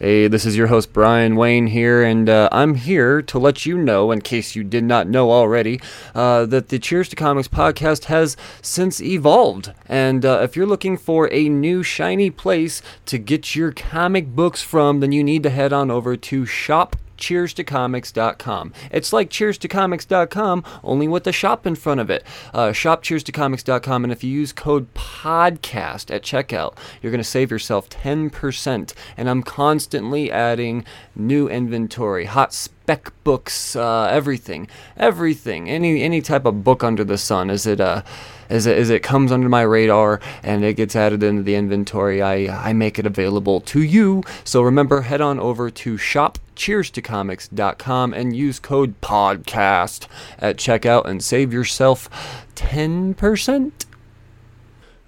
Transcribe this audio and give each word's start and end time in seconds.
Hey, 0.00 0.28
this 0.28 0.46
is 0.46 0.56
your 0.56 0.68
host 0.68 0.92
Brian 0.92 1.34
Wayne 1.34 1.66
here, 1.66 2.04
and 2.04 2.28
uh, 2.28 2.48
I'm 2.52 2.76
here 2.76 3.20
to 3.20 3.36
let 3.36 3.66
you 3.66 3.76
know, 3.76 4.12
in 4.12 4.20
case 4.20 4.54
you 4.54 4.62
did 4.62 4.84
not 4.84 5.08
know 5.08 5.32
already, 5.32 5.80
uh, 6.14 6.46
that 6.46 6.68
the 6.68 6.78
Cheers 6.78 7.08
to 7.08 7.16
Comics 7.16 7.48
podcast 7.48 8.04
has 8.04 8.36
since 8.62 9.00
evolved. 9.00 9.72
And 9.86 10.24
uh, 10.24 10.38
if 10.44 10.54
you're 10.54 10.66
looking 10.66 10.98
for 10.98 11.28
a 11.32 11.48
new 11.48 11.82
shiny 11.82 12.30
place 12.30 12.80
to 13.06 13.18
get 13.18 13.56
your 13.56 13.72
comic 13.72 14.36
books 14.36 14.62
from, 14.62 15.00
then 15.00 15.10
you 15.10 15.24
need 15.24 15.42
to 15.42 15.50
head 15.50 15.72
on 15.72 15.90
over 15.90 16.16
to 16.16 16.46
shop 16.46 16.94
cheerstocomics.com. 17.18 18.72
It's 18.90 19.12
like 19.12 19.30
cheerstocomics.com, 19.30 20.64
only 20.82 21.08
with 21.08 21.24
the 21.24 21.32
shop 21.32 21.66
in 21.66 21.74
front 21.74 22.00
of 22.00 22.10
it. 22.10 22.24
Uh, 22.54 22.72
shop 22.72 23.02
cheerstocomics.com, 23.02 24.04
and 24.04 24.12
if 24.12 24.24
you 24.24 24.30
use 24.30 24.52
code 24.52 24.92
PODCAST 24.94 26.14
at 26.14 26.22
checkout, 26.22 26.76
you're 27.02 27.12
going 27.12 27.20
to 27.20 27.24
save 27.24 27.50
yourself 27.50 27.88
10%. 27.90 28.94
And 29.16 29.28
I'm 29.28 29.42
constantly 29.42 30.32
adding 30.32 30.84
new 31.14 31.48
inventory, 31.48 32.24
hot 32.24 32.52
spec 32.52 33.12
books, 33.24 33.76
uh, 33.76 34.08
everything, 34.10 34.68
everything, 34.96 35.68
any 35.68 36.02
any 36.02 36.22
type 36.22 36.46
of 36.46 36.64
book 36.64 36.82
under 36.82 37.04
the 37.04 37.18
sun. 37.18 37.50
Is 37.50 37.66
it 37.66 37.80
uh 37.80 38.02
as 38.48 38.66
it, 38.66 38.78
as 38.78 38.88
it 38.90 39.02
comes 39.02 39.32
under 39.32 39.48
my 39.48 39.62
radar 39.62 40.20
and 40.42 40.62
it 40.64 40.74
gets 40.74 40.94
added 40.96 41.22
into 41.22 41.42
the 41.42 41.54
inventory, 41.54 42.20
I, 42.22 42.68
I 42.68 42.72
make 42.72 42.98
it 42.98 43.06
available 43.06 43.60
to 43.62 43.80
you. 43.82 44.22
So 44.44 44.62
remember, 44.62 45.00
head 45.02 45.20
on 45.20 45.38
over 45.38 45.70
to 45.70 45.96
shopcheerstocomics.com 45.96 48.14
and 48.14 48.34
use 48.36 48.58
code 48.58 49.00
PODCAST 49.00 50.08
at 50.38 50.56
checkout 50.56 51.04
and 51.06 51.22
save 51.22 51.52
yourself 51.52 52.08
10%. 52.54 53.72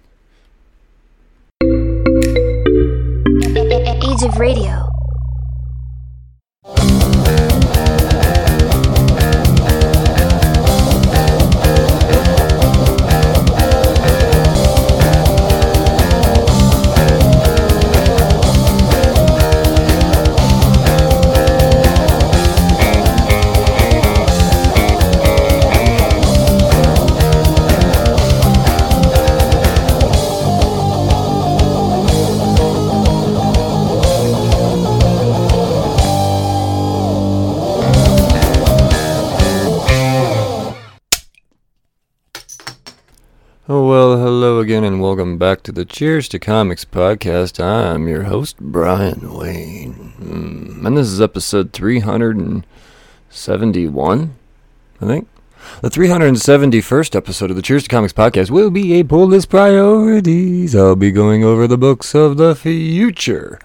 Age 4.03 4.23
of 4.23 4.39
Radio. 4.39 4.96
Again, 44.67 44.83
and 44.83 45.01
welcome 45.01 45.39
back 45.39 45.63
to 45.63 45.71
the 45.71 45.85
Cheers 45.85 46.29
to 46.29 46.41
Comics 46.41 46.85
podcast. 46.85 47.63
I'm 47.63 48.09
your 48.09 48.25
host, 48.25 48.59
Brian 48.59 49.33
Wayne. 49.33 50.13
Mm, 50.19 50.85
and 50.85 50.99
this 50.99 51.07
is 51.07 51.21
episode 51.21 51.73
371, 51.73 54.35
I 55.01 55.07
think. 55.07 55.29
The 55.83 55.89
371st 55.89 57.15
episode 57.15 57.51
of 57.51 57.57
the 57.57 57.63
Cheers 57.63 57.85
to 57.85 57.89
Comics 57.89 58.13
podcast 58.13 58.51
will 58.51 58.71
be 58.71 58.95
a 58.95 59.05
pull 59.05 59.29
list 59.29 59.51
priorities. 59.51 60.75
I'll 60.75 60.97
be 60.97 61.13
going 61.13 61.45
over 61.45 61.69
the 61.69 61.79
books 61.79 62.13
of 62.13 62.37
the 62.37 62.57
future. 62.57 63.61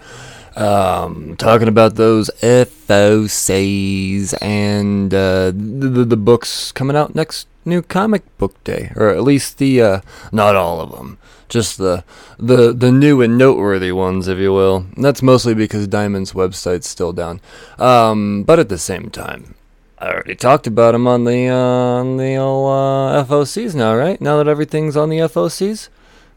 Um, 0.56 1.36
talking 1.36 1.68
about 1.68 1.94
those 1.94 2.30
FOCs 2.42 4.34
and 4.42 5.14
uh, 5.14 5.46
the, 5.46 6.04
the, 6.04 6.16
books 6.16 6.72
coming 6.72 6.94
out 6.94 7.14
next 7.14 7.46
new 7.64 7.80
comic 7.80 8.22
book 8.36 8.62
day, 8.62 8.92
or 8.94 9.08
at 9.08 9.22
least 9.22 9.56
the 9.56 9.80
uh, 9.80 10.00
not 10.30 10.54
all 10.54 10.80
of 10.82 10.92
them, 10.92 11.16
just 11.48 11.78
the 11.78 12.04
the 12.38 12.72
the 12.72 12.92
new 12.92 13.22
and 13.22 13.38
noteworthy 13.38 13.92
ones, 13.92 14.28
if 14.28 14.38
you 14.38 14.52
will. 14.52 14.86
And 14.94 15.02
that's 15.02 15.22
mostly 15.22 15.54
because 15.54 15.86
Diamond's 15.88 16.32
website's 16.32 16.86
still 16.86 17.14
down. 17.14 17.40
Um, 17.78 18.42
but 18.42 18.58
at 18.58 18.68
the 18.68 18.78
same 18.78 19.08
time, 19.08 19.54
I 19.98 20.10
already 20.10 20.34
talked 20.34 20.66
about 20.66 20.92
them 20.92 21.06
on 21.06 21.24
the 21.24 21.48
uh, 21.48 21.54
on 21.54 22.16
the 22.18 22.36
old, 22.36 22.72
uh, 22.72 23.24
FOCs 23.24 23.74
now, 23.74 23.94
right? 23.94 24.20
Now 24.20 24.36
that 24.36 24.48
everything's 24.48 24.96
on 24.96 25.08
the 25.08 25.18
FOCs, 25.18 25.88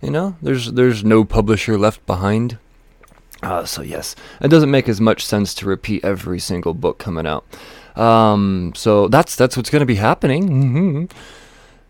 you 0.01 0.12
know, 0.12 0.35
there's 0.41 0.71
there's 0.73 1.03
no 1.03 1.25
publisher 1.25 1.77
left 1.77 2.06
behind. 2.06 2.59
Uh, 3.44 3.66
so 3.66 3.82
yes, 3.82 4.16
it 4.42 4.48
doesn't 4.48 4.72
make 4.72 4.88
as 4.90 5.02
much 5.02 5.26
sense 5.26 5.54
to 5.56 5.66
repeat 5.66 6.04
every 6.04 6.40
single 6.40 6.74
book 6.74 6.98
coming 6.98 7.28
out. 7.28 7.46
Um, 7.96 8.74
so 8.76 9.08
that's 9.08 9.36
that's 9.36 9.56
what's 9.56 9.70
going 9.70 9.82
to 9.82 9.86
be 9.86 9.96
happening. 9.96 10.50
Mm-hmm. 10.50 11.06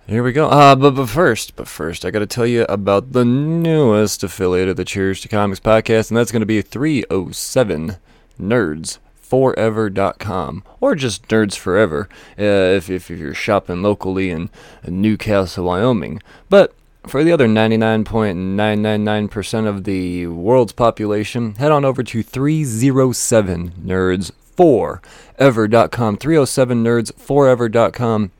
Here 0.08 0.22
we 0.22 0.34
go. 0.34 0.50
Uh, 0.50 0.76
but 0.76 0.92
but 0.92 1.08
first, 1.08 1.56
but 1.56 1.68
first, 1.68 2.06
I 2.06 2.12
got 2.12 2.20
to 2.20 2.28
tell 2.28 2.46
you 2.46 2.66
about 2.70 3.14
the 3.14 3.26
newest 3.26 4.24
affiliate 4.24 4.70
of 4.70 4.76
the 4.76 4.86
Cheers 4.86 5.22
to 5.22 5.28
Comics 5.28 5.60
podcast, 5.60 6.10
and 6.12 6.18
that's 6.18 6.32
going 6.32 6.42
to 6.42 6.46
be 6.46 6.62
307 6.62 7.98
Nerds 8.40 9.00
forever.com 9.26 10.64
or 10.80 10.94
just 10.94 11.28
nerds 11.30 11.58
forever 11.58 12.08
uh, 12.38 12.44
if, 12.44 12.92
if, 12.92 13.10
you're 13.10 13.34
shopping 13.34 13.82
locally 13.82 14.30
in, 14.30 14.52
in 14.84 15.02
Newcastle, 15.02 15.66
Wyoming. 15.66 16.22
But 16.48 16.76
for 17.07 17.24
the 17.24 17.31
other 17.31 17.48
99.999% 17.48 19.68
of 19.68 19.84
the 19.84 20.25
world's 20.28 20.74
population, 20.74 21.56
head 21.56 21.72
on 21.72 21.86
over 21.86 22.04
to 22.04 22.24
307 22.24 23.72
nerds 23.72 24.31
forever.com 24.56 26.18
307 26.18 26.84
nerds 26.84 27.13
forever.com 27.16 28.31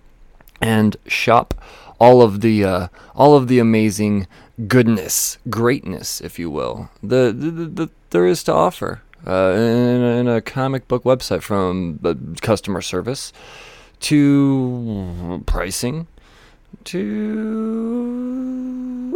and 0.62 0.98
shop 1.08 1.54
all 2.00 2.22
of 2.22 2.42
the 2.42 2.64
uh, 2.64 2.88
all 3.16 3.36
of 3.36 3.48
the 3.48 3.60
amazing 3.60 4.28
goodness, 4.68 5.38
greatness, 5.50 6.22
if 6.22 6.40
you 6.40 6.50
will, 6.50 6.90
the, 7.02 7.34
the, 7.36 7.52
the, 7.52 7.66
the 7.66 7.90
there 8.12 8.26
is 8.26 8.44
to 8.44 8.54
offer 8.54 9.02
uh, 9.28 9.52
in, 9.52 10.02
in, 10.02 10.28
a 10.28 10.42
comic 10.42 10.88
book 10.88 11.04
website 11.04 11.42
from 11.42 12.00
uh, 12.04 12.14
customer 12.42 12.82
service 12.82 13.34
to 14.00 15.44
pricing 15.46 16.08
to 16.86 18.46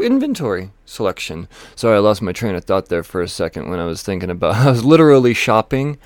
inventory 0.04 0.71
selection. 0.86 1.48
Sorry, 1.75 1.95
I 1.95 2.00
lost 2.00 2.21
my 2.21 2.31
train 2.31 2.56
of 2.56 2.66
thought 2.66 2.89
there 2.89 3.04
for 3.04 3.21
a 3.21 3.27
second 3.27 3.69
when 3.69 3.80
I 3.80 3.86
was 3.86 4.04
thinking 4.04 4.30
about. 4.30 4.56
I 4.68 4.69
was 4.69 4.83
literally 4.83 5.33
shopping 5.33 5.98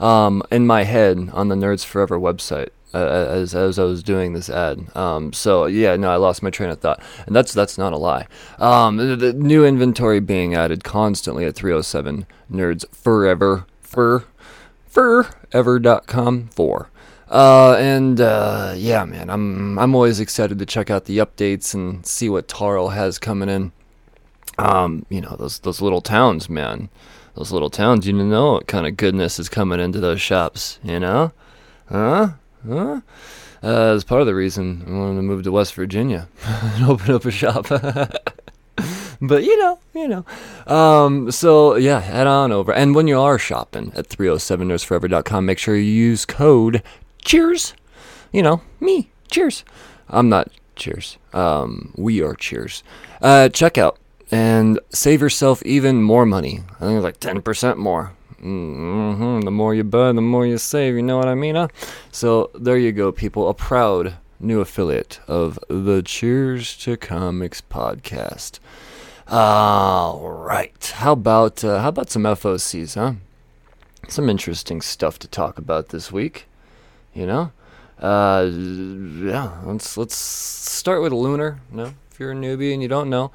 um, 0.00 0.42
in 0.50 0.66
my 0.66 0.84
head 0.84 1.30
on 1.32 1.48
the 1.48 1.54
Nerds 1.54 1.84
Forever 1.84 2.18
website 2.18 2.70
uh, 2.94 3.26
as 3.30 3.54
as 3.54 3.78
I 3.78 3.84
was 3.84 4.02
doing 4.02 4.32
this 4.32 4.48
ad. 4.48 4.94
Um, 4.96 5.32
so 5.32 5.66
yeah, 5.66 5.96
no, 5.96 6.10
I 6.10 6.16
lost 6.16 6.42
my 6.42 6.50
train 6.50 6.70
of 6.70 6.80
thought, 6.80 7.02
and 7.26 7.34
that's 7.34 7.52
that's 7.52 7.78
not 7.78 7.92
a 7.92 7.98
lie. 7.98 8.26
Um, 8.58 8.96
the, 8.96 9.16
the, 9.16 9.32
new 9.32 9.64
inventory 9.64 10.20
being 10.20 10.54
added 10.54 10.84
constantly 10.84 11.44
at 11.44 11.54
307 11.54 12.26
Nerds 12.50 12.84
Forever 12.94 13.66
for 13.80 14.24
forever.com 14.86 16.48
for. 16.48 16.90
Uh, 17.30 17.76
and 17.78 18.20
uh, 18.20 18.72
yeah, 18.76 19.04
man, 19.04 19.28
I'm 19.28 19.78
I'm 19.78 19.94
always 19.94 20.18
excited 20.18 20.58
to 20.58 20.66
check 20.66 20.90
out 20.90 21.04
the 21.04 21.18
updates 21.18 21.74
and 21.74 22.04
see 22.06 22.28
what 22.28 22.48
Taro 22.48 22.88
has 22.88 23.18
coming 23.18 23.48
in. 23.48 23.72
Um, 24.58 25.04
you 25.08 25.20
know 25.20 25.36
those 25.36 25.58
those 25.60 25.80
little 25.80 26.00
towns, 26.00 26.48
man. 26.48 26.88
Those 27.38 27.52
little 27.52 27.70
towns, 27.70 28.04
you 28.04 28.12
know 28.12 28.54
what 28.54 28.66
kind 28.66 28.84
of 28.84 28.96
goodness 28.96 29.38
is 29.38 29.48
coming 29.48 29.78
into 29.78 30.00
those 30.00 30.20
shops, 30.20 30.80
you 30.82 30.98
know? 30.98 31.30
Huh? 31.88 32.30
Huh? 32.66 33.00
Uh, 33.62 33.92
that's 33.92 34.02
part 34.02 34.20
of 34.20 34.26
the 34.26 34.34
reason 34.34 34.82
I 34.88 34.90
wanted 34.90 35.16
to 35.16 35.22
move 35.22 35.44
to 35.44 35.52
West 35.52 35.72
Virginia 35.74 36.26
and 36.44 36.84
open 36.86 37.14
up 37.14 37.24
a 37.24 37.30
shop. 37.30 37.68
but 39.20 39.44
you 39.44 39.56
know, 39.58 39.78
you 39.94 40.08
know. 40.08 40.24
Um, 40.66 41.30
so 41.30 41.76
yeah, 41.76 42.00
head 42.00 42.26
on 42.26 42.50
over. 42.50 42.72
And 42.72 42.96
when 42.96 43.06
you 43.06 43.20
are 43.20 43.38
shopping 43.38 43.92
at 43.94 44.08
307nerdsforever.com, 44.08 45.46
make 45.46 45.58
sure 45.58 45.76
you 45.76 45.82
use 45.82 46.26
code 46.26 46.82
cheers. 47.24 47.74
You 48.32 48.42
know, 48.42 48.62
me, 48.80 49.10
cheers. 49.30 49.64
I'm 50.08 50.28
not 50.28 50.50
cheers. 50.76 51.18
Um, 51.32 51.92
we 51.96 52.22
are 52.22 52.34
cheers. 52.34 52.82
Uh, 53.20 53.48
check 53.48 53.78
out 53.78 53.98
and 54.30 54.78
save 54.90 55.20
yourself 55.20 55.62
even 55.64 56.02
more 56.02 56.26
money. 56.26 56.60
I 56.76 56.86
think 56.86 56.96
it's 56.96 57.04
like 57.04 57.20
10% 57.20 57.76
more. 57.76 58.12
Mm-hmm. 58.42 59.40
The 59.40 59.50
more 59.50 59.74
you 59.74 59.84
buy, 59.84 60.12
the 60.12 60.20
more 60.20 60.46
you 60.46 60.58
save. 60.58 60.94
You 60.94 61.02
know 61.02 61.16
what 61.16 61.28
I 61.28 61.34
mean? 61.34 61.56
Huh? 61.56 61.68
So 62.12 62.50
there 62.54 62.78
you 62.78 62.92
go, 62.92 63.10
people. 63.10 63.48
A 63.48 63.54
proud 63.54 64.14
new 64.40 64.60
affiliate 64.60 65.20
of 65.26 65.58
the 65.68 66.02
Cheers 66.02 66.76
to 66.78 66.96
Comics 66.96 67.60
podcast. 67.60 68.60
All 69.26 70.30
right. 70.30 70.92
How 70.96 71.12
about 71.12 71.64
uh, 71.64 71.80
how 71.80 71.88
about 71.88 72.10
some 72.10 72.22
FOCs, 72.22 72.94
huh? 72.94 73.14
Some 74.08 74.30
interesting 74.30 74.80
stuff 74.80 75.18
to 75.18 75.28
talk 75.28 75.58
about 75.58 75.88
this 75.88 76.12
week. 76.12 76.47
You 77.18 77.26
know, 77.26 77.50
uh, 77.98 78.48
yeah. 78.48 79.60
Let's 79.64 79.96
let's 79.96 80.14
start 80.14 81.02
with 81.02 81.12
Lunar. 81.12 81.58
You 81.72 81.76
know, 81.76 81.94
if 82.12 82.20
you're 82.20 82.30
a 82.30 82.34
newbie 82.36 82.72
and 82.72 82.80
you 82.80 82.86
don't 82.86 83.10
know, 83.10 83.32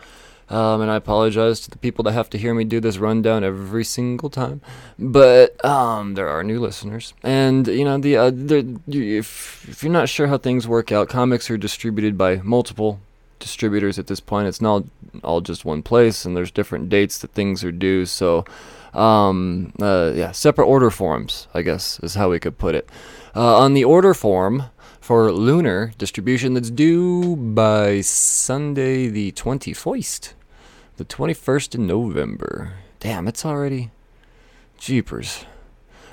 um, 0.50 0.80
and 0.80 0.90
I 0.90 0.96
apologize 0.96 1.60
to 1.62 1.70
the 1.70 1.78
people 1.78 2.02
that 2.04 2.14
have 2.14 2.30
to 2.30 2.38
hear 2.38 2.54
me 2.54 2.64
do 2.64 2.80
this 2.80 2.98
rundown 2.98 3.44
every 3.44 3.84
single 3.84 4.30
time. 4.30 4.62
But 4.98 5.64
um, 5.66 6.14
there 6.14 6.30
are 6.30 6.46
new 6.46 6.62
listeners, 6.62 7.14
and 7.24 7.68
you 7.68 7.84
know 7.84 7.98
the 7.98 8.16
uh, 8.16 8.32
if 8.88 9.68
if 9.68 9.84
you're 9.84 9.92
not 9.92 10.08
sure 10.08 10.28
how 10.28 10.38
things 10.38 10.66
work 10.66 10.94
out, 10.94 11.10
comics 11.10 11.52
are 11.52 11.58
distributed 11.58 12.18
by 12.18 12.38
multiple 12.38 13.02
distributors 13.40 14.00
at 14.00 14.08
this 14.08 14.22
point. 14.22 14.48
It's 14.48 14.62
not 14.62 14.86
all 15.26 15.42
just 15.42 15.66
one 15.66 15.84
place, 15.84 16.24
and 16.24 16.38
there's 16.38 16.52
different 16.52 16.88
dates 16.88 17.18
that 17.18 17.34
things 17.34 17.66
are 17.66 17.72
due. 17.74 18.06
So, 18.06 18.46
um, 18.94 19.74
uh, 19.82 20.14
yeah, 20.16 20.32
separate 20.32 20.68
order 20.68 20.90
forms, 20.90 21.50
I 21.54 21.64
guess, 21.64 22.00
is 22.00 22.16
how 22.16 22.30
we 22.30 22.40
could 22.40 22.58
put 22.58 22.76
it. 22.76 22.90
Uh, 23.36 23.58
on 23.58 23.74
the 23.74 23.84
order 23.84 24.14
form, 24.14 24.66
for 25.04 25.34
lunar 25.34 25.92
distribution 25.98 26.54
that's 26.54 26.70
due 26.70 27.36
by 27.36 28.00
Sunday 28.00 29.10
the 29.10 29.34
21st. 29.34 30.32
The 30.96 31.04
21st 31.04 31.76
of 31.76 31.82
November. 31.82 32.74
Damn, 33.02 33.28
it's 33.28 33.46
already. 33.46 33.92
Jeepers. 34.78 35.46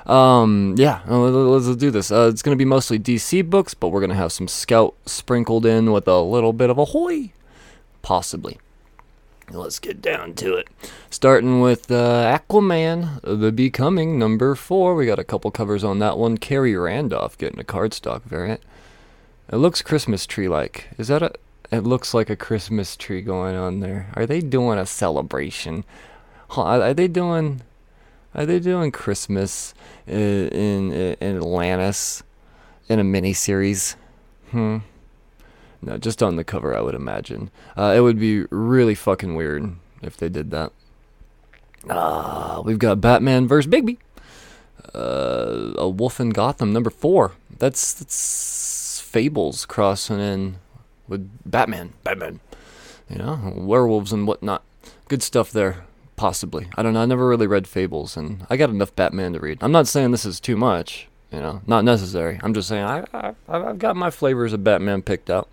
Um, 0.06 0.74
yeah, 0.76 1.02
let's, 1.06 1.66
let's 1.68 1.76
do 1.76 1.92
this. 1.92 2.10
Uh, 2.10 2.30
it's 2.32 2.42
going 2.42 2.56
to 2.56 2.58
be 2.58 2.64
mostly 2.64 2.98
DC 2.98 3.48
books, 3.48 3.74
but 3.74 3.88
we're 3.88 4.00
going 4.00 4.10
to 4.10 4.16
have 4.16 4.32
some 4.32 4.48
Scout 4.48 4.96
sprinkled 5.06 5.64
in 5.64 5.92
with 5.92 6.08
a 6.08 6.20
little 6.20 6.52
bit 6.52 6.68
of 6.68 6.78
Ahoy. 6.78 7.32
Possibly. 8.02 8.58
Let's 9.50 9.78
get 9.78 10.00
down 10.00 10.34
to 10.34 10.54
it. 10.54 10.68
Starting 11.10 11.60
with 11.60 11.90
uh, 11.90 12.38
Aquaman, 12.38 13.20
The 13.22 13.50
Becoming, 13.50 14.18
number 14.18 14.54
four. 14.54 14.94
We 14.94 15.06
got 15.06 15.18
a 15.18 15.24
couple 15.24 15.50
covers 15.50 15.82
on 15.82 15.98
that 15.98 16.18
one. 16.18 16.38
Khary 16.38 16.80
Randolph 16.80 17.36
getting 17.36 17.58
a 17.58 17.64
cardstock 17.64 18.22
variant. 18.22 18.62
It 19.52 19.56
looks 19.56 19.82
Christmas 19.82 20.26
tree 20.26 20.48
like. 20.48 20.88
Is 20.98 21.08
that 21.08 21.22
a? 21.22 21.32
It 21.72 21.80
looks 21.80 22.14
like 22.14 22.30
a 22.30 22.36
Christmas 22.36 22.96
tree 22.96 23.22
going 23.22 23.56
on 23.56 23.80
there. 23.80 24.10
Are 24.14 24.26
they 24.26 24.40
doing 24.40 24.78
a 24.78 24.86
celebration? 24.86 25.84
Are 26.56 26.94
they 26.94 27.08
doing? 27.08 27.62
Are 28.34 28.46
they 28.46 28.60
doing 28.60 28.92
Christmas 28.92 29.74
in 30.06 30.48
in, 30.48 30.92
in 30.92 31.36
Atlantis 31.36 32.22
in 32.88 33.00
a 33.00 33.04
mini 33.04 33.32
series? 33.32 33.96
Hmm. 34.52 34.78
No, 35.82 35.96
just 35.96 36.22
on 36.22 36.36
the 36.36 36.44
cover, 36.44 36.76
I 36.76 36.80
would 36.80 36.94
imagine. 36.94 37.50
Uh, 37.76 37.94
it 37.96 38.00
would 38.00 38.18
be 38.18 38.44
really 38.50 38.94
fucking 38.94 39.34
weird 39.34 39.76
if 40.02 40.16
they 40.16 40.28
did 40.28 40.50
that. 40.50 40.72
Uh, 41.88 42.62
we've 42.64 42.78
got 42.78 43.00
Batman 43.00 43.48
vs. 43.48 43.70
Bigby. 43.70 43.96
Uh, 44.94 45.72
a 45.76 45.88
Wolf 45.88 46.20
in 46.20 46.30
Gotham, 46.30 46.72
number 46.72 46.90
four. 46.90 47.32
That's 47.58 47.92
that's 47.94 49.00
fables 49.00 49.64
crossing 49.66 50.20
in 50.20 50.56
with 51.08 51.30
Batman. 51.44 51.92
Batman. 52.02 52.40
You 53.08 53.18
know, 53.18 53.52
werewolves 53.56 54.12
and 54.12 54.26
whatnot. 54.26 54.62
Good 55.08 55.22
stuff 55.22 55.50
there, 55.50 55.84
possibly. 56.16 56.68
I 56.76 56.82
don't 56.82 56.94
know. 56.94 57.02
I 57.02 57.06
never 57.06 57.28
really 57.28 57.46
read 57.46 57.66
fables, 57.66 58.16
and 58.16 58.46
I 58.48 58.56
got 58.56 58.70
enough 58.70 58.94
Batman 58.94 59.32
to 59.34 59.40
read. 59.40 59.58
I'm 59.60 59.72
not 59.72 59.88
saying 59.88 60.10
this 60.10 60.24
is 60.24 60.40
too 60.40 60.56
much. 60.56 61.08
You 61.32 61.38
know, 61.40 61.62
not 61.66 61.84
necessary. 61.84 62.40
I'm 62.42 62.54
just 62.54 62.68
saying 62.68 62.84
I, 62.84 63.04
I 63.14 63.34
I've 63.48 63.78
got 63.78 63.94
my 63.96 64.10
flavors 64.10 64.52
of 64.52 64.64
Batman 64.64 65.02
picked 65.02 65.30
out. 65.30 65.48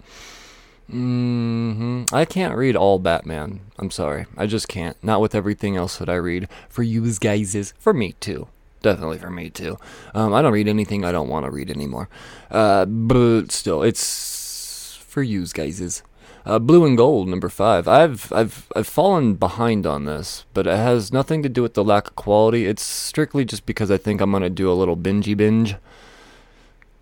hmm 0.89 2.03
I 2.11 2.25
can't 2.25 2.55
read 2.57 2.75
all 2.75 2.97
Batman. 2.97 3.59
I'm 3.77 3.91
sorry. 3.91 4.25
I 4.35 4.47
just 4.47 4.67
can't. 4.67 4.97
Not 5.03 5.21
with 5.21 5.35
everything 5.35 5.77
else 5.77 5.97
that 5.97 6.09
I 6.09 6.15
read. 6.15 6.47
For 6.67 6.81
you 6.83 7.11
guys 7.19 7.53
is 7.53 7.73
for 7.77 7.93
me 7.93 8.13
too. 8.19 8.47
Definitely 8.81 9.19
for 9.19 9.29
me 9.29 9.49
too. 9.49 9.77
Um, 10.15 10.33
I 10.33 10.41
don't 10.41 10.53
read 10.53 10.67
anything 10.67 11.03
I 11.05 11.11
don't 11.11 11.29
want 11.29 11.45
to 11.45 11.51
read 11.51 11.69
anymore. 11.69 12.09
Uh, 12.49 12.85
but 12.85 13.51
still, 13.51 13.83
it's 13.83 14.97
for 15.01 15.21
you 15.21 15.45
guys 15.47 15.79
is. 15.81 16.01
Uh, 16.47 16.59
Blue 16.59 16.85
and 16.85 16.95
Gold, 16.95 17.27
number 17.27 17.49
five. 17.49 17.89
I've 17.89 18.31
I've 18.31 18.71
I've 18.73 18.87
fallen 18.87 19.35
behind 19.35 19.85
on 19.85 20.05
this, 20.05 20.45
but 20.53 20.65
it 20.65 20.77
has 20.77 21.11
nothing 21.11 21.43
to 21.43 21.49
do 21.49 21.61
with 21.61 21.73
the 21.73 21.83
lack 21.83 22.07
of 22.07 22.15
quality. 22.15 22.65
It's 22.65 22.81
strictly 22.81 23.43
just 23.43 23.65
because 23.65 23.91
I 23.91 23.97
think 23.97 24.21
I'm 24.21 24.31
gonna 24.31 24.49
do 24.49 24.71
a 24.71 24.79
little 24.79 24.95
bingey 24.95 25.35
binge. 25.35 25.75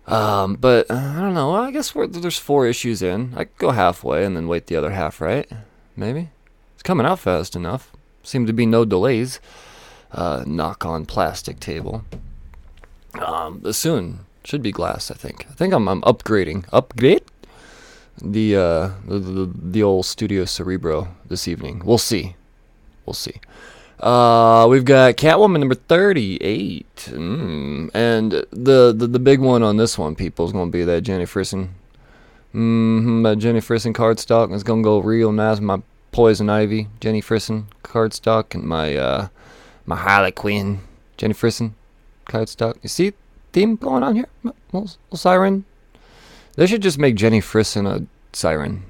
Um, 0.08 0.56
but 0.56 0.90
uh, 0.90 0.94
I 0.94 1.20
don't 1.20 1.34
know. 1.34 1.54
I 1.54 1.70
guess 1.70 1.92
there's 1.92 2.40
four 2.40 2.66
issues 2.66 3.02
in. 3.02 3.34
I 3.36 3.44
could 3.44 3.58
go 3.58 3.70
halfway 3.70 4.24
and 4.24 4.36
then 4.36 4.48
wait 4.48 4.66
the 4.66 4.74
other 4.74 4.90
half, 4.90 5.20
right? 5.20 5.48
Maybe. 5.94 6.30
It's 6.74 6.82
coming 6.82 7.06
out 7.06 7.20
fast 7.20 7.54
enough. 7.54 7.92
Seem 8.24 8.46
to 8.46 8.52
be 8.52 8.66
no 8.66 8.84
delays. 8.84 9.38
Uh, 10.10 10.42
knock 10.44 10.84
on 10.84 11.06
plastic 11.06 11.60
table. 11.60 12.04
Um, 13.20 13.72
soon 13.72 14.26
should 14.42 14.62
be 14.62 14.72
glass. 14.72 15.08
I 15.08 15.14
think. 15.14 15.46
I 15.48 15.54
think 15.54 15.72
I'm 15.72 15.86
I'm 15.86 16.02
upgrading. 16.02 16.64
Upgrade 16.72 17.22
the 18.22 18.56
uh 18.56 18.90
the, 19.06 19.18
the, 19.18 19.52
the 19.54 19.82
old 19.82 20.06
Studio 20.06 20.44
Cerebro 20.44 21.08
this 21.28 21.48
evening. 21.48 21.82
We'll 21.84 21.98
see. 21.98 22.36
We'll 23.04 23.14
see. 23.14 23.40
Uh, 24.00 24.66
we've 24.68 24.84
got 24.84 25.16
Catwoman 25.16 25.60
number 25.60 25.74
38. 25.74 26.86
Mm. 27.12 27.90
And 27.94 28.32
the, 28.32 28.92
the 28.94 29.06
the 29.06 29.18
big 29.18 29.40
one 29.40 29.62
on 29.62 29.76
this 29.76 29.96
one, 29.96 30.14
people, 30.14 30.44
is 30.44 30.52
going 30.52 30.70
to 30.70 30.72
be 30.72 30.84
that 30.84 31.02
Jenny 31.02 31.24
Frison. 31.24 31.70
Mm-hmm, 32.54 33.22
that 33.22 33.36
Jenny 33.36 33.60
Frison 33.60 33.94
cardstock. 33.94 34.52
It's 34.52 34.62
going 34.62 34.82
to 34.82 34.84
go 34.84 34.98
real 34.98 35.32
nice. 35.32 35.60
My 35.60 35.82
Poison 36.12 36.48
Ivy, 36.48 36.88
Jenny 37.00 37.20
Frison 37.20 37.66
cardstock, 37.82 38.54
and 38.54 38.64
my 38.64 38.96
uh, 38.96 39.28
my 39.84 39.96
Harley 39.96 40.32
Quinn, 40.32 40.80
Jenny 41.16 41.34
Frison 41.34 41.74
cardstock. 42.26 42.76
You 42.82 42.88
see 42.88 43.12
theme 43.52 43.76
going 43.76 44.02
on 44.02 44.14
here? 44.14 44.28
Little, 44.42 44.54
little 44.72 45.18
siren. 45.18 45.64
They 46.56 46.66
should 46.66 46.82
just 46.82 46.98
make 46.98 47.14
Jenny 47.14 47.40
Frison 47.40 47.86
a 47.86 48.06
siren. 48.34 48.84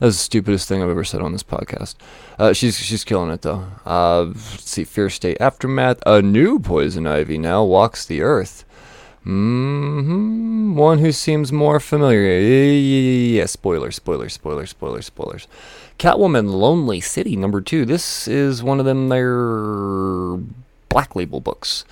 That's 0.00 0.16
the 0.16 0.22
stupidest 0.24 0.68
thing 0.68 0.82
I've 0.82 0.90
ever 0.90 1.04
said 1.04 1.20
on 1.22 1.32
this 1.32 1.42
podcast. 1.42 1.94
Uh, 2.38 2.52
she's 2.52 2.78
she's 2.78 3.04
killing 3.04 3.30
it 3.30 3.42
though. 3.42 3.64
Uh, 3.86 4.22
let's 4.24 4.68
see, 4.70 4.84
Fear 4.84 5.08
State 5.10 5.38
Aftermath. 5.40 6.02
A 6.04 6.20
new 6.20 6.58
Poison 6.58 7.06
Ivy 7.06 7.38
now 7.38 7.64
walks 7.64 8.04
the 8.04 8.20
earth. 8.20 8.64
hmm 9.22 10.74
One 10.76 10.98
who 10.98 11.12
seems 11.12 11.52
more 11.52 11.80
familiar. 11.80 12.38
Yeah, 12.38 13.46
spoiler, 13.46 13.90
spoiler, 13.90 14.28
spoiler, 14.30 14.66
spoiler, 14.66 15.06
spoilers, 15.06 15.06
spoilers. 15.06 15.48
Catwoman 15.98 16.50
Lonely 16.52 17.00
City 17.00 17.36
number 17.36 17.60
two. 17.60 17.84
This 17.84 18.26
is 18.28 18.62
one 18.62 18.80
of 18.80 18.84
them 18.86 19.08
their 19.08 20.36
black 20.88 21.14
label 21.16 21.40
books. 21.40 21.84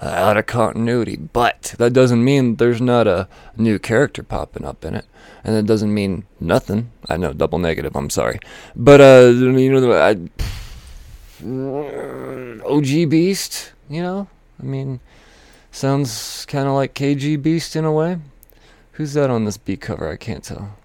Uh, 0.00 0.06
out 0.06 0.36
of 0.36 0.46
continuity, 0.46 1.16
but 1.16 1.74
that 1.78 1.92
doesn't 1.92 2.22
mean 2.22 2.54
there's 2.54 2.80
not 2.80 3.08
a 3.08 3.26
new 3.56 3.80
character 3.80 4.22
popping 4.22 4.64
up 4.64 4.84
in 4.84 4.94
it 4.94 5.04
and 5.44 5.56
that 5.56 5.66
doesn't 5.66 5.92
mean 5.92 6.24
nothing. 6.40 6.90
I 7.08 7.16
know, 7.16 7.32
double 7.32 7.58
negative. 7.58 7.96
I'm 7.96 8.10
sorry, 8.10 8.38
but 8.76 9.00
uh, 9.00 9.32
you 9.32 9.72
know, 9.72 9.92
I, 9.92 10.16
OG 12.64 13.08
Beast. 13.08 13.72
You 13.88 14.02
know, 14.02 14.28
I 14.60 14.64
mean, 14.64 15.00
sounds 15.70 16.44
kind 16.46 16.68
of 16.68 16.74
like 16.74 16.94
KG 16.94 17.40
Beast 17.40 17.76
in 17.76 17.84
a 17.84 17.92
way. 17.92 18.18
Who's 18.92 19.14
that 19.14 19.30
on 19.30 19.44
this 19.44 19.56
B 19.56 19.76
cover? 19.76 20.10
I 20.10 20.16
can't 20.16 20.44
tell. 20.44 20.76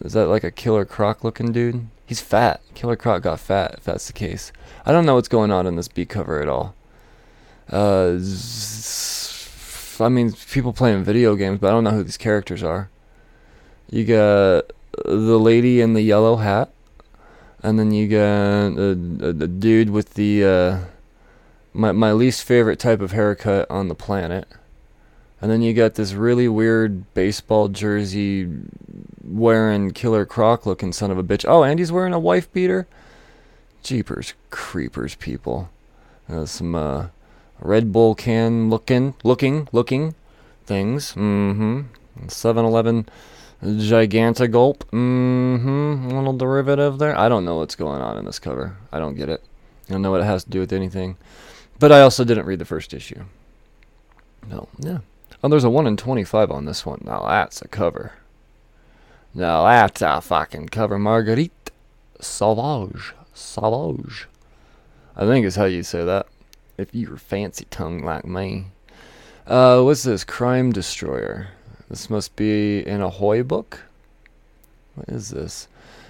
Is 0.00 0.12
that 0.12 0.26
like 0.26 0.44
a 0.44 0.50
Killer 0.50 0.84
Croc 0.84 1.24
looking 1.24 1.50
dude? 1.50 1.88
He's 2.06 2.20
fat. 2.20 2.60
Killer 2.74 2.96
Croc 2.96 3.22
got 3.22 3.40
fat, 3.40 3.74
if 3.78 3.84
that's 3.84 4.06
the 4.06 4.12
case. 4.12 4.52
I 4.86 4.92
don't 4.92 5.06
know 5.06 5.14
what's 5.16 5.28
going 5.28 5.50
on 5.50 5.66
in 5.66 5.76
this 5.76 5.88
B 5.88 6.04
cover 6.04 6.40
at 6.40 6.48
all. 6.48 6.74
Uh, 7.70 8.18
I 10.00 10.08
mean, 10.08 10.32
people 10.50 10.72
playing 10.72 11.04
video 11.04 11.36
games, 11.36 11.58
but 11.60 11.68
I 11.68 11.70
don't 11.70 11.84
know 11.84 11.90
who 11.90 12.02
these 12.02 12.16
characters 12.16 12.62
are. 12.62 12.90
You 13.90 14.04
got 14.04 14.72
the 15.04 15.38
lady 15.38 15.80
in 15.80 15.92
the 15.92 16.02
yellow 16.02 16.36
hat, 16.36 16.70
and 17.62 17.78
then 17.78 17.92
you 17.92 18.08
got 18.08 18.78
a 18.78 19.46
dude 19.46 19.90
with 19.90 20.14
the 20.14 20.44
uh, 20.44 20.78
my 21.72 21.92
my 21.92 22.12
least 22.12 22.42
favorite 22.44 22.78
type 22.78 23.00
of 23.00 23.12
haircut 23.12 23.70
on 23.70 23.88
the 23.88 23.94
planet, 23.94 24.48
and 25.40 25.50
then 25.50 25.62
you 25.62 25.72
got 25.74 25.94
this 25.94 26.12
really 26.14 26.48
weird 26.48 27.12
baseball 27.14 27.68
jersey 27.68 28.48
wearing 29.22 29.92
Killer 29.92 30.26
Croc 30.26 30.66
looking 30.66 30.92
son 30.92 31.10
of 31.10 31.18
a 31.18 31.22
bitch. 31.24 31.44
Oh, 31.46 31.62
and 31.62 31.78
he's 31.78 31.92
wearing 31.92 32.14
a 32.14 32.18
wife 32.18 32.52
beater. 32.52 32.86
Jeepers 33.82 34.34
creepers, 34.50 35.14
people. 35.16 35.70
Uh, 36.28 36.46
some 36.46 36.74
uh, 36.74 37.08
Red 37.62 37.92
Bull 37.92 38.14
can 38.14 38.68
looking 38.68 39.14
looking 39.22 39.68
looking 39.72 40.14
things. 40.66 41.12
Mm-hmm. 41.12 41.82
7-Eleven 42.26 43.08
Gigantagulp. 43.62 44.78
Mm-hmm. 44.90 46.08
Little 46.08 46.36
derivative 46.36 46.98
there. 46.98 47.16
I 47.16 47.28
don't 47.28 47.44
know 47.44 47.56
what's 47.56 47.76
going 47.76 48.02
on 48.02 48.18
in 48.18 48.24
this 48.24 48.38
cover. 48.38 48.76
I 48.90 48.98
don't 48.98 49.14
get 49.14 49.28
it. 49.28 49.42
I 49.88 49.92
don't 49.92 50.02
know 50.02 50.10
what 50.10 50.20
it 50.20 50.24
has 50.24 50.44
to 50.44 50.50
do 50.50 50.60
with 50.60 50.72
anything. 50.72 51.16
But 51.78 51.92
I 51.92 52.00
also 52.00 52.24
didn't 52.24 52.46
read 52.46 52.58
the 52.58 52.64
first 52.64 52.92
issue. 52.92 53.24
No, 54.48 54.68
yeah. 54.78 54.98
Oh, 55.42 55.48
there's 55.48 55.64
a 55.64 55.70
1 55.70 55.86
in 55.86 55.96
25 55.96 56.50
on 56.50 56.64
this 56.64 56.84
one. 56.84 57.02
Now 57.04 57.26
that's 57.26 57.62
a 57.62 57.68
cover. 57.68 58.12
Now 59.34 59.64
that's 59.64 60.02
a 60.02 60.20
fucking 60.20 60.68
cover. 60.68 60.98
Marguerite 60.98 61.70
Sauvage. 62.20 63.14
Sauvage. 63.34 64.28
I 65.16 65.26
think 65.26 65.46
is 65.46 65.56
how 65.56 65.64
you 65.64 65.82
say 65.82 66.04
that. 66.04 66.26
If 66.76 66.94
you're 66.94 67.16
fancy 67.16 67.66
tongue 67.70 68.02
like 68.02 68.24
me. 68.24 68.66
Uh, 69.46 69.82
what's 69.82 70.04
this? 70.04 70.24
Crime 70.24 70.72
Destroyer. 70.72 71.48
This 71.88 72.08
must 72.08 72.36
be 72.36 72.84
an 72.84 73.02
Ahoy 73.02 73.42
book. 73.42 73.80
What 74.94 75.08
is 75.08 75.30
this? 75.30 75.68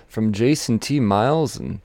From 0.08 0.32
Jason 0.32 0.78
T. 0.78 1.00
Miles 1.00 1.56
and 1.56 1.80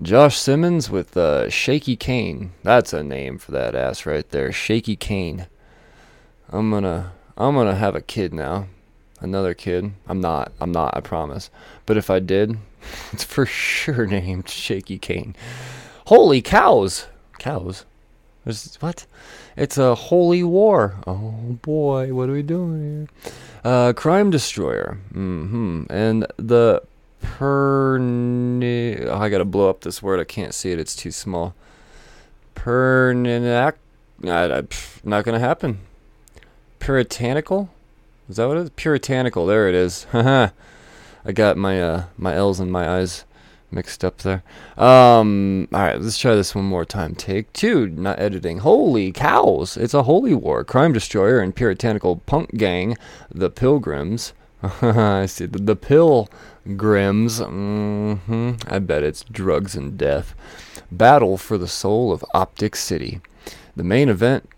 Josh 0.00 0.38
Simmons 0.38 0.90
with 0.90 1.16
uh, 1.16 1.50
Shaky 1.50 1.96
Kane. 1.96 2.52
That's 2.62 2.92
a 2.92 3.02
name 3.02 3.38
for 3.38 3.52
that 3.52 3.74
ass 3.74 4.06
right 4.06 4.28
there. 4.30 4.52
Shaky 4.52 4.96
Kane. 4.96 5.46
I'm 6.50 6.70
gonna 6.70 7.12
I'm 7.36 7.54
gonna 7.54 7.74
have 7.74 7.94
a 7.94 8.00
kid 8.00 8.32
now. 8.32 8.68
Another 9.20 9.54
kid. 9.54 9.92
I'm 10.08 10.20
not. 10.20 10.52
I'm 10.60 10.72
not, 10.72 10.96
I 10.96 11.00
promise. 11.00 11.50
But 11.86 11.96
if 11.96 12.10
I 12.10 12.18
did, 12.18 12.58
it's 13.12 13.24
for 13.24 13.46
sure 13.46 14.06
named 14.06 14.48
Shaky 14.48 14.98
Kane. 14.98 15.36
Holy 16.06 16.42
cows. 16.42 17.06
Cows? 17.38 17.84
There's, 18.44 18.74
what? 18.76 19.06
It's 19.56 19.78
a 19.78 19.94
holy 19.94 20.42
war. 20.42 20.96
Oh 21.06 21.58
boy, 21.62 22.12
what 22.12 22.28
are 22.28 22.32
we 22.32 22.42
doing 22.42 23.08
here? 23.24 23.32
Uh, 23.64 23.92
Crime 23.92 24.30
Destroyer. 24.30 24.98
Mm-hmm. 25.12 25.84
And 25.90 26.26
the 26.36 26.82
perni... 27.22 29.06
Oh, 29.06 29.18
I 29.18 29.28
gotta 29.28 29.44
blow 29.44 29.70
up 29.70 29.82
this 29.82 30.02
word. 30.02 30.18
I 30.18 30.24
can't 30.24 30.54
see 30.54 30.72
it. 30.72 30.80
It's 30.80 30.96
too 30.96 31.12
small. 31.12 31.54
Perninac... 32.56 33.74
not 34.22 35.24
gonna 35.24 35.38
happen. 35.38 35.78
Puritanical? 36.80 37.70
Is 38.28 38.36
that 38.36 38.48
what 38.48 38.56
it 38.56 38.60
is? 38.60 38.70
Puritanical. 38.70 39.46
There 39.46 39.68
it 39.68 39.74
is. 39.74 40.06
I 41.24 41.30
got 41.32 41.56
my 41.56 41.80
uh 41.80 42.04
my 42.16 42.34
L's 42.34 42.58
in 42.58 42.70
my 42.70 42.88
eyes 42.88 43.24
mixed 43.72 44.04
up 44.04 44.18
there. 44.18 44.42
Um, 44.76 45.68
all 45.72 45.80
right, 45.80 46.00
let's 46.00 46.18
try 46.18 46.34
this 46.34 46.54
one 46.54 46.64
more 46.64 46.84
time. 46.84 47.14
Take 47.14 47.52
two, 47.52 47.88
not 47.88 48.18
editing. 48.18 48.58
Holy 48.58 49.12
cows! 49.12 49.76
It's 49.76 49.94
a 49.94 50.04
holy 50.04 50.34
war. 50.34 50.64
Crime 50.64 50.92
destroyer 50.92 51.40
and 51.40 51.54
puritanical 51.54 52.16
punk 52.16 52.56
gang, 52.56 52.96
the 53.30 53.50
Pilgrims. 53.50 54.32
I 54.62 55.26
see 55.26 55.46
the, 55.46 55.58
the 55.58 55.76
Pilgrims. 55.76 57.40
Mm-hmm. 57.40 58.52
I 58.66 58.78
bet 58.78 59.02
it's 59.02 59.24
drugs 59.24 59.74
and 59.74 59.98
death. 59.98 60.34
Battle 60.90 61.36
for 61.36 61.58
the 61.58 61.68
soul 61.68 62.12
of 62.12 62.24
Optic 62.34 62.76
City. 62.76 63.20
The 63.74 63.84
main 63.84 64.08
event 64.08 64.48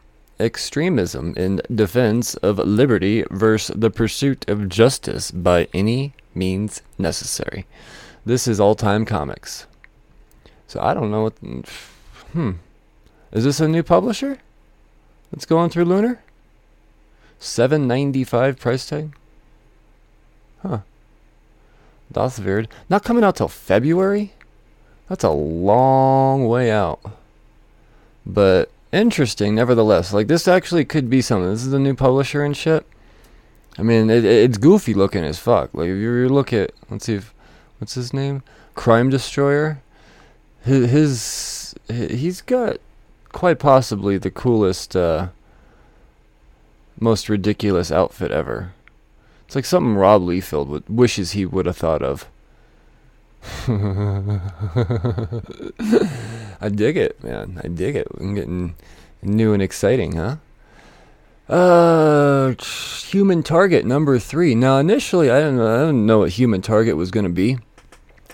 extremism 0.40 1.32
in 1.36 1.60
defense 1.72 2.34
of 2.36 2.58
liberty 2.58 3.24
versus 3.30 3.76
the 3.78 3.90
pursuit 3.90 4.48
of 4.48 4.68
justice 4.68 5.30
by 5.30 5.68
any 5.72 6.14
means 6.34 6.82
necessary. 6.98 7.66
This 8.24 8.48
is 8.48 8.58
all 8.58 8.74
time 8.74 9.04
comics. 9.04 9.66
So 10.66 10.80
I 10.80 10.94
don't 10.94 11.10
know 11.10 11.24
what. 11.24 11.34
Hmm. 12.32 12.52
Is 13.32 13.44
this 13.44 13.60
a 13.60 13.68
new 13.68 13.82
publisher? 13.82 14.38
That's 15.30 15.46
going 15.46 15.70
through 15.70 15.84
Lunar? 15.84 16.22
Seven 17.38 17.86
ninety 17.86 18.24
five 18.24 18.58
price 18.58 18.86
tag? 18.86 19.14
Huh. 20.62 20.78
Weird. 22.38 22.68
Not 22.88 23.04
coming 23.04 23.24
out 23.24 23.36
till 23.36 23.48
February? 23.48 24.32
That's 25.08 25.24
a 25.24 25.30
long 25.30 26.46
way 26.46 26.70
out. 26.70 27.00
But 28.24 28.70
interesting 28.92 29.54
nevertheless. 29.54 30.12
Like 30.12 30.28
this 30.28 30.48
actually 30.48 30.84
could 30.84 31.10
be 31.10 31.20
something. 31.20 31.50
This 31.50 31.66
is 31.66 31.72
a 31.72 31.78
new 31.78 31.94
publisher 31.94 32.44
and 32.44 32.56
shit. 32.56 32.86
I 33.76 33.82
mean, 33.82 34.08
it, 34.08 34.24
it's 34.24 34.56
goofy 34.56 34.94
looking 34.94 35.24
as 35.24 35.38
fuck. 35.38 35.74
Like 35.74 35.88
if 35.88 35.96
you 35.96 36.28
look 36.28 36.52
at, 36.52 36.72
let's 36.88 37.06
see, 37.06 37.14
if, 37.14 37.33
what's 37.78 37.94
his 37.94 38.12
name? 38.12 38.42
Crime 38.74 39.10
Destroyer. 39.10 39.80
His, 40.64 40.90
his 40.90 41.74
he's 41.88 42.40
got 42.40 42.78
quite 43.32 43.58
possibly 43.58 44.16
the 44.16 44.30
coolest, 44.30 44.96
uh, 44.96 45.28
most 46.98 47.28
ridiculous 47.28 47.92
outfit 47.92 48.30
ever. 48.30 48.72
It's 49.46 49.54
like 49.54 49.64
something 49.64 49.94
Rob 49.94 50.22
Liefeld 50.22 50.68
would, 50.68 50.88
wishes 50.88 51.32
he 51.32 51.44
would 51.44 51.66
have 51.66 51.76
thought 51.76 52.02
of. 52.02 52.26
I 56.60 56.70
dig 56.70 56.96
it, 56.96 57.22
man. 57.22 57.60
I 57.62 57.68
dig 57.68 57.94
it. 57.94 58.08
I'm 58.18 58.34
getting 58.34 58.74
new 59.22 59.52
and 59.52 59.62
exciting, 59.62 60.16
huh? 60.16 60.36
Uh, 61.48 62.54
human 62.62 63.42
target 63.42 63.84
number 63.84 64.18
three. 64.18 64.54
Now, 64.54 64.78
initially, 64.78 65.30
I 65.30 65.40
didn't, 65.40 65.60
I 65.60 65.78
didn't 65.86 66.06
know 66.06 66.20
what 66.20 66.30
human 66.30 66.62
target 66.62 66.96
was 66.96 67.10
going 67.10 67.26
to 67.26 67.32
be. 67.32 67.58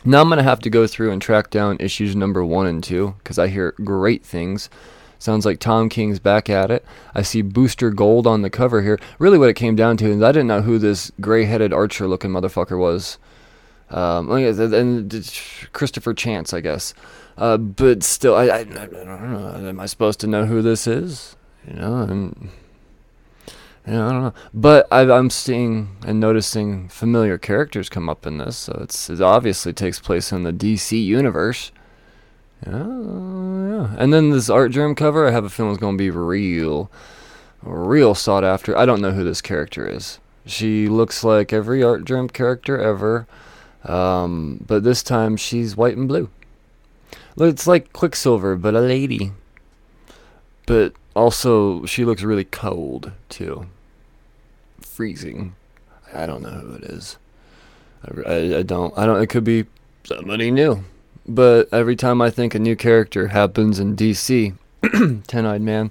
Now 0.02 0.22
I'm 0.22 0.30
gonna 0.30 0.42
have 0.42 0.60
to 0.60 0.70
go 0.70 0.86
through 0.86 1.10
and 1.10 1.20
track 1.20 1.50
down 1.50 1.76
issues 1.78 2.16
number 2.16 2.42
one 2.42 2.66
and 2.66 2.82
two 2.82 3.16
because 3.18 3.38
I 3.38 3.48
hear 3.48 3.74
great 3.84 4.24
things. 4.24 4.70
Sounds 5.18 5.44
like 5.44 5.58
Tom 5.58 5.90
King's 5.90 6.18
back 6.18 6.48
at 6.48 6.70
it. 6.70 6.86
I 7.14 7.20
see 7.20 7.42
Booster 7.42 7.90
Gold 7.90 8.26
on 8.26 8.40
the 8.40 8.48
cover 8.48 8.80
here. 8.80 8.98
Really, 9.18 9.36
what 9.36 9.50
it 9.50 9.54
came 9.54 9.76
down 9.76 9.98
to 9.98 10.06
is 10.06 10.22
I 10.22 10.32
didn't 10.32 10.46
know 10.46 10.62
who 10.62 10.78
this 10.78 11.12
gray-headed 11.20 11.74
archer-looking 11.74 12.30
motherfucker 12.30 12.78
was. 12.78 13.18
Um, 13.90 14.30
and 14.30 15.68
Christopher 15.74 16.14
Chance, 16.14 16.54
I 16.54 16.60
guess. 16.60 16.94
Uh, 17.36 17.58
but 17.58 18.02
still, 18.02 18.34
I, 18.34 18.44
I, 18.44 18.58
I 18.60 18.64
don't 18.64 19.32
know. 19.32 19.68
Am 19.68 19.80
I 19.80 19.84
supposed 19.84 20.20
to 20.20 20.26
know 20.26 20.46
who 20.46 20.62
this 20.62 20.86
is? 20.86 21.36
You 21.68 21.74
know, 21.74 21.96
and 21.98 22.48
yeah, 23.86 24.06
I 24.06 24.12
don't 24.12 24.22
know. 24.22 24.34
But 24.52 24.86
I, 24.90 25.02
am 25.02 25.30
seeing 25.30 25.96
and 26.06 26.20
noticing 26.20 26.88
familiar 26.88 27.38
characters 27.38 27.88
come 27.88 28.08
up 28.08 28.26
in 28.26 28.38
this, 28.38 28.56
so 28.56 28.78
it's 28.82 29.08
it 29.08 29.20
obviously 29.20 29.72
takes 29.72 29.98
place 29.98 30.32
in 30.32 30.42
the 30.42 30.52
DC 30.52 31.02
universe. 31.02 31.72
Yeah, 32.66 32.72
yeah. 32.72 33.94
And 33.98 34.12
then 34.12 34.30
this 34.30 34.50
Artgerm 34.50 34.94
cover, 34.94 35.26
I 35.26 35.30
have 35.30 35.44
a 35.44 35.50
feeling 35.50 35.72
is 35.72 35.78
going 35.78 35.96
to 35.96 36.02
be 36.02 36.10
real, 36.10 36.90
real 37.62 38.14
sought 38.14 38.44
after. 38.44 38.76
I 38.76 38.84
don't 38.84 39.00
know 39.00 39.12
who 39.12 39.24
this 39.24 39.40
character 39.40 39.88
is. 39.88 40.18
She 40.44 40.88
looks 40.88 41.24
like 41.24 41.52
every 41.52 41.82
Artgerm 41.82 42.28
character 42.28 42.78
ever, 42.78 43.26
um, 43.84 44.62
but 44.66 44.84
this 44.84 45.02
time 45.02 45.36
she's 45.36 45.76
white 45.76 45.96
and 45.96 46.06
blue. 46.06 46.28
It's 47.38 47.66
like 47.66 47.94
Quicksilver, 47.94 48.56
but 48.56 48.74
a 48.74 48.80
lady. 48.80 49.32
But 50.66 50.92
also, 51.14 51.84
she 51.86 52.04
looks 52.04 52.22
really 52.22 52.44
cold 52.44 53.12
too. 53.28 53.66
Freezing. 54.80 55.54
I 56.14 56.26
don't 56.26 56.42
know 56.42 56.50
who 56.50 56.74
it 56.74 56.84
is. 56.84 57.18
I, 58.04 58.30
I, 58.30 58.58
I 58.58 58.62
don't. 58.62 58.96
I 58.96 59.06
don't. 59.06 59.20
It 59.20 59.28
could 59.28 59.44
be 59.44 59.66
somebody 60.04 60.50
new. 60.50 60.84
But 61.26 61.68
every 61.72 61.96
time 61.96 62.20
I 62.20 62.30
think 62.30 62.54
a 62.54 62.58
new 62.58 62.74
character 62.76 63.28
happens 63.28 63.78
in 63.78 63.96
DC, 63.96 64.54
Ten 65.26 65.46
Eyed 65.46 65.62
Man, 65.62 65.90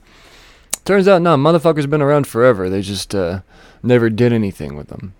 turns 0.85 1.07
out 1.07 1.21
no, 1.21 1.35
motherfuckers 1.38 1.89
been 1.89 2.01
around 2.01 2.27
forever. 2.27 2.69
They 2.69 2.81
just 2.81 3.13
uh, 3.13 3.41
never 3.83 4.09
did 4.09 4.33
anything 4.33 4.75
with 4.75 4.88
them. 4.88 5.13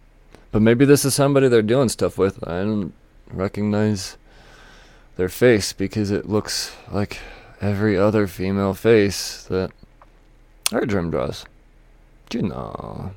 But 0.52 0.62
maybe 0.62 0.84
this 0.84 1.06
is 1.06 1.14
somebody 1.14 1.48
they're 1.48 1.62
doing 1.62 1.90
stuff 1.90 2.18
with. 2.18 2.46
I 2.48 2.62
don't 2.62 2.94
recognize 3.32 4.18
their 5.16 5.30
face 5.30 5.74
because 5.74 6.12
it 6.12 6.28
looks 6.28 6.76
like 6.92 7.20
every 7.62 7.98
other 7.98 8.26
female 8.26 8.74
face 8.74 9.44
that 9.44 9.72
Artgerm 10.72 11.10
draws. 11.12 11.46
Do 12.30 12.40
you 12.40 12.48
know? 12.48 13.12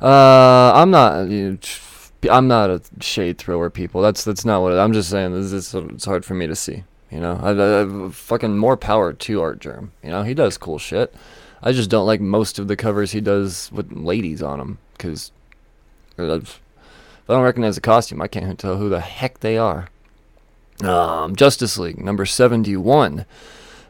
Uh, 0.00 0.72
I'm 0.74 0.90
not. 0.90 1.28
You 1.28 1.52
know, 1.52 1.58
I'm 2.30 2.48
not 2.48 2.70
a 2.70 2.82
shade 3.00 3.38
thrower, 3.38 3.70
people. 3.70 4.02
That's 4.02 4.24
that's 4.24 4.44
not 4.44 4.62
what 4.62 4.72
I'm 4.72 4.92
just 4.92 5.10
saying. 5.10 5.34
This 5.34 5.52
is 5.52 5.74
it's 5.74 6.04
hard 6.04 6.24
for 6.24 6.34
me 6.34 6.46
to 6.46 6.56
see. 6.56 6.84
You 7.10 7.20
know, 7.20 7.40
I, 7.42 8.06
I, 8.06 8.10
fucking 8.10 8.56
more 8.56 8.76
power 8.76 9.12
to 9.12 9.40
Artgerm. 9.40 9.92
You 10.02 10.10
know, 10.10 10.22
he 10.22 10.34
does 10.34 10.56
cool 10.56 10.78
shit. 10.78 11.12
I 11.62 11.72
just 11.72 11.90
don't 11.90 12.06
like 12.06 12.20
most 12.20 12.58
of 12.58 12.68
the 12.68 12.76
covers 12.76 13.12
he 13.12 13.20
does 13.20 13.70
with 13.72 13.92
ladies 13.92 14.42
on 14.42 14.58
them 14.58 14.78
because 14.96 15.32
if 16.16 16.60
I 17.28 17.32
don't 17.32 17.42
recognize 17.42 17.74
the 17.74 17.80
costume, 17.80 18.22
I 18.22 18.28
can't 18.28 18.58
tell 18.58 18.76
who 18.76 18.88
the 18.88 19.00
heck 19.00 19.40
they 19.40 19.58
are. 19.58 19.88
Um, 20.82 21.36
Justice 21.36 21.78
League 21.78 22.02
number 22.02 22.24
71. 22.24 23.26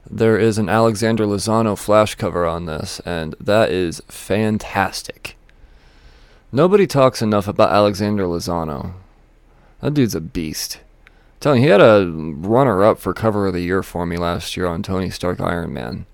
There 0.08 0.38
is 0.38 0.58
an 0.58 0.68
Alexander 0.68 1.24
Lozano 1.24 1.76
flash 1.76 2.14
cover 2.14 2.46
on 2.46 2.66
this, 2.66 3.00
and 3.00 3.34
that 3.40 3.70
is 3.70 4.00
fantastic. 4.08 5.36
Nobody 6.52 6.86
talks 6.86 7.22
enough 7.22 7.46
about 7.46 7.70
Alexander 7.70 8.24
Lozano. 8.24 8.94
That 9.80 9.94
dude's 9.94 10.14
a 10.14 10.20
beast. 10.20 10.80
I'm 11.06 11.12
telling 11.40 11.62
you, 11.62 11.68
he 11.68 11.70
had 11.70 11.80
a 11.80 12.10
runner 12.10 12.82
up 12.84 12.98
for 12.98 13.14
cover 13.14 13.46
of 13.46 13.52
the 13.52 13.60
year 13.60 13.82
for 13.82 14.04
me 14.04 14.16
last 14.16 14.56
year 14.56 14.66
on 14.66 14.82
Tony 14.82 15.10
Stark 15.10 15.40
Iron 15.40 15.72
Man. 15.72 16.06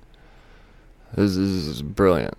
This, 1.14 1.36
is 1.36 1.82
brilliant. 1.82 2.36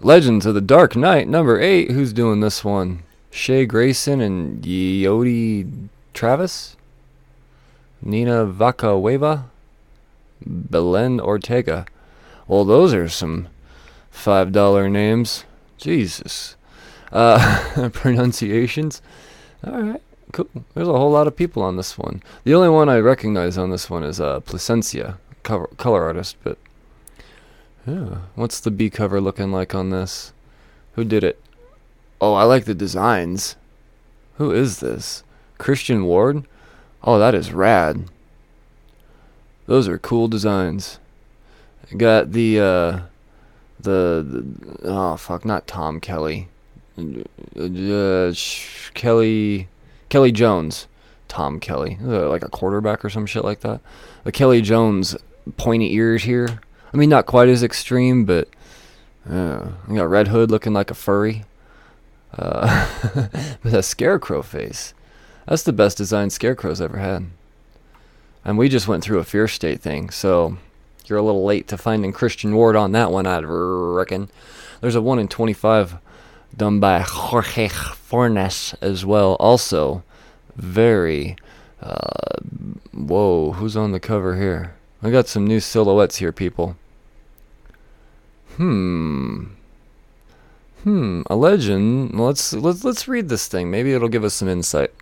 Legends 0.00 0.44
of 0.44 0.54
the 0.54 0.60
Dark 0.60 0.94
Knight, 0.94 1.26
number 1.26 1.58
eight. 1.60 1.90
Who's 1.90 2.12
doing 2.12 2.40
this 2.40 2.64
one? 2.64 3.04
Shea 3.30 3.64
Grayson 3.64 4.20
and 4.20 4.62
Yodi 4.62 5.88
Travis? 6.12 6.76
Nina 8.02 8.44
Vaca 8.44 8.88
Belen 10.46 11.20
Ortega. 11.20 11.86
Well, 12.46 12.64
those 12.64 12.92
are 12.94 13.08
some 13.08 13.48
$5 14.14 14.90
names. 14.90 15.44
Jesus. 15.78 16.56
Uh, 17.10 17.88
pronunciations. 17.92 19.02
All 19.66 19.82
right, 19.82 20.02
cool. 20.32 20.48
There's 20.74 20.88
a 20.88 20.92
whole 20.92 21.10
lot 21.10 21.26
of 21.26 21.36
people 21.36 21.62
on 21.62 21.76
this 21.76 21.98
one. 21.98 22.22
The 22.44 22.54
only 22.54 22.68
one 22.68 22.88
I 22.88 22.98
recognize 22.98 23.58
on 23.58 23.70
this 23.70 23.90
one 23.90 24.02
is 24.02 24.20
uh, 24.20 24.40
Placencia, 24.40 25.18
cover, 25.42 25.68
color 25.76 26.02
artist. 26.04 26.36
But 26.42 26.58
yeah, 27.86 28.18
what's 28.34 28.60
the 28.60 28.70
B 28.70 28.90
cover 28.90 29.20
looking 29.20 29.52
like 29.52 29.74
on 29.74 29.90
this? 29.90 30.32
Who 30.94 31.04
did 31.04 31.22
it? 31.22 31.40
Oh, 32.20 32.34
I 32.34 32.44
like 32.44 32.64
the 32.64 32.74
designs. 32.74 33.56
Who 34.36 34.52
is 34.52 34.80
this? 34.80 35.22
Christian 35.58 36.04
Ward? 36.04 36.44
Oh, 37.04 37.18
that 37.18 37.34
is 37.34 37.52
rad. 37.52 38.04
Those 39.72 39.88
are 39.88 39.96
cool 39.96 40.28
designs. 40.28 40.98
Got 41.96 42.32
the 42.32 42.60
uh 42.60 43.00
the, 43.80 44.22
the 44.22 44.44
oh 44.84 45.16
fuck, 45.16 45.46
not 45.46 45.66
Tom 45.66 45.98
Kelly. 45.98 46.48
Uh, 46.98 48.34
Kelly 48.92 49.68
Kelly 50.10 50.30
Jones, 50.30 50.88
Tom 51.26 51.58
Kelly, 51.58 51.96
uh, 52.04 52.28
like 52.28 52.44
a 52.44 52.50
quarterback 52.50 53.02
or 53.02 53.08
some 53.08 53.24
shit 53.24 53.46
like 53.46 53.60
that. 53.60 53.80
The 54.24 54.32
Kelly 54.32 54.60
Jones 54.60 55.16
pointy 55.56 55.94
ears 55.94 56.24
here. 56.24 56.60
I 56.92 56.98
mean, 56.98 57.08
not 57.08 57.24
quite 57.24 57.48
as 57.48 57.62
extreme, 57.62 58.26
but 58.26 58.48
uh, 59.26 59.68
you 59.88 59.96
got 59.96 60.10
Red 60.10 60.28
Hood 60.28 60.50
looking 60.50 60.74
like 60.74 60.90
a 60.90 60.94
furry, 60.94 61.46
uh, 62.36 62.88
with 63.62 63.72
a 63.72 63.82
scarecrow 63.82 64.42
face. 64.42 64.92
That's 65.46 65.62
the 65.62 65.72
best 65.72 65.96
design 65.96 66.28
Scarecrow's 66.28 66.82
ever 66.82 66.98
had. 66.98 67.30
And 68.44 68.58
we 68.58 68.68
just 68.68 68.88
went 68.88 69.04
through 69.04 69.18
a 69.18 69.24
fear 69.24 69.46
state 69.48 69.80
thing, 69.80 70.10
so 70.10 70.56
you're 71.06 71.18
a 71.18 71.22
little 71.22 71.44
late 71.44 71.68
to 71.68 71.76
finding 71.76 72.12
Christian 72.12 72.54
Ward 72.54 72.76
on 72.76 72.92
that 72.92 73.10
one, 73.10 73.26
I'd 73.26 73.44
reckon. 73.44 74.28
There's 74.80 74.94
a 74.94 75.02
1 75.02 75.18
in 75.18 75.28
25 75.28 75.96
done 76.56 76.80
by 76.80 77.00
Jorge 77.00 77.68
Fornes 77.68 78.74
as 78.80 79.06
well. 79.06 79.36
Also, 79.38 80.02
very. 80.56 81.36
Uh, 81.80 82.38
whoa, 82.92 83.52
who's 83.52 83.76
on 83.76 83.92
the 83.92 84.00
cover 84.00 84.36
here? 84.36 84.74
I 85.02 85.10
got 85.10 85.28
some 85.28 85.46
new 85.46 85.60
silhouettes 85.60 86.16
here, 86.16 86.32
people. 86.32 86.76
Hmm. 88.56 89.44
Hmm. 90.84 91.22
A 91.28 91.36
legend. 91.36 92.18
Let's 92.18 92.52
let's 92.52 92.84
let's 92.84 93.08
read 93.08 93.28
this 93.28 93.48
thing. 93.48 93.70
Maybe 93.70 93.92
it'll 93.92 94.08
give 94.08 94.24
us 94.24 94.34
some 94.34 94.48
insight. 94.48 94.92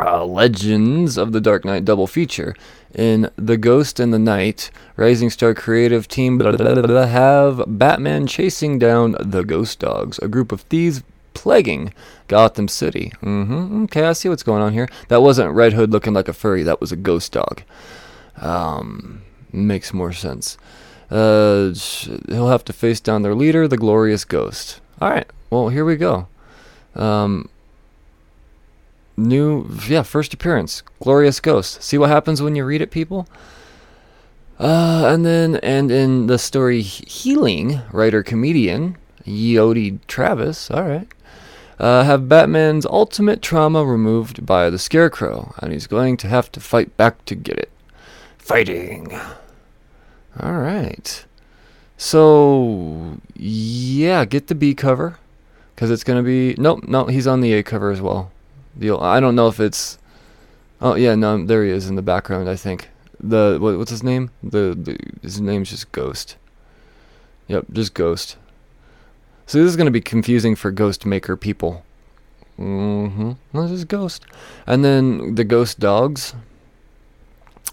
Uh, 0.00 0.24
Legends 0.24 1.18
of 1.18 1.32
the 1.32 1.40
Dark 1.40 1.64
Knight 1.64 1.84
double 1.84 2.06
feature 2.06 2.54
in 2.94 3.30
The 3.36 3.56
Ghost 3.56 4.00
and 4.00 4.12
the 4.12 4.18
Night, 4.18 4.70
Rising 4.96 5.30
Star 5.30 5.54
creative 5.54 6.08
team 6.08 6.40
have 6.40 7.64
Batman 7.66 8.26
chasing 8.26 8.78
down 8.78 9.14
the 9.20 9.44
Ghost 9.44 9.78
Dogs, 9.78 10.18
a 10.20 10.28
group 10.28 10.52
of 10.52 10.62
thieves 10.62 11.02
plaguing 11.34 11.92
Gotham 12.28 12.68
City. 12.68 13.12
Mm-hmm. 13.22 13.84
Okay, 13.84 14.04
I 14.04 14.12
see 14.12 14.28
what's 14.28 14.42
going 14.42 14.62
on 14.62 14.72
here. 14.72 14.88
That 15.08 15.22
wasn't 15.22 15.54
Red 15.54 15.74
Hood 15.74 15.90
looking 15.90 16.14
like 16.14 16.28
a 16.28 16.32
furry. 16.32 16.62
That 16.62 16.80
was 16.80 16.92
a 16.92 16.96
ghost 16.96 17.32
dog. 17.32 17.62
Um, 18.36 19.22
makes 19.52 19.92
more 19.92 20.12
sense. 20.12 20.56
Uh, 21.10 21.72
he'll 22.28 22.48
have 22.48 22.64
to 22.64 22.72
face 22.72 23.00
down 23.00 23.22
their 23.22 23.34
leader, 23.34 23.66
the 23.66 23.76
Glorious 23.76 24.24
Ghost. 24.24 24.80
All 25.00 25.10
right. 25.10 25.28
Well, 25.50 25.68
here 25.68 25.84
we 25.84 25.96
go. 25.96 26.28
Um, 26.94 27.48
new 29.20 29.66
yeah 29.86 30.02
first 30.02 30.34
appearance 30.34 30.82
glorious 31.00 31.40
ghost 31.40 31.82
see 31.82 31.98
what 31.98 32.10
happens 32.10 32.40
when 32.42 32.56
you 32.56 32.64
read 32.64 32.80
it 32.80 32.90
people 32.90 33.28
uh, 34.58 35.10
and 35.12 35.24
then 35.24 35.56
and 35.56 35.90
in 35.90 36.26
the 36.26 36.38
story 36.38 36.82
healing 36.82 37.80
writer 37.92 38.22
comedian 38.22 38.96
Yodi 39.26 39.98
Travis, 40.06 40.70
alright. 40.70 41.08
Uh, 41.78 42.04
have 42.04 42.28
Batman's 42.28 42.84
ultimate 42.86 43.40
trauma 43.40 43.84
removed 43.84 44.44
by 44.44 44.68
the 44.68 44.78
Scarecrow, 44.78 45.54
and 45.58 45.72
he's 45.72 45.86
going 45.86 46.16
to 46.18 46.28
have 46.28 46.52
to 46.52 46.60
fight 46.60 46.94
back 46.96 47.24
to 47.24 47.34
get 47.34 47.58
it. 47.58 47.70
Fighting. 48.36 49.18
Alright. 50.38 51.24
So, 51.96 53.18
yeah, 53.34 54.24
get 54.26 54.48
the 54.48 54.54
B 54.54 54.74
cover. 54.74 55.18
Because 55.74 55.90
it's 55.90 56.04
going 56.04 56.18
to 56.18 56.22
be. 56.22 56.54
Nope, 56.60 56.86
no, 56.86 57.06
he's 57.06 57.26
on 57.26 57.40
the 57.40 57.54
A 57.54 57.62
cover 57.62 57.90
as 57.90 58.02
well. 58.02 58.30
The, 58.80 58.96
I 58.96 59.20
don't 59.20 59.36
know 59.36 59.46
if 59.46 59.60
it's. 59.60 59.98
Oh, 60.80 60.96
yeah, 60.96 61.14
no, 61.14 61.44
there 61.44 61.64
he 61.64 61.70
is 61.70 61.88
in 61.88 61.94
the 61.94 62.02
background, 62.02 62.48
I 62.48 62.56
think. 62.56 62.88
The 63.22 63.58
what, 63.60 63.78
What's 63.78 63.90
his 63.90 64.02
name? 64.02 64.30
The, 64.42 64.74
the 64.74 64.98
His 65.22 65.40
name's 65.40 65.70
just 65.70 65.92
Ghost. 65.92 66.36
Yep, 67.46 67.66
just 67.72 67.94
Ghost. 67.94 68.36
So 69.46 69.58
this 69.58 69.68
is 69.68 69.76
going 69.76 69.86
to 69.86 69.92
be 69.92 70.00
confusing 70.00 70.56
for 70.56 70.70
Ghost 70.70 71.04
Maker 71.04 71.36
people. 71.36 71.84
Mm-hmm. 72.58 73.32
This 73.52 73.70
is 73.70 73.84
Ghost. 73.84 74.24
And 74.66 74.84
then 74.84 75.34
the 75.34 75.44
Ghost 75.44 75.78
Dogs. 75.78 76.34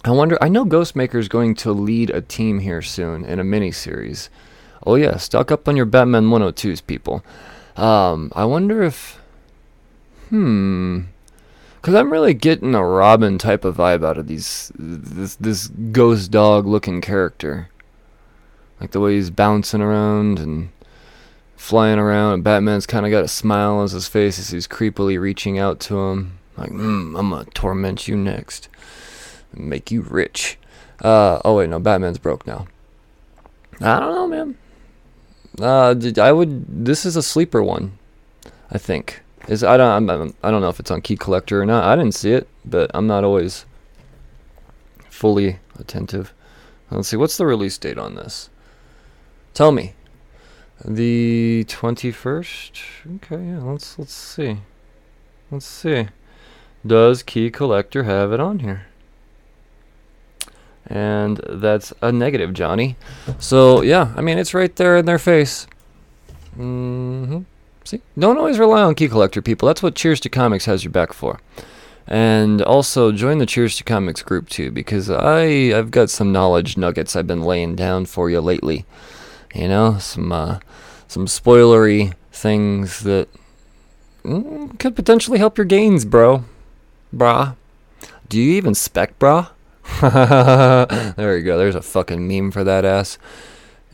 I 0.04 0.12
wonder. 0.12 0.38
I 0.42 0.48
know 0.48 0.66
Ghostmaker 0.66 1.16
is 1.16 1.28
going 1.28 1.56
to 1.56 1.72
lead 1.72 2.10
a 2.10 2.22
team 2.22 2.60
here 2.60 2.82
soon 2.82 3.26
in 3.26 3.40
a 3.40 3.44
mini 3.44 3.72
series. 3.72 4.30
Oh 4.86 4.96
yeah, 4.96 5.18
stock 5.18 5.52
up 5.52 5.68
on 5.68 5.76
your 5.76 5.86
Batman 5.86 6.26
102s, 6.28 6.86
people. 6.86 7.24
Um, 7.76 8.32
I 8.36 8.46
wonder 8.46 8.84
if. 8.84 9.17
Hmm. 10.30 11.02
Cause 11.82 11.96
I'm 11.96 12.12
really 12.12 12.34
getting 12.34 12.76
a 12.76 12.84
Robin 12.84 13.38
type 13.38 13.64
of 13.64 13.78
vibe 13.78 14.06
out 14.06 14.18
of 14.18 14.28
these 14.28 14.74
this 14.78 15.36
this 15.36 15.68
ghost 15.68 16.32
dog 16.32 16.66
looking 16.66 17.00
character. 17.00 17.70
Like 18.82 18.92
the 18.92 19.00
way 19.00 19.16
he's 19.16 19.30
bouncing 19.30 19.82
around 19.82 20.40
and 20.40 20.70
flying 21.56 21.98
around, 21.98 22.34
and 22.34 22.44
Batman's 22.44 22.86
kind 22.86 23.06
of 23.06 23.12
got 23.12 23.24
a 23.24 23.30
smile 23.30 23.76
on 23.78 23.90
his 23.90 24.08
face 24.08 24.38
as 24.38 24.50
he's 24.50 24.68
creepily 24.68 25.20
reaching 25.20 25.58
out 25.58 25.80
to 25.82 25.98
him. 25.98 26.40
Like, 26.58 26.72
mm, 26.72 27.18
I'm 27.18 27.30
gonna 27.30 27.46
torment 27.54 28.08
you 28.08 28.18
next 28.18 28.68
make 29.54 29.92
you 29.92 30.02
rich. 30.02 30.58
Uh, 31.02 31.40
oh 31.46 31.58
wait, 31.58 31.70
no, 31.70 31.80
Batman's 31.80 32.18
broke 32.18 32.48
now. 32.48 32.68
I 33.82 34.00
don't 34.00 34.14
know, 34.14 34.28
man. 34.28 34.58
Uh, 35.60 35.96
I 36.22 36.32
would. 36.32 36.86
This 36.86 37.06
is 37.06 37.16
a 37.16 37.24
sleeper 37.24 37.64
one, 37.64 37.98
I 38.72 38.78
think. 38.78 39.22
Is 39.48 39.64
I 39.64 39.78
don't 39.78 40.10
I'm, 40.10 40.36
I 40.44 40.52
don't 40.52 40.62
know 40.62 40.70
if 40.70 40.80
it's 40.80 40.92
on 40.92 41.02
Key 41.02 41.16
Collector 41.18 41.62
or 41.62 41.66
not. 41.66 41.84
I 41.84 41.96
didn't 41.96 42.16
see 42.16 42.32
it, 42.32 42.48
but 42.66 42.92
I'm 42.94 43.08
not 43.08 43.24
always 43.24 43.66
fully 45.10 45.60
attentive. 45.80 46.34
Let's 46.92 47.10
see. 47.10 47.18
What's 47.18 47.38
the 47.38 47.46
release 47.46 47.78
date 47.78 47.98
on 47.98 48.16
this? 48.16 48.50
Tell 49.54 49.72
me. 49.72 49.94
The 50.86 51.66
21st. 51.68 53.16
Okay, 53.16 53.44
yeah. 53.44 53.60
Let's 53.60 53.98
let's 53.98 54.14
see. 54.14 54.60
Let's 55.50 55.66
see. 55.66 56.08
Does 56.86 57.24
Key 57.24 57.50
Collector 57.50 58.04
have 58.04 58.32
it 58.32 58.40
on 58.40 58.60
here? 58.60 58.88
and 60.90 61.42
that's 61.50 61.94
a 62.02 62.12
negative, 62.12 62.54
Johnny. 62.54 62.96
So 63.40 63.82
yeah, 63.82 64.14
I 64.16 64.22
mean 64.22 64.38
it's 64.38 64.54
right 64.54 64.74
there 64.76 64.98
in 64.98 65.06
their 65.06 65.20
face. 65.20 65.68
Mm-hmm. 66.58 67.42
See, 67.88 68.02
don't 68.20 68.38
always 68.38 68.60
rely 68.60 68.82
on 68.82 68.96
key 68.96 69.08
collector 69.08 69.42
people. 69.42 69.66
That's 69.66 69.82
what 69.82 69.96
Cheers 69.96 70.20
to 70.20 70.30
Comics 70.30 70.66
has 70.66 70.84
your 70.84 70.92
back 70.92 71.14
for. 71.14 71.40
And 72.06 72.62
also 72.62 73.14
join 73.14 73.38
the 73.38 73.46
Cheers 73.46 73.78
to 73.78 73.86
Comics 73.86 74.22
group 74.22 74.50
too, 74.50 74.72
because 74.72 75.10
I 75.10 75.46
I've 75.74 75.90
got 75.90 76.10
some 76.10 76.34
knowledge 76.34 76.76
nuggets 76.76 77.16
I've 77.16 77.28
been 77.28 77.44
laying 77.44 77.78
down 77.78 78.06
for 78.06 78.30
you 78.30 78.42
lately. 78.42 78.86
You 79.56 79.70
know, 79.70 80.00
some 80.00 80.34
uh, 80.34 80.60
some 81.08 81.28
spoilery 81.28 82.14
things 82.34 83.04
that 83.04 83.30
mm, 84.26 84.78
could 84.80 84.94
potentially 84.94 85.40
help 85.40 85.58
your 85.58 85.64
gains, 85.64 86.04
bro. 86.04 86.44
Brah. 87.16 87.56
Do 88.28 88.38
you 88.38 88.52
even 88.58 88.76
spec, 88.76 89.18
brah? 89.18 89.52
there 91.16 91.38
you 91.38 91.44
go. 91.46 91.58
There's 91.58 91.74
a 91.74 91.82
fucking 91.82 92.28
meme 92.28 92.52
for 92.52 92.66
that 92.66 92.84
ass. 92.84 93.18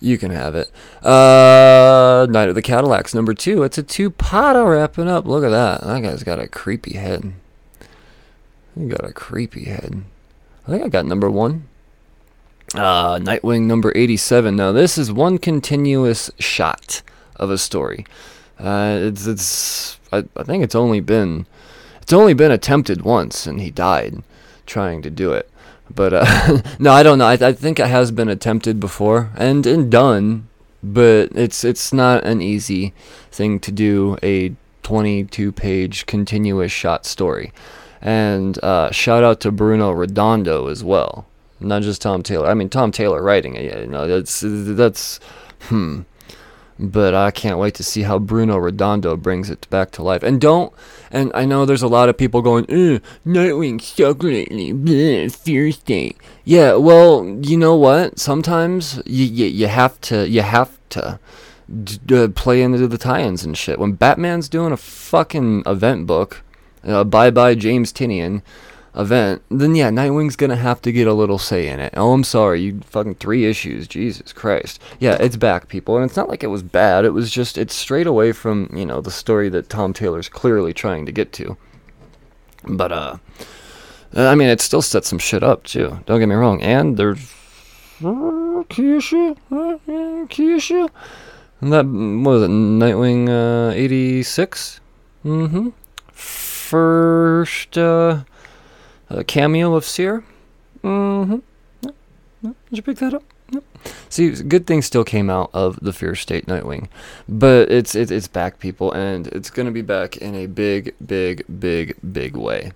You 0.04 0.18
can 0.18 0.32
have 0.32 0.54
it. 0.54 0.70
Uh, 1.02 2.28
Night 2.30 2.50
of 2.50 2.56
the 2.56 2.62
Cadillacs, 2.62 3.14
number 3.14 3.34
two. 3.34 3.64
It's 3.64 3.78
a 3.78 3.84
two-potter 3.84 4.66
wrapping 4.66 5.08
up. 5.08 5.26
Look 5.26 5.46
at 5.46 5.50
that. 5.52 5.80
That 5.82 6.02
guy's 6.02 6.24
got 6.24 6.40
a 6.40 6.48
creepy 6.50 6.96
head. 6.98 7.32
He 8.78 8.88
got 8.88 9.06
a 9.06 9.14
creepy 9.14 9.64
head. 9.64 10.04
I 10.68 10.72
think 10.72 10.84
I 10.84 10.90
got 10.90 11.06
number 11.06 11.32
one. 11.32 11.70
Uh, 12.76 13.18
Nightwing 13.18 13.62
number 13.62 13.94
87. 13.96 14.58
Now, 14.58 14.74
this 14.74 14.98
is 14.98 15.10
one 15.10 15.38
continuous 15.38 16.30
shot 16.38 17.02
of 17.38 17.50
a 17.50 17.58
story. 17.58 18.06
Uh, 18.60 19.00
it's, 19.04 19.26
it's, 19.26 20.00
I, 20.12 20.26
I 20.36 20.44
think 20.44 20.66
it's 20.66 20.76
only 20.76 21.00
been, 21.00 21.46
it's 22.02 22.12
only 22.12 22.34
been 22.34 22.52
attempted 22.52 23.04
once, 23.04 23.48
and 23.48 23.62
he 23.62 23.72
died 23.72 24.22
trying 24.66 25.02
to 25.04 25.10
do 25.10 25.32
it. 25.32 25.50
But 25.94 26.14
uh, 26.14 26.62
no, 26.80 26.92
I 26.92 27.04
don't 27.04 27.18
know. 27.18 27.26
I, 27.26 27.34
I 27.34 27.54
think 27.54 27.80
it 27.80 27.88
has 27.88 28.12
been 28.12 28.30
attempted 28.30 28.80
before 28.80 29.32
and, 29.36 29.66
and 29.66 29.92
done, 29.92 30.48
but 30.82 31.32
it's 31.36 31.64
it's 31.64 31.94
not 31.94 32.24
an 32.24 32.42
easy 32.42 32.94
thing 33.32 33.60
to 33.62 33.72
do 33.72 34.18
a 34.24 34.54
22 34.84 35.52
page 35.52 36.06
continuous 36.06 36.72
shot 36.72 37.06
story. 37.06 37.52
And 38.02 38.62
uh, 38.64 38.92
shout 38.92 39.24
out 39.24 39.40
to 39.42 39.52
Bruno 39.52 39.92
Redondo 39.92 40.68
as 40.68 40.84
well, 40.84 41.26
not 41.60 41.84
just 41.84 42.02
Tom 42.02 42.22
Taylor. 42.22 42.48
I 42.48 42.54
mean 42.54 42.70
Tom 42.70 42.92
Taylor 42.92 43.22
writing 43.22 43.56
it. 43.56 43.82
You 43.82 43.88
know, 43.88 44.08
that's 44.08 44.44
that's 44.44 45.20
hmm. 45.62 46.02
But 46.80 47.14
I 47.14 47.32
can't 47.32 47.60
wait 47.60 47.76
to 47.76 47.84
see 47.84 48.02
how 48.02 48.20
Bruno 48.20 48.58
Redondo 48.58 49.16
brings 49.16 49.50
it 49.50 49.68
back 49.70 49.92
to 49.92 50.04
life. 50.04 50.24
And 50.24 50.42
don't 50.42 50.74
and 51.14 51.32
I 51.36 51.46
know 51.46 51.64
there's 51.64 51.84
a 51.84 51.88
lot 51.88 52.10
of 52.10 52.18
people 52.18 52.42
going, 52.42 52.66
Nightwing 52.66 53.80
sucked 53.80 54.24
lately, 54.24 55.72
state. 55.72 56.18
Yeah, 56.44 56.74
well, 56.74 57.24
you 57.42 57.56
know 57.56 57.76
what? 57.76 58.18
Sometimes 58.18 59.00
you, 59.06 59.24
you, 59.26 59.46
you 59.46 59.68
have 59.68 60.02
to, 60.02 60.28
you 60.28 60.42
have 60.42 60.80
to 60.90 61.20
d- 61.84 62.28
play 62.30 62.64
into 62.64 62.88
the 62.88 62.98
tie-ins 62.98 63.44
and 63.44 63.56
shit. 63.56 63.78
When 63.78 63.94
Batman's 63.94 64.50
doing 64.50 64.72
a 64.72 64.78
fucking 64.78 65.64
event 65.68 66.08
book, 66.08 66.42
uh, 66.84 67.04
bye 67.04 67.30
bye 67.30 67.54
James 67.54 67.94
Tynion, 67.94 68.42
event, 68.96 69.42
then 69.50 69.76
yeah, 69.76 69.90
Nightwing's 69.90 70.36
gonna 70.36 70.56
have 70.56 70.82
to 70.84 70.92
get 70.92 71.08
a 71.08 71.14
little 71.14 71.40
say 71.40 71.68
in 71.68 71.80
it. 71.80 71.94
Oh, 71.98 72.14
I'm 72.14 72.24
sorry, 72.24 72.62
you 72.62 72.82
fucking 72.86 73.16
three 73.16 73.46
issues, 73.46 73.88
Jesus 73.88 74.34
Christ. 74.34 74.82
Yeah, 75.00 75.18
it's 75.20 75.38
back, 75.38 75.68
people, 75.68 75.98
and 75.98 76.06
it's 76.06 76.18
not 76.18 76.30
like 76.30 76.44
it 76.44 76.48
was 76.48 76.64
bad. 76.64 77.06
It 77.06 77.12
was 77.12 77.32
just 77.32 77.58
it's 77.58 77.76
straight 77.76 78.08
away 78.08 78.32
from 78.32 78.70
you 78.74 78.86
know 78.86 79.02
the 79.02 79.12
story 79.12 79.50
that 79.50 79.70
Tom 79.70 79.94
Taylor's 79.94 80.30
clearly 80.30 80.74
trying 80.74 81.06
to 81.06 81.12
get 81.12 81.32
to. 81.34 81.58
But 82.66 82.92
uh, 82.92 83.18
I 84.16 84.36
mean, 84.36 84.50
it 84.50 84.62
still 84.62 84.82
sets 84.82 85.10
some 85.10 85.20
shit 85.20 85.44
up 85.44 85.64
too. 85.64 86.00
Don't 86.06 86.20
get 86.20 86.28
me 86.30 86.36
wrong, 86.36 86.62
and 86.62 86.98
there's 86.98 87.34
uh, 88.04 88.64
key 88.70 88.98
issue, 88.98 89.36
uh, 89.52 90.26
key 90.30 90.54
issue. 90.54 90.88
And 91.62 91.72
that 91.72 91.86
what 91.86 92.32
was 92.32 92.44
it, 92.44 92.50
Nightwing 92.50 93.30
uh, 93.30 93.74
86? 93.74 94.82
Mm-hmm. 95.24 95.70
First 96.12 97.78
uh 97.78 98.24
a 99.14 99.24
cameo 99.24 99.76
of 99.76 99.86
Seer. 99.86 100.24
Mm-hmm. 100.84 101.38
Did 102.44 102.56
you 102.72 102.82
pick 102.82 102.98
that 102.98 103.14
up? 103.14 103.24
See, 104.10 104.32
good 104.32 104.68
things 104.68 104.86
still 104.86 105.04
came 105.04 105.30
out 105.30 105.50
of 105.54 105.80
the 105.82 105.94
Fear 105.94 106.16
State 106.16 106.46
Nightwing, 106.46 106.88
but 107.28 107.72
it's 107.72 107.96
it's 107.96 108.12
it's 108.12 108.28
back, 108.28 108.60
people, 108.60 108.92
and 108.92 109.28
it's 109.28 109.50
gonna 109.50 109.72
be 109.72 109.82
back 109.82 110.18
in 110.18 110.36
a 110.36 110.48
big, 110.48 110.94
big, 111.06 111.44
big, 111.60 111.96
big 112.12 112.36
way. 112.36 112.72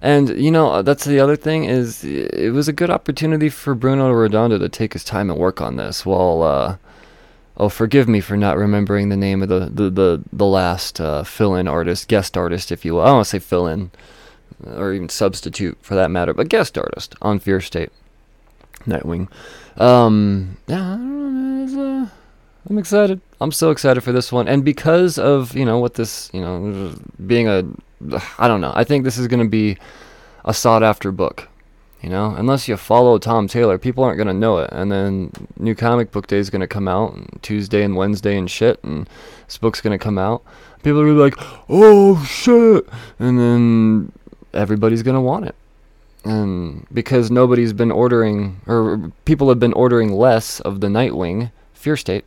And 0.00 0.28
you 0.38 0.50
know 0.50 0.82
that's 0.82 1.04
the 1.04 1.20
other 1.20 1.36
thing 1.36 1.64
is 1.64 2.04
it 2.04 2.52
was 2.52 2.68
a 2.68 2.72
good 2.72 2.90
opportunity 2.90 3.48
for 3.48 3.74
Bruno 3.74 4.10
Redondo 4.10 4.58
to 4.58 4.68
take 4.68 4.92
his 4.92 5.04
time 5.04 5.30
and 5.30 5.38
work 5.38 5.60
on 5.60 5.76
this. 5.76 6.04
While 6.04 6.42
uh, 6.42 6.76
oh, 7.56 7.68
forgive 7.68 8.08
me 8.08 8.20
for 8.20 8.36
not 8.36 8.58
remembering 8.58 9.08
the 9.08 9.16
name 9.16 9.42
of 9.42 9.48
the 9.48 9.60
the 9.60 9.90
the, 9.90 10.22
the 10.32 10.46
last 10.46 11.00
uh, 11.00 11.24
fill-in 11.24 11.66
artist, 11.68 12.08
guest 12.08 12.36
artist, 12.36 12.70
if 12.70 12.84
you 12.84 12.94
will. 12.94 13.02
I 13.02 13.06
don't 13.06 13.14
want 13.16 13.26
to 13.26 13.30
say 13.30 13.38
fill-in 13.38 13.90
or 14.64 14.92
even 14.92 15.08
substitute 15.08 15.78
for 15.80 15.94
that 15.94 16.10
matter, 16.10 16.34
but 16.34 16.48
guest 16.48 16.76
artist 16.78 17.14
on 17.22 17.38
Fear 17.38 17.60
State, 17.60 17.90
Nightwing. 18.86 19.28
Um, 19.76 20.56
yeah, 20.66 20.94
uh, 20.94 22.08
I'm 22.68 22.78
excited. 22.78 23.20
I'm 23.40 23.52
so 23.52 23.70
excited 23.70 24.02
for 24.02 24.12
this 24.12 24.32
one, 24.32 24.48
and 24.48 24.64
because 24.64 25.18
of 25.18 25.54
you 25.56 25.64
know 25.64 25.78
what 25.78 25.94
this 25.94 26.30
you 26.32 26.40
know 26.40 26.94
being 27.26 27.48
a, 27.48 27.64
I 28.38 28.48
don't 28.48 28.60
know. 28.60 28.72
I 28.74 28.84
think 28.84 29.04
this 29.04 29.18
is 29.18 29.28
going 29.28 29.42
to 29.42 29.48
be 29.48 29.76
a 30.44 30.54
sought 30.54 30.82
after 30.82 31.12
book. 31.12 31.48
You 32.04 32.10
know, 32.10 32.34
unless 32.36 32.68
you 32.68 32.76
follow 32.76 33.16
Tom 33.16 33.48
Taylor, 33.48 33.78
people 33.78 34.04
aren't 34.04 34.18
gonna 34.18 34.34
know 34.34 34.58
it. 34.58 34.68
And 34.72 34.92
then 34.92 35.30
New 35.56 35.74
Comic 35.74 36.12
Book 36.12 36.26
Day 36.26 36.36
is 36.36 36.50
gonna 36.50 36.66
come 36.66 36.86
out 36.86 37.16
Tuesday 37.40 37.82
and 37.82 37.96
Wednesday 37.96 38.36
and 38.36 38.50
shit, 38.50 38.78
and 38.84 39.08
this 39.46 39.56
book's 39.56 39.80
gonna 39.80 39.98
come 39.98 40.18
out. 40.18 40.42
People 40.82 41.00
are 41.00 41.10
like, 41.12 41.34
"Oh 41.70 42.22
shit!" 42.24 42.86
And 43.18 43.38
then 43.40 44.12
everybody's 44.54 45.02
going 45.02 45.14
to 45.16 45.20
want 45.20 45.46
it. 45.46 45.54
And 46.24 46.86
because 46.92 47.30
nobody's 47.30 47.72
been 47.74 47.90
ordering, 47.92 48.60
or 48.66 49.12
people 49.26 49.48
have 49.50 49.60
been 49.60 49.74
ordering 49.74 50.12
less 50.12 50.60
of 50.60 50.80
the 50.80 50.86
Nightwing 50.88 51.50
Fear 51.74 51.96
State, 51.96 52.24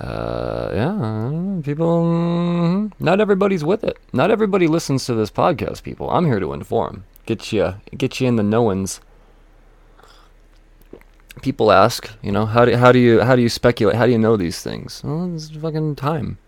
Uh, 0.00 0.70
yeah, 0.74 1.60
people. 1.62 2.02
mm, 2.02 2.90
Not 2.98 3.20
everybody's 3.20 3.62
with 3.64 3.84
it. 3.84 3.96
Not 4.12 4.30
everybody 4.32 4.66
listens 4.66 5.04
to 5.06 5.14
this 5.14 5.30
podcast. 5.30 5.82
People, 5.84 6.10
I'm 6.10 6.26
here 6.26 6.40
to 6.40 6.52
inform, 6.52 7.04
get 7.26 7.52
you, 7.52 7.74
get 7.96 8.20
you 8.20 8.26
in 8.26 8.34
the 8.36 8.42
knowings. 8.42 9.00
People 11.42 11.70
ask, 11.72 12.10
you 12.22 12.32
know, 12.32 12.46
how 12.46 12.64
do 12.64 12.76
how 12.76 12.90
do 12.92 12.98
you 12.98 13.20
how 13.20 13.36
do 13.36 13.42
you 13.42 13.48
speculate? 13.48 13.96
How 13.96 14.06
do 14.06 14.12
you 14.12 14.18
know 14.18 14.36
these 14.36 14.62
things? 14.62 15.02
Well, 15.04 15.34
it's 15.34 15.50
fucking 15.50 15.96
time. 15.96 16.38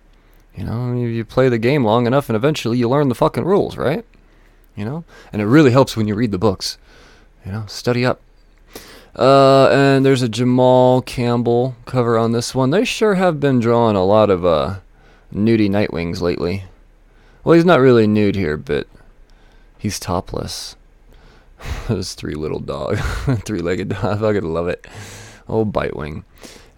You 0.57 0.64
know, 0.64 0.94
you 0.94 1.25
play 1.25 1.49
the 1.51 1.59
game 1.59 1.85
long 1.85 2.07
enough, 2.07 2.29
and 2.31 2.37
eventually 2.37 2.79
you 2.79 2.88
learn 2.88 3.09
the 3.09 3.14
fucking 3.14 3.44
rules, 3.44 3.77
right? 3.77 4.05
You 4.77 4.85
know, 4.85 5.05
and 5.33 5.41
it 5.41 5.47
really 5.47 5.71
helps 5.71 5.97
when 5.97 6.07
you 6.07 6.15
read 6.15 6.33
the 6.33 6.39
books. 6.39 6.77
You 7.45 7.53
know, 7.53 7.65
study 7.67 8.05
up. 8.05 8.21
Uh, 9.15 9.69
and 9.71 10.05
there's 10.05 10.21
a 10.21 10.29
Jamal 10.29 11.01
Campbell 11.01 11.75
cover 11.87 12.19
on 12.19 12.33
this 12.33 12.55
one. 12.55 12.71
They 12.71 12.85
sure 12.85 13.15
have 13.15 13.41
been 13.41 13.61
drawing 13.61 13.97
a 13.97 14.05
lot 14.05 14.29
of 14.29 14.45
uh, 14.45 14.81
nudie 15.33 15.71
Nightwings 15.71 16.21
lately. 16.21 16.65
Well, 17.43 17.55
he's 17.55 17.65
not 17.65 17.81
really 17.81 18.07
nude 18.07 18.37
here, 18.37 18.59
but 18.59 18.87
he's 19.79 19.99
topless. 19.99 20.77
Those 21.89 22.15
three 22.15 22.35
little 22.35 22.61
dog, 22.61 22.99
three-legged 23.45 23.89
dog. 23.89 24.05
I 24.05 24.19
fucking 24.19 24.53
love 24.53 24.69
it. 24.69 24.87
Old 25.49 25.73
Bitewing. 25.73 26.25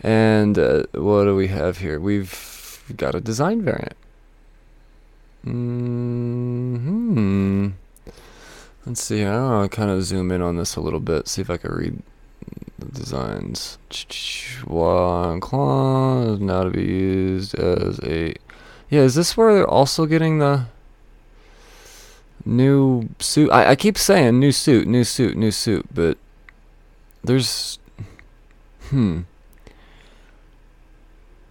And 0.01 0.57
uh, 0.59 0.85
what 0.93 1.25
do 1.25 1.35
we 1.35 1.49
have 1.49 1.79
here? 1.79 1.99
We've 1.99 2.85
got 2.97 3.17
a 3.17 3.21
design 3.21 3.63
variant. 3.63 3.97
Hmm. 5.43 7.71
Let's 8.89 9.03
see. 9.03 9.23
I 9.23 9.33
don't 9.33 9.51
know. 9.51 9.69
Kind 9.69 9.91
of 9.91 10.03
zoom 10.03 10.33
in 10.33 10.41
on 10.41 10.57
this 10.57 10.75
a 10.75 10.81
little 10.81 10.99
bit. 10.99 11.29
See 11.29 11.43
if 11.43 11.51
I 11.51 11.59
can 11.59 11.73
read 11.73 12.03
the 12.79 12.87
designs. 12.87 13.77
One 14.65 15.41
claw 15.41 16.23
is 16.33 16.41
now 16.41 16.65
to 16.65 16.71
be 16.71 16.85
used 16.85 17.55
as 17.55 18.01
a. 18.03 18.35
Yeah, 18.89 19.03
is 19.03 19.15
this 19.15 19.37
where 19.37 19.53
they're 19.53 19.69
also 19.69 20.07
getting 20.07 20.39
the 20.39 20.69
new 22.47 23.11
suit? 23.19 23.51
I, 23.51 23.73
I 23.73 23.77
keep 23.77 23.99
saying 23.99 24.41
new 24.41 24.53
suit, 24.53 24.89
new 24.89 25.05
suit, 25.05 25.37
new 25.37 25.51
suit, 25.51 25.87
but 25.93 26.17
there's. 27.23 27.79
Hmm. 28.89 29.21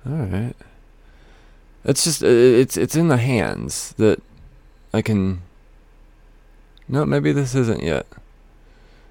Alright. 0.10 0.56
It's 1.86 2.04
just. 2.04 2.24
uh, 2.24 2.26
It's, 2.26 2.78
it's 2.78 2.96
in 2.96 3.10
the 3.10 3.18
hands 3.18 3.94
that 3.98 4.24
I 4.92 5.04
can. 5.04 5.44
No, 6.90 7.06
maybe 7.06 7.32
this 7.32 7.56
isn't 7.56 7.84
yet. 7.84 8.06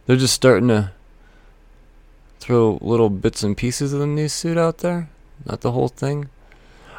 They're 0.06 0.16
just 0.16 0.34
starting 0.34 0.68
to 0.68 0.92
throw 2.38 2.78
little 2.80 3.10
bits 3.10 3.42
and 3.42 3.56
pieces 3.56 3.92
of 3.92 4.00
the 4.00 4.06
new 4.06 4.28
suit 4.28 4.56
out 4.56 4.78
there, 4.78 5.08
not 5.44 5.60
the 5.60 5.72
whole 5.72 5.88
thing. 5.88 6.28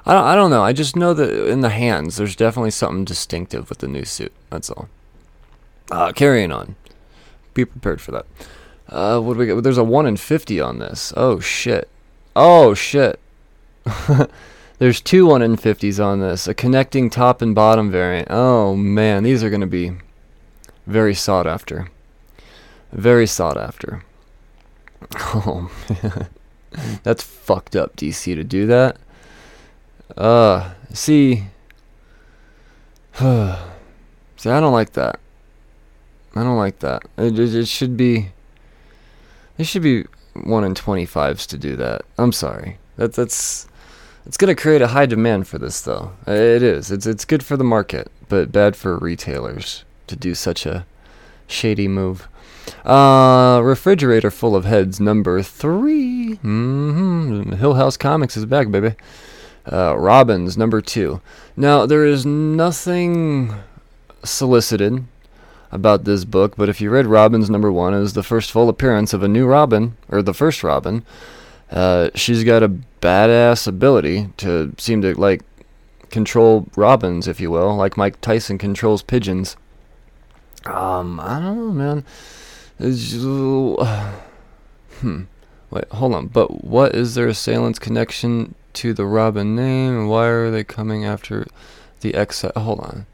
I 0.06 0.14
don't, 0.14 0.24
I 0.24 0.36
don't 0.36 0.52
know. 0.52 0.64
I 0.64 0.74
just 0.74 0.96
know 0.96 1.14
that 1.14 1.50
in 1.50 1.62
the 1.62 1.70
hands, 1.70 2.18
there's 2.18 2.36
definitely 2.36 2.72
something 2.72 3.06
distinctive 3.06 3.70
with 3.70 3.80
the 3.80 3.88
new 3.88 4.06
suit. 4.06 4.32
That's 4.50 4.70
all. 4.70 4.88
Uh, 5.92 6.12
carrying 6.12 6.52
on. 6.52 6.76
Be 7.54 7.66
prepared 7.66 8.02
for 8.02 8.12
that. 8.12 8.26
Uh, 8.90 9.20
what 9.20 9.34
do 9.34 9.40
we 9.40 9.46
get? 9.46 9.64
There's 9.64 9.78
a 9.78 9.84
one 9.84 10.06
in 10.06 10.18
fifty 10.18 10.62
on 10.62 10.80
this. 10.80 11.12
Oh 11.18 11.40
shit. 11.40 11.90
Oh 12.36 12.74
shit. 12.74 13.20
there's 14.80 15.02
two 15.02 15.26
one 15.26 15.42
in 15.42 15.58
fifties 15.58 16.00
on 16.00 16.20
this. 16.20 16.48
A 16.48 16.54
connecting 16.54 17.10
top 17.10 17.42
and 17.42 17.54
bottom 17.54 17.92
variant. 17.92 18.28
Oh 18.30 18.76
man, 18.76 19.24
these 19.24 19.44
are 19.44 19.50
gonna 19.50 19.68
be 19.68 19.94
very 20.88 21.14
sought 21.14 21.46
after. 21.46 21.92
Very 22.92 23.28
sought 23.28 23.58
after. 23.58 24.04
Oh 25.16 25.70
man. 25.90 26.28
That's 27.04 27.24
fucked 27.24 27.76
up, 27.76 27.96
DC, 27.96 28.36
to 28.36 28.44
do 28.44 28.66
that. 28.68 28.98
Uh, 30.16 30.72
see. 30.92 31.36
see, 33.20 34.50
I 34.50 34.60
don't 34.60 34.74
like 34.74 34.94
that. 34.94 35.20
I 36.36 36.44
don't 36.44 36.58
like 36.58 36.80
that. 36.80 37.04
It, 37.18 37.38
it, 37.38 37.54
it 37.56 37.68
should 37.68 37.98
be. 37.98 38.30
It 39.58 39.66
should 39.66 39.82
be 39.82 40.06
1 40.44 40.64
in 40.64 40.74
25s 40.76 41.48
to 41.48 41.58
do 41.58 41.76
that. 41.78 42.04
I'm 42.18 42.32
sorry. 42.32 42.78
That, 42.96 43.14
that's. 43.14 43.68
It's 44.26 44.38
to 44.38 44.56
create 44.56 44.82
a 44.82 44.88
high 44.88 45.06
demand 45.06 45.48
for 45.48 45.58
this, 45.58 45.82
though. 45.82 46.12
It 46.28 46.62
is. 46.62 46.92
It's, 46.92 47.06
it's 47.06 47.24
good 47.24 47.44
for 47.44 47.56
the 47.56 47.64
market, 47.64 48.12
but 48.28 48.52
bad 48.52 48.76
for 48.76 48.98
retailers 48.98 49.86
to 50.08 50.16
do 50.16 50.34
such 50.36 50.66
a 50.66 50.86
shady 51.48 51.88
move. 51.88 52.28
Uh, 52.86 53.62
refrigerator 53.64 54.30
full 54.32 54.56
of 54.56 54.66
heads 54.66 55.00
number 55.00 55.42
3 55.42 56.36
Mm-hmm. 56.44 57.54
Hill 57.54 57.76
House 57.76 57.98
Comics 57.98 58.36
is 58.38 58.46
back, 58.46 58.70
baby. 58.70 58.96
Uh, 59.72 59.98
Robins 59.98 60.58
number 60.58 60.80
two. 60.82 61.22
Now 61.56 61.86
there 61.86 62.06
is 62.06 62.26
nothing 62.26 63.54
solicited 64.24 65.04
about 65.72 66.06
this 66.06 66.24
book, 66.24 66.56
but 66.56 66.70
if 66.70 66.80
you 66.80 66.90
read 66.90 67.06
Robins 67.06 67.50
number 67.50 67.72
one, 67.72 67.94
it 67.94 68.00
was 68.00 68.14
the 68.14 68.24
first 68.24 68.52
full 68.52 68.70
appearance 68.70 69.14
of 69.14 69.24
a 69.24 69.28
new 69.28 69.46
Robin, 69.46 69.98
or 70.10 70.22
the 70.22 70.34
first 70.34 70.64
Robin. 70.64 71.06
Uh, 71.70 72.10
she's 72.16 72.46
got 72.46 72.64
a 72.64 72.70
badass 73.02 73.68
ability 73.68 74.30
to 74.38 74.74
seem 74.78 75.02
to 75.02 75.14
like 75.20 75.42
control 76.10 76.68
robins, 76.78 77.28
if 77.28 77.42
you 77.42 77.52
will, 77.52 77.76
like 77.76 77.98
Mike 77.98 78.22
Tyson 78.22 78.58
controls 78.58 79.04
pigeons. 79.04 79.58
Um, 80.68 81.20
I 81.20 81.40
don't 81.40 81.58
know, 81.58 81.72
man. 81.72 82.06
It's 82.80 83.10
just, 83.10 83.24
hmm. 85.02 85.24
Wait, 85.70 85.86
hold 85.92 86.14
on. 86.14 86.28
But 86.28 86.64
what 86.64 86.96
is 86.96 87.16
their 87.16 87.28
assailant's 87.28 87.80
connection 87.80 88.56
to 88.74 88.94
the 88.94 89.06
Robin 89.06 89.56
name? 89.56 89.98
and 89.98 90.10
Why 90.10 90.28
are 90.28 90.52
they 90.52 90.64
coming 90.64 91.06
after 91.06 91.48
the 92.02 92.16
ex? 92.16 92.44
Hold 92.56 92.80
on. 92.80 93.06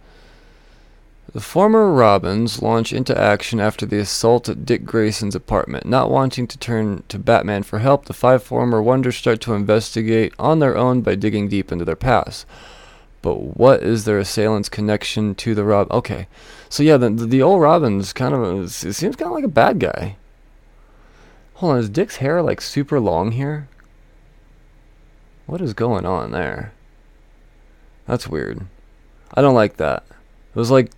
The 1.33 1.41
former 1.41 1.91
Robins 1.91 2.61
launch 2.61 2.93
into 2.93 3.19
action 3.19 3.59
after 3.59 3.87
the 3.87 3.97
assault 3.97 4.49
at 4.49 4.65
Dick 4.65 4.85
Grayson's 4.85 5.33
apartment. 5.33 5.87
Not 5.87 6.11
wanting 6.11 6.45
to 6.45 6.59
turn 6.59 7.03
to 7.07 7.17
Batman 7.17 7.63
for 7.63 7.79
help, 7.79 8.05
the 8.05 8.13
five 8.13 8.43
former 8.43 8.83
Wonders 8.83 9.15
start 9.15 9.41
to 9.41 9.55
investigate 9.55 10.33
on 10.37 10.59
their 10.59 10.77
own 10.77 11.01
by 11.01 11.15
digging 11.15 11.47
deep 11.47 11.71
into 11.71 11.85
their 11.85 11.95
past. 11.95 12.45
But 13.23 13.57
what 13.57 13.81
is 13.81 14.03
their 14.03 14.19
assailant's 14.19 14.67
connection 14.67 15.33
to 15.35 15.55
the 15.55 15.63
Rob? 15.63 15.89
Okay, 15.91 16.27
so 16.67 16.83
yeah, 16.83 16.97
the 16.97 17.09
the, 17.09 17.41
old 17.41 17.61
Robin's 17.61 18.11
kind 18.11 18.35
of 18.35 18.43
a, 18.43 18.63
it 18.63 18.69
seems 18.69 19.15
kind 19.15 19.29
of 19.29 19.31
like 19.31 19.45
a 19.45 19.47
bad 19.47 19.79
guy. 19.79 20.17
Hold 21.55 21.73
on, 21.73 21.79
is 21.79 21.89
Dick's 21.89 22.17
hair 22.17 22.41
like 22.41 22.59
super 22.59 22.99
long 22.99 23.31
here? 23.31 23.69
What 25.45 25.61
is 25.61 25.73
going 25.73 26.05
on 26.05 26.31
there? 26.31 26.73
That's 28.07 28.27
weird. 28.27 28.65
I 29.33 29.41
don't 29.41 29.55
like 29.55 29.77
that. 29.77 30.03
It 30.09 30.59
was 30.59 30.69
like 30.69 30.91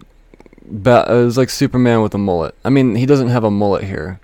ba- 0.65 1.05
it 1.07 1.23
was 1.23 1.37
like 1.37 1.51
Superman 1.51 2.01
with 2.01 2.15
a 2.15 2.17
mullet. 2.17 2.55
I 2.65 2.71
mean, 2.71 2.95
he 2.95 3.05
doesn't 3.05 3.29
have 3.29 3.43
a 3.43 3.51
mullet 3.51 3.83
here. 3.83 4.19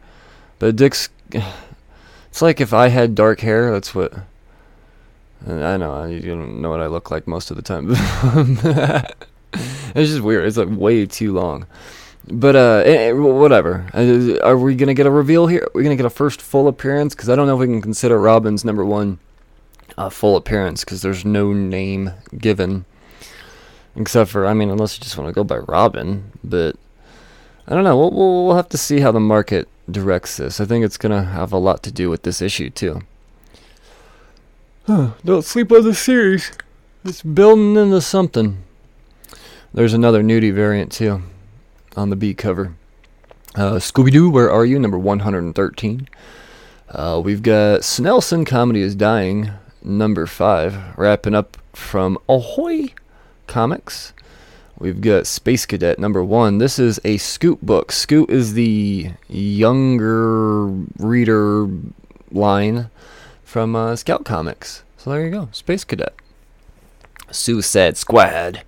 But 0.57 0.75
Dick's 0.75 1.09
it's 1.31 2.41
like 2.41 2.59
if 2.59 2.73
I 2.73 2.87
had 2.87 3.13
dark 3.13 3.41
hair, 3.41 3.71
that's 3.71 3.93
what 3.93 4.11
I 5.47 5.77
know, 5.77 6.05
you 6.05 6.21
don't 6.21 6.61
know 6.61 6.69
what 6.69 6.81
I 6.81 6.87
look 6.87 7.09
like 7.09 7.27
most 7.27 7.49
of 7.49 7.57
the 7.57 7.63
time. 7.63 7.87
it's 9.95 10.09
just 10.09 10.21
weird. 10.21 10.45
It's 10.45 10.57
like 10.57 10.69
way 10.69 11.05
too 11.05 11.33
long. 11.33 11.65
But 12.27 12.55
uh, 12.55 12.83
eh, 12.85 13.09
eh, 13.09 13.11
whatever. 13.11 13.87
Uh, 13.93 14.37
Are 14.43 14.57
we 14.57 14.75
gonna 14.75 14.93
get 14.93 15.07
a 15.07 15.11
reveal 15.11 15.47
here? 15.47 15.63
Are 15.63 15.71
we 15.73 15.83
gonna 15.83 15.95
get 15.95 16.05
a 16.05 16.11
first 16.11 16.41
full 16.41 16.67
appearance? 16.67 17.15
Because 17.15 17.29
I 17.29 17.35
don't 17.35 17.47
know 17.47 17.55
if 17.55 17.59
we 17.59 17.65
can 17.65 17.81
consider 17.81 18.19
Robin's 18.19 18.63
number 18.63 18.85
one 18.85 19.17
uh, 19.97 20.09
full 20.09 20.35
appearance 20.35 20.83
because 20.85 21.01
there's 21.01 21.25
no 21.25 21.51
name 21.51 22.11
given, 22.37 22.85
except 23.95 24.29
for 24.29 24.45
I 24.45 24.53
mean, 24.53 24.69
unless 24.69 24.97
you 24.97 25.03
just 25.03 25.17
want 25.17 25.29
to 25.29 25.33
go 25.33 25.43
by 25.43 25.57
Robin. 25.57 26.31
But 26.43 26.75
I 27.67 27.73
don't 27.73 27.83
know. 27.83 27.97
We'll, 27.97 28.11
we'll 28.11 28.45
we'll 28.45 28.55
have 28.55 28.69
to 28.69 28.77
see 28.77 28.99
how 28.99 29.11
the 29.11 29.19
market 29.19 29.67
directs 29.89 30.37
this. 30.37 30.61
I 30.61 30.65
think 30.65 30.85
it's 30.85 30.97
gonna 30.97 31.23
have 31.23 31.51
a 31.51 31.57
lot 31.57 31.81
to 31.83 31.91
do 31.91 32.11
with 32.11 32.21
this 32.21 32.41
issue 32.41 32.69
too. 32.69 33.01
Huh, 34.93 35.11
don't 35.23 35.45
sleep 35.45 35.71
on 35.71 35.85
the 35.85 35.95
series. 35.95 36.51
It's 37.05 37.21
building 37.21 37.77
into 37.77 38.01
something. 38.01 38.61
There's 39.73 39.93
another 39.93 40.21
nudie 40.21 40.53
variant 40.53 40.91
too 40.91 41.21
on 41.95 42.09
the 42.09 42.17
B 42.17 42.33
cover. 42.33 42.75
Uh, 43.55 43.75
Scooby 43.75 44.11
Doo, 44.11 44.29
where 44.29 44.51
are 44.51 44.65
you? 44.65 44.77
Number 44.77 44.99
113. 44.99 46.09
Uh, 46.89 47.21
we've 47.23 47.41
got 47.41 47.83
Snelson 47.83 48.45
Comedy 48.45 48.81
is 48.81 48.93
Dying, 48.93 49.51
number 49.81 50.27
5, 50.27 50.97
wrapping 50.97 51.35
up 51.35 51.55
from 51.71 52.17
Ahoy 52.27 52.93
Comics. 53.47 54.11
We've 54.77 54.99
got 54.99 55.25
Space 55.25 55.65
Cadet, 55.65 55.99
number 55.99 56.21
1. 56.21 56.57
This 56.57 56.77
is 56.77 56.99
a 57.05 57.15
Scoot 57.15 57.65
book. 57.65 57.93
Scoot 57.93 58.29
is 58.29 58.55
the 58.55 59.11
younger 59.29 60.65
reader 60.97 61.69
line 62.29 62.89
from 63.51 63.75
uh, 63.75 63.97
Scout 63.97 64.23
Comics. 64.23 64.83
So 64.95 65.09
there 65.09 65.25
you 65.25 65.29
go, 65.29 65.49
Space 65.51 65.83
Cadet. 65.83 66.13
Suicide 67.31 67.97
Squad. 67.97 68.63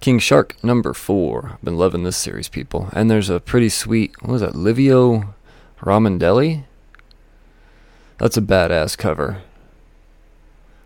King 0.00 0.18
Shark 0.18 0.62
number 0.62 0.92
four. 0.92 1.52
I've 1.54 1.64
Been 1.64 1.78
loving 1.78 2.04
this 2.04 2.18
series, 2.18 2.46
people. 2.46 2.90
And 2.92 3.10
there's 3.10 3.30
a 3.30 3.40
pretty 3.40 3.70
sweet, 3.70 4.12
what 4.20 4.32
was 4.32 4.40
that, 4.42 4.54
Livio 4.54 5.34
Ramondelli? 5.80 6.64
That's 8.18 8.36
a 8.36 8.42
badass 8.42 8.98
cover. 8.98 9.40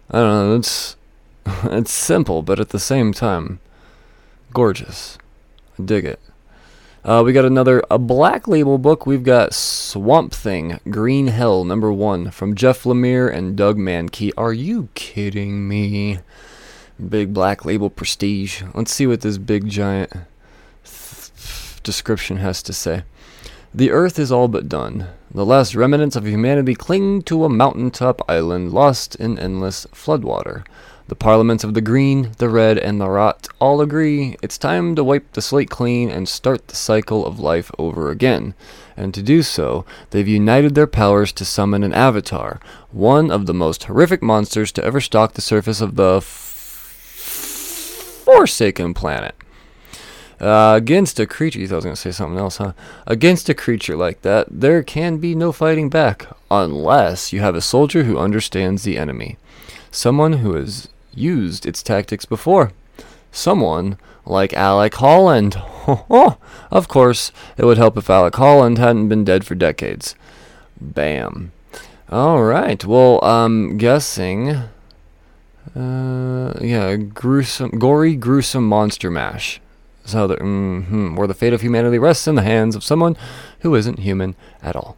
I 0.08 0.18
don't 0.18 0.50
know. 0.50 0.56
It's 0.56 0.96
it's 1.64 1.92
simple, 1.92 2.42
but 2.42 2.60
at 2.60 2.68
the 2.68 2.78
same 2.78 3.12
time, 3.12 3.58
gorgeous. 4.52 5.18
I 5.76 5.82
dig 5.82 6.04
it. 6.04 6.20
Uh, 7.04 7.22
we 7.22 7.34
got 7.34 7.44
another 7.44 7.82
a 7.90 7.98
black 7.98 8.48
label 8.48 8.78
book. 8.78 9.04
We've 9.04 9.22
got 9.22 9.52
Swamp 9.52 10.32
Thing, 10.32 10.80
Green 10.88 11.26
Hell, 11.26 11.62
number 11.62 11.92
one, 11.92 12.30
from 12.30 12.54
Jeff 12.54 12.84
Lemire 12.84 13.30
and 13.30 13.54
Doug 13.54 13.76
Mahnke. 13.76 14.32
Are 14.38 14.54
you 14.54 14.88
kidding 14.94 15.68
me? 15.68 16.20
Big 17.06 17.34
black 17.34 17.66
label 17.66 17.90
prestige. 17.90 18.62
Let's 18.72 18.94
see 18.94 19.06
what 19.06 19.20
this 19.20 19.36
big 19.36 19.68
giant 19.68 20.14
description 21.82 22.38
has 22.38 22.62
to 22.62 22.72
say. 22.72 23.02
The 23.74 23.90
earth 23.90 24.18
is 24.18 24.32
all 24.32 24.48
but 24.48 24.66
done. 24.66 25.08
The 25.30 25.44
last 25.44 25.74
remnants 25.74 26.16
of 26.16 26.26
humanity 26.26 26.74
cling 26.74 27.20
to 27.24 27.44
a 27.44 27.50
mountaintop 27.50 28.22
island 28.30 28.72
lost 28.72 29.14
in 29.16 29.38
endless 29.38 29.84
floodwater. 29.92 30.64
The 31.06 31.14
parliaments 31.14 31.64
of 31.64 31.74
the 31.74 31.82
green, 31.82 32.32
the 32.38 32.48
red, 32.48 32.78
and 32.78 32.98
the 32.98 33.10
rot 33.10 33.46
all 33.60 33.82
agree 33.82 34.36
it's 34.42 34.56
time 34.56 34.94
to 34.94 35.04
wipe 35.04 35.32
the 35.32 35.42
slate 35.42 35.68
clean 35.68 36.10
and 36.10 36.26
start 36.26 36.68
the 36.68 36.76
cycle 36.76 37.26
of 37.26 37.38
life 37.38 37.70
over 37.78 38.10
again. 38.10 38.54
And 38.96 39.12
to 39.12 39.22
do 39.22 39.42
so, 39.42 39.84
they've 40.10 40.26
united 40.26 40.74
their 40.74 40.86
powers 40.86 41.30
to 41.32 41.44
summon 41.44 41.84
an 41.84 41.92
avatar, 41.92 42.58
one 42.90 43.30
of 43.30 43.44
the 43.44 43.52
most 43.52 43.84
horrific 43.84 44.22
monsters 44.22 44.72
to 44.72 44.84
ever 44.84 45.00
stalk 45.00 45.34
the 45.34 45.42
surface 45.42 45.82
of 45.82 45.96
the 45.96 46.16
f- 46.16 46.24
Forsaken 48.24 48.94
planet. 48.94 49.34
Uh, 50.40 50.72
against 50.74 51.20
a 51.20 51.26
creature, 51.26 51.58
I 51.58 51.74
was 51.74 51.84
going 51.84 51.94
to 51.94 52.00
say 52.00 52.12
something 52.12 52.38
else, 52.38 52.56
huh? 52.56 52.72
Against 53.06 53.50
a 53.50 53.54
creature 53.54 53.96
like 53.96 54.22
that, 54.22 54.46
there 54.50 54.82
can 54.82 55.18
be 55.18 55.34
no 55.34 55.52
fighting 55.52 55.90
back, 55.90 56.26
unless 56.50 57.30
you 57.30 57.40
have 57.40 57.54
a 57.54 57.60
soldier 57.60 58.04
who 58.04 58.18
understands 58.18 58.84
the 58.84 58.96
enemy. 58.96 59.36
Someone 59.90 60.34
who 60.34 60.54
has 60.54 60.88
used 61.16 61.66
its 61.66 61.82
tactics 61.82 62.24
before. 62.24 62.72
Someone 63.32 63.98
like 64.26 64.52
Alec 64.54 64.94
Holland. 64.94 65.56
of 66.70 66.88
course, 66.88 67.32
it 67.56 67.64
would 67.64 67.78
help 67.78 67.96
if 67.96 68.08
Alec 68.08 68.36
Holland 68.36 68.78
hadn't 68.78 69.08
been 69.08 69.24
dead 69.24 69.44
for 69.44 69.54
decades. 69.54 70.14
Bam. 70.80 71.52
All 72.10 72.42
right. 72.42 72.84
Well, 72.84 73.18
I'm 73.24 73.76
guessing. 73.78 74.62
Uh, 75.74 76.52
yeah, 76.60 76.96
gruesome, 76.96 77.70
gory, 77.78 78.14
gruesome 78.16 78.68
monster 78.68 79.10
mash. 79.10 79.60
So 80.04 80.26
the 80.26 80.36
mm-hmm, 80.36 81.16
where 81.16 81.26
the 81.26 81.34
fate 81.34 81.54
of 81.54 81.62
humanity 81.62 81.98
rests 81.98 82.28
in 82.28 82.34
the 82.34 82.42
hands 82.42 82.76
of 82.76 82.84
someone 82.84 83.16
who 83.60 83.74
isn't 83.74 84.00
human 84.00 84.36
at 84.62 84.76
all. 84.76 84.96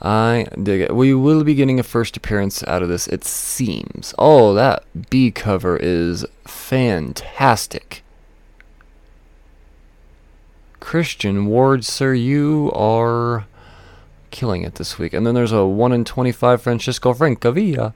I 0.00 0.46
dig 0.62 0.82
it. 0.82 0.94
We 0.94 1.14
will 1.14 1.42
be 1.44 1.54
getting 1.54 1.80
a 1.80 1.82
first 1.82 2.16
appearance 2.16 2.62
out 2.64 2.82
of 2.82 2.88
this, 2.88 3.06
it 3.08 3.24
seems. 3.24 4.14
Oh, 4.18 4.52
that 4.54 4.84
B 5.10 5.30
cover 5.30 5.76
is 5.76 6.26
fantastic. 6.44 8.02
Christian 10.80 11.46
Ward, 11.46 11.84
sir, 11.84 12.14
you 12.14 12.70
are 12.74 13.46
killing 14.30 14.62
it 14.62 14.74
this 14.74 14.98
week. 14.98 15.12
And 15.12 15.26
then 15.26 15.34
there's 15.34 15.52
a 15.52 15.64
1 15.64 15.92
in 15.92 16.04
25 16.04 16.62
Francesco 16.62 17.14
Francavilla. 17.14 17.94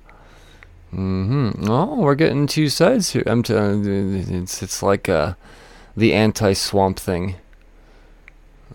Mm-hmm. 0.92 1.70
Oh, 1.70 1.96
we're 1.96 2.14
getting 2.16 2.46
two 2.46 2.68
sides 2.68 3.10
here. 3.10 3.22
I'm 3.26 3.42
t- 3.42 3.54
uh, 3.54 3.76
it's, 3.76 4.62
it's 4.62 4.82
like 4.82 5.08
uh, 5.08 5.34
the 5.96 6.14
anti-swamp 6.14 6.98
thing. 6.98 7.36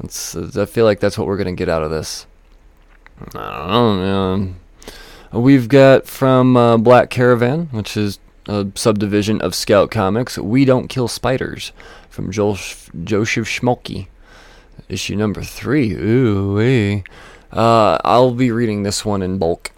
It's, 0.01 0.35
I 0.35 0.65
feel 0.65 0.85
like 0.85 0.99
that's 0.99 1.17
what 1.17 1.27
we're 1.27 1.37
going 1.37 1.53
to 1.53 1.59
get 1.59 1.69
out 1.69 1.83
of 1.83 1.89
this. 1.89 2.25
I 3.35 3.67
don't 3.67 3.99
know. 3.99 5.39
We've 5.39 5.67
got 5.67 6.05
from 6.07 6.55
uh, 6.57 6.77
Black 6.77 7.09
Caravan, 7.09 7.67
which 7.71 7.97
is 7.97 8.19
a 8.47 8.67
subdivision 8.75 9.41
of 9.41 9.55
Scout 9.55 9.91
Comics. 9.91 10.37
We 10.37 10.65
Don't 10.65 10.87
Kill 10.87 11.07
Spiders 11.07 11.71
from 12.09 12.31
Joel 12.31 12.55
Sh- 12.55 12.89
Joseph 13.03 13.47
Schmalke. 13.47 14.07
Issue 14.87 15.15
number 15.15 15.41
three. 15.41 15.93
Ooh. 15.93 17.03
Uh, 17.51 17.97
I'll 18.03 18.33
be 18.33 18.51
reading 18.51 18.83
this 18.83 19.03
one 19.03 19.21
in 19.21 19.37
bulk. 19.37 19.71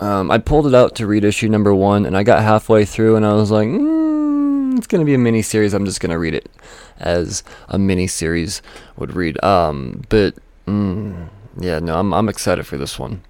Um, 0.00 0.30
I 0.30 0.38
pulled 0.38 0.66
it 0.66 0.74
out 0.74 0.94
to 0.96 1.06
read 1.06 1.24
issue 1.24 1.48
number 1.48 1.74
one, 1.74 2.06
and 2.06 2.16
I 2.16 2.22
got 2.22 2.42
halfway 2.42 2.84
through, 2.84 3.16
and 3.16 3.26
I 3.26 3.34
was 3.34 3.50
like, 3.50 3.68
mm, 3.68 4.76
it's 4.78 4.86
going 4.86 5.00
to 5.00 5.04
be 5.04 5.14
a 5.14 5.18
mini 5.18 5.42
series. 5.42 5.74
I'm 5.74 5.84
just 5.84 6.00
going 6.00 6.10
to 6.10 6.18
read 6.18 6.34
it 6.34 6.50
as 6.98 7.42
a 7.68 7.78
mini 7.78 8.06
series 8.06 8.62
would 8.96 9.14
read. 9.14 9.42
Um, 9.44 10.02
but. 10.08 10.34
Mm, 10.66 11.28
yeah, 11.58 11.78
no, 11.78 11.98
I'm 11.98 12.12
I'm 12.14 12.28
excited 12.28 12.66
for 12.66 12.76
this 12.76 12.98
one. 12.98 13.22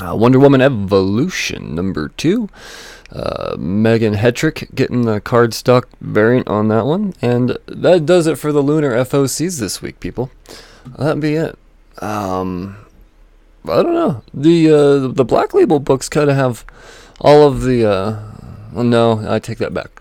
Uh, 0.00 0.16
Wonder 0.16 0.38
Woman 0.38 0.60
Evolution 0.60 1.74
number 1.74 2.08
two. 2.08 2.48
Uh, 3.12 3.56
Megan 3.58 4.14
Hetrick 4.14 4.72
getting 4.74 5.02
the 5.02 5.20
cardstock 5.20 5.84
variant 6.00 6.48
on 6.48 6.68
that 6.68 6.86
one, 6.86 7.12
and 7.20 7.58
that 7.66 8.06
does 8.06 8.26
it 8.26 8.38
for 8.38 8.52
the 8.52 8.62
Lunar 8.62 8.92
FOCs 8.92 9.58
this 9.58 9.82
week, 9.82 9.98
people. 9.98 10.30
That'd 10.96 11.20
be 11.20 11.34
it. 11.34 11.58
Um, 12.00 12.76
I 13.68 13.82
don't 13.82 13.94
know. 13.94 14.22
The 14.32 14.70
uh, 14.70 15.08
the 15.08 15.24
Black 15.24 15.52
Label 15.52 15.80
books 15.80 16.08
kind 16.08 16.30
of 16.30 16.36
have 16.36 16.64
all 17.20 17.46
of 17.46 17.62
the. 17.62 17.84
Uh, 17.84 18.22
well, 18.72 18.84
no, 18.84 19.24
I 19.28 19.38
take 19.38 19.58
that 19.58 19.74
back. 19.74 20.00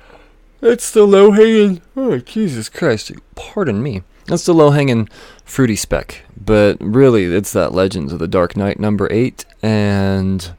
It's 0.61 0.91
the 0.91 1.05
low 1.05 1.31
hanging. 1.31 1.81
Oh, 1.97 2.19
Jesus 2.19 2.69
Christ! 2.69 3.11
Pardon 3.35 3.81
me. 3.81 4.03
That's 4.29 4.45
the 4.45 4.53
low 4.53 4.69
hanging 4.69 5.09
fruity 5.43 5.75
spec. 5.75 6.21
But 6.39 6.77
really, 6.79 7.25
it's 7.25 7.51
that 7.53 7.73
Legends 7.73 8.13
of 8.13 8.19
the 8.19 8.27
Dark 8.27 8.55
Knight 8.55 8.79
number 8.79 9.11
eight, 9.11 9.43
and 9.63 10.51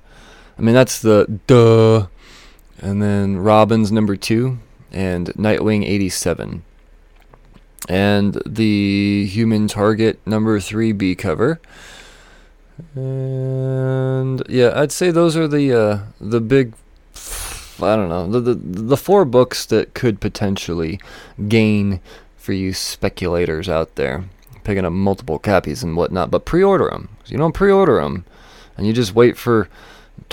I 0.59 0.62
mean 0.62 0.74
that's 0.74 1.00
the 1.00 1.40
duh, 1.46 2.09
and 2.80 3.00
then 3.00 3.38
Robins 3.38 3.92
number 3.92 4.16
two, 4.16 4.59
and 4.90 5.28
Nightwing 5.28 5.85
eighty 5.85 6.09
seven, 6.09 6.64
and 7.88 8.42
the 8.44 9.24
Human 9.26 9.68
Target 9.68 10.18
number 10.26 10.59
three 10.59 10.90
B 10.90 11.14
cover. 11.14 11.61
And 12.96 14.42
yeah, 14.48 14.72
I'd 14.74 14.90
say 14.90 15.12
those 15.12 15.37
are 15.37 15.46
the 15.46 15.72
uh, 15.72 15.98
the 16.20 16.40
big 16.40 16.74
I 17.83 17.94
don't 17.94 18.09
know 18.09 18.28
the, 18.28 18.40
the 18.40 18.54
the 18.54 18.96
four 18.96 19.24
books 19.24 19.64
that 19.66 19.94
could 19.94 20.20
potentially 20.20 21.00
gain 21.46 22.00
for 22.50 22.54
you 22.54 22.72
speculators 22.72 23.68
out 23.68 23.94
there 23.94 24.24
picking 24.64 24.84
up 24.84 24.92
multiple 24.92 25.38
copies 25.38 25.84
and 25.84 25.96
whatnot. 25.96 26.32
But 26.32 26.44
pre-order 26.44 26.90
them. 26.90 27.08
You 27.26 27.38
don't 27.38 27.54
pre-order 27.54 28.00
them, 28.00 28.24
and 28.76 28.88
you 28.88 28.92
just 28.92 29.14
wait 29.14 29.36
for 29.36 29.68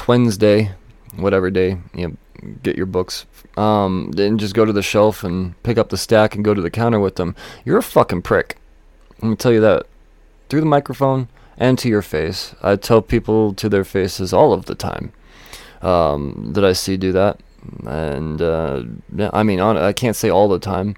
Wednesday, 0.08 0.72
whatever 1.16 1.52
day 1.52 1.78
you 1.94 2.08
know, 2.08 2.18
get 2.64 2.76
your 2.76 2.88
books. 2.88 3.28
Um, 3.56 4.14
then 4.16 4.40
just 4.40 4.56
go 4.56 4.66
to 4.66 4.74
the 4.74 4.82
shelf 4.82 5.24
and 5.24 5.62
pick 5.62 5.78
up 5.78 5.90
the 5.90 5.96
stack 5.98 6.34
and 6.34 6.44
go 6.44 6.56
to 6.56 6.62
the 6.62 6.72
counter 6.72 7.00
with 7.00 7.18
them. 7.18 7.36
You're 7.64 7.78
a 7.78 7.84
fucking 7.84 8.24
prick. 8.24 8.58
Let 9.22 9.30
me 9.30 9.36
tell 9.36 9.54
you 9.54 9.62
that 9.62 9.86
through 10.50 10.62
the 10.62 10.66
microphone 10.66 11.28
and 11.56 11.78
to 11.78 11.88
your 11.88 12.02
face. 12.02 12.56
I 12.64 12.78
tell 12.78 13.04
people 13.04 13.54
to 13.54 13.70
their 13.70 13.84
faces 13.84 14.34
all 14.34 14.54
of 14.54 14.66
the 14.66 14.74
time 14.74 15.12
um, 15.84 16.54
that 16.54 16.66
I 16.66 16.74
see 16.74 16.98
do 16.98 17.12
that. 17.12 17.40
And 17.86 18.42
uh, 18.42 18.86
I 19.32 19.44
mean, 19.44 19.60
on, 19.60 19.78
I 19.78 19.94
can't 19.94 20.16
say 20.16 20.32
all 20.32 20.48
the 20.48 20.58
time 20.58 20.96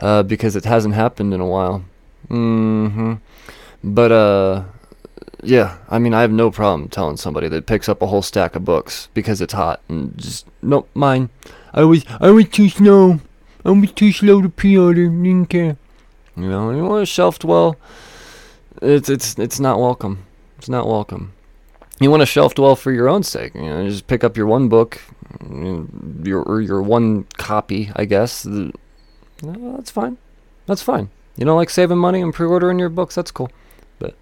uh, 0.00 0.22
because 0.22 0.56
it 0.56 0.64
hasn't 0.64 0.94
happened 0.94 1.34
in 1.34 1.40
a 1.40 1.46
while. 1.46 1.84
Mm-hmm. 2.28 3.14
But 3.82 4.12
uh, 4.12 4.64
yeah. 5.42 5.78
I 5.88 5.98
mean, 5.98 6.14
I 6.14 6.20
have 6.22 6.32
no 6.32 6.50
problem 6.50 6.88
telling 6.88 7.16
somebody 7.16 7.48
that 7.48 7.66
picks 7.66 7.88
up 7.88 8.02
a 8.02 8.06
whole 8.06 8.22
stack 8.22 8.56
of 8.56 8.64
books 8.64 9.08
because 9.14 9.40
it's 9.40 9.52
hot 9.52 9.80
and 9.88 10.16
just 10.18 10.46
nope, 10.62 10.88
mine. 10.94 11.30
I 11.72 11.84
was 11.84 12.04
I 12.20 12.30
was 12.30 12.48
too 12.48 12.68
slow. 12.68 13.20
I 13.64 13.70
was 13.70 13.92
too 13.92 14.12
slow 14.12 14.40
to 14.42 14.48
pre-order. 14.48 15.06
Didn't 15.06 15.46
care. 15.46 15.76
You 16.36 16.48
know, 16.48 16.70
you 16.70 16.84
want 16.84 17.02
it 17.02 17.06
shelved 17.06 17.44
well. 17.44 17.76
It's 18.82 19.08
it's 19.08 19.38
it's 19.38 19.60
not 19.60 19.78
welcome. 19.78 20.24
It's 20.58 20.68
not 20.68 20.86
welcome. 20.86 21.32
You 22.00 22.10
want 22.10 22.20
to 22.20 22.26
shelf 22.26 22.54
dwell 22.54 22.76
for 22.76 22.92
your 22.92 23.08
own 23.08 23.22
sake. 23.22 23.54
You 23.54 23.62
know, 23.62 23.86
just 23.86 24.06
pick 24.06 24.24
up 24.24 24.36
your 24.36 24.46
one 24.46 24.68
book, 24.68 25.02
your 26.22 26.42
or 26.42 26.62
your 26.62 26.80
one 26.80 27.24
copy, 27.36 27.90
I 27.94 28.06
guess. 28.06 28.46
No, 29.42 29.76
that's 29.76 29.90
fine. 29.90 30.18
That's 30.66 30.82
fine. 30.82 31.10
You 31.36 31.44
don't 31.44 31.56
like 31.56 31.70
saving 31.70 31.98
money 31.98 32.20
and 32.20 32.34
pre-ordering 32.34 32.78
your 32.78 32.88
books? 32.88 33.14
That's 33.14 33.30
cool. 33.30 33.50
But 33.98 34.14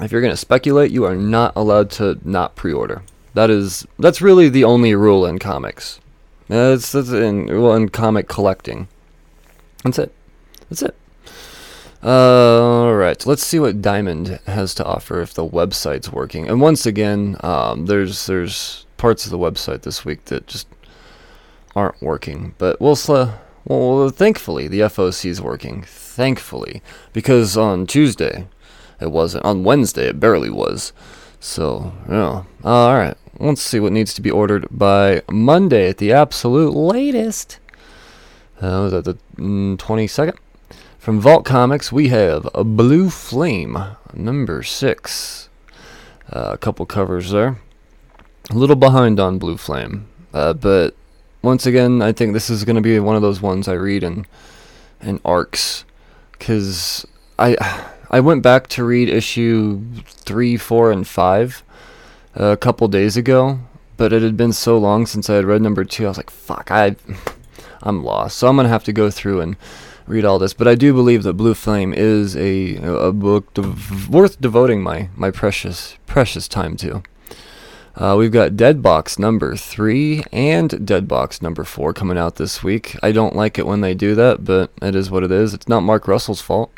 if 0.00 0.10
you're 0.10 0.20
gonna 0.20 0.36
speculate, 0.36 0.90
you 0.90 1.04
are 1.04 1.16
not 1.16 1.52
allowed 1.54 1.90
to 1.92 2.18
not 2.24 2.56
pre-order. 2.56 3.02
That 3.34 3.50
is 3.50 3.86
that's 3.98 4.20
really 4.20 4.48
the 4.48 4.64
only 4.64 4.94
rule 4.94 5.26
in 5.26 5.38
comics. 5.38 6.00
That's 6.48 6.92
that's 6.92 7.10
in 7.10 7.46
well 7.60 7.74
in 7.74 7.88
comic 7.88 8.28
collecting. 8.28 8.88
That's 9.84 9.98
it. 9.98 10.12
That's 10.68 10.82
it. 10.82 10.96
Uh, 12.02 12.84
all 12.86 12.94
right, 12.94 13.26
let's 13.26 13.42
see 13.42 13.58
what 13.58 13.82
Diamond 13.82 14.38
has 14.46 14.74
to 14.74 14.84
offer 14.84 15.20
if 15.20 15.34
the 15.34 15.46
website's 15.46 16.12
working. 16.12 16.48
And 16.48 16.60
once 16.60 16.86
again, 16.86 17.36
um, 17.40 17.86
there's 17.86 18.26
there's 18.26 18.86
parts 18.96 19.24
of 19.24 19.30
the 19.30 19.38
website 19.38 19.82
this 19.82 20.04
week 20.04 20.26
that 20.26 20.46
just 20.46 20.68
aren't 21.76 22.02
working. 22.02 22.54
But 22.58 22.80
we'll 22.80 22.96
sl- 22.96 23.30
well, 23.64 24.08
thankfully 24.08 24.66
the 24.66 24.80
FOC 24.80 25.26
is 25.26 25.40
working. 25.40 25.82
Thankfully, 25.82 26.82
because 27.12 27.56
on 27.56 27.86
Tuesday 27.86 28.48
it 29.00 29.12
wasn't. 29.12 29.44
On 29.44 29.62
Wednesday 29.62 30.08
it 30.08 30.18
barely 30.18 30.50
was. 30.50 30.92
So, 31.38 31.92
yeah. 32.08 32.42
All 32.64 32.94
right. 32.94 33.16
Let's 33.38 33.60
see 33.60 33.78
what 33.78 33.92
needs 33.92 34.14
to 34.14 34.22
be 34.22 34.30
ordered 34.30 34.66
by 34.70 35.22
Monday 35.30 35.90
at 35.90 35.98
the 35.98 36.10
absolute 36.12 36.74
latest. 36.74 37.60
Uh, 38.56 38.88
was 38.88 38.92
that 38.92 39.04
the 39.04 39.18
mm, 39.36 39.76
22nd? 39.76 40.36
From 40.98 41.20
Vault 41.20 41.44
Comics, 41.44 41.92
we 41.92 42.08
have 42.08 42.48
a 42.54 42.64
Blue 42.64 43.10
Flame, 43.10 43.78
number 44.14 44.62
six. 44.62 45.50
Uh, 46.32 46.50
a 46.54 46.58
couple 46.58 46.86
covers 46.86 47.30
there. 47.30 47.58
A 48.50 48.54
little 48.54 48.74
behind 48.74 49.20
on 49.20 49.38
Blue 49.38 49.58
Flame, 49.58 50.08
uh, 50.32 50.54
but 50.54 50.96
once 51.46 51.64
again, 51.64 52.02
I 52.02 52.10
think 52.10 52.32
this 52.32 52.50
is 52.50 52.64
going 52.64 52.74
to 52.74 52.82
be 52.82 52.98
one 52.98 53.14
of 53.14 53.22
those 53.22 53.40
ones 53.40 53.68
I 53.68 53.74
read 53.74 54.02
in 54.02 54.26
in 55.00 55.20
arcs, 55.24 55.84
because 56.32 57.06
I 57.38 57.56
I 58.10 58.18
went 58.18 58.42
back 58.42 58.66
to 58.68 58.84
read 58.84 59.08
issue 59.08 59.80
three, 60.06 60.56
four, 60.56 60.90
and 60.90 61.06
five 61.06 61.62
uh, 62.38 62.46
a 62.46 62.56
couple 62.56 62.88
days 62.88 63.16
ago, 63.16 63.60
but 63.96 64.12
it 64.12 64.22
had 64.22 64.36
been 64.36 64.52
so 64.52 64.76
long 64.76 65.06
since 65.06 65.30
I 65.30 65.36
had 65.36 65.44
read 65.44 65.62
number 65.62 65.84
two. 65.84 66.06
I 66.06 66.08
was 66.08 66.16
like, 66.16 66.30
"Fuck, 66.30 66.70
I, 66.72 66.96
I'm 67.80 68.02
lost." 68.02 68.38
So 68.38 68.48
I'm 68.48 68.56
gonna 68.56 68.68
have 68.68 68.84
to 68.84 68.92
go 68.92 69.08
through 69.08 69.40
and 69.40 69.56
read 70.08 70.24
all 70.24 70.40
this. 70.40 70.52
But 70.52 70.66
I 70.66 70.74
do 70.74 70.92
believe 70.92 71.22
that 71.22 71.34
Blue 71.34 71.54
Flame 71.54 71.94
is 71.94 72.36
a 72.36 72.76
a 73.08 73.12
book 73.12 73.56
worth 74.10 74.40
devoting 74.40 74.82
my 74.82 75.10
my 75.14 75.30
precious 75.30 75.96
precious 76.06 76.48
time 76.48 76.76
to. 76.78 77.02
Uh, 77.96 78.14
we've 78.18 78.32
got 78.32 78.56
Dead 78.56 78.82
Box 78.82 79.18
number 79.18 79.56
three 79.56 80.22
and 80.30 80.84
Dead 80.86 81.08
Box 81.08 81.40
number 81.40 81.64
four 81.64 81.94
coming 81.94 82.18
out 82.18 82.36
this 82.36 82.62
week. 82.62 82.94
I 83.02 83.10
don't 83.10 83.34
like 83.34 83.58
it 83.58 83.66
when 83.66 83.80
they 83.80 83.94
do 83.94 84.14
that, 84.14 84.44
but 84.44 84.70
it 84.82 84.94
is 84.94 85.10
what 85.10 85.24
it 85.24 85.32
is. 85.32 85.54
It's 85.54 85.66
not 85.66 85.80
Mark 85.80 86.06
Russell's 86.06 86.42
fault. 86.42 86.70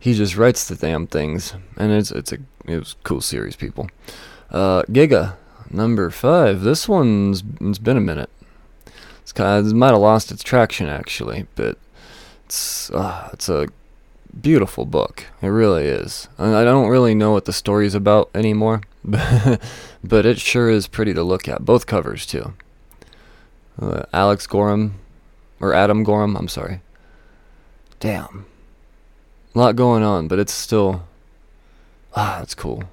He 0.00 0.14
just 0.14 0.36
writes 0.36 0.66
the 0.66 0.74
damn 0.74 1.06
things, 1.06 1.54
and 1.76 1.92
it's 1.92 2.10
it's 2.10 2.32
a 2.32 2.38
it 2.66 2.78
was 2.78 2.96
a 2.98 3.04
cool 3.04 3.20
series, 3.20 3.54
people. 3.54 3.88
Uh, 4.50 4.82
Giga 4.84 5.36
number 5.70 6.10
five. 6.10 6.62
This 6.62 6.88
one's 6.88 7.44
it's 7.60 7.78
been 7.78 7.96
a 7.96 8.00
minute. 8.00 8.30
It's 9.22 9.32
kind 9.32 9.64
of 9.64 9.70
it 9.70 9.76
might 9.76 9.92
have 9.92 10.00
lost 10.00 10.32
its 10.32 10.42
traction 10.42 10.88
actually, 10.88 11.46
but 11.54 11.78
it's 12.46 12.90
uh, 12.90 13.28
it's 13.32 13.48
a 13.48 13.68
beautiful 14.40 14.86
book. 14.86 15.26
It 15.40 15.48
really 15.48 15.84
is. 15.84 16.26
I 16.36 16.64
don't 16.64 16.88
really 16.88 17.14
know 17.14 17.30
what 17.30 17.44
the 17.44 17.52
story's 17.52 17.94
about 17.94 18.28
anymore, 18.34 18.80
but 19.04 20.26
it 20.26 20.38
sure 20.38 20.68
is 20.70 20.86
pretty 20.86 21.14
to 21.14 21.22
look 21.22 21.48
at. 21.48 21.64
Both 21.64 21.86
covers 21.86 22.26
too. 22.26 22.54
Uh, 23.80 24.02
Alex 24.12 24.46
Gorham, 24.46 24.96
or 25.60 25.72
Adam 25.72 26.04
Gorham. 26.04 26.36
I'm 26.36 26.48
sorry. 26.48 26.80
Damn. 27.98 28.46
A 29.54 29.58
lot 29.58 29.76
going 29.76 30.02
on, 30.02 30.28
but 30.28 30.38
it's 30.38 30.52
still 30.52 31.04
ah, 32.14 32.36
that's 32.38 32.54
cool. 32.54 32.84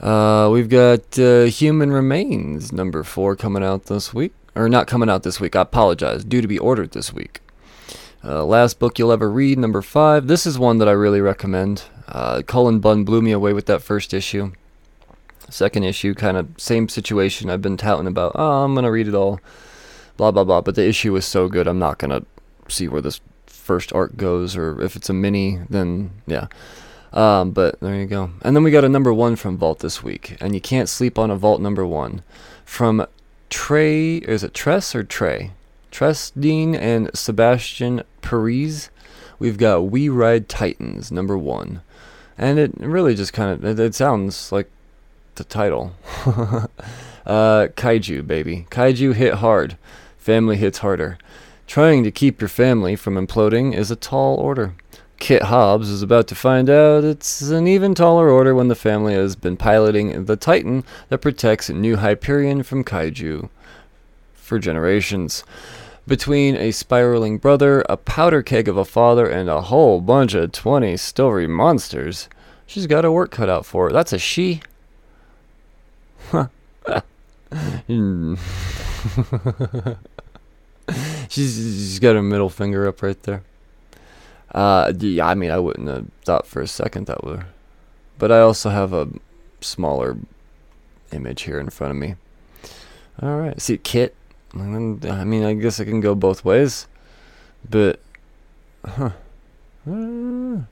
Uh, 0.00 0.50
we've 0.52 0.68
got 0.68 1.18
uh, 1.18 1.44
Human 1.44 1.90
Remains 1.90 2.72
number 2.72 3.02
four 3.02 3.34
coming 3.34 3.62
out 3.62 3.84
this 3.84 4.12
week, 4.12 4.34
or 4.54 4.68
not 4.68 4.86
coming 4.86 5.08
out 5.08 5.22
this 5.22 5.40
week. 5.40 5.56
I 5.56 5.62
apologize, 5.62 6.24
due 6.24 6.42
to 6.42 6.48
be 6.48 6.58
ordered 6.58 6.92
this 6.92 7.12
week. 7.12 7.40
Uh, 8.22 8.44
last 8.44 8.78
book 8.78 8.98
you'll 8.98 9.12
ever 9.12 9.30
read, 9.30 9.58
number 9.58 9.82
five. 9.82 10.26
This 10.26 10.46
is 10.46 10.58
one 10.58 10.78
that 10.78 10.88
I 10.88 10.92
really 10.92 11.20
recommend. 11.20 11.84
Uh, 12.08 12.42
Cullen 12.46 12.80
Bunn 12.80 13.04
blew 13.04 13.22
me 13.22 13.32
away 13.32 13.52
with 13.52 13.66
that 13.66 13.82
first 13.82 14.12
issue. 14.12 14.52
Second 15.48 15.84
issue, 15.84 16.14
kind 16.14 16.36
of 16.36 16.48
same 16.56 16.88
situation. 16.88 17.50
I've 17.50 17.62
been 17.62 17.76
touting 17.76 18.06
about. 18.06 18.32
Oh, 18.34 18.64
I'm 18.64 18.74
gonna 18.74 18.90
read 18.90 19.08
it 19.08 19.14
all, 19.14 19.40
blah 20.16 20.30
blah 20.30 20.44
blah. 20.44 20.60
But 20.60 20.74
the 20.74 20.86
issue 20.86 21.12
was 21.12 21.24
so 21.24 21.48
good, 21.48 21.66
I'm 21.66 21.78
not 21.78 21.98
gonna 21.98 22.22
see 22.68 22.88
where 22.88 23.00
this 23.00 23.20
first 23.46 23.92
arc 23.92 24.16
goes, 24.16 24.56
or 24.56 24.80
if 24.82 24.96
it's 24.96 25.10
a 25.10 25.14
mini, 25.14 25.60
then 25.70 26.10
yeah. 26.26 26.46
Um, 27.12 27.52
but 27.52 27.80
there 27.80 27.94
you 27.94 28.06
go. 28.06 28.30
And 28.42 28.54
then 28.54 28.62
we 28.62 28.70
got 28.70 28.84
a 28.84 28.88
number 28.88 29.12
one 29.12 29.36
from 29.36 29.56
Vault 29.56 29.78
this 29.78 30.02
week, 30.02 30.36
and 30.40 30.54
you 30.54 30.60
can't 30.60 30.88
sleep 30.88 31.18
on 31.18 31.30
a 31.30 31.36
Vault 31.36 31.60
number 31.60 31.86
one 31.86 32.22
from 32.64 33.06
Trey. 33.48 34.16
Is 34.16 34.42
it 34.42 34.52
Tress 34.52 34.94
or 34.94 35.02
Trey? 35.02 35.52
Tres 35.90 36.30
Dean 36.38 36.74
and 36.74 37.10
Sebastian 37.14 38.02
Piriz. 38.20 38.90
We've 39.38 39.58
got 39.58 39.90
We 39.90 40.08
Ride 40.08 40.48
Titans 40.48 41.10
number 41.10 41.38
one, 41.38 41.82
and 42.36 42.58
it 42.58 42.72
really 42.76 43.14
just 43.14 43.32
kind 43.32 43.50
of 43.50 43.64
it, 43.64 43.80
it 43.80 43.94
sounds 43.94 44.52
like 44.52 44.70
the 45.36 45.44
title. 45.44 45.94
uh, 47.26 47.68
kaiju 47.76 48.26
baby, 48.26 48.66
kaiju 48.70 49.14
hit 49.14 49.34
hard, 49.34 49.76
family 50.18 50.56
hits 50.56 50.78
harder. 50.78 51.18
Trying 51.66 52.04
to 52.04 52.10
keep 52.10 52.40
your 52.40 52.48
family 52.48 52.94
from 52.94 53.14
imploding 53.14 53.74
is 53.74 53.90
a 53.90 53.96
tall 53.96 54.36
order. 54.36 54.74
Kit 55.18 55.44
Hobbs 55.44 55.88
is 55.88 56.02
about 56.02 56.28
to 56.28 56.34
find 56.34 56.68
out 56.68 57.02
it's 57.02 57.40
an 57.40 57.66
even 57.66 57.94
taller 57.94 58.28
order 58.28 58.54
when 58.54 58.68
the 58.68 58.74
family 58.74 59.14
has 59.14 59.34
been 59.34 59.56
piloting 59.56 60.26
the 60.26 60.36
Titan 60.36 60.84
that 61.08 61.18
protects 61.18 61.70
New 61.70 61.96
Hyperion 61.96 62.62
from 62.62 62.84
kaiju 62.84 63.48
for 64.34 64.58
generations. 64.58 65.42
Between 66.06 66.54
a 66.54 66.70
spiraling 66.70 67.38
brother, 67.38 67.84
a 67.88 67.96
powder 67.96 68.42
keg 68.42 68.68
of 68.68 68.76
a 68.76 68.84
father, 68.84 69.26
and 69.26 69.48
a 69.48 69.62
whole 69.62 70.00
bunch 70.00 70.34
of 70.34 70.52
20 70.52 70.96
story 70.98 71.48
monsters, 71.48 72.28
she's 72.64 72.86
got 72.86 73.02
her 73.02 73.10
work 73.10 73.32
cut 73.32 73.48
out 73.48 73.66
for 73.66 73.86
her. 73.86 73.92
That's 73.92 74.12
a 74.12 74.18
she. 74.18 74.60
she's, 81.28 81.56
she's 81.56 81.98
got 81.98 82.14
her 82.14 82.22
middle 82.22 82.48
finger 82.50 82.86
up 82.88 83.02
right 83.02 83.20
there. 83.22 83.42
Uh, 84.52 84.92
yeah, 84.98 85.26
I 85.26 85.34
mean, 85.34 85.50
I 85.50 85.58
wouldn't 85.58 85.88
have 85.88 86.06
thought 86.24 86.46
for 86.46 86.62
a 86.62 86.66
second 86.66 87.06
that 87.06 87.24
would. 87.24 87.44
But 88.18 88.32
I 88.32 88.40
also 88.40 88.70
have 88.70 88.92
a 88.92 89.08
smaller 89.60 90.16
image 91.12 91.42
here 91.42 91.60
in 91.60 91.70
front 91.70 91.90
of 91.90 91.96
me. 91.96 92.14
All 93.22 93.36
right, 93.36 93.60
see, 93.60 93.78
Kit. 93.78 94.14
I 94.54 94.58
mean, 94.58 95.44
I 95.44 95.54
guess 95.54 95.80
I 95.80 95.84
can 95.84 96.00
go 96.00 96.14
both 96.14 96.44
ways, 96.44 96.86
but, 97.68 98.00
huh. 98.84 99.10
All 99.86 100.66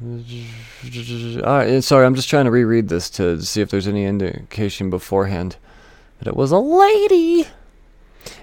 right, 0.00 1.82
sorry, 1.82 2.06
I'm 2.06 2.14
just 2.14 2.28
trying 2.28 2.44
to 2.44 2.50
reread 2.50 2.88
this 2.88 3.10
to 3.10 3.40
see 3.42 3.60
if 3.60 3.70
there's 3.70 3.88
any 3.88 4.04
indication 4.04 4.90
beforehand 4.90 5.56
that 6.18 6.28
it 6.28 6.36
was 6.36 6.52
a 6.52 6.58
lady. 6.58 7.46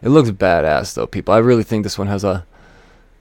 It 0.01 0.09
looks 0.09 0.31
badass, 0.31 0.93
though, 0.93 1.07
people. 1.07 1.33
I 1.33 1.37
really 1.37 1.63
think 1.63 1.83
this 1.83 1.97
one 1.97 2.07
has 2.07 2.23
a 2.23 2.45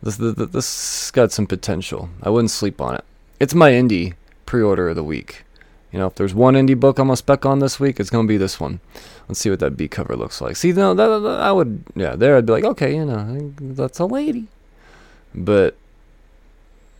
this, 0.02 0.16
this, 0.16 0.34
this 0.50 1.10
got 1.12 1.32
some 1.32 1.46
potential. 1.46 2.10
I 2.22 2.30
wouldn't 2.30 2.50
sleep 2.50 2.80
on 2.80 2.94
it. 2.94 3.04
It's 3.40 3.54
my 3.54 3.70
indie 3.72 4.14
pre-order 4.46 4.90
of 4.90 4.96
the 4.96 5.04
week. 5.04 5.44
You 5.92 5.98
know, 5.98 6.06
if 6.08 6.16
there's 6.16 6.34
one 6.34 6.54
indie 6.54 6.78
book 6.78 6.98
I'm 6.98 7.06
gonna 7.06 7.16
spec 7.16 7.46
on 7.46 7.60
this 7.60 7.78
week, 7.78 8.00
it's 8.00 8.10
gonna 8.10 8.28
be 8.28 8.36
this 8.36 8.58
one. 8.58 8.80
Let's 9.28 9.40
see 9.40 9.48
what 9.48 9.60
that 9.60 9.76
B 9.76 9.88
cover 9.88 10.16
looks 10.16 10.40
like. 10.40 10.56
See, 10.56 10.72
no, 10.72 10.92
that, 10.92 11.06
that, 11.20 11.40
I 11.40 11.52
would, 11.52 11.84
yeah, 11.94 12.16
there 12.16 12.36
I'd 12.36 12.46
be 12.46 12.52
like, 12.52 12.64
okay, 12.64 12.94
you 12.94 13.04
know, 13.04 13.52
that's 13.60 13.98
a 13.98 14.04
lady. 14.04 14.48
But, 15.34 15.76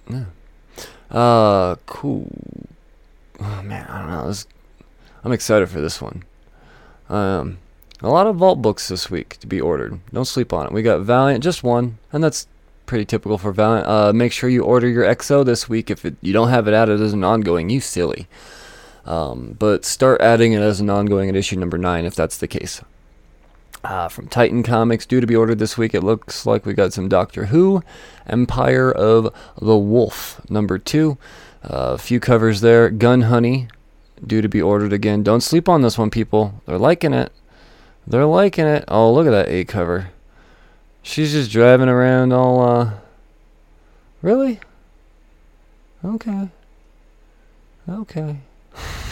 yeah, 0.09 0.24
uh, 1.14 1.76
cool. 1.86 2.28
Oh 3.40 3.62
man, 3.62 3.86
I 3.88 3.98
don't 4.00 4.10
know. 4.10 4.34
I'm 5.22 5.32
excited 5.32 5.68
for 5.68 5.80
this 5.80 6.02
one. 6.02 6.24
Um, 7.08 7.58
a 8.00 8.08
lot 8.10 8.26
of 8.26 8.36
vault 8.36 8.60
books 8.60 8.88
this 8.88 9.10
week 9.10 9.38
to 9.40 9.46
be 9.46 9.60
ordered. 9.60 10.00
Don't 10.12 10.24
sleep 10.24 10.52
on 10.52 10.66
it. 10.66 10.72
We 10.72 10.82
got 10.82 11.00
Valiant, 11.00 11.42
just 11.42 11.62
one, 11.62 11.98
and 12.12 12.22
that's 12.22 12.46
pretty 12.86 13.04
typical 13.04 13.38
for 13.38 13.52
Valiant. 13.52 13.86
Uh, 13.86 14.12
make 14.12 14.32
sure 14.32 14.50
you 14.50 14.62
order 14.62 14.88
your 14.88 15.04
X-O 15.04 15.44
this 15.44 15.68
week. 15.68 15.90
If 15.90 16.04
it, 16.04 16.16
you 16.20 16.32
don't 16.32 16.50
have 16.50 16.68
it 16.68 16.74
added 16.74 17.00
as 17.00 17.12
an 17.12 17.24
ongoing, 17.24 17.70
you 17.70 17.80
silly. 17.80 18.26
Um, 19.06 19.56
but 19.58 19.84
start 19.84 20.20
adding 20.20 20.52
it 20.52 20.60
as 20.60 20.80
an 20.80 20.90
ongoing 20.90 21.28
at 21.28 21.36
issue 21.36 21.56
number 21.56 21.78
9 21.78 22.04
if 22.04 22.14
that's 22.14 22.38
the 22.38 22.48
case. 22.48 22.80
Uh, 23.85 24.09
from 24.09 24.26
Titan 24.28 24.62
Comics, 24.62 25.05
due 25.05 25.20
to 25.20 25.26
be 25.26 25.37
ordered 25.37 25.59
this 25.59 25.76
week, 25.76 25.95
it 25.95 26.01
looks 26.01 26.47
like 26.47 26.64
we 26.64 26.72
got 26.72 26.95
some 26.95 27.07
Doctor 27.07 27.47
Who, 27.47 27.82
Empire 28.26 28.91
of 28.91 29.32
the 29.61 29.76
Wolf, 29.76 30.41
number 30.49 30.78
2. 30.78 31.18
Uh, 31.62 31.93
a 31.93 31.99
few 31.99 32.18
covers 32.18 32.62
there. 32.62 32.89
Gun 32.89 33.22
Honey, 33.22 33.68
due 34.26 34.41
to 34.41 34.49
be 34.49 34.62
ordered 34.62 34.95
again. 34.95 35.22
Don't 35.22 35.43
sleep 35.43 35.68
on 35.68 35.82
this 35.82 35.99
one, 35.99 36.09
people. 36.09 36.62
They're 36.64 36.78
liking 36.78 37.12
it. 37.12 37.30
They're 38.07 38.24
liking 38.24 38.64
it. 38.64 38.85
Oh, 38.89 39.12
look 39.12 39.26
at 39.26 39.32
that 39.32 39.49
A 39.51 39.66
cover. 39.66 40.11
She's 41.03 41.32
just 41.32 41.51
driving 41.51 41.89
around 41.91 42.32
all, 42.32 42.62
uh. 42.62 42.91
Really? 44.22 44.61
Okay. 46.03 46.49
Okay. 47.87 48.39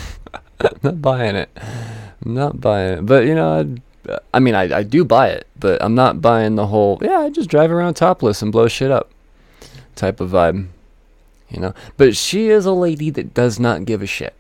not 0.83 1.03
buying 1.03 1.37
it. 1.37 1.51
Not 2.25 2.59
buying 2.59 2.99
it. 2.99 3.07
But, 3.07 3.27
you 3.27 3.35
know, 3.35 3.61
I'd, 3.61 3.83
I 4.35 4.41
mean, 4.41 4.55
I, 4.55 4.79
I 4.79 4.83
do 4.83 5.05
buy 5.05 5.29
it, 5.29 5.47
but 5.59 5.83
I'm 5.83 5.95
not 5.95 6.21
buying 6.21 6.57
the 6.57 6.67
whole, 6.67 6.99
yeah, 7.03 7.19
I 7.19 7.31
just 7.31 7.51
drive 7.51 7.71
around 7.71 7.95
topless 7.95 8.43
and 8.43 8.51
blow 8.51 8.69
shit 8.69 8.91
up 8.91 9.11
type 9.95 10.21
of 10.21 10.31
vibe. 10.31 10.69
You 11.49 11.61
know? 11.61 11.75
But 11.97 12.17
she 12.17 12.49
is 12.49 12.67
a 12.67 12.73
lady 12.73 13.11
that 13.11 13.35
does 13.35 13.61
not 13.61 13.85
give 13.85 14.03
a 14.03 14.07
shit. 14.07 14.35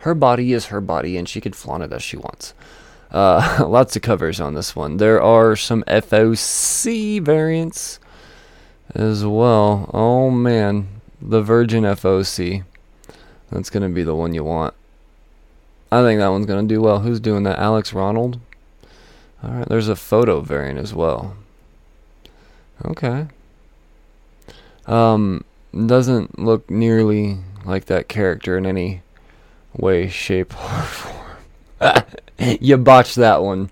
Her 0.00 0.14
body 0.14 0.52
is 0.52 0.66
her 0.66 0.80
body, 0.80 1.16
and 1.16 1.28
she 1.28 1.40
can 1.40 1.52
flaunt 1.52 1.82
it 1.82 1.92
as 1.92 2.02
she 2.02 2.16
wants. 2.16 2.54
Uh, 3.10 3.64
lots 3.68 3.96
of 3.96 4.02
covers 4.02 4.40
on 4.40 4.54
this 4.54 4.76
one. 4.76 4.98
There 4.98 5.22
are 5.22 5.56
some 5.56 5.82
FOC 5.84 7.22
variants 7.22 7.98
as 8.94 9.24
well. 9.24 9.90
Oh 9.92 10.30
man, 10.30 10.88
the 11.20 11.42
Virgin 11.42 11.84
FOC. 11.84 12.64
That's 13.50 13.70
gonna 13.70 13.88
be 13.88 14.02
the 14.02 14.14
one 14.14 14.34
you 14.34 14.44
want. 14.44 14.74
I 15.90 16.02
think 16.02 16.20
that 16.20 16.28
one's 16.28 16.46
gonna 16.46 16.68
do 16.68 16.82
well. 16.82 17.00
Who's 17.00 17.20
doing 17.20 17.44
that? 17.44 17.58
Alex 17.58 17.92
Ronald. 17.92 18.38
All 19.42 19.50
right. 19.50 19.68
There's 19.68 19.88
a 19.88 19.96
photo 19.96 20.40
variant 20.40 20.78
as 20.78 20.92
well. 20.92 21.36
Okay. 22.84 23.26
Um, 24.86 25.44
doesn't 25.86 26.38
look 26.38 26.68
nearly 26.70 27.38
like 27.64 27.86
that 27.86 28.08
character 28.08 28.56
in 28.56 28.66
any 28.66 29.02
way, 29.76 30.08
shape, 30.08 30.54
or 30.60 30.82
form. 30.82 31.18
you 32.60 32.76
botched 32.76 33.16
that 33.16 33.42
one. 33.42 33.70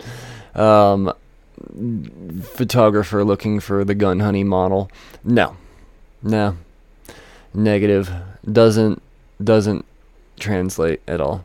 Um, 0.54 1.12
photographer 2.42 3.24
looking 3.24 3.60
for 3.60 3.84
the 3.84 3.94
gun 3.94 4.20
honey 4.20 4.44
model. 4.44 4.90
No, 5.24 5.56
no, 6.22 6.56
negative. 7.52 8.10
Doesn't 8.50 9.02
doesn't 9.42 9.84
translate 10.38 11.00
at 11.08 11.20
all. 11.20 11.44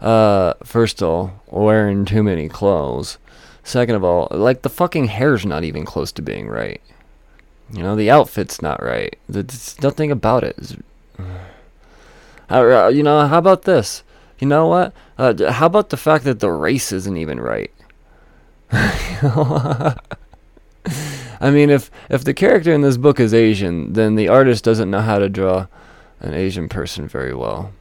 Uh, 0.00 0.54
first 0.62 1.02
of 1.02 1.08
all, 1.08 1.42
wearing 1.48 2.04
too 2.04 2.22
many 2.22 2.48
clothes. 2.48 3.18
Second 3.64 3.96
of 3.96 4.04
all, 4.04 4.28
like 4.30 4.60
the 4.60 4.68
fucking 4.68 5.06
hair's 5.06 5.46
not 5.46 5.64
even 5.64 5.86
close 5.86 6.12
to 6.12 6.22
being 6.22 6.48
right. 6.48 6.82
You 7.72 7.82
know, 7.82 7.96
the 7.96 8.10
outfit's 8.10 8.60
not 8.60 8.82
right. 8.82 9.18
There's 9.26 9.80
nothing 9.82 10.12
about 10.12 10.44
it. 10.44 10.56
Uh, 12.50 12.88
you 12.88 13.02
know, 13.02 13.26
how 13.26 13.38
about 13.38 13.62
this? 13.62 14.04
You 14.38 14.46
know 14.46 14.66
what? 14.66 14.92
Uh, 15.16 15.50
how 15.50 15.64
about 15.64 15.88
the 15.88 15.96
fact 15.96 16.24
that 16.24 16.40
the 16.40 16.52
race 16.52 16.92
isn't 16.92 17.16
even 17.16 17.40
right? 17.40 17.72
I 18.70 19.96
mean, 21.50 21.70
if 21.70 21.90
if 22.10 22.22
the 22.22 22.34
character 22.34 22.70
in 22.70 22.82
this 22.82 22.98
book 22.98 23.18
is 23.18 23.32
Asian, 23.32 23.94
then 23.94 24.14
the 24.14 24.28
artist 24.28 24.62
doesn't 24.62 24.90
know 24.90 25.00
how 25.00 25.18
to 25.18 25.30
draw 25.30 25.68
an 26.20 26.34
Asian 26.34 26.68
person 26.68 27.08
very 27.08 27.34
well. 27.34 27.72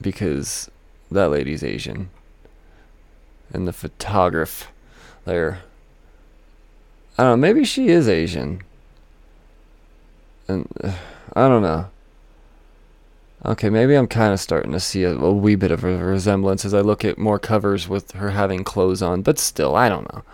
Because 0.00 0.68
that 1.08 1.30
lady's 1.30 1.62
Asian. 1.62 2.10
And 3.52 3.66
the 3.66 3.72
photographer 3.72 4.66
there. 5.24 5.60
I 7.16 7.24
don't 7.24 7.32
know, 7.32 7.46
maybe 7.46 7.64
she 7.64 7.88
is 7.88 8.08
Asian. 8.08 8.62
And 10.46 10.68
uh, 10.82 10.94
I 11.34 11.48
don't 11.48 11.62
know. 11.62 11.88
Okay, 13.44 13.70
maybe 13.70 13.94
I'm 13.94 14.08
kind 14.08 14.32
of 14.32 14.40
starting 14.40 14.72
to 14.72 14.80
see 14.80 15.04
a, 15.04 15.14
a, 15.16 15.32
wee 15.32 15.54
bit 15.54 15.70
of 15.70 15.84
a 15.84 15.96
resemblance 15.98 16.64
as 16.64 16.74
I 16.74 16.80
look 16.80 17.04
at 17.04 17.18
more 17.18 17.38
covers 17.38 17.88
with 17.88 18.12
her 18.12 18.30
having 18.30 18.64
clothes 18.64 19.00
on, 19.00 19.22
but 19.22 19.38
still, 19.38 19.76
I 19.76 19.88
don't 19.88 20.12
know. 20.12 20.24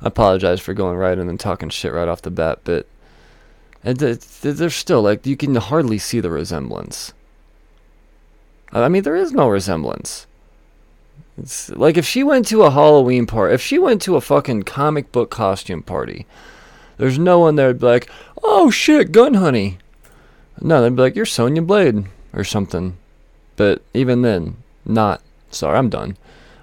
I 0.00 0.06
apologize 0.06 0.60
for 0.60 0.72
going 0.72 0.96
right 0.96 1.18
and 1.18 1.28
then 1.28 1.36
talking 1.36 1.68
shit 1.68 1.92
right 1.92 2.08
off 2.08 2.22
the 2.22 2.30
bat, 2.30 2.60
but 2.64 2.86
there's 3.82 4.74
still 4.74 5.02
like 5.02 5.26
you 5.26 5.36
can 5.36 5.54
hardly 5.56 5.98
see 5.98 6.20
the 6.20 6.30
resemblance. 6.30 7.12
I 8.72 8.88
mean, 8.88 9.02
there 9.02 9.16
is 9.16 9.32
no 9.32 9.48
resemblance. 9.48 10.26
It's 11.40 11.70
like 11.70 11.96
if 11.96 12.06
she 12.06 12.22
went 12.22 12.46
to 12.48 12.62
a 12.62 12.70
Halloween 12.70 13.26
party, 13.26 13.54
if 13.54 13.62
she 13.62 13.78
went 13.78 14.02
to 14.02 14.16
a 14.16 14.20
fucking 14.20 14.64
comic 14.64 15.10
book 15.10 15.30
costume 15.30 15.82
party, 15.82 16.26
there's 16.98 17.18
no 17.18 17.38
one 17.38 17.56
there 17.56 17.68
would 17.68 17.80
be 17.80 17.86
like, 17.86 18.10
"Oh 18.42 18.70
shit, 18.70 19.10
gun 19.12 19.34
honey." 19.34 19.78
No, 20.60 20.82
they'd 20.82 20.94
be 20.94 21.02
like, 21.02 21.16
"You're 21.16 21.26
Sonya 21.26 21.62
Blade." 21.62 22.04
or 22.32 22.44
something. 22.44 22.96
But 23.56 23.82
even 23.94 24.22
then, 24.22 24.56
not. 24.84 25.22
Sorry, 25.50 25.76
I'm 25.76 25.90
done. 25.90 26.16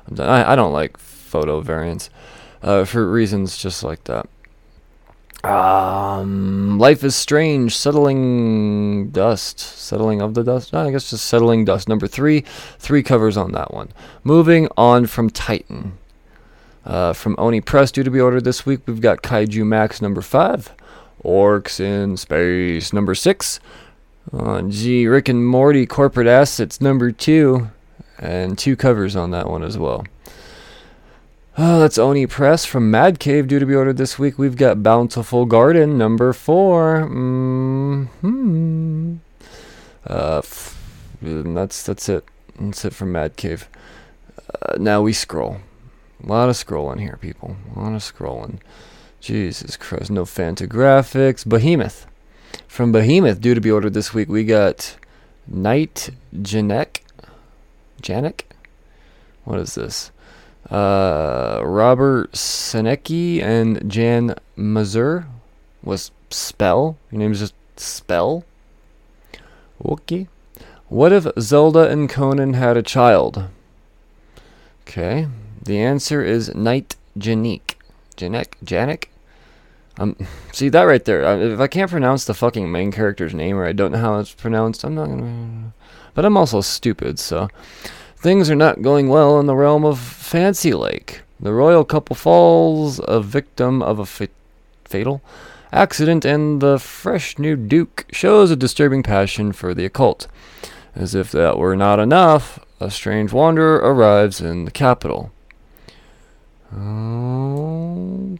I'm 0.07 0.15
done. 0.15 0.29
I, 0.29 0.53
I 0.53 0.55
don't 0.55 0.73
like 0.73 0.97
photo 0.97 1.61
variants 1.61 2.09
uh, 2.63 2.85
for 2.85 3.09
reasons 3.09 3.57
just 3.57 3.83
like 3.83 4.05
that. 4.05 4.27
Um, 5.47 6.77
Life 6.77 7.03
is 7.03 7.15
Strange, 7.15 7.75
Settling 7.75 9.09
Dust. 9.11 9.59
Settling 9.59 10.21
of 10.21 10.33
the 10.33 10.43
Dust? 10.43 10.73
No, 10.73 10.85
I 10.85 10.91
guess 10.91 11.09
just 11.09 11.25
Settling 11.25 11.65
Dust. 11.65 11.87
Number 11.87 12.07
three. 12.07 12.41
Three 12.79 13.01
covers 13.03 13.37
on 13.37 13.53
that 13.53 13.73
one. 13.73 13.89
Moving 14.23 14.67
on 14.77 15.07
from 15.07 15.29
Titan. 15.29 15.97
Uh, 16.85 17.13
from 17.13 17.35
Oni 17.37 17.61
Press, 17.61 17.91
due 17.91 18.03
to 18.03 18.11
be 18.11 18.19
ordered 18.19 18.45
this 18.45 18.65
week, 18.65 18.81
we've 18.85 19.01
got 19.01 19.21
Kaiju 19.21 19.65
Max 19.65 20.01
number 20.01 20.21
five. 20.21 20.73
Orcs 21.23 21.79
in 21.79 22.15
Space 22.15 22.93
number 22.93 23.15
six. 23.15 23.59
Oh, 24.31 24.61
gee, 24.61 25.07
Rick 25.07 25.29
and 25.29 25.45
Morty 25.45 25.85
Corporate 25.85 26.27
Assets 26.27 26.79
number 26.81 27.11
two, 27.11 27.69
and 28.19 28.57
two 28.57 28.75
covers 28.75 29.15
on 29.15 29.31
that 29.31 29.49
one 29.49 29.63
as 29.63 29.77
well. 29.77 30.05
Oh, 31.59 31.79
that's 31.79 31.97
Oni 31.97 32.27
Press 32.27 32.65
from 32.65 32.91
Mad 32.91 33.19
Cave, 33.19 33.47
due 33.47 33.57
to 33.57 33.65
be 33.65 33.73
ordered 33.73 33.97
this 33.97 34.19
week. 34.19 34.37
We've 34.37 34.55
got 34.55 34.83
Bountiful 34.83 35.47
Garden 35.47 35.97
number 35.97 36.31
four. 36.31 37.07
Hmm. 37.07 39.15
Uh, 40.05 40.43
that's 41.19 41.81
that's 41.81 42.09
it. 42.09 42.25
That's 42.59 42.85
it 42.85 42.93
from 42.93 43.11
Mad 43.11 43.37
Cave. 43.37 43.67
Uh, 44.61 44.75
now 44.77 45.01
we 45.01 45.13
scroll. 45.13 45.57
A 46.23 46.27
lot 46.27 46.47
of 46.47 46.55
scrolling 46.55 46.99
here, 46.99 47.17
people. 47.19 47.57
A 47.75 47.79
lot 47.79 47.95
of 47.95 48.03
scrolling. 48.03 48.59
Jesus 49.19 49.77
Christ, 49.77 50.11
no 50.11 50.25
Fantagraphics. 50.25 51.43
Behemoth. 51.43 52.05
From 52.67 52.91
Behemoth, 52.91 53.41
due 53.41 53.55
to 53.55 53.61
be 53.61 53.71
ordered 53.71 53.95
this 53.95 54.13
week, 54.13 54.29
we 54.29 54.43
got 54.43 54.95
Knight 55.47 56.11
Janek. 56.35 56.99
Janek? 57.99 58.41
What 59.43 59.59
is 59.59 59.73
this? 59.73 60.11
Uh, 60.69 61.61
Robert 61.63 62.33
Sienicki 62.33 63.41
and 63.41 63.89
Jan 63.89 64.35
Mazur 64.55 65.27
was 65.83 66.11
Spell. 66.29 66.97
Your 67.11 67.19
name 67.19 67.31
is 67.31 67.39
just 67.39 67.53
Spell? 67.77 68.43
Okay. 69.83 70.27
What 70.89 71.13
if 71.13 71.27
Zelda 71.39 71.89
and 71.89 72.09
Conan 72.09 72.53
had 72.53 72.77
a 72.77 72.83
child? 72.83 73.45
Okay. 74.81 75.27
The 75.61 75.79
answer 75.79 76.21
is 76.23 76.53
Knight 76.55 76.95
Janik. 77.17 77.75
Janek? 78.15 78.53
Janek? 78.63 79.05
Um, 79.99 80.15
see 80.51 80.69
that 80.69 80.83
right 80.83 81.03
there. 81.03 81.25
Uh, 81.25 81.37
if 81.37 81.59
I 81.59 81.67
can't 81.67 81.91
pronounce 81.91 82.25
the 82.25 82.33
fucking 82.33 82.71
main 82.71 82.91
character's 82.91 83.33
name 83.33 83.57
or 83.57 83.65
I 83.65 83.73
don't 83.73 83.91
know 83.91 83.99
how 83.99 84.19
it's 84.19 84.33
pronounced, 84.33 84.83
I'm 84.83 84.95
not 84.95 85.07
gonna. 85.07 85.73
But 86.13 86.25
I'm 86.25 86.37
also 86.37 86.61
stupid, 86.61 87.19
so 87.19 87.47
things 88.17 88.49
are 88.49 88.55
not 88.55 88.81
going 88.81 89.09
well 89.09 89.39
in 89.39 89.45
the 89.45 89.55
realm 89.55 89.85
of 89.85 89.99
Fancy 89.99 90.73
Lake. 90.73 91.21
The 91.39 91.53
royal 91.53 91.85
couple 91.85 92.15
falls 92.15 92.99
a 93.07 93.21
victim 93.21 93.81
of 93.83 93.99
a 93.99 94.05
fa- 94.05 94.29
fatal 94.85 95.21
accident, 95.71 96.25
and 96.25 96.59
the 96.61 96.79
fresh 96.79 97.37
new 97.37 97.55
duke 97.55 98.05
shows 98.11 98.49
a 98.49 98.55
disturbing 98.55 99.03
passion 99.03 99.51
for 99.51 99.73
the 99.73 99.85
occult. 99.85 100.27
As 100.95 101.13
if 101.13 101.31
that 101.31 101.59
were 101.59 101.75
not 101.75 101.99
enough, 101.99 102.57
a 102.79 102.89
strange 102.89 103.31
wanderer 103.31 103.75
arrives 103.75 104.41
in 104.41 104.65
the 104.65 104.71
capital. 104.71 105.31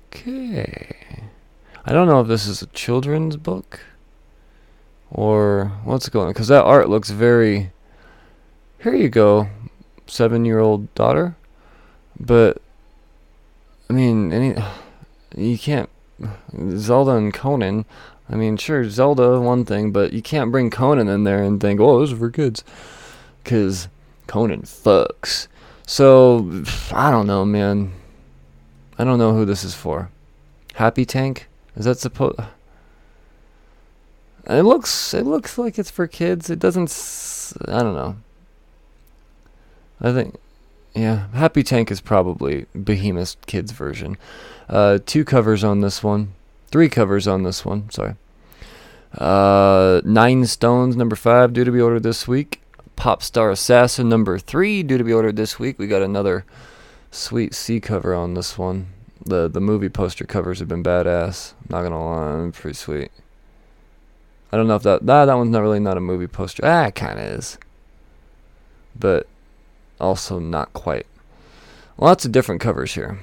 Okay. 0.06 0.96
I 1.86 1.94
don't 1.94 2.08
know 2.08 2.20
if 2.22 2.28
this 2.28 2.48
is 2.48 2.62
a 2.62 2.68
children's 2.68 3.38
book 3.38 3.80
or 5.10 5.72
what's 5.84 6.10
going 6.10 6.28
on 6.28 6.34
because 6.34 6.48
that 6.50 6.66
art 6.66 6.90
looks 6.90 7.12
very. 7.12 7.72
Here 8.80 8.96
you 8.96 9.10
go, 9.10 9.50
seven-year-old 10.08 10.94
daughter, 10.96 11.36
but 12.20 12.62
I 13.90 13.94
mean, 13.94 14.32
any 14.34 14.56
you 15.36 15.58
can't 15.58 15.90
Zelda 16.76 17.12
and 17.12 17.34
Conan. 17.34 17.86
I 18.30 18.36
mean, 18.36 18.58
sure, 18.58 18.90
Zelda 18.90 19.40
one 19.40 19.64
thing, 19.64 19.92
but 19.92 20.12
you 20.12 20.22
can't 20.22 20.52
bring 20.52 20.70
Conan 20.70 21.08
in 21.08 21.24
there 21.24 21.42
and 21.42 21.62
think, 21.62 21.80
oh, 21.80 22.02
this 22.02 22.12
is 22.12 22.20
for 22.20 22.30
kids, 22.30 22.64
because 23.44 23.88
Conan 24.28 24.64
fucks. 24.64 25.48
So 25.86 26.64
I 26.92 27.12
don't 27.12 27.28
know, 27.28 27.46
man. 27.46 27.94
I 29.00 29.04
don't 29.04 29.20
know 29.20 29.34
who 29.34 29.46
this 29.46 29.64
is 29.64 29.76
for. 29.76 30.10
Happy 30.74 31.06
Tank. 31.06 31.48
Is 31.76 31.86
that 31.86 32.00
supposed? 32.00 32.40
It 34.50 34.64
looks 34.64 35.14
it 35.14 35.26
looks 35.26 35.58
like 35.58 35.78
it's 35.78 35.92
for 35.92 36.08
kids. 36.08 36.50
It 36.50 36.60
doesn't. 36.60 36.90
S- 36.90 37.54
I 37.68 37.84
don't 37.84 37.96
know. 37.96 38.18
I 40.00 40.12
think, 40.14 40.36
yeah, 40.94 41.28
Happy 41.34 41.64
Tank 41.64 41.92
is 41.92 42.02
probably 42.02 42.66
Behemoth 42.74 43.36
kids 43.46 43.72
version. 43.72 44.18
Uh, 44.70 45.00
two 45.06 45.26
covers 45.26 45.64
on 45.64 45.82
this 45.82 46.04
one, 46.04 46.34
three 46.68 46.90
covers 46.90 47.28
on 47.28 47.44
this 47.44 47.66
one. 47.66 47.90
Sorry. 47.90 48.16
Uh, 49.18 50.02
Nine 50.04 50.46
Stones 50.46 50.96
number 50.96 51.16
five 51.16 51.54
due 51.54 51.64
to 51.64 51.72
be 51.72 51.82
ordered 51.82 52.04
this 52.04 52.28
week. 52.28 52.62
Pop 52.96 53.24
Star 53.24 53.52
Assassin 53.52 54.10
number 54.10 54.38
three 54.38 54.84
due 54.84 54.98
to 54.98 55.04
be 55.04 55.14
ordered 55.14 55.36
this 55.36 55.60
week. 55.60 55.80
We 55.80 55.88
got 55.88 56.02
another 56.02 56.46
sweet 57.12 57.54
C 57.54 57.80
cover 57.80 58.14
on 58.14 58.34
this 58.34 58.58
one 58.58 58.88
the 59.28 59.48
the 59.48 59.62
movie 59.62 59.90
poster 59.90 60.26
covers 60.26 60.60
have 60.60 60.68
been 60.68 60.84
badass. 60.84 61.54
Not 61.70 61.84
gonna 61.84 62.04
lie, 62.04 62.44
I'm 62.44 62.52
pretty 62.52 62.76
sweet. 62.76 63.12
I 64.52 64.58
don't 64.58 64.68
know 64.68 64.76
if 64.76 64.84
that 64.84 65.06
that 65.06 65.26
that 65.26 65.34
one's 65.34 65.52
not 65.52 65.62
really 65.62 65.80
not 65.80 65.98
a 65.98 66.02
movie 66.02 66.28
poster. 66.28 66.64
Ah, 66.66 66.88
it 66.88 66.96
kind 66.96 67.20
of 67.20 67.26
is, 67.26 67.58
but 68.98 69.28
also 70.00 70.40
not 70.40 70.74
quite. 70.74 71.06
Lots 71.98 72.26
of 72.26 72.32
different 72.32 72.62
covers 72.62 72.94
here. 72.94 73.20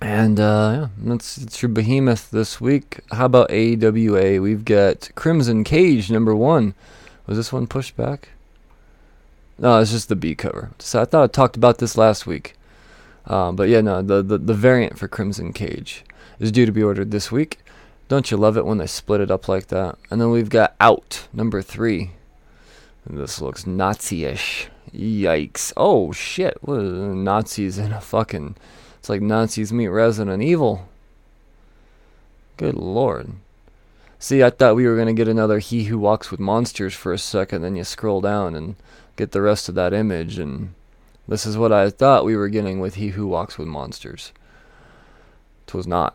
And 0.00 0.40
uh, 0.40 0.70
yeah, 0.72 0.88
that's 0.98 1.38
it's 1.38 1.62
your 1.62 1.68
behemoth 1.68 2.30
this 2.30 2.60
week. 2.60 3.00
How 3.12 3.26
about 3.26 3.50
AWA? 3.50 4.40
We've 4.40 4.64
got 4.64 5.10
Crimson 5.14 5.64
Cage 5.64 6.10
number 6.10 6.34
one. 6.34 6.74
Was 7.26 7.38
this 7.38 7.52
one 7.52 7.66
pushed 7.66 7.96
back? 7.96 8.30
No, 9.58 9.78
it's 9.78 9.92
just 9.92 10.08
the 10.08 10.16
B 10.16 10.34
cover. 10.34 10.72
So 10.78 11.00
I 11.00 11.04
thought 11.04 11.24
I 11.24 11.26
talked 11.28 11.56
about 11.56 11.78
this 11.78 11.96
last 11.96 12.26
week. 12.26 12.54
Um, 13.26 13.56
but 13.56 13.68
yeah, 13.68 13.80
no, 13.80 14.02
the, 14.02 14.22
the, 14.22 14.36
the 14.36 14.54
variant 14.54 14.98
for 14.98 15.08
Crimson 15.08 15.52
Cage 15.52 16.04
is 16.38 16.52
due 16.52 16.66
to 16.66 16.72
be 16.72 16.82
ordered 16.82 17.10
this 17.10 17.32
week. 17.32 17.60
Don't 18.08 18.30
you 18.30 18.36
love 18.36 18.56
it 18.56 18.66
when 18.66 18.78
they 18.78 18.86
split 18.86 19.20
it 19.20 19.30
up 19.30 19.48
like 19.48 19.68
that? 19.68 19.96
And 20.10 20.20
then 20.20 20.30
we've 20.30 20.50
got 20.50 20.74
Out, 20.80 21.26
number 21.32 21.62
three. 21.62 22.10
And 23.06 23.16
this 23.16 23.40
looks 23.40 23.66
Nazi-ish. 23.66 24.68
Yikes. 24.94 25.72
Oh, 25.76 26.12
shit. 26.12 26.58
What 26.62 26.80
Nazis 26.80 27.78
in 27.78 27.92
a 27.92 28.00
fucking... 28.00 28.56
It's 28.98 29.08
like 29.08 29.20
Nazis 29.20 29.72
meet 29.72 29.88
Resident 29.88 30.42
Evil. 30.42 30.88
Good 32.56 32.74
lord. 32.74 33.32
See, 34.18 34.42
I 34.42 34.48
thought 34.48 34.76
we 34.76 34.86
were 34.86 34.94
going 34.94 35.08
to 35.08 35.12
get 35.12 35.28
another 35.28 35.58
He 35.58 35.84
Who 35.84 35.98
Walks 35.98 36.30
with 36.30 36.40
Monsters 36.40 36.94
for 36.94 37.12
a 37.12 37.18
second, 37.18 37.60
then 37.60 37.76
you 37.76 37.84
scroll 37.84 38.22
down 38.22 38.54
and 38.54 38.76
get 39.16 39.32
the 39.32 39.42
rest 39.42 39.68
of 39.68 39.74
that 39.74 39.92
image, 39.92 40.38
and 40.38 40.72
this 41.28 41.44
is 41.44 41.58
what 41.58 41.72
I 41.72 41.90
thought 41.90 42.24
we 42.24 42.36
were 42.36 42.48
getting 42.48 42.80
with 42.80 42.94
He 42.94 43.08
Who 43.08 43.26
Walks 43.26 43.58
with 43.58 43.68
Monsters. 43.68 44.32
Twas 45.66 45.86
not. 45.86 46.14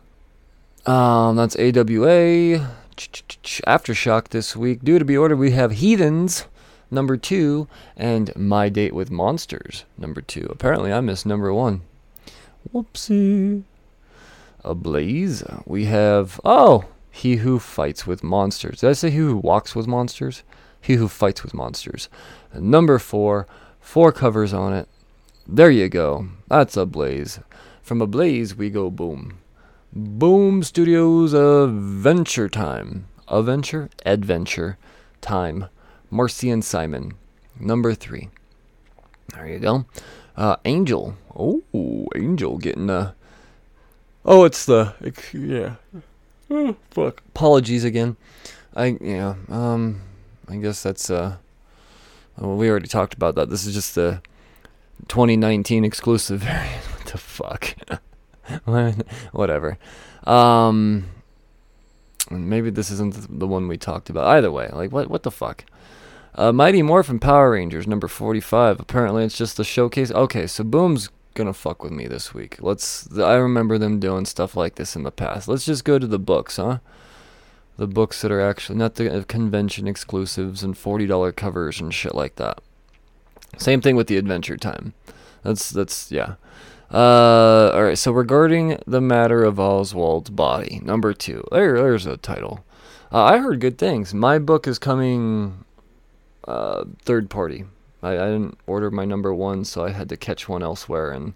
Um, 0.86 1.36
that's 1.36 1.54
AWA. 1.56 2.68
Aftershock 2.96 4.28
this 4.28 4.56
week. 4.56 4.82
Due 4.82 4.98
to 4.98 5.04
be 5.04 5.16
ordered, 5.16 5.36
we 5.36 5.52
have 5.52 5.72
Heathens, 5.72 6.46
number 6.90 7.16
two, 7.16 7.68
and 7.96 8.34
My 8.36 8.68
Date 8.68 8.94
with 8.94 9.10
Monsters, 9.10 9.84
number 9.98 10.20
two. 10.20 10.46
Apparently, 10.50 10.92
I 10.92 11.00
missed 11.00 11.26
number 11.26 11.52
one. 11.52 11.82
Whoopsie. 12.72 13.64
Ablaze. 14.64 15.42
We 15.66 15.86
have, 15.86 16.40
oh, 16.44 16.84
He 17.10 17.36
Who 17.36 17.58
Fights 17.58 18.06
with 18.06 18.22
Monsters. 18.22 18.80
Did 18.80 18.90
I 18.90 18.92
say 18.92 19.10
He 19.10 19.18
Who 19.18 19.36
Walks 19.36 19.74
with 19.74 19.86
Monsters? 19.86 20.42
He 20.80 20.94
Who 20.94 21.08
Fights 21.08 21.42
with 21.42 21.54
Monsters. 21.54 22.08
Number 22.54 22.98
four, 22.98 23.46
four 23.80 24.12
covers 24.12 24.52
on 24.52 24.72
it. 24.72 24.88
There 25.46 25.70
you 25.70 25.88
go. 25.88 26.28
That's 26.48 26.76
Ablaze. 26.76 27.40
From 27.82 28.00
Ablaze, 28.00 28.54
we 28.54 28.70
go 28.70 28.90
boom. 28.90 29.38
Boom 29.92 30.62
Studios 30.62 31.32
Adventure 31.32 32.48
Time. 32.48 33.06
Adventure? 33.28 33.90
Adventure 34.06 34.78
Time. 35.20 35.66
Marcy 36.10 36.50
and 36.50 36.64
Simon. 36.64 37.14
Number 37.58 37.94
three. 37.94 38.30
There 39.34 39.46
you 39.48 39.58
go. 39.58 39.86
Uh, 40.36 40.56
Angel. 40.64 41.16
Oh, 41.34 41.62
Angel 42.16 42.58
getting 42.58 42.90
uh 42.90 43.12
Oh, 44.24 44.44
it's 44.44 44.66
the 44.66 44.94
yeah. 45.32 45.76
Oh, 46.50 46.76
fuck. 46.90 47.22
Apologies 47.28 47.84
again. 47.84 48.16
I 48.74 48.98
yeah. 49.00 49.34
Um, 49.48 50.02
I 50.48 50.56
guess 50.56 50.82
that's 50.82 51.10
uh. 51.10 51.36
Well, 52.36 52.56
we 52.56 52.70
already 52.70 52.88
talked 52.88 53.14
about 53.14 53.34
that. 53.34 53.50
This 53.50 53.66
is 53.66 53.74
just 53.74 53.94
the 53.94 54.22
2019 55.08 55.84
exclusive 55.84 56.40
variant. 56.42 56.84
what 56.84 57.06
the 57.06 57.18
fuck? 57.18 57.74
Whatever. 59.32 59.78
Um, 60.24 61.06
maybe 62.30 62.70
this 62.70 62.90
isn't 62.90 63.38
the 63.38 63.46
one 63.46 63.68
we 63.68 63.78
talked 63.78 64.10
about. 64.10 64.26
Either 64.26 64.52
way, 64.52 64.68
like 64.72 64.92
what? 64.92 65.08
What 65.08 65.22
the 65.22 65.30
fuck? 65.30 65.64
Uh, 66.34 66.52
Mighty 66.52 66.82
Morphin 66.82 67.18
Power 67.18 67.52
Rangers 67.52 67.86
number 67.86 68.08
45. 68.08 68.80
Apparently, 68.80 69.24
it's 69.24 69.36
just 69.36 69.58
a 69.58 69.64
showcase. 69.64 70.10
Okay, 70.10 70.46
so 70.46 70.64
Boom's 70.64 71.10
gonna 71.34 71.52
fuck 71.52 71.82
with 71.82 71.92
me 71.92 72.06
this 72.06 72.34
week. 72.34 72.56
Let's. 72.60 73.08
I 73.18 73.34
remember 73.34 73.78
them 73.78 73.98
doing 74.00 74.24
stuff 74.24 74.56
like 74.56 74.76
this 74.76 74.94
in 74.94 75.02
the 75.02 75.10
past. 75.10 75.48
Let's 75.48 75.64
just 75.64 75.84
go 75.84 75.98
to 75.98 76.06
the 76.06 76.18
books, 76.18 76.56
huh? 76.56 76.78
The 77.76 77.86
books 77.86 78.20
that 78.22 78.30
are 78.30 78.40
actually 78.40 78.78
not 78.78 78.96
the 78.96 79.24
convention 79.26 79.88
exclusives 79.88 80.62
and 80.62 80.76
forty 80.76 81.06
dollar 81.06 81.32
covers 81.32 81.80
and 81.80 81.92
shit 81.92 82.14
like 82.14 82.36
that. 82.36 82.60
Same 83.58 83.80
thing 83.80 83.96
with 83.96 84.06
the 84.06 84.16
Adventure 84.16 84.56
Time. 84.56 84.94
That's 85.42 85.70
that's 85.70 86.12
yeah. 86.12 86.34
Uh, 86.92 87.70
all 87.74 87.84
right. 87.84 87.98
So 87.98 88.12
regarding 88.12 88.78
the 88.86 89.00
matter 89.00 89.44
of 89.44 89.58
Oswald's 89.58 90.30
body, 90.30 90.80
number 90.84 91.12
two. 91.12 91.46
There, 91.50 91.80
there's 91.80 92.06
a 92.06 92.16
title. 92.16 92.64
Uh, 93.12 93.24
I 93.24 93.38
heard 93.38 93.60
good 93.60 93.78
things. 93.78 94.14
My 94.14 94.38
book 94.38 94.68
is 94.68 94.78
coming 94.78 95.64
uh, 96.50 96.84
third 97.02 97.30
party. 97.30 97.64
I, 98.02 98.12
I 98.12 98.26
didn't 98.26 98.58
order 98.66 98.90
my 98.90 99.04
number 99.04 99.32
one, 99.32 99.64
so 99.64 99.84
I 99.84 99.90
had 99.90 100.08
to 100.08 100.16
catch 100.16 100.48
one 100.48 100.62
elsewhere, 100.62 101.10
and 101.10 101.34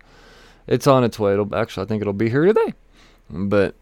it's 0.66 0.86
on 0.86 1.04
its 1.04 1.18
way. 1.18 1.34
It'll 1.34 1.54
actually, 1.54 1.84
I 1.84 1.88
think 1.88 2.00
it'll 2.00 2.12
be 2.12 2.30
here 2.30 2.44
today. 2.44 2.74
But 3.30 3.74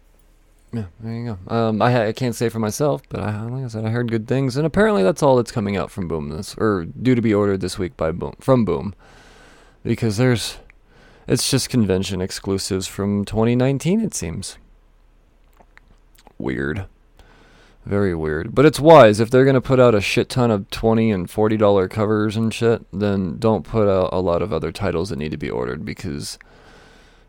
yeah, 0.71 0.85
there 0.99 1.13
you 1.13 1.37
go. 1.47 1.55
Um, 1.55 1.81
I 1.81 2.07
I 2.07 2.11
can't 2.13 2.35
say 2.35 2.49
for 2.49 2.59
myself, 2.59 3.01
but 3.09 3.21
I 3.21 3.41
like 3.43 3.65
I 3.65 3.67
said, 3.67 3.85
I 3.85 3.89
heard 3.89 4.11
good 4.11 4.27
things, 4.27 4.57
and 4.57 4.65
apparently 4.65 5.03
that's 5.03 5.23
all 5.23 5.37
that's 5.37 5.51
coming 5.51 5.77
out 5.77 5.91
from 5.91 6.07
Boom 6.07 6.29
this 6.29 6.55
or 6.57 6.85
due 6.85 7.15
to 7.15 7.21
be 7.21 7.33
ordered 7.33 7.61
this 7.61 7.79
week 7.79 7.95
by 7.97 8.11
Boom 8.11 8.35
from 8.39 8.65
Boom, 8.65 8.93
because 9.83 10.17
there's 10.17 10.57
it's 11.27 11.49
just 11.49 11.69
convention 11.69 12.21
exclusives 12.21 12.87
from 12.87 13.23
2019, 13.23 14.01
it 14.01 14.13
seems. 14.13 14.57
Weird. 16.37 16.85
Very 17.85 18.15
weird. 18.15 18.55
But 18.55 18.65
it's 18.65 18.79
wise. 18.79 19.19
If 19.19 19.29
they're 19.29 19.43
going 19.43 19.55
to 19.55 19.61
put 19.61 19.79
out 19.79 19.93
a 19.95 20.01
shit 20.01 20.29
ton 20.29 20.51
of 20.51 20.69
20 20.69 21.11
and 21.11 21.27
$40 21.27 21.89
covers 21.89 22.37
and 22.37 22.53
shit, 22.53 22.85
then 22.93 23.37
don't 23.37 23.63
put 23.63 23.89
out 23.89 24.09
a 24.13 24.21
lot 24.21 24.41
of 24.41 24.53
other 24.53 24.71
titles 24.71 25.09
that 25.09 25.17
need 25.17 25.31
to 25.31 25.37
be 25.37 25.49
ordered 25.49 25.83
because, 25.83 26.39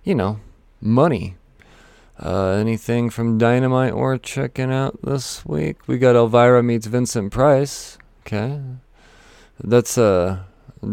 you 0.05 0.14
know, 0.14 0.38
money. 0.80 1.36
Uh, 2.22 2.50
anything 2.50 3.11
from 3.11 3.38
Dynamite 3.38 3.96
we're 3.96 4.18
checking 4.18 4.72
out 4.72 5.02
this 5.02 5.44
week? 5.44 5.88
We 5.88 5.98
got 5.98 6.14
Elvira 6.14 6.62
meets 6.62 6.86
Vincent 6.86 7.32
Price. 7.32 7.98
Okay. 8.20 8.61
That's 9.62 9.98
uh, 9.98 10.44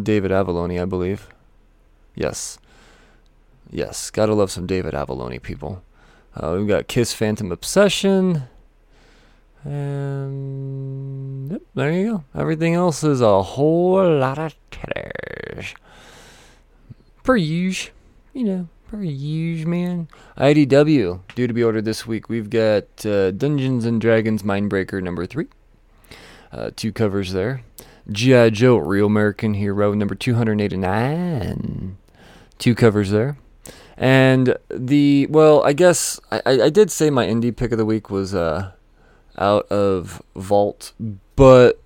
David 0.01 0.31
Avallone, 0.31 0.81
I 0.81 0.85
believe. 0.85 1.27
Yes. 2.15 2.57
Yes, 3.69 4.09
gotta 4.09 4.33
love 4.33 4.51
some 4.51 4.65
David 4.65 4.93
Avallone, 4.93 5.41
people. 5.41 5.83
Uh, 6.35 6.55
we've 6.57 6.67
got 6.67 6.87
Kiss 6.87 7.13
Phantom 7.13 7.51
Obsession. 7.51 8.43
And 9.63 11.51
yep, 11.51 11.61
there 11.75 11.91
you 11.91 12.11
go. 12.11 12.23
Everything 12.39 12.73
else 12.73 13.03
is 13.03 13.21
a 13.21 13.43
whole 13.43 14.17
lot 14.17 14.39
of 14.39 14.55
trash. 14.71 15.75
Per 17.23 17.35
usual, 17.35 17.93
you 18.33 18.43
know, 18.43 18.67
per 18.87 19.03
usual, 19.03 19.69
man. 19.69 20.07
IDW, 20.37 21.21
due 21.35 21.47
to 21.47 21.53
be 21.53 21.63
ordered 21.63 21.85
this 21.85 22.07
week. 22.07 22.27
We've 22.29 22.49
got 22.49 23.05
uh, 23.05 23.31
Dungeons 23.31 23.85
and 23.85 24.01
Dragons 24.01 24.41
Mindbreaker 24.43 25.01
number 25.03 25.25
three. 25.25 25.47
Uh, 26.51 26.71
two 26.75 26.91
covers 26.91 27.33
there. 27.33 27.61
G.I. 28.11 28.49
Joe, 28.49 28.77
Real 28.77 29.05
American 29.05 29.53
Hero 29.53 29.93
number 29.93 30.15
289. 30.15 31.97
Two 32.57 32.75
covers 32.75 33.11
there. 33.11 33.37
And 33.95 34.57
the 34.69 35.27
well, 35.29 35.63
I 35.63 35.73
guess 35.73 36.19
I, 36.31 36.41
I 36.45 36.69
did 36.69 36.89
say 36.89 37.11
my 37.11 37.27
indie 37.27 37.55
pick 37.55 37.71
of 37.71 37.77
the 37.77 37.85
week 37.85 38.09
was 38.09 38.33
uh, 38.33 38.71
out 39.37 39.67
of 39.71 40.21
Vault, 40.35 40.93
but 41.35 41.81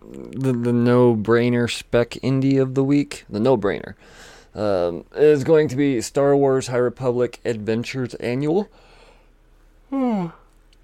the 0.00 0.52
the 0.52 0.72
no 0.72 1.14
brainer 1.14 1.70
spec 1.70 2.10
indie 2.22 2.60
of 2.60 2.74
the 2.74 2.84
week, 2.84 3.24
the 3.28 3.40
no 3.40 3.56
brainer, 3.56 3.94
um, 4.54 5.04
is 5.14 5.44
going 5.44 5.68
to 5.68 5.76
be 5.76 6.00
Star 6.00 6.36
Wars 6.36 6.68
High 6.68 6.76
Republic 6.76 7.40
Adventures 7.44 8.14
Annual. 8.14 8.68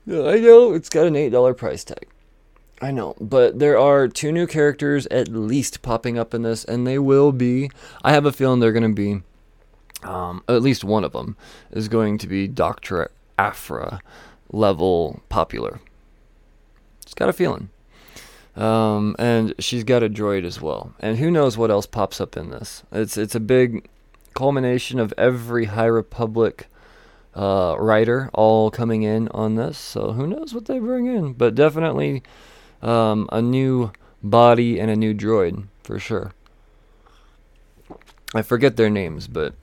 I 0.06 0.38
know 0.38 0.74
it's 0.74 0.88
got 0.88 1.06
an 1.06 1.16
eight 1.16 1.30
dollar 1.30 1.54
price 1.54 1.84
tag. 1.84 2.08
I 2.82 2.90
know, 2.90 3.14
but 3.20 3.58
there 3.58 3.78
are 3.78 4.08
two 4.08 4.32
new 4.32 4.46
characters 4.46 5.06
at 5.06 5.28
least 5.28 5.80
popping 5.80 6.18
up 6.18 6.34
in 6.34 6.42
this, 6.42 6.64
and 6.64 6.86
they 6.86 6.98
will 6.98 7.32
be. 7.32 7.70
I 8.02 8.12
have 8.12 8.26
a 8.26 8.32
feeling 8.32 8.60
they're 8.60 8.72
going 8.72 8.82
to 8.82 8.88
be 8.88 9.22
um, 10.04 10.42
at 10.48 10.62
least 10.62 10.84
one 10.84 11.04
of 11.04 11.12
them 11.12 11.36
is 11.70 11.88
going 11.88 12.18
to 12.18 12.26
be 12.26 12.46
Dr. 12.46 13.10
Aphra 13.38 14.00
level 14.52 15.22
popular. 15.28 15.80
Just 17.04 17.16
got 17.16 17.28
a 17.28 17.32
feeling. 17.32 17.70
Um, 18.56 19.16
and 19.18 19.54
she's 19.58 19.84
got 19.84 20.02
a 20.02 20.08
droid 20.08 20.44
as 20.44 20.60
well. 20.60 20.94
And 21.00 21.18
who 21.18 21.30
knows 21.30 21.58
what 21.58 21.70
else 21.70 21.86
pops 21.86 22.20
up 22.20 22.36
in 22.36 22.50
this? 22.50 22.82
It's 22.92 23.16
it's 23.16 23.34
a 23.34 23.40
big 23.40 23.88
culmination 24.34 24.98
of 25.00 25.12
every 25.18 25.66
High 25.66 25.86
Republic 25.86 26.68
uh, 27.34 27.76
writer 27.78 28.30
all 28.32 28.70
coming 28.70 29.02
in 29.02 29.28
on 29.28 29.56
this. 29.56 29.76
So 29.76 30.12
who 30.12 30.26
knows 30.26 30.54
what 30.54 30.66
they 30.66 30.78
bring 30.78 31.06
in? 31.06 31.32
But 31.32 31.54
definitely 31.54 32.22
um, 32.80 33.28
a 33.32 33.42
new 33.42 33.92
body 34.22 34.78
and 34.78 34.90
a 34.90 34.96
new 34.96 35.14
droid 35.14 35.66
for 35.82 35.98
sure. 35.98 36.32
I 38.34 38.42
forget 38.42 38.76
their 38.76 38.90
names, 38.90 39.26
but 39.26 39.54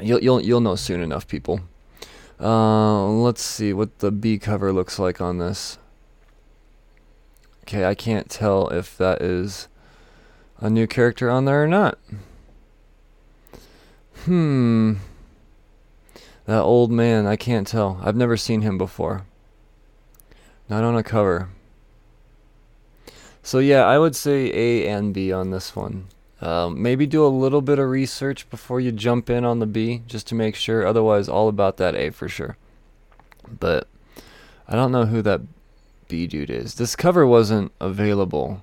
You'll 0.00 0.20
you'll 0.20 0.40
you'll 0.40 0.60
know 0.60 0.76
soon 0.76 1.00
enough, 1.00 1.26
people. 1.28 1.60
Uh, 2.40 3.06
let's 3.06 3.42
see 3.42 3.72
what 3.72 4.00
the 4.00 4.10
B 4.10 4.38
cover 4.38 4.72
looks 4.72 4.98
like 4.98 5.20
on 5.20 5.38
this. 5.38 5.78
Okay, 7.72 7.86
I 7.86 7.94
can't 7.94 8.28
tell 8.28 8.68
if 8.68 8.98
that 8.98 9.22
is 9.22 9.66
a 10.60 10.68
new 10.68 10.86
character 10.86 11.30
on 11.30 11.46
there 11.46 11.64
or 11.64 11.66
not. 11.66 11.98
Hmm. 14.26 14.96
That 16.44 16.60
old 16.60 16.92
man, 16.92 17.24
I 17.24 17.36
can't 17.36 17.66
tell. 17.66 17.98
I've 18.04 18.14
never 18.14 18.36
seen 18.36 18.60
him 18.60 18.76
before. 18.76 19.24
Not 20.68 20.84
on 20.84 20.98
a 20.98 21.02
cover. 21.02 21.48
So 23.42 23.58
yeah, 23.58 23.84
I 23.86 23.98
would 23.98 24.14
say 24.14 24.52
A 24.52 24.88
and 24.88 25.14
B 25.14 25.32
on 25.32 25.50
this 25.50 25.74
one. 25.74 26.08
Um, 26.42 26.82
maybe 26.82 27.06
do 27.06 27.24
a 27.24 27.28
little 27.28 27.62
bit 27.62 27.78
of 27.78 27.88
research 27.88 28.50
before 28.50 28.80
you 28.82 28.92
jump 28.92 29.30
in 29.30 29.46
on 29.46 29.60
the 29.60 29.66
B, 29.66 30.02
just 30.06 30.26
to 30.26 30.34
make 30.34 30.56
sure. 30.56 30.86
Otherwise, 30.86 31.26
all 31.26 31.48
about 31.48 31.78
that 31.78 31.94
A 31.94 32.10
for 32.10 32.28
sure. 32.28 32.58
But 33.48 33.88
I 34.68 34.74
don't 34.76 34.92
know 34.92 35.06
who 35.06 35.22
that 35.22 35.40
Dude 36.12 36.50
is. 36.50 36.74
This 36.74 36.94
cover 36.94 37.26
wasn't 37.26 37.72
available 37.80 38.62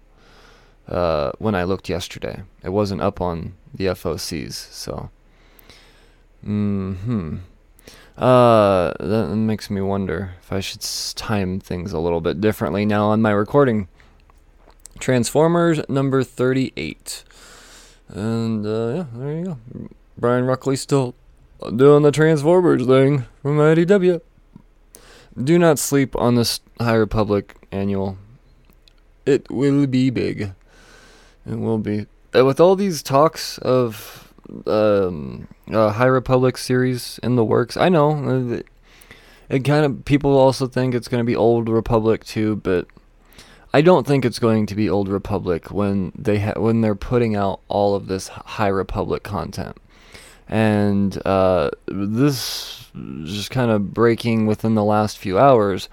uh, 0.88 1.32
when 1.40 1.56
I 1.56 1.64
looked 1.64 1.90
yesterday. 1.90 2.44
It 2.64 2.70
wasn't 2.70 3.02
up 3.02 3.22
on 3.22 3.54
the 3.74 3.86
FOCs, 3.86 4.54
so. 4.54 5.10
Hmm. 6.44 7.38
Uh, 8.18 8.92
that 9.00 9.34
makes 9.36 9.70
me 9.70 9.82
wonder 9.82 10.36
if 10.42 10.52
I 10.52 10.60
should 10.60 10.82
time 11.16 11.60
things 11.60 11.94
a 11.94 12.00
little 12.00 12.22
bit 12.22 12.42
differently 12.42 12.86
now 12.86 13.06
on 13.06 13.22
my 13.22 13.32
recording. 13.32 13.88
Transformers 15.00 15.80
number 15.88 16.24
38. 16.24 17.24
And 18.10 18.66
uh, 18.66 18.70
yeah, 18.70 19.06
there 19.14 19.38
you 19.38 19.46
go. 19.46 19.58
Brian 20.18 20.46
Ruckley 20.46 20.78
still 20.78 21.16
doing 21.76 22.04
the 22.04 22.12
Transformers 22.12 22.86
thing 22.86 23.26
from 23.42 23.58
IDW. 23.58 24.22
Do 25.42 25.58
not 25.58 25.80
sleep 25.80 26.16
on 26.18 26.36
this 26.36 26.60
High 26.80 26.96
Republic 26.96 27.56
annual. 27.72 28.18
It 29.26 29.50
will 29.52 29.86
be 29.86 30.10
big. 30.10 30.54
It 31.46 31.56
will 31.60 31.78
be. 31.78 32.08
Uh, 32.36 32.46
with 32.46 32.60
all 32.60 32.76
these 32.76 33.04
talks 33.04 33.58
of 33.60 34.34
um, 34.66 35.48
uh, 35.72 35.92
High 35.92 36.06
Republic 36.06 36.58
series 36.58 37.20
in 37.22 37.36
the 37.36 37.44
works, 37.44 37.76
I 37.76 37.90
know 37.90 38.12
uh, 38.12 38.56
it, 38.56 38.68
it 39.50 39.60
kind 39.60 39.86
of 39.86 40.06
people 40.06 40.38
also 40.38 40.68
think 40.68 40.94
it's 40.94 41.08
going 41.08 41.20
to 41.20 41.26
be 41.26 41.36
Old 41.36 41.70
Republic 41.70 42.24
too, 42.24 42.58
but 42.58 42.88
I 43.74 43.82
don't 43.82 44.08
think 44.08 44.26
it's 44.26 44.40
going 44.40 44.66
to 44.68 44.76
be 44.76 44.90
Old 44.90 45.10
Republic 45.10 45.72
when 45.72 46.12
they 46.16 46.40
ha- 46.40 46.60
when 46.60 46.82
they're 46.82 46.96
putting 46.96 47.36
out 47.36 47.62
all 47.68 47.96
of 47.96 48.08
this 48.08 48.28
High 48.30 48.68
Republic 48.68 49.24
content, 49.24 49.78
and 50.48 51.20
uh, 51.26 51.72
this 51.88 52.90
just 53.24 53.52
kind 53.52 53.70
of 53.70 53.94
breaking 53.94 54.48
within 54.48 54.76
the 54.76 54.84
last 54.84 55.18
few 55.18 55.38
hours. 55.38 55.90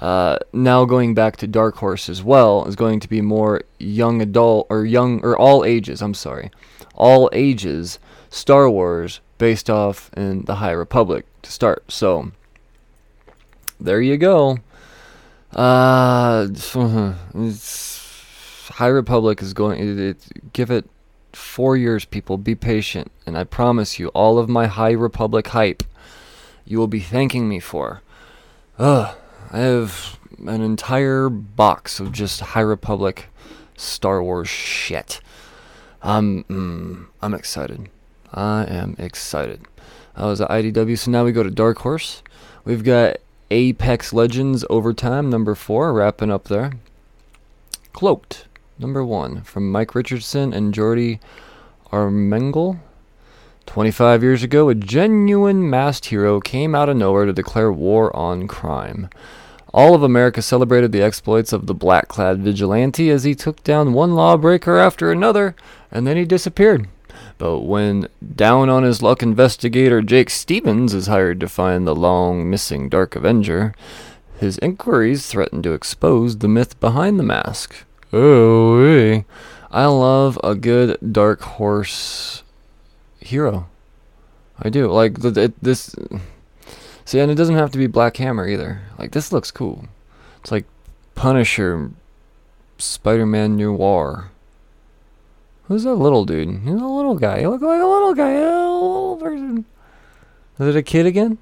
Uh, 0.00 0.38
now 0.54 0.86
going 0.86 1.12
back 1.14 1.36
to 1.36 1.46
Dark 1.46 1.76
Horse 1.76 2.08
as 2.08 2.22
well 2.22 2.64
is 2.64 2.74
going 2.74 3.00
to 3.00 3.08
be 3.08 3.20
more 3.20 3.60
young 3.78 4.22
adult 4.22 4.66
or 4.70 4.86
young 4.86 5.20
or 5.22 5.38
all 5.38 5.62
ages. 5.62 6.00
I'm 6.00 6.14
sorry, 6.14 6.50
all 6.94 7.28
ages 7.34 7.98
Star 8.30 8.70
Wars 8.70 9.20
based 9.36 9.68
off 9.68 10.10
in 10.16 10.46
the 10.46 10.56
High 10.56 10.72
Republic 10.72 11.26
to 11.42 11.52
start. 11.52 11.92
So 11.92 12.32
there 13.78 14.00
you 14.00 14.16
go. 14.16 14.60
Uh, 15.52 16.48
High 18.72 18.86
Republic 18.86 19.42
is 19.42 19.52
going. 19.52 19.80
It, 19.80 19.98
it, 19.98 20.52
give 20.54 20.70
it 20.70 20.88
four 21.34 21.76
years, 21.76 22.06
people. 22.06 22.38
Be 22.38 22.54
patient, 22.54 23.10
and 23.26 23.36
I 23.36 23.44
promise 23.44 23.98
you, 23.98 24.08
all 24.08 24.38
of 24.38 24.48
my 24.48 24.66
High 24.66 24.92
Republic 24.92 25.48
hype, 25.48 25.82
you 26.64 26.78
will 26.78 26.86
be 26.86 27.00
thanking 27.00 27.50
me 27.50 27.60
for. 27.60 28.00
Ugh, 28.78 29.14
I 29.52 29.58
have 29.58 30.18
an 30.46 30.62
entire 30.62 31.28
box 31.28 31.98
of 31.98 32.12
just 32.12 32.40
High 32.40 32.60
Republic 32.60 33.26
Star 33.76 34.22
Wars 34.22 34.48
shit. 34.48 35.20
I'm, 36.02 36.44
mm, 36.44 37.06
I'm 37.20 37.34
excited. 37.34 37.88
I 38.32 38.64
am 38.64 38.94
excited. 38.96 39.62
I 40.14 40.26
was 40.26 40.40
at 40.40 40.50
IDW, 40.50 40.96
so 40.96 41.10
now 41.10 41.24
we 41.24 41.32
go 41.32 41.42
to 41.42 41.50
Dark 41.50 41.78
Horse. 41.78 42.22
We've 42.64 42.84
got 42.84 43.16
Apex 43.50 44.12
Legends 44.12 44.64
Overtime, 44.70 45.30
number 45.30 45.56
four, 45.56 45.92
wrapping 45.92 46.30
up 46.30 46.44
there. 46.44 46.72
Cloaked, 47.92 48.46
number 48.78 49.04
one, 49.04 49.42
from 49.42 49.72
Mike 49.72 49.96
Richardson 49.96 50.52
and 50.52 50.72
Jordi 50.72 51.18
Armengol. 51.90 52.78
25 53.66 54.22
years 54.22 54.42
ago, 54.44 54.68
a 54.68 54.74
genuine 54.74 55.68
masked 55.68 56.06
hero 56.06 56.40
came 56.40 56.74
out 56.74 56.88
of 56.88 56.96
nowhere 56.96 57.24
to 57.24 57.32
declare 57.32 57.72
war 57.72 58.14
on 58.16 58.46
crime. 58.46 59.08
All 59.72 59.94
of 59.94 60.02
America 60.02 60.42
celebrated 60.42 60.92
the 60.92 61.02
exploits 61.02 61.52
of 61.52 61.66
the 61.66 61.74
black 61.74 62.08
clad 62.08 62.40
vigilante 62.40 63.10
as 63.10 63.24
he 63.24 63.34
took 63.34 63.62
down 63.62 63.92
one 63.92 64.14
lawbreaker 64.14 64.78
after 64.78 65.12
another, 65.12 65.54
and 65.90 66.06
then 66.06 66.16
he 66.16 66.24
disappeared. 66.24 66.88
But 67.38 67.60
when 67.60 68.08
down 68.34 68.68
on 68.68 68.82
his 68.82 69.02
luck 69.02 69.22
investigator 69.22 70.02
Jake 70.02 70.30
Stevens 70.30 70.92
is 70.92 71.06
hired 71.06 71.40
to 71.40 71.48
find 71.48 71.86
the 71.86 71.94
long 71.94 72.50
missing 72.50 72.88
Dark 72.88 73.16
Avenger, 73.16 73.74
his 74.38 74.58
inquiries 74.58 75.26
threaten 75.26 75.62
to 75.62 75.72
expose 75.72 76.38
the 76.38 76.48
myth 76.48 76.78
behind 76.80 77.18
the 77.18 77.24
mask. 77.24 77.84
Oh, 78.12 79.22
I 79.70 79.86
love 79.86 80.38
a 80.42 80.54
good 80.54 80.98
Dark 81.12 81.42
Horse 81.42 82.42
hero. 83.20 83.68
I 84.58 84.68
do. 84.68 84.88
Like, 84.90 85.22
it, 85.24 85.62
this. 85.62 85.94
See, 87.10 87.18
and 87.18 87.28
it 87.28 87.34
doesn't 87.34 87.56
have 87.56 87.72
to 87.72 87.78
be 87.78 87.88
Black 87.88 88.18
Hammer 88.18 88.46
either. 88.46 88.82
Like, 88.96 89.10
this 89.10 89.32
looks 89.32 89.50
cool. 89.50 89.88
It's 90.38 90.52
like 90.52 90.64
Punisher, 91.16 91.90
Spider 92.78 93.26
Man 93.26 93.56
Noir. 93.56 94.30
Who's 95.64 95.82
that 95.82 95.96
little 95.96 96.24
dude? 96.24 96.60
He's 96.60 96.80
a 96.80 96.86
little 96.86 97.16
guy. 97.16 97.40
He 97.40 97.48
looks 97.48 97.64
like 97.64 97.82
a 97.82 97.84
little 97.84 98.14
guy. 98.14 98.30
A 98.30 98.44
little 98.44 99.16
person. 99.16 99.64
Is 100.60 100.68
it 100.68 100.76
a 100.76 100.84
kid 100.84 101.04
again? 101.04 101.38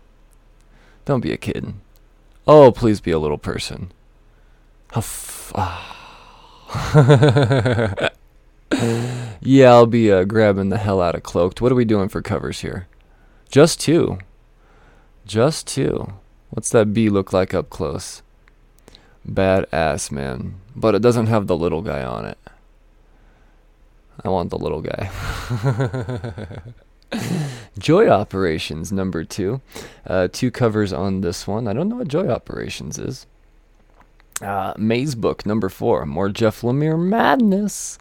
Don't 1.05 1.21
be 1.21 1.33
a 1.33 1.37
kid. 1.37 1.75
Oh, 2.47 2.73
please 2.73 3.03
be 3.03 3.11
a 3.11 3.19
little 3.19 3.37
person. 3.37 3.93
F- 4.97 5.53
ah. 5.55 5.85
yeah, 9.43 9.69
I'll 9.69 9.85
be 9.85 10.11
uh, 10.11 10.25
grabbing 10.25 10.71
the 10.71 10.79
hell 10.79 11.03
out 11.03 11.15
of 11.15 11.25
Cloaked. 11.25 11.61
What 11.61 11.73
are 11.73 11.75
we 11.75 11.85
doing 11.85 12.09
for 12.09 12.23
covers 12.23 12.63
here? 12.63 12.89
Just 13.51 13.83
two. 13.83 14.17
Just 15.29 15.67
two. 15.67 16.15
What's 16.49 16.71
that 16.71 16.95
bee 16.95 17.11
look 17.11 17.35
like 17.35 17.53
up 17.53 17.69
close? 17.69 18.23
Badass, 19.29 20.11
man. 20.11 20.55
But 20.75 20.95
it 20.95 21.03
doesn't 21.03 21.27
have 21.27 21.47
the 21.47 21.57
little 21.57 21.83
guy 21.83 22.03
on 22.03 22.25
it. 22.25 22.39
I 24.25 24.31
want 24.31 24.49
the 24.49 24.57
little 24.57 24.81
guy. 24.81 25.11
Joy 27.79 28.09
Operations 28.09 28.91
number 28.91 29.23
two. 29.23 29.61
Uh, 30.07 30.29
two 30.33 30.51
covers 30.51 30.95
on 30.95 31.21
this 31.21 31.47
one. 31.47 31.69
I 31.69 31.75
don't 31.75 31.91
know 31.91 31.97
what 31.97 32.09
Joy 32.09 32.29
Operations 32.29 32.99
is. 32.99 33.27
Uh, 34.41 34.73
Maze 34.79 35.15
Book 35.15 35.45
number 35.45 35.69
four. 35.69 36.07
More 36.07 36.31
Jeff 36.31 36.63
Lemire 36.63 36.99
madness. 36.99 37.99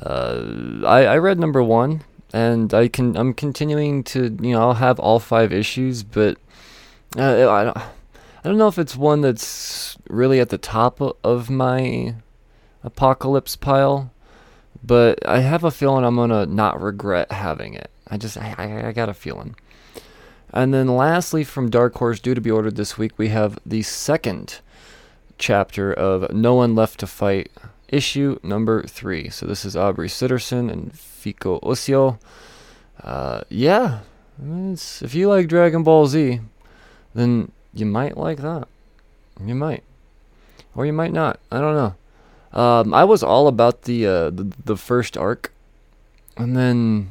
Uh, 0.00 0.82
I, 0.84 1.04
I 1.04 1.18
read 1.18 1.38
number 1.38 1.62
one, 1.62 2.02
and 2.32 2.72
I 2.72 2.88
can 2.88 3.16
I'm 3.16 3.34
continuing 3.34 4.04
to 4.04 4.36
you 4.40 4.52
know 4.52 4.60
I'll 4.60 4.74
have 4.74 4.98
all 4.98 5.18
five 5.18 5.52
issues, 5.52 6.02
but 6.02 6.38
uh, 7.16 7.50
I 7.50 7.64
don't 7.64 7.76
I 7.76 8.48
don't 8.48 8.58
know 8.58 8.68
if 8.68 8.78
it's 8.78 8.96
one 8.96 9.20
that's 9.20 9.96
really 10.08 10.40
at 10.40 10.48
the 10.48 10.58
top 10.58 11.00
of 11.00 11.50
my 11.50 12.14
apocalypse 12.82 13.56
pile 13.56 14.10
but 14.82 15.26
I 15.26 15.40
have 15.40 15.64
a 15.64 15.70
feeling 15.70 16.04
I'm 16.04 16.16
gonna 16.16 16.46
not 16.46 16.80
regret 16.80 17.32
having 17.32 17.74
it. 17.74 17.90
I 18.08 18.16
just 18.16 18.36
I, 18.36 18.54
I, 18.56 18.88
I 18.88 18.92
got 18.92 19.08
a 19.08 19.14
feeling. 19.14 19.56
And 20.52 20.74
then 20.74 20.88
lastly, 20.88 21.44
from 21.44 21.70
Dark 21.70 21.94
Horse, 21.94 22.18
due 22.18 22.34
to 22.34 22.40
be 22.40 22.50
ordered 22.50 22.76
this 22.76 22.98
week, 22.98 23.12
we 23.16 23.28
have 23.28 23.58
the 23.64 23.82
second 23.82 24.60
chapter 25.38 25.92
of 25.92 26.32
No 26.32 26.54
One 26.56 26.74
Left 26.74 26.98
to 27.00 27.06
Fight, 27.06 27.52
issue 27.90 28.38
number 28.42 28.82
three. 28.84 29.28
So 29.28 29.46
this 29.46 29.64
is 29.64 29.76
Aubrey 29.76 30.08
Sitterson 30.08 30.70
and 30.70 30.96
Fico 30.98 31.60
Ossio. 31.60 32.18
Uh, 33.02 33.42
yeah, 33.48 34.00
if 34.42 35.14
you 35.14 35.28
like 35.28 35.48
Dragon 35.48 35.82
Ball 35.82 36.06
Z, 36.06 36.40
then 37.14 37.52
you 37.74 37.86
might 37.86 38.16
like 38.16 38.38
that. 38.38 38.68
You 39.44 39.54
might, 39.54 39.82
or 40.74 40.86
you 40.86 40.92
might 40.92 41.12
not. 41.12 41.40
I 41.50 41.60
don't 41.60 41.74
know. 41.74 41.94
Um, 42.58 42.94
I 42.94 43.04
was 43.04 43.22
all 43.22 43.48
about 43.48 43.82
the, 43.82 44.06
uh, 44.06 44.30
the 44.30 44.52
the 44.64 44.76
first 44.76 45.16
arc, 45.16 45.52
and 46.36 46.56
then 46.56 47.10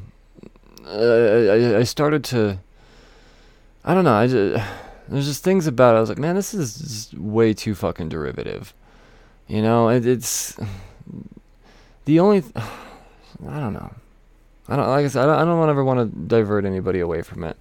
uh, 0.86 0.90
I, 0.90 1.78
I 1.78 1.82
started 1.84 2.24
to. 2.24 2.58
I 3.84 3.94
don't 3.94 4.04
know. 4.04 4.14
I 4.14 4.26
just, 4.26 4.64
there's 5.08 5.26
just 5.26 5.42
things 5.42 5.66
about 5.66 5.94
it. 5.94 5.98
I 5.98 6.00
was 6.00 6.08
like, 6.08 6.18
man, 6.18 6.36
this 6.36 6.54
is 6.54 7.12
way 7.16 7.52
too 7.52 7.74
fucking 7.74 8.10
derivative. 8.10 8.74
You 9.50 9.62
know, 9.62 9.88
it, 9.88 10.06
it's 10.06 10.56
the 12.04 12.20
only. 12.20 12.42
Th- 12.42 12.54
I 13.48 13.58
don't 13.58 13.72
know. 13.72 13.92
I 14.68 14.76
don't 14.76 14.86
like 14.86 15.04
I 15.04 15.08
said. 15.08 15.24
I 15.24 15.26
don't, 15.26 15.38
I 15.38 15.44
don't 15.44 15.68
ever 15.68 15.82
want 15.82 15.98
to 15.98 16.18
divert 16.28 16.64
anybody 16.64 17.00
away 17.00 17.22
from 17.22 17.42
it. 17.42 17.56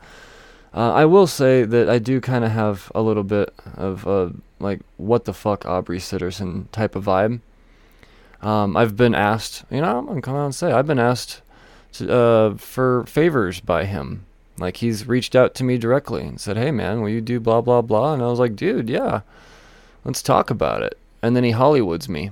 Uh, 0.71 0.93
I 0.93 1.05
will 1.05 1.25
say 1.25 1.63
that 1.63 1.89
I 1.89 1.97
do 1.97 2.21
kind 2.21 2.45
of 2.45 2.51
have 2.51 2.91
a 2.93 3.01
little 3.01 3.23
bit 3.23 3.51
of 3.73 4.05
a 4.05 4.31
like 4.59 4.81
what 4.97 5.25
the 5.25 5.33
fuck 5.33 5.65
Aubrey 5.65 5.97
Sitterson 5.97 6.69
type 6.71 6.95
of 6.95 7.05
vibe. 7.05 7.39
Um, 8.43 8.77
I've 8.77 8.95
been 8.95 9.15
asked, 9.15 9.63
you 9.71 9.81
know, 9.81 9.97
I'm 9.97 10.05
gonna 10.05 10.21
come 10.21 10.35
out 10.35 10.45
and 10.45 10.53
say 10.55 10.71
I've 10.71 10.85
been 10.85 10.99
asked 10.99 11.41
to, 11.93 12.13
uh, 12.13 12.55
for 12.55 13.03
favors 13.05 13.61
by 13.61 13.85
him. 13.85 14.27
Like 14.59 14.77
he's 14.77 15.07
reached 15.07 15.35
out 15.35 15.55
to 15.55 15.63
me 15.63 15.79
directly 15.79 16.21
and 16.21 16.39
said, 16.39 16.55
"Hey 16.55 16.69
man, 16.69 17.01
will 17.01 17.09
you 17.09 17.21
do 17.21 17.39
blah 17.39 17.61
blah 17.61 17.81
blah?" 17.81 18.13
And 18.13 18.21
I 18.21 18.27
was 18.27 18.37
like, 18.37 18.55
"Dude, 18.55 18.89
yeah, 18.89 19.21
let's 20.05 20.21
talk 20.21 20.51
about 20.51 20.83
it." 20.83 20.95
And 21.21 21.35
then 21.35 21.43
he 21.43 21.51
Hollywoods 21.51 22.07
me. 22.07 22.31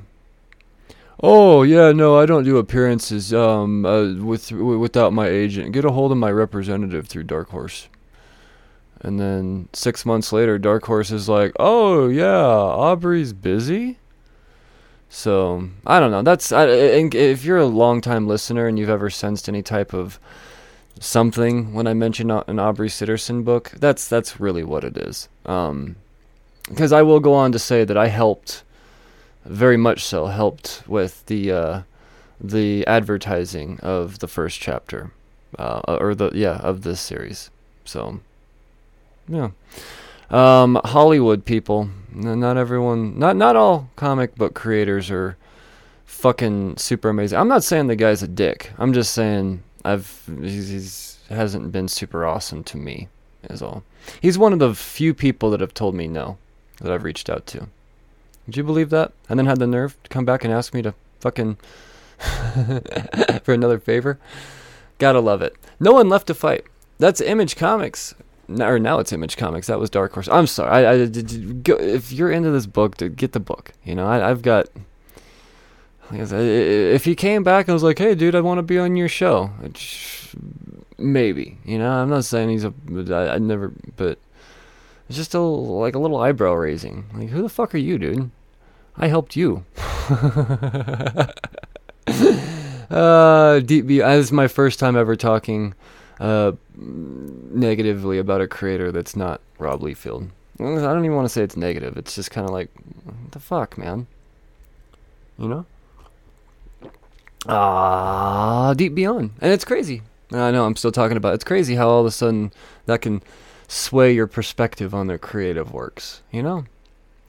Oh 1.22 1.64
yeah, 1.64 1.92
no, 1.92 2.18
I 2.18 2.26
don't 2.26 2.44
do 2.44 2.58
appearances 2.58 3.34
um 3.34 3.86
uh, 3.86 4.14
with 4.14 4.52
without 4.52 5.14
my 5.14 5.28
agent. 5.28 5.72
Get 5.72 5.86
a 5.86 5.92
hold 5.92 6.12
of 6.12 6.18
my 6.18 6.32
representative 6.32 7.08
through 7.08 7.24
Dark 7.24 7.50
Horse. 7.50 7.90
And 9.02 9.20
then 9.20 9.70
six 9.74 10.06
months 10.06 10.32
later, 10.32 10.58
Dark 10.58 10.86
Horse 10.86 11.12
is 11.12 11.28
like, 11.28 11.54
"Oh 11.60 12.08
yeah, 12.08 12.36
Aubrey's 12.36 13.34
busy." 13.34 13.98
So 15.10 15.70
I 15.86 16.00
don't 16.00 16.12
know. 16.12 16.22
That's 16.22 16.52
I, 16.52 16.66
if 16.68 17.44
you're 17.46 17.58
a 17.58 17.66
long 17.66 18.02
time 18.02 18.28
listener 18.28 18.68
and 18.68 18.78
you've 18.78 18.90
ever 18.90 19.10
sensed 19.10 19.48
any 19.48 19.62
type 19.64 19.94
of 19.94 20.20
something 21.00 21.74
when 21.74 21.88
I 21.88 21.94
mention 21.94 22.32
an 22.32 22.60
Aubrey 22.60 22.90
Sitterson 22.90 23.44
book, 23.44 23.72
that's 23.80 24.08
that's 24.08 24.40
really 24.40 24.64
what 24.64 24.84
it 24.84 24.98
is. 24.98 25.30
Um, 25.46 25.96
because 26.68 26.92
I 26.92 27.02
will 27.02 27.20
go 27.20 27.34
on 27.34 27.52
to 27.54 27.60
say 27.60 27.86
that 27.86 27.98
I 27.98 28.08
helped, 28.08 28.64
very 29.48 29.78
much 29.78 30.04
so, 30.04 30.28
helped 30.28 30.84
with 30.88 31.26
the 31.26 31.52
uh, 31.52 31.82
the 32.40 32.86
advertising 32.86 33.80
of 33.82 34.20
the 34.20 34.28
first 34.28 34.60
chapter, 34.60 35.12
uh, 35.58 35.82
or 35.88 36.14
the 36.16 36.32
yeah 36.34 36.58
of 36.58 36.84
this 36.84 37.00
series. 37.00 37.50
So, 37.86 38.20
yeah. 39.28 39.50
Um, 40.30 40.80
Hollywood 40.84 41.46
people, 41.46 41.90
not 42.12 42.58
everyone, 42.58 43.18
not 43.18 43.36
not 43.36 43.56
all 43.56 43.90
comic 43.96 44.36
book 44.36 44.54
creators 44.54 45.10
are 45.10 45.38
fucking 46.06 46.78
super 46.78 47.10
amazing. 47.10 47.40
I'm 47.40 47.48
not 47.48 47.64
saying 47.64 47.88
the 47.88 47.96
guy's 47.96 48.24
a 48.24 48.28
dick. 48.28 48.72
I'm 48.78 48.94
just 48.94 49.14
saying 49.14 49.64
I've 49.86 50.24
he's, 50.42 50.70
he's 50.70 51.20
hasn't 51.30 51.72
been 51.72 51.88
super 51.88 52.26
awesome 52.26 52.64
to 52.66 52.78
me. 52.78 53.08
Is 53.50 53.62
all. 53.62 53.84
He's 54.22 54.38
one 54.38 54.52
of 54.52 54.60
the 54.60 54.74
few 54.74 55.14
people 55.14 55.50
that 55.52 55.62
have 55.62 55.74
told 55.74 55.96
me 55.96 56.08
no 56.08 56.38
that 56.82 56.92
I've 56.92 57.04
reached 57.04 57.30
out 57.30 57.46
to. 57.48 57.68
Did 58.48 58.58
you 58.58 58.64
believe 58.64 58.90
that? 58.90 59.14
And 59.30 59.38
then 59.38 59.46
had 59.46 59.60
the 59.60 59.68
nerve 59.68 60.02
to 60.04 60.10
come 60.10 60.26
back 60.26 60.44
and 60.44 60.52
ask 60.52 60.74
me 60.74 60.82
to 60.82 60.94
fucking 61.20 61.56
for 63.44 63.54
another 63.54 63.80
favor. 63.80 64.18
Gotta 64.98 65.20
love 65.20 65.42
it. 65.42 65.56
No 65.80 65.92
one 65.94 66.10
left 66.10 66.28
to 66.28 66.34
fight. 66.34 66.66
That's 66.98 67.22
Image 67.22 67.56
Comics 67.56 68.16
or 68.50 68.80
now 68.80 69.00
it's 69.00 69.12
Image 69.12 69.38
Comics. 69.38 69.68
That 69.68 69.80
was 69.80 69.90
Dark 69.90 70.14
Horse. 70.14 70.28
I'm 70.30 70.48
sorry. 70.48 70.86
I, 70.86 70.94
I 70.94 71.06
go, 71.08 71.76
if 71.76 72.12
you're 72.12 72.32
into 72.32 72.52
this 72.52 72.66
book, 72.66 72.98
dude, 72.98 73.18
get 73.18 73.34
the 73.34 73.40
book. 73.40 73.74
You 73.84 73.96
know, 73.96 74.08
I, 74.08 74.20
have 74.20 74.42
got. 74.42 74.68
if 76.12 77.06
he 77.06 77.16
came 77.16 77.44
back 77.44 77.68
and 77.68 77.74
was 77.74 77.84
like, 77.84 78.00
"Hey, 78.00 78.16
dude, 78.16 78.36
I 78.36 78.42
want 78.42 78.60
to 78.60 78.64
be 78.64 78.80
on 78.80 78.96
your 78.96 79.10
show," 79.10 79.52
maybe. 80.98 81.58
You 81.66 81.78
know, 81.80 81.92
I'm 81.92 82.10
not 82.10 82.26
saying 82.26 82.50
he's 82.50 82.64
a. 82.64 82.74
I, 83.10 83.36
I 83.36 83.38
never, 83.38 83.74
but 83.96 84.18
it's 85.10 85.18
just 85.18 85.34
a 85.34 85.40
like 85.40 85.96
a 85.96 86.00
little 86.00 86.18
eyebrow 86.18 86.54
raising. 86.54 87.06
Like, 87.14 87.30
who 87.30 87.42
the 87.42 87.50
fuck 87.50 87.76
are 87.76 87.80
you, 87.80 87.98
dude? 87.98 88.32
I 88.98 89.08
helped 89.08 89.36
you. 89.36 89.64
uh, 92.90 93.60
deep. 93.60 93.88
This 93.88 94.26
is 94.26 94.32
my 94.32 94.48
first 94.48 94.80
time 94.80 94.96
ever 94.96 95.16
talking 95.16 95.74
uh, 96.20 96.54
negatively 96.76 98.18
about 98.18 98.42
a 98.42 98.48
creator 98.48 98.92
that's 98.92 99.16
not 99.16 99.42
Rob 99.60 99.82
Liefeld. 99.82 100.30
I 100.60 100.64
don't 100.64 101.06
even 101.06 101.16
want 101.16 101.26
to 101.26 101.30
say 101.30 101.44
it's 101.44 101.56
negative. 101.56 101.98
It's 101.98 102.16
just 102.16 102.32
kind 102.32 102.48
of 102.48 102.54
like, 102.54 102.70
what 103.04 103.32
the 103.32 103.40
fuck, 103.40 103.78
man? 103.78 104.08
You 105.38 105.48
know? 105.48 105.66
Ah, 107.48 108.74
Deep 108.74 108.96
Beyond. 108.96 109.32
And 109.40 109.54
it's 109.54 109.64
crazy. 109.64 110.02
I 110.32 110.52
know 110.52 110.66
I'm 110.66 110.76
still 110.76 110.92
talking 110.92 111.16
about 111.16 111.32
it. 111.32 111.36
It's 111.36 111.44
crazy 111.44 111.76
how 111.76 111.88
all 111.88 112.02
of 112.02 112.08
a 112.08 112.12
sudden 112.12 112.52
that 112.88 113.02
can 113.02 113.22
sway 113.68 114.14
your 114.14 114.28
perspective 114.28 114.96
on 114.96 115.08
their 115.08 115.20
creative 115.20 115.72
works. 115.72 116.22
You 116.32 116.42
know? 116.42 116.66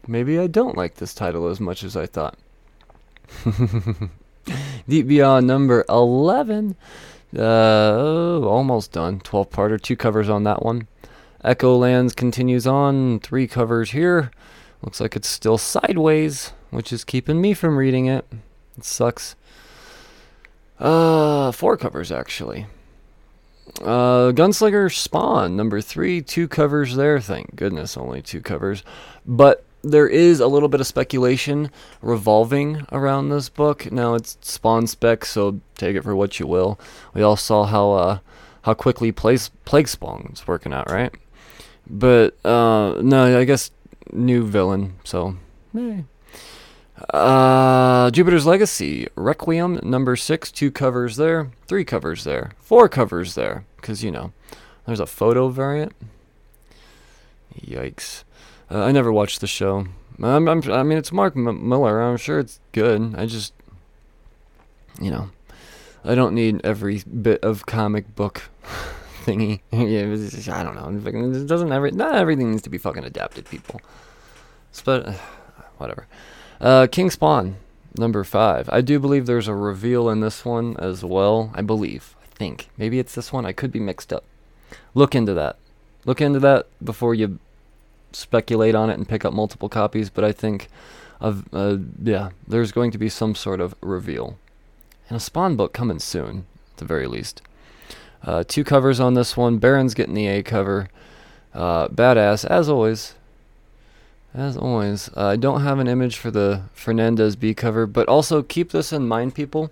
Maybe 0.09 0.39
I 0.39 0.47
don't 0.47 0.77
like 0.77 0.95
this 0.95 1.13
title 1.13 1.47
as 1.49 1.61
much 1.61 1.85
as 1.85 1.95
I 1.97 2.07
thought. 2.07 2.39
Deep 4.89 5.07
Beyond 5.07 5.47
number 5.47 5.85
11 5.89 6.75
uh, 7.37 8.41
almost 8.43 8.93
done. 8.93 9.21
12 9.21 9.51
parter, 9.51 9.81
two 9.81 9.97
covers 9.97 10.31
on 10.31 10.45
that 10.45 10.65
one. 10.65 10.89
Echo 11.45 11.77
Lands 11.77 12.15
continues 12.15 12.67
on, 12.67 13.21
three 13.21 13.47
covers 13.47 13.91
here. 13.91 14.31
Looks 14.83 15.01
like 15.01 15.15
it's 15.15 15.29
still 15.29 15.59
sideways, 15.59 16.53
which 16.71 16.93
is 16.93 17.05
keeping 17.05 17.41
me 17.41 17.53
from 17.53 17.77
reading 17.77 18.07
it. 18.07 18.25
It 18.77 18.85
sucks. 18.85 19.37
Uh, 20.79 21.53
four 21.53 21.77
covers 21.77 22.11
actually. 22.11 22.67
Uh, 23.83 24.33
Gunslinger 24.33 24.93
Spawn 24.93 25.55
number 25.55 25.81
three, 25.81 26.23
two 26.23 26.49
covers 26.49 26.97
there. 26.97 27.21
Thank 27.21 27.55
goodness, 27.55 27.97
only 27.97 28.23
two 28.23 28.41
covers. 28.41 28.83
But 29.27 29.65
there 29.91 30.09
is 30.09 30.41
a 30.41 30.47
little 30.47 30.69
bit 30.69 30.81
of 30.81 30.87
speculation 30.87 31.71
revolving 32.03 32.87
around 32.93 33.29
this 33.29 33.49
book. 33.49 33.91
Now 33.91 34.15
it's 34.15 34.39
Spawn 34.41 34.87
spec, 34.87 35.25
so 35.25 35.61
take 35.77 35.97
it 35.97 36.03
for 36.03 36.15
what 36.15 36.39
you 36.39 36.47
will. 36.47 36.79
We 37.15 37.23
all 37.23 37.37
saw 37.37 37.65
how 37.65 37.93
uh, 37.93 38.19
how 38.63 38.75
quickly 38.75 39.13
Plague, 39.13 39.41
Plague 39.65 39.89
Spawn's 39.89 40.47
working 40.47 40.73
out, 40.73 40.91
right? 40.91 41.15
But 41.89 42.45
uh, 42.45 43.01
no, 43.03 43.39
I 43.39 43.45
guess 43.45 43.71
new 44.13 44.45
villain. 44.45 44.95
So, 45.05 45.37
eh. 45.77 46.03
uh, 47.11 48.11
Jupiter's 48.11 48.47
Legacy 48.47 49.09
Requiem 49.15 49.81
number 49.83 50.17
six, 50.17 50.51
two 50.53 50.71
covers 50.71 51.17
there, 51.17 51.51
three 51.67 51.85
covers 51.85 52.25
there, 52.25 52.53
four 52.59 52.89
covers 52.89 53.35
there, 53.35 53.65
because 53.77 54.05
you 54.05 54.11
know 54.11 54.33
there's 54.87 55.01
a 55.01 55.07
photo 55.07 55.49
variant. 55.49 55.93
Yikes. 57.59 58.25
Uh, 58.71 58.83
I 58.83 58.93
never 58.93 59.13
watched 59.13 59.41
the 59.41 59.47
show. 59.47 59.87
I'm, 60.23 60.49
I'm, 60.49 60.71
i 60.71 60.83
mean, 60.83 60.99
it's 60.99 61.13
Mark 61.13 61.37
M- 61.37 61.69
Millar. 61.69 62.03
I'm 62.03 62.17
sure 62.17 62.39
it's 62.39 62.61
good. 62.73 63.15
I 63.17 63.27
just, 63.27 63.53
you 65.01 65.11
know, 65.11 65.31
I 66.05 66.15
don't 66.15 66.35
need 66.35 66.61
every 66.65 67.03
bit 67.03 67.43
of 67.43 67.67
comic 67.67 68.15
book 68.15 68.43
thingy. 69.25 69.61
yeah, 69.73 70.55
I 70.55 70.63
don't 70.63 70.75
know. 70.75 71.11
It 71.11 71.47
doesn't 71.47 71.73
every 71.73 71.93
not 71.93 72.15
everything 72.15 72.51
needs 72.51 72.63
to 72.63 72.71
be 72.71 72.79
fucking 72.79 73.05
adapted, 73.05 73.47
people. 73.47 73.81
But 74.85 75.15
whatever. 75.79 76.07
Uh, 76.61 76.87
King 76.91 77.11
Spawn 77.11 77.57
number 77.97 78.23
five. 78.25 78.69
I 78.71 78.81
do 78.81 78.99
believe 78.99 79.27
there's 79.27 79.49
a 79.49 79.55
reveal 79.55 80.09
in 80.09 80.21
this 80.21 80.45
one 80.45 80.77
as 80.79 81.05
well. 81.05 81.51
I 81.55 81.63
believe. 81.63 82.15
I 82.23 82.27
think 82.35 82.69
maybe 82.77 82.99
it's 82.99 83.15
this 83.15 83.33
one. 83.33 83.47
I 83.47 83.53
could 83.53 83.73
be 83.73 83.81
mixed 83.81 84.13
up. 84.13 84.25
Look 84.95 85.15
into 85.15 85.35
that. 85.35 85.57
Look 86.05 86.21
into 86.21 86.39
that 86.41 86.67
before 86.83 87.15
you 87.15 87.39
speculate 88.13 88.75
on 88.75 88.91
it 88.91 88.95
and 88.95 89.09
pick 89.09 89.25
up 89.25 89.33
multiple 89.33 89.69
copies, 89.69 90.11
but 90.11 90.25
I 90.25 90.33
think 90.33 90.69
of 91.21 91.45
uh, 91.53 91.79
yeah, 92.03 92.31
there's 92.47 92.73
going 92.73 92.91
to 92.93 92.99
be 92.99 93.09
some 93.09 93.35
sort 93.35 93.61
of 93.61 93.75
reveal. 93.81 94.39
And 95.09 95.17
a 95.17 95.21
Spawn 95.21 95.57
book 95.57 95.73
coming 95.73 95.99
soon, 95.99 96.47
at 96.73 96.79
the 96.79 96.85
very 96.85 97.07
least. 97.07 97.43
Uh, 98.23 98.45
two 98.47 98.65
covers 98.65 99.01
on 99.01 99.15
this 99.15 99.37
one. 99.37 99.59
Baron's 99.59 99.95
getting 99.95 100.15
the 100.15 100.27
A 100.27 100.43
cover. 100.43 100.89
Uh, 101.55 101.89
badass, 101.89 102.45
as 102.45 102.69
always. 102.69 103.15
As 104.35 104.57
always. 104.57 105.09
Uh, 105.17 105.29
I 105.29 105.37
don't 105.37 105.63
have 105.63 105.79
an 105.79 105.89
image 105.89 106.17
for 106.17 106.31
the 106.31 106.63
Fernandez 106.73 107.37
B 107.37 107.55
cover, 107.55 107.87
but 107.87 108.09
also 108.09 108.43
keep 108.43 108.71
this 108.71 108.93
in 108.93 109.09
mind, 109.09 109.35
people. 109.35 109.71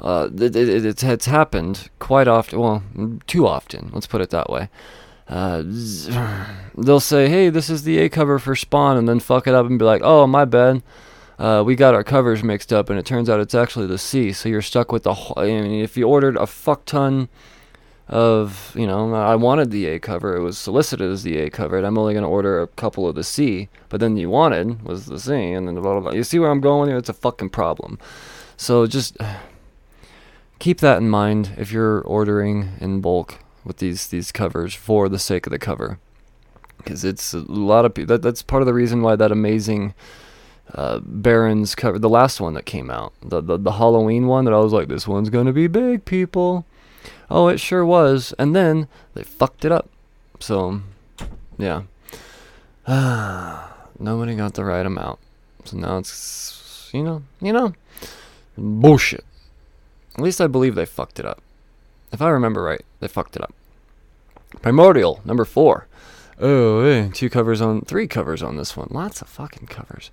Uh, 0.00 0.28
it, 0.34 0.56
it, 0.56 0.84
it's, 0.84 1.02
it's 1.02 1.26
happened 1.26 1.88
quite 1.98 2.28
often. 2.28 2.58
Well, 2.58 2.82
too 3.26 3.46
often. 3.46 3.90
Let's 3.92 4.06
put 4.06 4.20
it 4.20 4.30
that 4.30 4.50
way 4.50 4.68
uh, 5.28 5.62
they'll 6.76 7.00
say, 7.00 7.28
"Hey, 7.28 7.50
this 7.50 7.68
is 7.68 7.82
the 7.82 7.98
A 7.98 8.08
cover 8.08 8.38
for 8.38 8.56
Spawn," 8.56 8.96
and 8.96 9.08
then 9.08 9.20
fuck 9.20 9.46
it 9.46 9.54
up 9.54 9.66
and 9.66 9.78
be 9.78 9.84
like, 9.84 10.02
"Oh, 10.04 10.26
my 10.26 10.44
bad." 10.44 10.82
Uh, 11.38 11.62
we 11.64 11.76
got 11.76 11.94
our 11.94 12.02
covers 12.02 12.42
mixed 12.42 12.72
up, 12.72 12.90
and 12.90 12.98
it 12.98 13.06
turns 13.06 13.30
out 13.30 13.38
it's 13.38 13.54
actually 13.54 13.86
the 13.86 13.98
C. 13.98 14.32
So 14.32 14.48
you're 14.48 14.62
stuck 14.62 14.90
with 14.90 15.04
the. 15.04 15.14
I 15.36 15.46
mean, 15.46 15.82
if 15.82 15.96
you 15.96 16.08
ordered 16.08 16.36
a 16.36 16.46
fuck 16.46 16.84
ton 16.84 17.28
of, 18.08 18.72
you 18.74 18.86
know, 18.86 19.14
I 19.14 19.36
wanted 19.36 19.70
the 19.70 19.86
A 19.86 19.98
cover. 20.00 20.34
It 20.36 20.40
was 20.40 20.56
solicited 20.56 21.10
as 21.10 21.22
the 21.22 21.38
A 21.38 21.50
cover, 21.50 21.76
and 21.76 21.86
I'm 21.86 21.98
only 21.98 22.14
going 22.14 22.24
to 22.24 22.28
order 22.28 22.60
a 22.60 22.66
couple 22.66 23.06
of 23.06 23.14
the 23.14 23.22
C. 23.22 23.68
But 23.88 24.00
then 24.00 24.16
you 24.16 24.30
wanted 24.30 24.82
was 24.82 25.06
the 25.06 25.20
C, 25.20 25.52
and 25.52 25.68
then 25.68 25.74
blah 25.74 25.82
blah 25.82 26.00
blah. 26.00 26.12
You 26.12 26.24
see 26.24 26.38
where 26.38 26.50
I'm 26.50 26.60
going 26.60 26.88
here? 26.88 26.98
It's 26.98 27.10
a 27.10 27.14
fucking 27.14 27.50
problem. 27.50 27.98
So 28.56 28.86
just 28.86 29.16
keep 30.58 30.80
that 30.80 30.98
in 30.98 31.08
mind 31.08 31.52
if 31.56 31.70
you're 31.70 32.00
ordering 32.00 32.70
in 32.80 33.00
bulk 33.00 33.38
with 33.68 33.76
these 33.76 34.08
these 34.08 34.32
covers 34.32 34.74
for 34.74 35.08
the 35.08 35.18
sake 35.18 35.46
of 35.46 35.52
the 35.52 35.58
cover, 35.58 36.00
because 36.78 37.04
it's 37.04 37.32
a 37.32 37.38
lot 37.38 37.84
of 37.84 37.94
people. 37.94 38.16
That, 38.16 38.22
that's 38.22 38.42
part 38.42 38.62
of 38.62 38.66
the 38.66 38.74
reason 38.74 39.02
why 39.02 39.14
that 39.14 39.30
amazing 39.30 39.94
uh, 40.74 40.98
Baron's 41.02 41.76
cover, 41.76 41.98
the 41.98 42.08
last 42.08 42.40
one 42.40 42.54
that 42.54 42.66
came 42.66 42.90
out, 42.90 43.12
the, 43.22 43.40
the 43.40 43.56
the 43.56 43.72
Halloween 43.72 44.26
one 44.26 44.44
that 44.46 44.54
I 44.54 44.58
was 44.58 44.72
like, 44.72 44.88
this 44.88 45.06
one's 45.06 45.30
gonna 45.30 45.52
be 45.52 45.68
big, 45.68 46.04
people. 46.04 46.66
Oh, 47.30 47.48
it 47.48 47.60
sure 47.60 47.84
was, 47.84 48.34
and 48.38 48.56
then 48.56 48.88
they 49.14 49.22
fucked 49.22 49.64
it 49.64 49.70
up. 49.70 49.88
So, 50.40 50.80
yeah. 51.58 51.82
Nobody 53.98 54.34
got 54.34 54.54
the 54.54 54.64
right 54.64 54.86
amount. 54.86 55.18
So 55.64 55.76
now 55.76 55.98
it's, 55.98 56.88
you 56.92 57.02
know, 57.02 57.22
you 57.40 57.52
know, 57.52 57.74
bullshit. 58.56 59.24
At 60.14 60.22
least 60.22 60.40
I 60.40 60.46
believe 60.46 60.74
they 60.74 60.86
fucked 60.86 61.18
it 61.20 61.26
up. 61.26 61.42
If 62.12 62.22
I 62.22 62.30
remember 62.30 62.62
right, 62.62 62.84
they 63.00 63.08
fucked 63.08 63.36
it 63.36 63.42
up. 63.42 63.54
Primordial, 64.62 65.20
number 65.24 65.44
four. 65.44 65.86
Oh, 66.40 66.84
hey, 66.84 67.10
two 67.12 67.28
covers 67.28 67.60
on, 67.60 67.82
three 67.82 68.06
covers 68.06 68.42
on 68.42 68.56
this 68.56 68.76
one. 68.76 68.88
Lots 68.90 69.20
of 69.22 69.28
fucking 69.28 69.66
covers. 69.66 70.10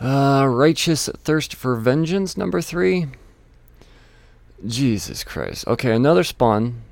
Uh, 0.00 0.46
Righteous 0.48 1.08
Thirst 1.08 1.54
for 1.54 1.76
Vengeance, 1.76 2.36
number 2.36 2.60
three. 2.60 3.06
Jesus 4.66 5.22
Christ. 5.24 5.66
Okay, 5.66 5.92
another 5.92 6.24
Spawn 6.24 6.82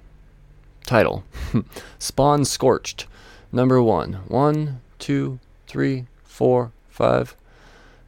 title. 0.87 1.25
Spawn 1.99 2.45
Scorched, 2.45 3.07
number 3.53 3.83
one. 3.83 4.15
One, 4.29 4.81
two, 4.99 5.39
three, 5.67 6.07
four, 6.25 6.73
five. 6.89 7.37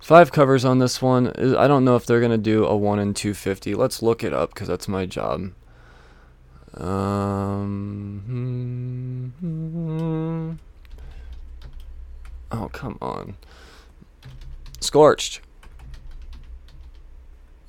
Five 0.00 0.30
covers 0.32 0.64
on 0.64 0.78
this 0.78 1.02
one. 1.02 1.28
I 1.56 1.66
don't 1.66 1.84
know 1.84 1.96
if 1.96 2.06
they're 2.06 2.20
going 2.20 2.30
to 2.30 2.38
do 2.38 2.64
a 2.64 2.76
1 2.76 2.98
in 2.98 3.14
250. 3.14 3.74
Let's 3.74 4.00
look 4.00 4.22
it 4.22 4.32
up 4.32 4.54
because 4.54 4.68
that's 4.68 4.88
my 4.88 5.06
job. 5.06 5.50
Um, 6.78 8.22
oh, 12.52 12.68
come 12.72 12.98
on. 13.02 13.36
Scorched. 14.80 15.40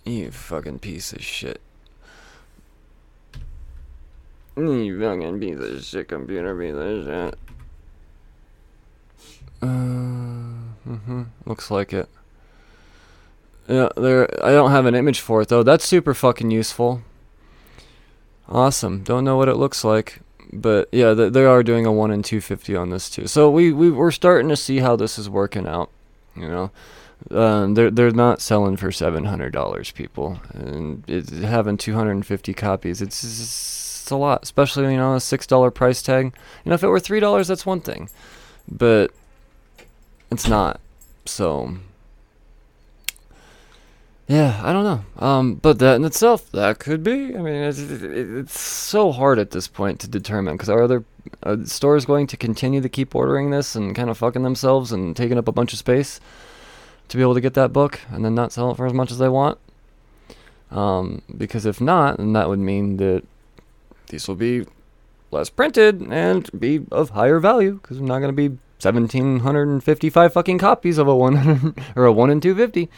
You 0.06 0.30
fucking 0.32 0.80
piece 0.80 1.12
of 1.12 1.24
shit. 1.24 1.60
You 4.56 5.00
fucking 5.00 5.40
piece 5.40 5.60
of 5.60 5.84
shit, 5.84 6.08
computer 6.08 6.56
piece 6.56 6.76
of 6.76 7.06
shit. 7.06 7.36
Uh, 9.62 9.66
mm-hmm. 10.88 11.24
Looks 11.46 11.72
like 11.72 11.94
it. 11.94 12.08
Yeah, 13.68 13.90
there. 13.98 14.28
I 14.44 14.52
don't 14.52 14.72
have 14.72 14.86
an 14.86 14.96
image 14.96 15.20
for 15.20 15.42
it 15.42 15.48
though. 15.48 15.64
That's 15.64 15.86
super 15.86 16.14
fucking 16.14 16.52
useful. 16.52 17.02
Awesome. 18.50 19.04
Don't 19.04 19.24
know 19.24 19.38
what 19.38 19.48
it 19.48 19.56
looks 19.56 19.84
like, 19.84 20.22
but 20.52 20.90
yeah, 20.92 21.14
th- 21.14 21.34
they 21.34 21.46
are 21.46 21.62
doing 21.62 21.86
a 21.86 21.92
one 21.92 22.10
and 22.10 22.26
two 22.26 22.42
fifty 22.42 22.76
on 22.76 22.90
this 22.90 23.10
too. 23.10 23.28
So 23.28 23.50
we 23.50 23.72
we 23.72 23.92
we're 23.92 24.10
starting 24.12 24.50
to 24.50 24.58
see 24.58 24.80
how 24.80 24.96
this 24.96 25.20
is 25.20 25.30
working 25.30 25.68
out. 25.68 25.92
You 26.36 26.48
know, 26.48 26.72
um, 27.30 27.76
they're 27.76 27.92
they're 27.92 28.10
not 28.10 28.42
selling 28.42 28.76
for 28.76 28.92
seven 28.92 29.26
hundred 29.26 29.54
dollars, 29.54 29.92
people, 29.92 30.42
and 30.52 31.04
having 31.44 31.78
two 31.78 31.94
hundred 31.94 32.12
and 32.14 32.26
fifty 32.26 32.56
copies. 32.56 33.04
It's, 33.04 33.24
it's 33.24 34.10
a 34.10 34.16
lot, 34.16 34.42
especially 34.42 34.92
you 34.92 34.98
know 34.98 35.14
a 35.14 35.22
six 35.22 35.46
dollar 35.46 35.70
price 35.70 36.02
tag. 36.02 36.26
You 36.66 36.70
know, 36.70 36.76
if 36.76 36.84
it 36.84 36.88
were 36.88 37.00
three 37.00 37.20
dollars, 37.20 37.48
that's 37.48 37.68
one 37.68 37.82
thing, 37.82 38.10
but 38.68 39.12
it's 40.32 40.48
not. 40.48 40.82
So 41.26 41.78
yeah, 44.30 44.62
I 44.64 44.72
don't 44.72 44.84
know. 44.84 45.26
Um, 45.26 45.56
but 45.56 45.80
that 45.80 45.96
in 45.96 46.06
itself, 46.06 46.52
that 46.52 46.78
could 46.78 47.04
be. 47.04 47.36
I 47.36 47.40
mean, 47.40 47.64
it's, 47.64 47.80
it's 47.80 48.60
so 48.60 49.12
hard 49.12 49.40
at 49.40 49.50
this 49.50 49.68
point 49.68 50.00
to 50.02 50.08
determine 50.08 50.54
because 50.54 50.70
are 50.70 50.84
other 50.84 51.04
uh, 51.42 51.58
stores 51.64 52.06
going 52.06 52.28
to 52.28 52.38
continue 52.38 52.80
to 52.80 52.90
keep 52.90 53.16
ordering 53.16 53.50
this 53.50 53.76
and 53.76 53.96
kind 53.96 54.08
of 54.08 54.20
fucking 54.20 54.44
themselves 54.44 54.92
and 54.92 55.16
taking 55.18 55.40
up 55.40 55.48
a 55.48 55.52
bunch 55.52 55.74
of 55.74 55.80
space 55.80 56.20
to 57.08 57.18
be 57.18 57.24
able 57.24 57.34
to 57.34 57.42
get 57.42 57.56
that 57.56 57.74
book 57.74 58.02
and 58.12 58.24
then 58.24 58.36
not 58.36 58.52
sell 58.52 58.70
it 58.70 58.78
for 58.78 58.86
as 58.86 58.94
much 58.94 59.10
as 59.10 59.18
they 59.18 59.30
want? 59.30 59.58
Um, 60.70 61.24
because 61.36 61.66
if 61.66 61.82
not, 61.82 62.18
then 62.18 62.34
that 62.34 62.50
would 62.50 62.60
mean 62.60 62.98
that 62.98 63.24
these 64.10 64.28
will 64.28 64.36
be 64.36 64.68
less 65.32 65.50
printed 65.50 66.04
and 66.04 66.48
be 66.52 66.86
of 66.92 67.10
higher 67.12 67.40
value 67.40 67.80
because 67.82 67.98
I'm 67.98 68.06
not 68.06 68.20
going 68.20 68.36
to 68.36 68.50
be 68.50 68.50
1755 68.82 70.34
fucking 70.34 70.60
copies 70.60 71.00
of 71.00 71.08
a 71.08 71.16
100 71.16 71.84
or 71.96 72.06
a 72.06 72.14
1 72.14 72.30
in 72.30 72.40
250 72.40 72.90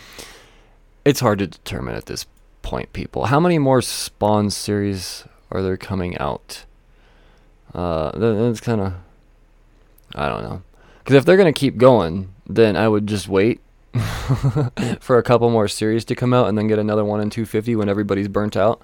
it's 1.06 1.20
hard 1.20 1.40
to 1.40 1.48
determine 1.48 1.96
at 1.96 2.06
this 2.06 2.26
point, 2.62 2.94
people. 2.94 3.26
How 3.26 3.40
many 3.40 3.58
more 3.58 3.82
Spawn 3.82 4.50
series 4.50 5.26
are 5.52 5.62
there 5.62 5.78
coming 5.78 6.18
out? 6.18 6.66
Uh, 7.74 8.18
that's 8.18 8.62
kind 8.62 8.82
of, 8.82 8.94
I 10.16 10.28
don't 10.28 10.44
know. 10.44 10.62
Because 11.00 11.16
if 11.16 11.26
they're 11.26 11.38
gonna 11.38 11.54
keep 11.54 11.78
going, 11.78 12.34
then 12.48 12.76
I 12.76 12.88
would 12.88 13.08
just 13.08 13.28
wait 13.28 13.62
for 15.00 15.18
a 15.18 15.24
couple 15.24 15.50
more 15.50 15.68
series 15.68 16.06
to 16.06 16.16
come 16.16 16.34
out, 16.34 16.48
and 16.48 16.58
then 16.58 16.68
get 16.68 16.80
another 16.80 17.04
one 17.04 17.20
in 17.22 17.30
250 17.30 17.76
when 17.76 17.90
everybody's 17.90 18.28
burnt 18.28 18.56
out, 18.56 18.82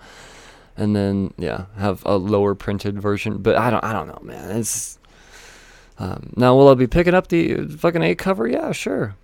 and 0.76 0.96
then 0.96 1.34
yeah, 1.38 1.66
have 1.78 2.04
a 2.06 2.18
lower 2.18 2.56
printed 2.56 3.00
version. 3.00 3.38
But 3.38 3.56
I 3.56 3.70
don't, 3.70 3.84
I 3.84 3.94
don't 3.94 4.08
know, 4.08 4.20
man. 4.24 4.58
It's 4.58 4.98
um, 6.00 6.34
now 6.36 6.56
will 6.56 6.70
I 6.70 6.74
be 6.74 6.88
picking 6.88 7.14
up 7.14 7.28
the 7.28 7.68
fucking 7.68 8.02
A 8.02 8.16
cover? 8.16 8.48
Yeah, 8.48 8.72
sure 8.72 9.16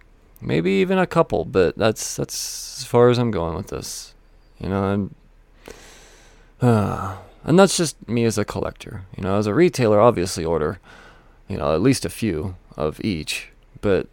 maybe 0.44 0.72
even 0.72 0.98
a 0.98 1.08
couple, 1.08 1.46
but 1.46 1.78
that's 1.78 2.16
that's 2.16 2.80
as 2.80 2.86
far 2.86 3.10
as 3.10 3.18
I'm 3.18 3.32
going 3.32 3.56
with 3.56 3.68
this. 3.68 4.14
You 4.60 4.70
know, 4.70 4.84
I'm, 4.84 5.16
uh, 6.62 7.18
and 7.44 7.58
that's 7.58 7.78
just 7.78 8.08
me 8.08 8.26
as 8.26 8.38
a 8.38 8.46
collector. 8.46 9.04
You 9.18 9.24
know, 9.24 9.38
as 9.38 9.48
a 9.48 9.54
retailer, 9.54 10.00
obviously 10.00 10.46
order, 10.46 10.80
you 11.48 11.58
know, 11.58 11.74
at 11.74 11.82
least 11.82 12.06
a 12.06 12.10
few 12.10 12.56
of 12.78 13.04
each, 13.04 13.50
but 13.82 14.08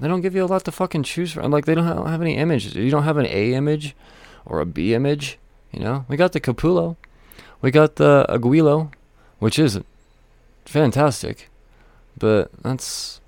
they 0.00 0.08
don't 0.08 0.20
give 0.20 0.34
you 0.34 0.44
a 0.44 0.46
lot 0.46 0.64
to 0.64 0.72
fucking 0.72 1.04
choose 1.04 1.32
from. 1.32 1.50
Like 1.50 1.66
they 1.66 1.74
don't 1.74 1.86
have, 1.86 2.06
have 2.06 2.22
any 2.22 2.36
images. 2.36 2.74
You 2.74 2.90
don't 2.90 3.04
have 3.04 3.16
an 3.16 3.26
A 3.26 3.54
image 3.54 3.94
or 4.44 4.60
a 4.60 4.66
B 4.66 4.94
image. 4.94 5.38
You 5.72 5.80
know, 5.80 6.04
we 6.08 6.16
got 6.16 6.32
the 6.32 6.40
Capullo, 6.40 6.96
we 7.60 7.70
got 7.70 7.96
the 7.96 8.26
Aguilo, 8.28 8.92
which 9.40 9.58
is 9.58 9.80
fantastic, 10.64 11.50
but 12.16 12.50
that's 12.62 13.20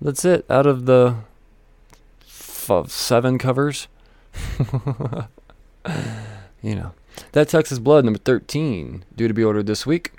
that's 0.00 0.24
it 0.24 0.44
out 0.48 0.66
of 0.66 0.86
the 0.86 1.16
f- 2.70 2.90
seven 2.90 3.38
covers. 3.38 3.88
you 6.62 6.74
know. 6.74 6.92
That 7.32 7.48
Texas 7.48 7.78
Blood, 7.78 8.04
number 8.04 8.18
13, 8.18 9.04
due 9.14 9.28
to 9.28 9.34
be 9.34 9.44
ordered 9.44 9.66
this 9.66 9.86
week. 9.86 10.12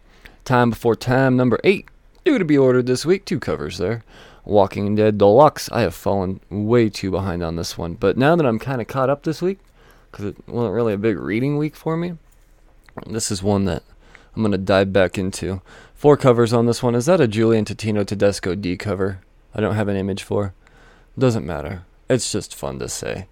Time 0.46 0.70
Before 0.70 0.96
Time, 0.96 1.36
number 1.38 1.60
8, 1.64 1.88
due 2.26 2.38
to 2.38 2.46
be 2.46 2.58
ordered 2.58 2.88
this 2.88 3.06
week. 3.06 3.26
Two 3.26 3.40
covers 3.40 3.78
there. 3.78 4.04
Walking 4.46 4.96
Dead 4.96 5.18
Deluxe. 5.18 5.70
I 5.72 5.82
have 5.82 5.94
fallen 5.94 6.40
way 6.50 6.90
too 6.90 7.12
behind 7.12 7.44
on 7.44 7.56
this 7.56 7.78
one. 7.78 7.96
But 7.96 8.18
now 8.18 8.36
that 8.36 8.46
I'm 8.46 8.60
kind 8.60 8.82
of 8.82 8.88
caught 8.88 9.10
up 9.10 9.24
this 9.24 9.42
week, 9.42 9.60
because 10.12 10.26
it 10.26 10.38
wasn't 10.48 10.74
really 10.74 10.94
a 10.94 10.98
big 10.98 11.20
reading 11.20 11.58
week 11.58 11.76
for 11.76 11.98
me, 11.98 12.14
this 13.06 13.30
is 13.30 13.44
one 13.44 13.66
that 13.66 13.84
I'm 14.36 14.42
going 14.42 14.52
to 14.54 14.58
dive 14.58 14.94
back 14.94 15.18
into. 15.18 15.62
Four 15.94 16.16
covers 16.16 16.54
on 16.54 16.66
this 16.66 16.82
one. 16.82 16.96
Is 16.96 17.08
that 17.08 17.22
a 17.22 17.28
Julian 17.28 17.66
Totino 17.66 18.06
Tedesco 18.06 18.56
D 18.56 18.78
cover? 18.78 19.20
I 19.54 19.62
don't 19.62 19.76
have 19.76 19.88
an 19.88 19.98
image 19.98 20.24
for. 20.24 20.54
Doesn't 21.18 21.46
matter. 21.46 21.84
It's 22.10 22.32
just 22.32 22.56
fun 22.56 22.80
to 22.80 22.90
say. 22.90 23.28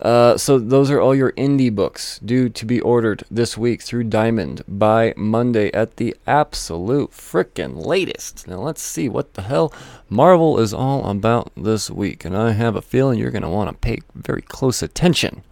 Uh, 0.00 0.36
so 0.36 0.58
those 0.58 0.90
are 0.90 1.00
all 1.00 1.14
your 1.14 1.32
indie 1.32 1.74
books 1.74 2.18
due 2.18 2.50
to 2.50 2.66
be 2.66 2.80
ordered 2.80 3.24
this 3.30 3.56
week 3.56 3.80
through 3.80 4.04
Diamond 4.04 4.62
by 4.68 5.14
Monday 5.16 5.72
at 5.72 5.96
the 5.96 6.14
absolute 6.26 7.12
frickin' 7.12 7.84
latest. 7.86 8.46
Now 8.46 8.58
let's 8.58 8.82
see 8.82 9.08
what 9.08 9.34
the 9.34 9.42
hell 9.42 9.72
Marvel 10.10 10.58
is 10.60 10.74
all 10.74 11.08
about 11.08 11.50
this 11.56 11.90
week, 11.90 12.26
and 12.26 12.36
I 12.36 12.52
have 12.52 12.76
a 12.76 12.82
feeling 12.82 13.18
you're 13.18 13.30
gonna 13.30 13.48
want 13.50 13.70
to 13.70 13.76
pay 13.76 14.00
very 14.14 14.42
close 14.42 14.82
attention. 14.82 15.42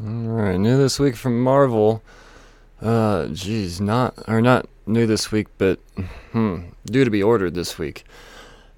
All 0.00 0.12
right, 0.12 0.58
new 0.58 0.76
this 0.76 1.00
week 1.00 1.16
from 1.16 1.42
Marvel. 1.42 2.00
Uh, 2.80 3.26
geez, 3.28 3.80
not 3.80 4.14
or 4.28 4.40
not 4.40 4.68
new 4.86 5.06
this 5.06 5.32
week, 5.32 5.48
but 5.58 5.80
hmm, 6.30 6.60
due 6.84 7.04
to 7.04 7.10
be 7.10 7.22
ordered 7.22 7.54
this 7.54 7.76
week. 7.76 8.04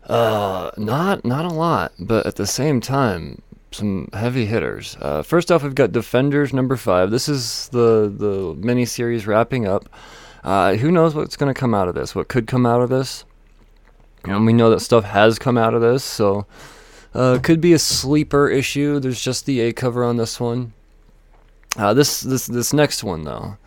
Uh, 0.06 0.70
not 0.76 1.24
not 1.24 1.44
a 1.44 1.52
lot, 1.52 1.92
but 1.98 2.26
at 2.26 2.36
the 2.36 2.46
same 2.46 2.80
time, 2.80 3.42
some 3.72 4.08
heavy 4.12 4.46
hitters. 4.46 4.96
Uh, 5.00 5.22
first 5.22 5.50
off, 5.50 5.62
we've 5.62 5.74
got 5.74 5.92
Defenders 5.92 6.52
number 6.52 6.76
five. 6.76 7.10
This 7.10 7.28
is 7.28 7.68
the 7.70 8.12
the 8.16 8.54
mini 8.58 8.84
series 8.84 9.26
wrapping 9.26 9.66
up. 9.66 9.88
Uh, 10.44 10.74
who 10.76 10.92
knows 10.92 11.14
what's 11.14 11.36
going 11.36 11.52
to 11.52 11.58
come 11.58 11.74
out 11.74 11.88
of 11.88 11.94
this? 11.94 12.14
What 12.14 12.28
could 12.28 12.46
come 12.46 12.64
out 12.64 12.80
of 12.80 12.88
this? 12.88 13.24
And 14.24 14.46
we 14.46 14.52
know 14.52 14.70
that 14.70 14.80
stuff 14.80 15.04
has 15.04 15.38
come 15.38 15.58
out 15.58 15.74
of 15.74 15.80
this, 15.80 16.04
so 16.04 16.46
uh, 17.14 17.38
could 17.42 17.60
be 17.60 17.72
a 17.72 17.78
sleeper 17.78 18.48
issue. 18.48 19.00
There's 19.00 19.20
just 19.20 19.46
the 19.46 19.60
A 19.60 19.72
cover 19.72 20.04
on 20.04 20.16
this 20.16 20.38
one. 20.38 20.72
Uh, 21.76 21.94
this 21.94 22.20
this 22.20 22.46
this 22.46 22.72
next 22.72 23.02
one 23.02 23.24
though. 23.24 23.58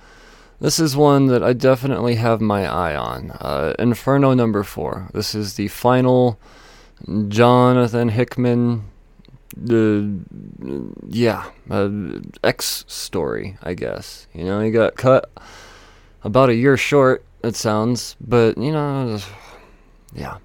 This 0.62 0.78
is 0.78 0.95
one 0.97 1.28
that 1.28 1.41
I 1.41 1.53
definitely 1.53 2.16
have 2.16 2.41
my 2.41 2.68
eye 2.68 2.95
on. 2.95 3.32
Uh, 3.32 3.74
Inferno 3.80 4.34
number 4.34 4.64
four. 4.64 5.10
This 5.14 5.34
is 5.34 5.53
the 5.53 5.70
final 5.70 6.38
Jonathan 7.30 8.10
Hickman, 8.10 8.84
the 9.55 10.20
yeah, 11.07 11.49
uh, 11.70 11.89
X 12.43 12.84
story, 12.88 13.57
I 13.64 13.74
guess. 13.74 14.28
You 14.34 14.43
know, 14.43 14.60
he 14.60 14.70
got 14.70 14.95
cut 14.95 15.32
about 16.24 16.49
a 16.49 16.55
year 16.55 16.76
short. 16.76 17.24
It 17.41 17.55
sounds, 17.55 18.18
but 18.20 18.57
you 18.57 18.74
know, 18.74 19.18
yeah, 20.14 20.39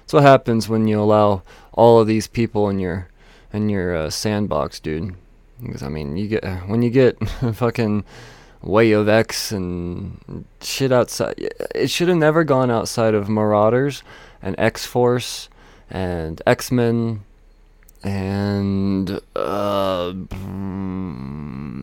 that's 0.00 0.12
what 0.12 0.24
happens 0.24 0.68
when 0.68 0.88
you 0.88 1.00
allow 1.00 1.42
all 1.72 2.00
of 2.00 2.08
these 2.08 2.26
people 2.26 2.68
in 2.68 2.80
your 2.80 3.08
in 3.52 3.68
your 3.68 3.94
uh, 3.94 4.10
sandbox, 4.10 4.80
dude. 4.80 5.14
Because 5.62 5.84
I 5.84 5.88
mean, 5.88 6.16
you 6.16 6.26
get 6.26 6.44
when 6.66 6.82
you 6.82 6.90
get 6.90 7.16
fucking 7.54 8.04
Way 8.62 8.92
of 8.92 9.08
X 9.08 9.52
and 9.52 10.44
shit 10.60 10.92
outside. 10.92 11.34
It 11.74 11.88
should 11.88 12.08
have 12.08 12.18
never 12.18 12.44
gone 12.44 12.70
outside 12.70 13.14
of 13.14 13.28
Marauders 13.28 14.02
and 14.42 14.54
X 14.58 14.84
Force 14.84 15.48
and 15.88 16.42
X 16.46 16.70
Men 16.70 17.24
and 18.02 19.20
uh, 19.36 20.12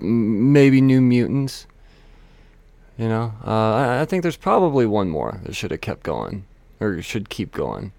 maybe 0.01 0.82
New 0.82 1.01
Mutants. 1.01 1.67
You 2.97 3.07
know, 3.07 3.34
uh, 3.45 3.73
I, 3.73 4.01
I 4.01 4.05
think 4.05 4.23
there's 4.23 4.38
probably 4.38 4.86
one 4.88 5.09
more 5.09 5.39
that 5.43 5.55
should 5.55 5.71
have 5.71 5.82
kept 5.82 6.03
going, 6.03 6.45
or 6.80 7.01
should 7.01 7.30
keep 7.30 7.51
going. 7.51 7.91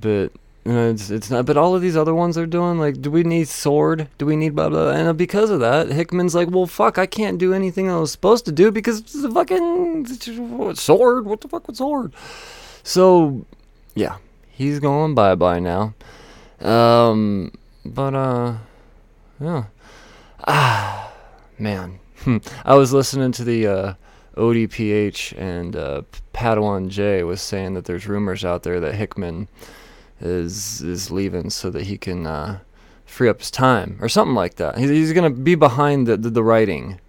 But 0.00 0.32
you 0.64 0.72
know, 0.72 0.90
it's 0.90 1.10
it's 1.10 1.30
not. 1.30 1.44
But 1.44 1.58
all 1.58 1.74
of 1.74 1.82
these 1.82 1.96
other 1.96 2.14
ones 2.14 2.38
are 2.38 2.46
doing 2.46 2.78
like, 2.78 3.02
do 3.02 3.10
we 3.10 3.22
need 3.22 3.48
sword? 3.48 4.08
Do 4.16 4.24
we 4.24 4.34
need 4.34 4.54
blah 4.54 4.70
blah? 4.70 4.90
And 4.90 5.08
uh, 5.08 5.12
because 5.12 5.50
of 5.50 5.60
that, 5.60 5.88
Hickman's 5.88 6.34
like, 6.34 6.50
well, 6.50 6.66
fuck, 6.66 6.96
I 6.96 7.04
can't 7.04 7.36
do 7.38 7.52
anything 7.52 7.90
I 7.90 7.98
was 7.98 8.12
supposed 8.12 8.46
to 8.46 8.52
do 8.52 8.70
because 8.70 9.00
it's 9.00 9.14
a 9.14 9.30
fucking 9.30 10.06
sword. 10.74 11.26
What 11.26 11.42
the 11.42 11.48
fuck 11.48 11.66
with 11.66 11.76
sword? 11.76 12.14
So, 12.82 13.44
yeah, 13.94 14.16
he's 14.50 14.80
going 14.80 15.14
bye 15.14 15.34
bye 15.34 15.60
now. 15.60 15.94
Um, 16.60 17.52
but 17.84 18.14
uh, 18.14 18.56
yeah, 19.38 19.64
ah, 20.46 21.12
man, 21.58 21.98
I 22.64 22.74
was 22.74 22.90
listening 22.92 23.32
to 23.32 23.44
the 23.44 23.66
uh, 23.66 23.94
ODPH 24.36 25.38
and 25.38 25.76
uh, 25.76 26.02
Padawan 26.32 26.88
J 26.88 27.22
was 27.22 27.42
saying 27.42 27.74
that 27.74 27.84
there's 27.84 28.06
rumors 28.06 28.46
out 28.46 28.62
there 28.62 28.80
that 28.80 28.94
Hickman 28.94 29.48
is 30.24 30.80
is 30.80 31.10
leaving 31.10 31.50
so 31.50 31.70
that 31.70 31.82
he 31.82 31.96
can 31.98 32.26
uh, 32.26 32.58
free 33.04 33.28
up 33.28 33.40
his 33.40 33.50
time 33.50 33.98
or 34.00 34.08
something 34.08 34.34
like 34.34 34.56
that. 34.56 34.78
He's, 34.78 34.90
he's 34.90 35.12
gonna 35.12 35.30
be 35.30 35.54
behind 35.54 36.06
the, 36.06 36.16
the, 36.16 36.30
the 36.30 36.42
writing 36.42 37.00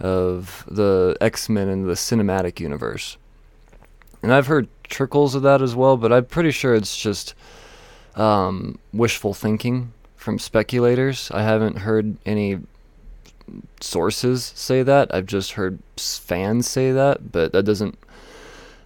of 0.00 0.64
the 0.68 1.16
X 1.20 1.48
Men 1.48 1.68
and 1.68 1.88
the 1.88 1.92
cinematic 1.92 2.58
universe. 2.58 3.16
And 4.22 4.32
I've 4.32 4.46
heard 4.46 4.68
trickles 4.84 5.34
of 5.34 5.42
that 5.42 5.62
as 5.62 5.74
well, 5.74 5.96
but 5.96 6.12
I'm 6.12 6.24
pretty 6.24 6.50
sure 6.50 6.74
it's 6.74 6.96
just 6.96 7.34
um, 8.16 8.78
wishful 8.92 9.34
thinking 9.34 9.92
from 10.16 10.38
speculators. 10.38 11.30
I 11.30 11.42
haven't 11.42 11.78
heard 11.78 12.16
any 12.26 12.60
sources 13.80 14.52
say 14.56 14.82
that. 14.82 15.14
I've 15.14 15.26
just 15.26 15.52
heard 15.52 15.78
fans 15.96 16.66
say 16.66 16.92
that, 16.92 17.30
but 17.30 17.52
that 17.52 17.62
doesn't 17.64 17.98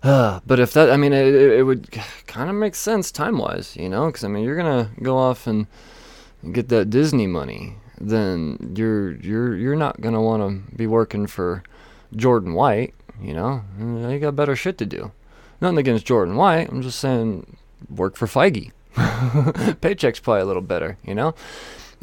uh, 0.03 0.41
but 0.47 0.61
if 0.61 0.73
that, 0.73 0.91
I 0.91 0.97
mean, 0.97 1.13
it, 1.13 1.35
it 1.35 1.63
would 1.63 1.91
kind 2.27 2.51
of 2.51 2.57
make 2.57 2.75
sense 2.75 3.11
time 3.11 3.39
wise, 3.39 3.77
you 3.77 3.89
know? 3.89 4.07
Because, 4.07 4.25
I 4.25 4.29
mean, 4.29 4.45
you're 4.45 4.57
to 4.87 5.03
go 5.03 5.17
off 5.17 5.47
and 5.47 5.67
get 6.53 6.69
that 6.69 6.91
Disney 6.91 7.27
money, 7.27 7.77
then 8.01 8.75
you're 8.77 9.13
you're 9.13 9.55
you're 9.57 9.77
not 9.77 10.01
to 10.15 10.21
want 10.21 10.43
to 10.43 10.77
be 10.77 10.87
working 10.87 11.27
for 11.27 11.63
Jordan 12.17 12.55
White, 12.55 12.95
you 13.21 13.35
know? 13.35 13.63
You 13.79 14.19
got 14.19 14.37
better 14.37 14.57
shit 14.57 14.79
to 14.79 14.87
do. 14.87 15.13
Nothing 15.61 15.79
against 15.79 16.07
Jordan 16.07 16.37
White. 16.37 16.71
I'm 16.71 16.83
just 16.83 16.99
saying 16.99 17.57
work 17.89 18.17
for 18.17 18.27
Feige. 18.27 18.73
Paycheck's 19.81 20.21
probably 20.21 20.43
a 20.43 20.47
little 20.47 20.63
better, 20.63 20.97
you 21.05 21.15
know? 21.15 21.35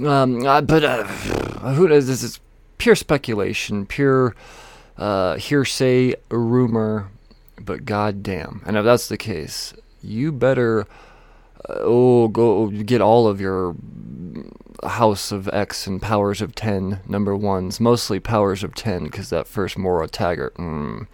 Um, 0.05 0.45
uh, 0.45 0.61
but 0.61 0.83
uh, 0.83 1.03
who 1.73 1.87
does 1.87 2.07
this? 2.07 2.21
Is 2.21 2.39
pure 2.77 2.95
speculation, 2.95 3.85
pure 3.85 4.35
uh, 4.97 5.35
hearsay, 5.35 6.15
rumor, 6.29 7.09
but 7.59 7.85
goddamn, 7.85 8.61
and 8.65 8.77
if 8.77 8.85
that's 8.85 9.07
the 9.07 9.17
case, 9.17 9.73
you 10.01 10.31
better 10.31 10.81
uh, 11.69 11.79
oh 11.79 12.27
go 12.27 12.67
get 12.69 13.01
all 13.01 13.27
of 13.27 13.41
your 13.41 13.75
House 14.83 15.31
of 15.31 15.47
X 15.49 15.87
and 15.87 16.01
Powers 16.01 16.41
of 16.41 16.53
Ten 16.55 16.99
number 17.07 17.35
ones, 17.35 17.79
mostly 17.79 18.19
Powers 18.19 18.63
of 18.63 18.75
Ten, 18.75 19.05
because 19.05 19.29
that 19.29 19.47
first 19.47 19.77
Moira 19.77 20.07
Taggart, 20.07 20.55
mm, 20.55 21.07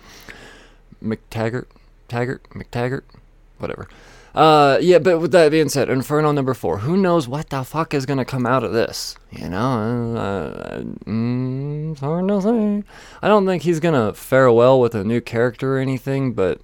McTaggart, 1.01 1.65
Taggart, 2.07 2.43
McTaggart, 2.49 3.03
whatever. 3.57 3.87
Uh, 4.33 4.79
yeah, 4.81 4.97
but 4.97 5.19
with 5.19 5.31
that 5.31 5.51
being 5.51 5.69
said, 5.69 5.89
Inferno 5.89 6.31
number 6.31 6.55
four. 6.55 6.79
Who 6.79 6.97
knows 6.97 7.27
what 7.27 7.49
the 7.49 7.63
fuck 7.63 7.93
is 7.93 8.07
gonna 8.07 8.25
come 8.25 8.47
out 8.47 8.63
of 8.63 8.73
this? 8.73 9.15
You 9.31 9.49
know, 9.49 10.15
uh, 10.15 10.79
mm, 10.81 11.99
hard 11.99 12.27
to 12.27 12.41
say. 12.41 12.83
I 13.21 13.27
don't 13.27 13.45
think 13.45 13.61
he's 13.61 13.79
gonna 13.79 14.13
fare 14.13 14.51
well 14.51 14.79
with 14.79 14.95
a 14.95 15.03
new 15.03 15.21
character 15.21 15.77
or 15.77 15.79
anything, 15.79 16.33
but 16.33 16.59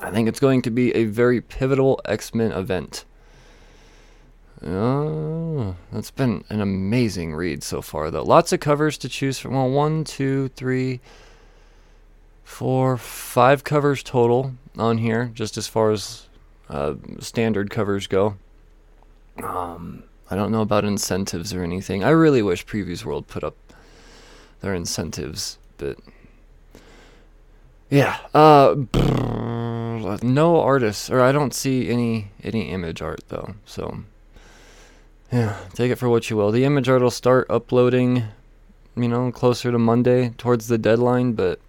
I 0.00 0.12
think 0.12 0.28
it's 0.28 0.38
going 0.38 0.62
to 0.62 0.70
be 0.70 0.94
a 0.94 1.06
very 1.06 1.40
pivotal 1.40 2.00
X 2.04 2.32
Men 2.32 2.52
event. 2.52 3.04
Uh, 4.64 5.74
that's 5.92 6.10
been 6.10 6.44
an 6.48 6.60
amazing 6.60 7.34
read 7.34 7.62
so 7.62 7.82
far, 7.82 8.10
though. 8.10 8.22
Lots 8.22 8.52
of 8.52 8.60
covers 8.60 8.98
to 8.98 9.08
choose 9.08 9.38
from. 9.38 9.54
Well, 9.54 9.70
one, 9.70 10.04
two, 10.04 10.48
three, 10.50 11.00
four, 12.44 12.96
five 12.96 13.64
covers 13.64 14.02
total 14.02 14.54
on 14.76 14.98
here, 14.98 15.30
just 15.34 15.56
as 15.56 15.66
far 15.66 15.90
as 15.90 16.27
uh, 16.68 16.94
standard 17.20 17.70
covers 17.70 18.06
go. 18.06 18.36
Um, 19.42 20.02
I 20.30 20.36
don't 20.36 20.52
know 20.52 20.62
about 20.62 20.84
incentives 20.84 21.54
or 21.54 21.62
anything. 21.62 22.04
I 22.04 22.10
really 22.10 22.42
wish 22.42 22.66
Previews 22.66 23.04
World 23.04 23.26
put 23.26 23.42
up 23.44 23.56
their 24.60 24.74
incentives, 24.74 25.58
but 25.78 25.98
yeah. 27.88 28.18
Uh, 28.34 28.76
no 30.22 30.60
artists, 30.60 31.10
or 31.10 31.20
I 31.20 31.32
don't 31.32 31.54
see 31.54 31.88
any 31.88 32.30
any 32.42 32.70
image 32.70 33.00
art 33.02 33.20
though. 33.28 33.54
So 33.64 34.04
yeah, 35.32 35.56
take 35.74 35.90
it 35.90 35.96
for 35.96 36.08
what 36.08 36.28
you 36.30 36.36
will. 36.36 36.50
The 36.50 36.64
image 36.64 36.88
art 36.88 37.02
will 37.02 37.10
start 37.10 37.46
uploading, 37.50 38.24
you 38.96 39.08
know, 39.08 39.30
closer 39.32 39.70
to 39.70 39.78
Monday 39.78 40.30
towards 40.38 40.68
the 40.68 40.78
deadline, 40.78 41.32
but 41.32 41.60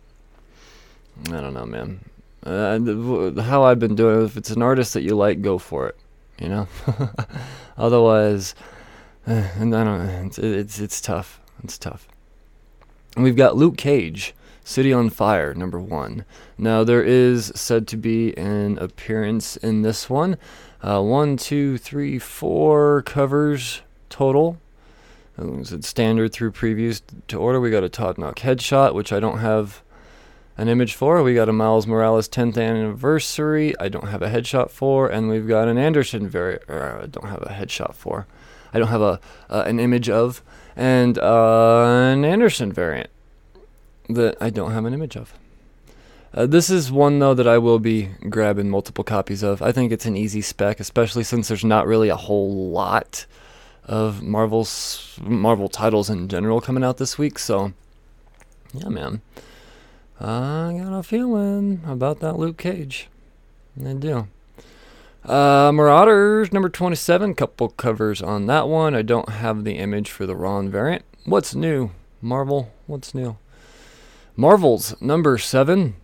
I 1.28 1.41
don't 1.41 1.54
know, 1.54 1.66
man. 1.66 2.09
Uh, 2.43 3.41
how 3.41 3.63
I've 3.63 3.79
been 3.79 3.95
doing 3.95 4.21
it, 4.21 4.25
if 4.25 4.37
it's 4.37 4.49
an 4.51 4.61
artist 4.61 4.93
that 4.93 5.01
you 5.01 5.15
like, 5.15 5.41
go 5.41 5.57
for 5.57 5.87
it. 5.87 5.97
You 6.39 6.49
know? 6.49 6.67
Otherwise, 7.77 8.55
and 9.25 9.75
I 9.75 9.83
don't 9.83 10.01
it's, 10.27 10.39
it's, 10.39 10.79
it's 10.79 11.01
tough. 11.01 11.41
It's 11.63 11.77
tough. 11.77 12.07
And 13.15 13.23
we've 13.23 13.35
got 13.35 13.57
Luke 13.57 13.77
Cage, 13.77 14.33
City 14.63 14.93
on 14.93 15.09
Fire, 15.09 15.53
number 15.53 15.79
one. 15.79 16.25
Now, 16.57 16.83
there 16.83 17.03
is 17.03 17.51
said 17.55 17.87
to 17.89 17.97
be 17.97 18.37
an 18.37 18.77
appearance 18.77 19.57
in 19.57 19.81
this 19.81 20.09
one. 20.09 20.37
Uh, 20.81 21.01
one, 21.01 21.35
two, 21.35 21.77
three, 21.77 22.19
four 22.19 23.01
covers 23.01 23.81
total. 24.09 24.57
It's 25.37 25.87
standard 25.87 26.33
through 26.33 26.51
previews 26.51 27.01
to 27.27 27.37
order. 27.37 27.59
We 27.59 27.71
got 27.71 27.83
a 27.83 27.89
Todd 27.89 28.17
Nauck 28.17 28.35
headshot, 28.35 28.93
which 28.93 29.13
I 29.13 29.19
don't 29.19 29.39
have 29.39 29.81
an 30.60 30.68
image 30.68 30.93
for. 30.93 31.24
We 31.24 31.34
got 31.34 31.47
a 31.47 31.53
Miles 31.53 31.88
Morales 31.88 32.28
10th 32.28 32.62
anniversary. 32.62 33.74
I 33.80 33.88
don't 33.88 34.10
have 34.10 34.22
a 34.22 34.28
headshot 34.28 34.70
for, 34.70 35.07
and 35.07 35.30
we've 35.30 35.47
got 35.47 35.70
an 35.70 35.78
Anderson 35.78 36.28
variant. 36.28 36.70
I 36.70 37.05
don't 37.05 37.30
have 37.30 37.43
a 37.43 37.53
headshot 37.53 37.95
for. 37.95 38.28
I 38.74 38.78
don't 38.78 38.89
have 38.89 39.01
a 39.01 39.22
uh, 39.49 39.64
an 39.66 39.80
image 39.80 40.10
of, 40.10 40.43
and 40.76 41.18
uh, 41.18 41.86
an 42.12 42.26
Anderson 42.26 42.74
variant 42.74 43.10
that 44.10 44.36
I 44.41 44.49
don't 44.49 44.72
have 44.72 44.84
an 44.84 44.93
image 44.93 45.16
of. 45.16 45.34
Uh, 46.34 46.45
this 46.45 46.70
is 46.70 46.91
one 46.91 47.20
though 47.20 47.34
that 47.34 47.47
I 47.47 47.57
will 47.57 47.80
be 47.80 48.10
grabbing 48.30 48.70
multiple 48.70 49.05
copies 49.05 49.41
of. 49.43 49.62
I 49.62 49.72
think 49.72 49.93
it's 49.93 50.05
an 50.05 50.18
easy 50.18 50.41
spec, 50.41 50.82
especially 50.82 51.24
since 51.24 51.47
there's 51.47 51.64
not 51.64 51.88
really 51.88 52.10
a 52.10 52.18
whole 52.18 52.70
lot 52.70 53.26
of 53.86 54.22
Marvel's 54.22 55.18
Marvel 55.22 55.70
titles 55.70 56.10
in 56.10 56.28
general 56.28 56.60
coming 56.60 56.83
out 56.83 56.97
this 56.97 57.17
week. 57.17 57.39
So, 57.39 57.71
yeah, 58.74 58.89
man. 58.89 59.21
I 60.20 60.78
got 60.78 60.97
a 60.97 61.04
feeling 61.04 61.82
about 61.86 62.20
that 62.20 62.37
Luke 62.37 62.58
Cage. 62.58 63.08
I 63.86 63.93
do. 63.93 64.28
Uh, 65.24 65.71
Marauders 65.71 66.51
number 66.51 66.67
27, 66.67 67.36
couple 67.36 67.70
covers 67.70 68.21
on 68.21 68.46
that 68.47 68.67
one. 68.67 68.96
I 68.96 69.01
don't 69.01 69.29
have 69.29 69.63
the 69.63 69.78
image 69.78 70.12
for 70.12 70.25
the 70.25 70.36
Ron 70.36 70.70
variant. 70.70 71.05
What's 71.25 71.55
new? 71.55 71.91
Marvel, 72.21 72.71
what's 72.86 73.13
new? 73.13 73.37
Marvel's 74.36 75.00
number 75.01 75.37
7. 75.37 75.96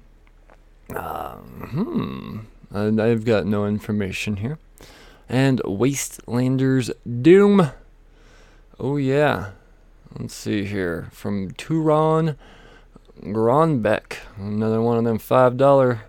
Uh, 0.96 1.36
hmm. 1.36 2.40
I've 2.74 3.26
got 3.26 3.46
no 3.46 3.66
information 3.66 4.38
here. 4.38 4.60
And 5.28 5.60
Wastelanders 5.62 6.92
Doom. 7.22 7.72
Oh, 8.80 8.96
yeah. 8.96 9.52
Let's 10.18 10.36
see 10.36 10.66
here. 10.66 11.10
From 11.12 11.52
Turon 11.52 12.36
Grönbeck, 13.22 14.18
another 14.38 14.82
one 14.82 14.98
of 14.98 15.04
them 15.04 15.20
$5 15.20 16.00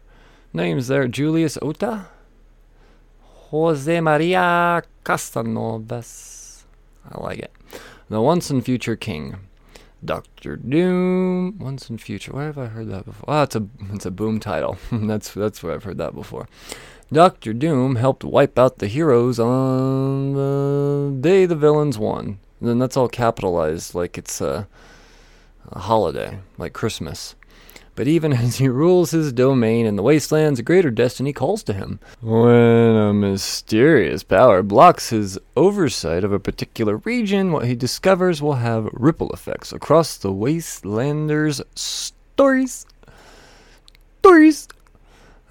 names 0.52 0.88
there. 0.88 1.08
Julius 1.08 1.56
Ohta. 1.58 2.06
Jose 3.50 4.00
Maria 4.00 4.82
Castanovas. 5.04 6.64
I 7.10 7.20
like 7.20 7.38
it. 7.38 7.52
The 8.08 8.20
Once 8.20 8.50
and 8.50 8.64
Future 8.64 8.96
King. 8.96 9.36
Doctor 10.04 10.56
Doom. 10.56 11.58
Once 11.58 11.88
and 11.88 12.00
Future. 12.00 12.32
Where 12.32 12.46
have 12.46 12.58
I 12.58 12.66
heard 12.66 12.88
that 12.90 13.04
before? 13.04 13.24
Oh, 13.28 13.42
it's 13.42 13.56
a 13.56 13.66
it's 13.92 14.06
a 14.06 14.10
boom 14.10 14.40
title. 14.40 14.76
that's 14.92 15.32
that's 15.32 15.62
where 15.62 15.74
I've 15.74 15.84
heard 15.84 15.98
that 15.98 16.14
before. 16.14 16.48
Doctor 17.12 17.52
Doom 17.52 17.96
helped 17.96 18.24
wipe 18.24 18.58
out 18.58 18.78
the 18.78 18.88
heroes 18.88 19.38
on 19.38 20.34
the 20.34 21.16
day 21.20 21.46
the 21.46 21.54
villains 21.54 21.98
won. 21.98 22.38
And 22.60 22.68
then 22.68 22.78
that's 22.78 22.96
all 22.96 23.08
capitalized, 23.08 23.94
like 23.94 24.18
it's 24.18 24.40
uh 24.40 24.64
a 25.72 25.80
holiday, 25.80 26.38
like 26.58 26.72
Christmas. 26.72 27.34
But 27.94 28.06
even 28.06 28.32
as 28.44 28.56
he 28.56 28.68
rules 28.68 29.10
his 29.10 29.32
domain 29.32 29.86
in 29.86 29.96
the 29.96 30.02
wastelands, 30.02 30.60
a 30.60 30.62
greater 30.62 30.90
destiny 30.90 31.32
calls 31.32 31.62
to 31.64 31.72
him. 31.72 31.98
When 32.20 32.94
a 32.96 33.12
mysterious 33.12 34.22
power 34.22 34.62
blocks 34.62 35.08
his 35.08 35.38
oversight 35.56 36.22
of 36.22 36.32
a 36.32 36.38
particular 36.38 36.98
region, 36.98 37.52
what 37.52 37.64
he 37.64 37.74
discovers 37.74 38.40
will 38.40 38.54
have 38.54 38.88
ripple 38.92 39.30
effects 39.30 39.72
across 39.72 40.16
the 40.16 40.32
wastelander's 40.32 41.60
Stories. 41.74 42.86
Stories. 44.20 44.68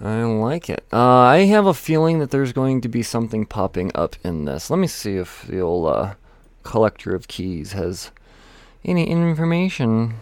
I 0.00 0.22
like 0.22 0.68
it. 0.70 0.84
Uh, 0.92 0.98
I 0.98 1.38
have 1.46 1.66
a 1.66 1.74
feeling 1.74 2.18
that 2.20 2.30
there's 2.30 2.52
going 2.52 2.80
to 2.82 2.88
be 2.88 3.02
something 3.02 3.46
popping 3.46 3.90
up 3.94 4.14
in 4.22 4.44
this. 4.44 4.70
Let 4.70 4.78
me 4.78 4.86
see 4.86 5.16
if 5.16 5.42
the 5.48 5.58
old 5.58 5.88
uh, 5.88 6.14
collector 6.62 7.14
of 7.14 7.26
keys 7.26 7.72
has 7.72 8.12
any 8.86 9.08
information. 9.08 10.14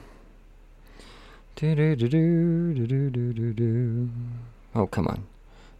Oh, 4.74 4.86
come 4.88 5.06
on. 5.06 5.26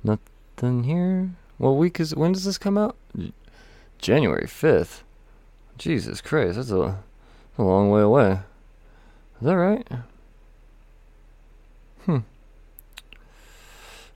Nothing 0.05 0.85
here? 0.85 1.31
What 1.59 1.73
week 1.73 1.99
is 1.99 2.15
when 2.15 2.33
does 2.33 2.45
this 2.45 2.59
come 2.59 2.79
out? 2.79 2.97
January 3.99 4.47
5th. 4.47 5.01
Jesus 5.79 6.21
Christ, 6.21 6.57
that's 6.57 6.71
a, 6.71 7.03
a 7.59 7.63
long 7.63 7.91
way 7.91 8.03
away. 8.03 8.41
Is 9.41 9.47
that 9.47 9.57
right? 9.57 9.89
Hmm. 12.05 12.19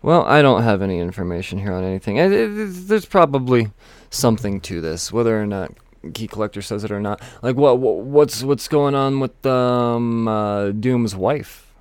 Well, 0.00 0.24
I 0.26 0.42
don't 0.42 0.62
have 0.62 0.82
any 0.82 1.00
information 1.00 1.58
here 1.58 1.72
on 1.72 1.82
anything. 1.82 2.18
It, 2.18 2.32
it, 2.32 2.86
there's 2.86 3.06
probably 3.06 3.72
something 4.10 4.60
to 4.60 4.80
this, 4.80 5.12
whether 5.12 5.40
or 5.40 5.46
not 5.46 5.72
Key 6.14 6.28
Collector 6.28 6.62
says 6.62 6.84
it 6.84 6.90
or 6.90 7.00
not. 7.00 7.20
Like, 7.42 7.56
what, 7.56 7.78
what 7.78 7.96
what's 7.98 8.42
what's 8.42 8.68
going 8.68 8.94
on 8.94 9.20
with 9.20 9.44
um, 9.46 10.28
uh, 10.28 10.70
Doom's 10.70 11.14
wife? 11.16 11.72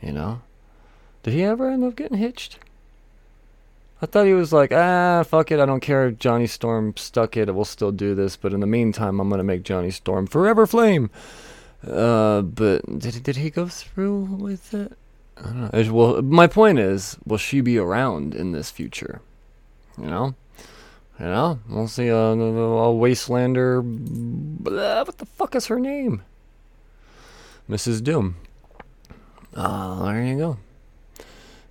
You 0.00 0.12
know, 0.12 0.42
did 1.22 1.34
he 1.34 1.44
ever 1.44 1.70
end 1.70 1.84
up 1.84 1.96
getting 1.96 2.18
hitched? 2.18 2.58
I 4.00 4.06
thought 4.06 4.26
he 4.26 4.34
was 4.34 4.52
like, 4.52 4.72
ah, 4.72 5.22
fuck 5.22 5.52
it, 5.52 5.60
I 5.60 5.66
don't 5.66 5.78
care 5.78 6.08
if 6.08 6.18
Johnny 6.18 6.48
Storm 6.48 6.92
stuck 6.96 7.36
it, 7.36 7.54
we'll 7.54 7.64
still 7.64 7.92
do 7.92 8.16
this, 8.16 8.36
but 8.36 8.52
in 8.52 8.58
the 8.58 8.66
meantime, 8.66 9.20
I'm 9.20 9.30
gonna 9.30 9.44
make 9.44 9.62
Johnny 9.62 9.92
Storm 9.92 10.26
forever 10.26 10.66
flame. 10.66 11.08
Uh, 11.86 12.42
but 12.42 12.98
did 12.98 13.22
did 13.22 13.36
he 13.36 13.50
go 13.50 13.68
through 13.68 14.24
with 14.24 14.74
it? 14.74 14.92
I 15.36 15.42
don't 15.42 15.72
know. 15.72 15.92
Well, 15.92 16.22
my 16.22 16.46
point 16.46 16.78
is, 16.78 17.16
will 17.24 17.38
she 17.38 17.60
be 17.60 17.78
around 17.78 18.34
in 18.34 18.52
this 18.52 18.70
future? 18.70 19.20
You 19.98 20.06
know, 20.06 20.34
you 21.18 21.26
know, 21.26 21.60
we'll 21.68 21.88
see. 21.88 22.10
Uh, 22.10 22.32
a 22.32 22.92
Wastelander. 22.92 23.82
Blah, 23.84 25.04
what 25.04 25.18
the 25.18 25.26
fuck 25.26 25.54
is 25.54 25.66
her 25.66 25.78
name? 25.78 26.22
Mrs. 27.68 28.02
Doom. 28.02 28.36
Uh, 29.54 30.04
there 30.06 30.24
you 30.24 30.38
go. 30.38 30.56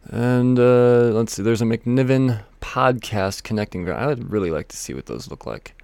And 0.10 0.58
uh, 0.60 1.12
let's 1.14 1.34
see, 1.34 1.44
there's 1.44 1.62
a 1.62 1.66
McNiven 1.66 2.44
podcast 2.60 3.44
connecting. 3.44 3.90
I 3.90 4.08
would 4.08 4.32
really 4.32 4.52
like 4.52 4.68
to 4.70 4.78
see 4.78 4.94
what 4.94 5.06
those 5.06 5.30
look 5.30 5.46
like. 5.46 5.82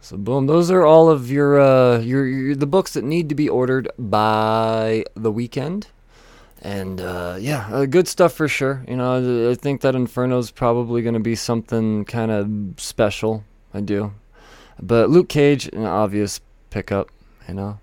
So 0.00 0.16
boom, 0.16 0.46
those 0.46 0.70
are 0.70 0.84
all 0.84 1.10
of 1.10 1.30
your, 1.30 1.60
uh, 1.60 1.98
your, 1.98 2.26
your 2.26 2.56
the 2.56 2.66
books 2.66 2.94
that 2.94 3.04
need 3.04 3.28
to 3.28 3.34
be 3.34 3.48
ordered 3.48 3.88
by 3.98 5.04
the 5.14 5.30
weekend. 5.30 5.88
And 6.62 7.00
uh, 7.00 7.36
yeah, 7.40 7.68
uh, 7.72 7.86
good 7.86 8.06
stuff 8.06 8.34
for 8.34 8.46
sure. 8.46 8.84
You 8.86 8.96
know, 8.96 9.50
I 9.50 9.54
think 9.54 9.80
that 9.80 9.94
Inferno's 9.94 10.50
probably 10.50 11.02
going 11.02 11.14
to 11.14 11.20
be 11.20 11.34
something 11.34 12.04
kind 12.04 12.30
of 12.30 12.80
special. 12.80 13.44
I 13.72 13.80
do. 13.80 14.12
But 14.80 15.10
Luke 15.10 15.28
Cage, 15.28 15.68
an 15.68 15.86
obvious 15.86 16.40
pickup. 16.68 17.10
You 17.48 17.54
know, 17.54 17.80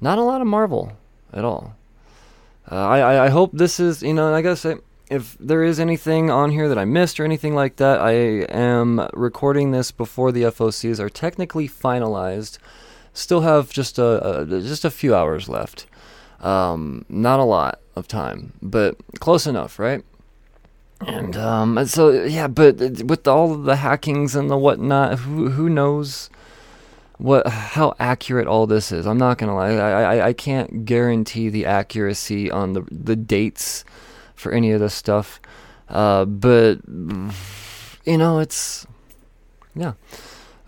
not 0.00 0.18
a 0.18 0.22
lot 0.22 0.40
of 0.40 0.46
Marvel 0.46 0.92
at 1.32 1.44
all. 1.44 1.74
Uh, 2.70 2.76
I, 2.76 3.24
I 3.24 3.28
hope 3.30 3.52
this 3.52 3.80
is, 3.80 4.02
you 4.02 4.12
know, 4.12 4.34
I 4.34 4.54
say, 4.54 4.76
if 5.10 5.38
there 5.40 5.64
is 5.64 5.80
anything 5.80 6.30
on 6.30 6.50
here 6.50 6.68
that 6.68 6.76
I 6.76 6.84
missed 6.84 7.18
or 7.18 7.24
anything 7.24 7.54
like 7.54 7.76
that, 7.76 7.98
I 7.98 8.12
am 8.12 9.08
recording 9.14 9.70
this 9.70 9.90
before 9.90 10.32
the 10.32 10.42
FOCs 10.42 11.00
are 11.00 11.08
technically 11.08 11.66
finalized. 11.66 12.58
Still 13.14 13.40
have 13.40 13.70
just 13.70 13.98
a, 13.98 14.42
a 14.42 14.46
just 14.46 14.84
a 14.84 14.90
few 14.90 15.14
hours 15.14 15.48
left. 15.48 15.86
Um, 16.40 17.06
not 17.08 17.40
a 17.40 17.44
lot 17.44 17.80
of 17.98 18.08
time, 18.08 18.54
but 18.62 18.96
close 19.20 19.46
enough, 19.46 19.78
right? 19.78 20.04
And 21.06 21.36
um, 21.36 21.86
so 21.86 22.10
yeah, 22.10 22.48
but 22.48 22.78
with 23.04 23.28
all 23.28 23.54
the 23.54 23.76
hackings 23.76 24.34
and 24.34 24.50
the 24.50 24.56
whatnot, 24.56 25.20
who 25.20 25.50
who 25.50 25.68
knows? 25.68 26.30
what 27.18 27.46
how 27.48 27.94
accurate 27.98 28.46
all 28.46 28.66
this 28.66 28.90
is. 28.92 29.06
I'm 29.06 29.18
not 29.18 29.38
gonna 29.38 29.54
lie. 29.54 29.72
I, 29.72 30.02
I 30.02 30.26
I 30.28 30.32
can't 30.32 30.84
guarantee 30.84 31.48
the 31.48 31.66
accuracy 31.66 32.50
on 32.50 32.72
the 32.72 32.86
the 32.90 33.16
dates 33.16 33.84
for 34.34 34.52
any 34.52 34.70
of 34.70 34.80
this 34.80 34.94
stuff. 34.94 35.40
Uh, 35.88 36.24
but 36.24 36.78
you 36.86 38.16
know, 38.16 38.38
it's 38.38 38.86
yeah. 39.74 39.94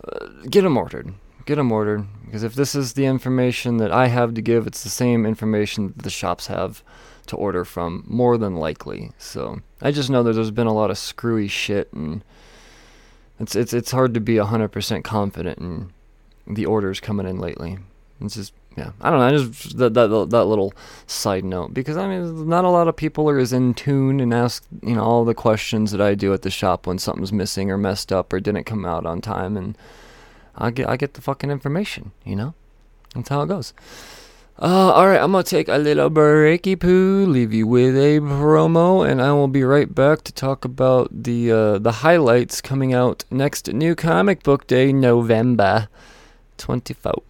Uh, 0.05 0.27
get 0.49 0.63
them 0.63 0.77
ordered. 0.77 1.15
Get 1.47 1.57
them 1.57 1.73
ordered 1.73 2.07
because 2.25 2.43
if 2.43 2.55
this 2.55 2.75
is 2.75 2.95
the 2.95 3.07
information 3.07 3.77
that 3.79 3.93
I 3.93 4.09
have 4.09 4.35
to 4.35 4.43
give, 4.43 4.67
it's 4.67 4.83
the 4.83 4.91
same 4.91 5.25
information 5.25 5.89
that 5.89 6.03
the 6.03 6.11
shops 6.11 6.49
have 6.49 6.83
to 7.31 7.37
order 7.37 7.65
from, 7.65 8.05
more 8.07 8.37
than 8.37 8.57
likely. 8.57 9.13
So 9.19 9.61
I 9.81 9.91
just 9.91 10.11
know 10.11 10.23
that 10.23 10.35
there's 10.35 10.51
been 10.51 10.67
a 10.67 10.75
lot 10.75 10.91
of 10.91 10.99
screwy 10.99 11.49
shit, 11.49 11.93
and 11.93 12.23
it's 13.39 13.57
it's 13.57 13.73
it's 13.73 13.91
hard 13.91 14.15
to 14.15 14.21
be 14.21 14.37
hundred 14.37 14.69
percent 14.69 15.05
confident 15.05 15.59
in 15.59 15.93
the 16.47 16.67
orders 16.67 17.01
coming 17.01 17.27
in 17.27 17.39
lately. 17.39 17.79
It's 18.21 18.35
just 18.35 18.53
yeah, 18.77 18.93
I 19.01 19.11
don't 19.11 19.19
know. 19.19 19.27
I 19.27 19.31
just 19.31 19.79
that, 19.79 19.95
that 19.95 20.09
that 20.31 20.45
little 20.45 20.75
side 21.07 21.45
note 21.45 21.73
because 21.73 21.97
I 21.97 22.07
mean, 22.07 22.49
not 22.49 22.65
a 22.65 22.71
lot 22.71 22.89
of 22.89 22.97
people 22.97 23.29
are 23.31 23.39
as 23.39 23.53
in 23.53 23.75
tune 23.75 24.21
and 24.21 24.35
ask 24.35 24.65
you 24.83 24.95
know 24.95 25.03
all 25.03 25.25
the 25.25 25.35
questions 25.35 25.93
that 25.93 26.01
I 26.01 26.15
do 26.15 26.33
at 26.33 26.43
the 26.43 26.51
shop 26.51 26.87
when 26.87 26.99
something's 26.99 27.33
missing 27.33 27.71
or 27.71 27.79
messed 27.79 28.13
up 28.13 28.33
or 28.33 28.41
didn't 28.41 28.65
come 28.65 28.85
out 28.85 29.07
on 29.07 29.21
time, 29.21 29.57
and 29.57 29.79
I 30.57 30.71
get 30.71 30.89
I 30.89 30.97
get 30.97 31.15
the 31.15 31.23
fucking 31.23 31.51
information. 31.51 32.11
You 32.25 32.37
know, 32.37 32.55
that's 33.15 33.29
how 33.29 33.43
it 33.43 33.49
goes. 33.49 33.73
Uh, 34.61 34.93
all 34.93 35.09
right, 35.09 35.19
I'm 35.19 35.33
gonna 35.33 35.43
take 35.43 35.69
a 35.69 35.79
little 35.79 36.11
breaky 36.11 36.79
poo, 36.79 37.25
leave 37.25 37.51
you 37.55 37.67
with 37.67 37.97
a 37.97 38.21
promo, 38.21 39.09
and 39.09 39.23
I 39.23 39.33
will 39.33 39.49
be 39.49 39.65
right 39.65 39.93
back 39.95 40.23
to 40.25 40.33
talk 40.33 40.67
about 40.67 41.09
the 41.11 41.51
uh, 41.51 41.79
the 41.79 41.93
highlights 42.05 42.61
coming 42.61 42.93
out 42.93 43.25
next 43.31 43.73
new 43.73 43.95
comic 43.95 44.43
book 44.43 44.67
day, 44.67 44.93
November. 44.93 45.89
24th. 46.59 47.30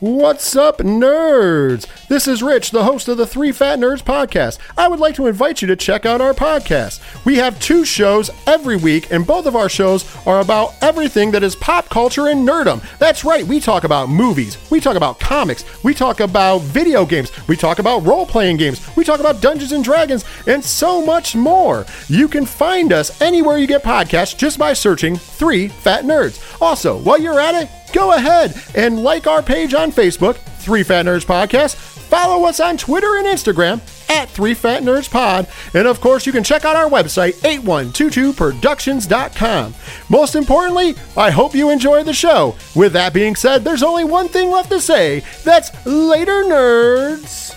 What's 0.00 0.54
up, 0.54 0.78
nerds? 0.78 1.84
This 2.06 2.28
is 2.28 2.40
Rich, 2.40 2.70
the 2.70 2.84
host 2.84 3.08
of 3.08 3.16
the 3.16 3.26
Three 3.26 3.50
Fat 3.50 3.80
Nerds 3.80 4.00
podcast. 4.00 4.58
I 4.76 4.86
would 4.86 5.00
like 5.00 5.16
to 5.16 5.26
invite 5.26 5.60
you 5.60 5.66
to 5.66 5.74
check 5.74 6.06
out 6.06 6.20
our 6.20 6.34
podcast. 6.34 7.00
We 7.24 7.34
have 7.38 7.58
two 7.58 7.84
shows 7.84 8.30
every 8.46 8.76
week, 8.76 9.10
and 9.10 9.26
both 9.26 9.44
of 9.44 9.56
our 9.56 9.68
shows 9.68 10.04
are 10.24 10.38
about 10.38 10.76
everything 10.82 11.32
that 11.32 11.42
is 11.42 11.56
pop 11.56 11.88
culture 11.88 12.28
and 12.28 12.46
nerdum. 12.46 12.80
That's 13.00 13.24
right, 13.24 13.44
we 13.44 13.58
talk 13.58 13.82
about 13.82 14.08
movies, 14.08 14.56
we 14.70 14.78
talk 14.78 14.94
about 14.94 15.18
comics, 15.18 15.64
we 15.82 15.94
talk 15.94 16.20
about 16.20 16.60
video 16.60 17.04
games, 17.04 17.32
we 17.48 17.56
talk 17.56 17.80
about 17.80 18.06
role 18.06 18.24
playing 18.24 18.58
games, 18.58 18.80
we 18.96 19.02
talk 19.02 19.18
about 19.18 19.42
Dungeons 19.42 19.72
and 19.72 19.82
Dragons, 19.82 20.24
and 20.46 20.64
so 20.64 21.04
much 21.04 21.34
more. 21.34 21.86
You 22.06 22.28
can 22.28 22.46
find 22.46 22.92
us 22.92 23.20
anywhere 23.20 23.58
you 23.58 23.66
get 23.66 23.82
podcasts 23.82 24.38
just 24.38 24.60
by 24.60 24.74
searching 24.74 25.16
Three 25.16 25.66
Fat 25.66 26.04
Nerds. 26.04 26.40
Also, 26.62 26.98
while 26.98 27.20
you're 27.20 27.40
at 27.40 27.60
it, 27.60 27.68
go 27.88 28.12
ahead 28.12 28.54
and 28.74 29.02
like 29.02 29.26
our 29.26 29.42
page 29.42 29.74
on 29.74 29.92
Facebook, 29.92 30.36
Three 30.36 30.82
Fat 30.82 31.06
Nerds 31.06 31.24
Podcast. 31.24 31.74
Follow 31.74 32.48
us 32.48 32.58
on 32.58 32.76
Twitter 32.78 33.16
and 33.18 33.26
Instagram 33.26 33.80
at 34.10 34.28
Three 34.30 34.54
Fat 34.54 34.82
Nerds 34.82 35.10
Pod. 35.10 35.46
And 35.74 35.86
of 35.86 36.00
course, 36.00 36.24
you 36.26 36.32
can 36.32 36.42
check 36.42 36.64
out 36.64 36.76
our 36.76 36.88
website, 36.88 37.34
8122productions.com. 37.42 39.74
Most 40.08 40.34
importantly, 40.34 40.94
I 41.16 41.30
hope 41.30 41.54
you 41.54 41.68
enjoy 41.70 42.02
the 42.04 42.14
show. 42.14 42.56
With 42.74 42.94
that 42.94 43.12
being 43.12 43.36
said, 43.36 43.64
there's 43.64 43.82
only 43.82 44.04
one 44.04 44.28
thing 44.28 44.50
left 44.50 44.70
to 44.70 44.80
say. 44.80 45.22
That's 45.44 45.70
later, 45.84 46.44
nerds. 46.44 47.54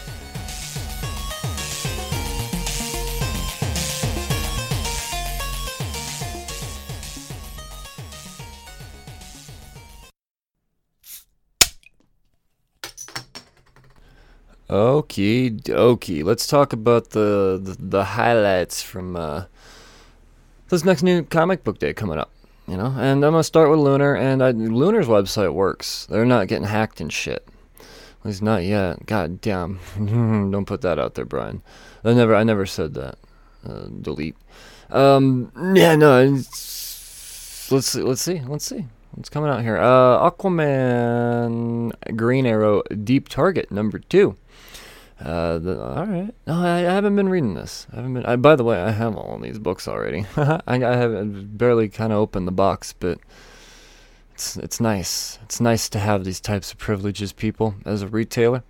Okie 14.72 15.61
dokie. 15.61 16.23
Let's 16.23 16.48
talk 16.48 16.72
about 16.72 17.10
the, 17.10 17.60
the, 17.61 17.76
the 17.77 18.03
highlights 18.06 18.81
from 18.81 19.18
uh, 19.18 19.43
this 20.69 20.85
next 20.85 21.03
new 21.03 21.23
comic 21.23 21.65
book 21.65 21.77
day 21.77 21.93
coming 21.93 22.18
up. 22.18 22.31
You 22.69 22.77
know, 22.77 22.95
and 22.98 23.26
I'm 23.26 23.34
gonna 23.34 23.43
start 23.43 23.69
with 23.69 23.80
Lunar, 23.80 24.15
and 24.15 24.41
I, 24.41 24.52
Lunar's 24.52 25.07
website 25.07 25.53
works. 25.53 26.06
They're 26.06 26.23
not 26.23 26.48
getting 26.48 26.69
hacked 26.69 27.02
and 27.02 27.11
shit. 27.11 27.45
At 27.80 28.26
least 28.26 28.41
not 28.41 28.64
yet. 28.64 29.06
God 29.07 29.41
damn! 29.41 29.80
Don't 29.98 30.65
put 30.65 30.80
that 30.81 30.98
out 30.98 31.15
there, 31.15 31.26
Brian. 31.26 31.61
I 32.06 32.14
never, 32.14 32.34
I 32.34 32.43
never 32.43 32.65
said 32.65 32.93
that. 32.93 33.18
Uh, 33.68 33.88
delete. 34.02 34.38
Um, 34.89 35.52
yeah, 35.76 35.98
no. 35.98 36.23
let's 36.23 36.48
see, 37.68 38.02
let's 38.02 38.22
see, 38.22 38.39
let's 38.48 38.65
see. 38.65 38.85
What's 39.11 39.27
coming 39.27 39.49
out 39.49 39.64
here? 39.64 39.77
Uh, 39.77 40.31
Aquaman, 40.31 41.91
Green 42.15 42.45
Arrow, 42.45 42.84
Deep 42.84 43.27
Target 43.27 43.69
number 43.69 43.99
two. 43.99 44.38
Uh, 45.23 45.60
the, 45.60 45.80
all 45.80 46.06
right. 46.06 46.34
No, 46.48 46.53
I, 46.53 46.77
I, 46.77 46.93
haven't 46.93 47.15
been 47.15 47.30
reading 47.30 47.53
this. 47.53 47.85
I 47.91 47.98
haven't 47.98 48.15
been. 48.15 48.26
I, 48.26 48.35
by 48.38 48.56
the 48.56 48.64
way, 48.64 48.81
I 48.81 48.89
have 48.89 49.15
all 49.15 49.38
these 49.38 49.60
books 49.60 49.88
already. 49.88 50.26
I, 50.35 50.61
I 50.68 50.95
have 50.95 51.57
barely 51.57 51.89
kind 51.89 52.11
of 52.11 52.18
opened 52.18 52.48
the 52.48 52.52
box, 52.52 52.93
but 52.93 53.19
it's 54.34 54.57
it's 54.57 54.80
nice. 54.80 55.38
It's 55.43 55.61
nice 55.61 55.89
to 55.89 55.99
have 55.99 56.23
these 56.23 56.39
types 56.39 56.72
of 56.72 56.80
privileges, 56.80 57.34
people, 57.34 57.76
as 57.85 58.02
a 58.02 58.07
retailer. 58.07 58.64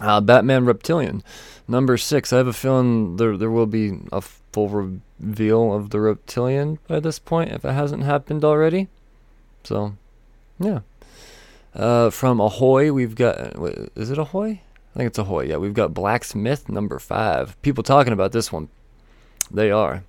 Uh, 0.00 0.20
Batman 0.20 0.66
Reptilian, 0.66 1.22
number 1.66 1.96
six. 1.96 2.30
I 2.32 2.36
have 2.36 2.46
a 2.46 2.52
feeling 2.52 3.16
there 3.16 3.36
there 3.38 3.50
will 3.50 3.66
be 3.66 4.00
a 4.12 4.20
full 4.20 4.68
reveal 4.68 5.72
of 5.72 5.90
the 5.90 6.00
Reptilian 6.00 6.78
by 6.86 7.00
this 7.00 7.18
point, 7.18 7.52
if 7.52 7.64
it 7.64 7.72
hasn't 7.72 8.02
happened 8.02 8.44
already. 8.44 8.88
So, 9.64 9.96
yeah. 10.58 10.80
Uh, 11.74 12.10
from 12.10 12.38
Ahoy, 12.38 12.92
we've 12.92 13.14
got. 13.14 13.58
Wait, 13.58 13.78
is 13.94 14.10
it 14.10 14.18
Ahoy? 14.18 14.60
I 14.98 15.02
think 15.02 15.10
it's 15.10 15.18
Ahoy. 15.18 15.44
Yeah, 15.44 15.58
we've 15.58 15.74
got 15.74 15.94
Blacksmith 15.94 16.68
number 16.68 16.98
five. 16.98 17.56
People 17.62 17.84
talking 17.84 18.12
about 18.12 18.32
this 18.32 18.50
one. 18.50 18.68
They 19.48 19.70
are. 19.70 20.02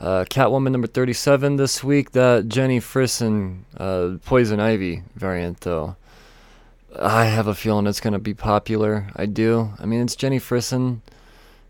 Uh, 0.00 0.24
Catwoman 0.24 0.72
number 0.72 0.86
37 0.86 1.56
this 1.56 1.84
week. 1.84 2.12
That 2.12 2.48
Jenny 2.48 2.80
Frison 2.80 3.66
uh, 3.76 4.16
Poison 4.24 4.58
Ivy 4.58 5.02
variant, 5.16 5.60
though. 5.60 5.96
I 6.98 7.26
have 7.26 7.46
a 7.46 7.54
feeling 7.54 7.86
it's 7.86 8.00
going 8.00 8.14
to 8.14 8.18
be 8.18 8.32
popular. 8.32 9.10
I 9.14 9.26
do. 9.26 9.74
I 9.78 9.84
mean, 9.84 10.00
it's 10.00 10.16
Jenny 10.16 10.40
Frison. 10.40 11.02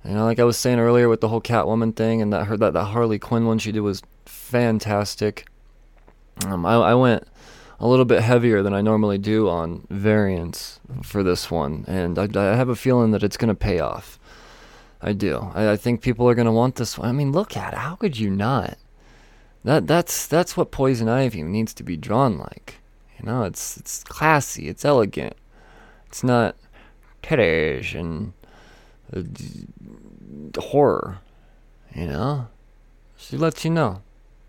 You 0.05 0.12
know, 0.12 0.24
like 0.24 0.39
I 0.39 0.44
was 0.44 0.56
saying 0.56 0.78
earlier 0.78 1.09
with 1.09 1.20
the 1.20 1.30
whole 1.30 1.40
Catwoman 1.40 1.97
thing, 1.97 2.22
and 2.22 2.32
that 2.32 2.44
her 2.44 2.56
that 2.59 2.74
the 2.74 2.84
Harley 2.84 3.18
Quinn 3.18 3.44
one 3.44 3.59
she 3.59 3.72
did 3.72 3.80
was 3.80 4.05
fantastic. 4.24 5.48
Um, 6.47 6.64
I, 6.64 6.74
I 6.74 6.94
went 6.94 7.26
a 7.83 7.89
little 7.89 8.05
bit 8.05 8.23
heavier 8.23 8.63
than 8.63 8.73
I 8.73 8.81
normally 8.81 9.19
do 9.19 9.49
on 9.49 9.85
variants 9.91 10.79
for 11.03 11.25
this 11.25 11.51
one, 11.51 11.85
and 11.89 12.17
I, 12.17 12.29
I 12.33 12.55
have 12.55 12.69
a 12.69 12.77
feeling 12.77 13.11
that 13.11 13.25
it's 13.25 13.37
going 13.37 13.49
to 13.49 13.57
pay 13.57 13.81
off. 13.81 14.21
I 15.01 15.13
do. 15.13 15.51
I, 15.53 15.73
I 15.73 15.77
think 15.77 16.01
people 16.01 16.29
are 16.29 16.37
going 16.37 16.47
to 16.47 16.53
want 16.53 16.77
this 16.77 16.97
one. 16.97 17.09
I 17.09 17.13
mean, 17.13 17.33
look 17.33 17.57
at 17.57 17.73
it. 17.73 17.81
How 17.81 17.97
could 17.97 18.17
you 18.17 18.31
not? 18.31 18.79
That 19.65 19.89
that's 19.89 20.29
that's 20.29 20.57
what 20.57 20.71
Poison 20.71 21.09
Ivy 21.09 21.43
needs 21.43 21.75
to 21.75 21.83
be 21.83 21.97
drawn 21.97 22.39
like. 22.39 22.77
You 23.19 23.27
know, 23.27 23.43
it's 23.43 23.77
it's 23.77 24.05
classy, 24.05 24.69
it's 24.69 24.85
elegant. 24.85 25.35
It's 26.07 26.23
not 26.23 26.55
titties 27.21 27.99
and 27.99 28.33
uh, 29.13 30.61
horror. 30.61 31.19
You 31.97 32.07
know, 32.07 32.47
she 33.17 33.37
lets 33.37 33.65
you 33.65 33.73
know. 33.73 34.03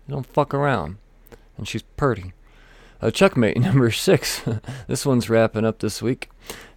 You 0.06 0.14
don't 0.14 0.26
fuck 0.26 0.54
around, 0.54 0.98
and 1.56 1.66
she's 1.66 1.82
pretty. 1.82 2.32
Uh, 3.04 3.10
Checkmate 3.10 3.58
number 3.60 3.90
six. 3.90 4.40
this 4.88 5.04
one's 5.04 5.28
wrapping 5.28 5.66
up 5.66 5.80
this 5.80 6.00
week. 6.00 6.30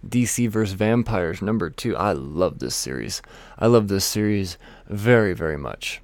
DC 0.06 0.46
vs. 0.50 0.74
Vampires 0.74 1.40
number 1.40 1.70
two. 1.70 1.96
I 1.96 2.12
love 2.12 2.58
this 2.58 2.74
series. 2.74 3.22
I 3.58 3.66
love 3.66 3.88
this 3.88 4.04
series 4.04 4.58
very, 4.86 5.32
very 5.32 5.56
much. 5.56 6.02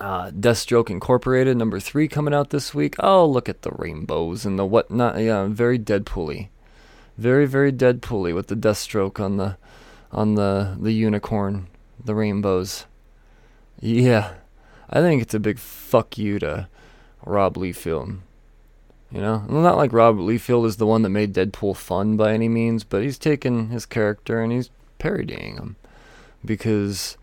Uh, 0.00 0.32
Deathstroke 0.32 0.90
Incorporated 0.90 1.56
number 1.56 1.78
three 1.78 2.08
coming 2.08 2.34
out 2.34 2.50
this 2.50 2.74
week. 2.74 2.96
Oh, 2.98 3.24
look 3.24 3.48
at 3.48 3.62
the 3.62 3.70
rainbows 3.70 4.44
and 4.44 4.58
the 4.58 4.66
whatnot. 4.66 5.20
Yeah, 5.20 5.46
very 5.46 5.78
Deadpool-y. 5.78 6.50
Very, 7.16 7.46
very 7.46 7.70
Deadpool-y 7.70 8.32
with 8.32 8.48
the 8.48 8.56
Deathstroke 8.56 9.20
on 9.20 9.36
the 9.36 9.58
on 10.10 10.34
the 10.34 10.76
the 10.80 10.92
unicorn, 10.92 11.68
the 12.04 12.16
rainbows. 12.16 12.86
Yeah, 13.78 14.34
I 14.88 15.00
think 15.00 15.22
it's 15.22 15.34
a 15.34 15.38
big 15.38 15.60
fuck 15.60 16.18
you 16.18 16.40
to 16.40 16.68
Rob 17.24 17.54
Liefeld. 17.54 18.18
You 19.12 19.20
know, 19.20 19.44
not 19.48 19.76
like 19.76 19.92
Rob 19.92 20.16
Liefeld 20.16 20.66
is 20.66 20.76
the 20.76 20.86
one 20.86 21.02
that 21.02 21.08
made 21.08 21.34
Deadpool 21.34 21.76
fun 21.76 22.16
by 22.16 22.32
any 22.32 22.48
means, 22.48 22.84
but 22.84 23.02
he's 23.02 23.18
taken 23.18 23.70
his 23.70 23.84
character 23.84 24.40
and 24.40 24.52
he's 24.52 24.70
parodying 24.98 25.56
him 25.56 25.76
because 26.44 27.16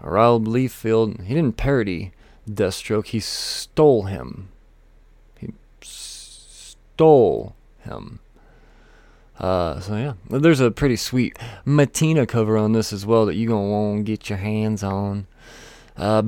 Rob 0.00 0.46
Liefeld 0.46 1.24
he 1.24 1.34
didn't 1.34 1.56
parody 1.56 2.12
Deathstroke. 2.48 3.06
He 3.06 3.20
stole 3.20 4.04
him. 4.04 4.48
He 5.38 5.52
stole 5.80 7.54
him. 7.80 8.18
Uh, 9.38 9.78
so 9.78 9.96
yeah, 9.96 10.14
there's 10.28 10.60
a 10.60 10.72
pretty 10.72 10.96
sweet 10.96 11.38
Mattina 11.64 12.26
cover 12.26 12.58
on 12.58 12.72
this 12.72 12.92
as 12.92 13.06
well 13.06 13.26
that 13.26 13.36
you 13.36 13.46
gonna 13.46 13.68
want 13.68 13.98
to 13.98 14.02
get 14.02 14.28
your 14.28 14.38
hands 14.38 14.82
on. 14.82 15.28
Uh, 15.96 16.22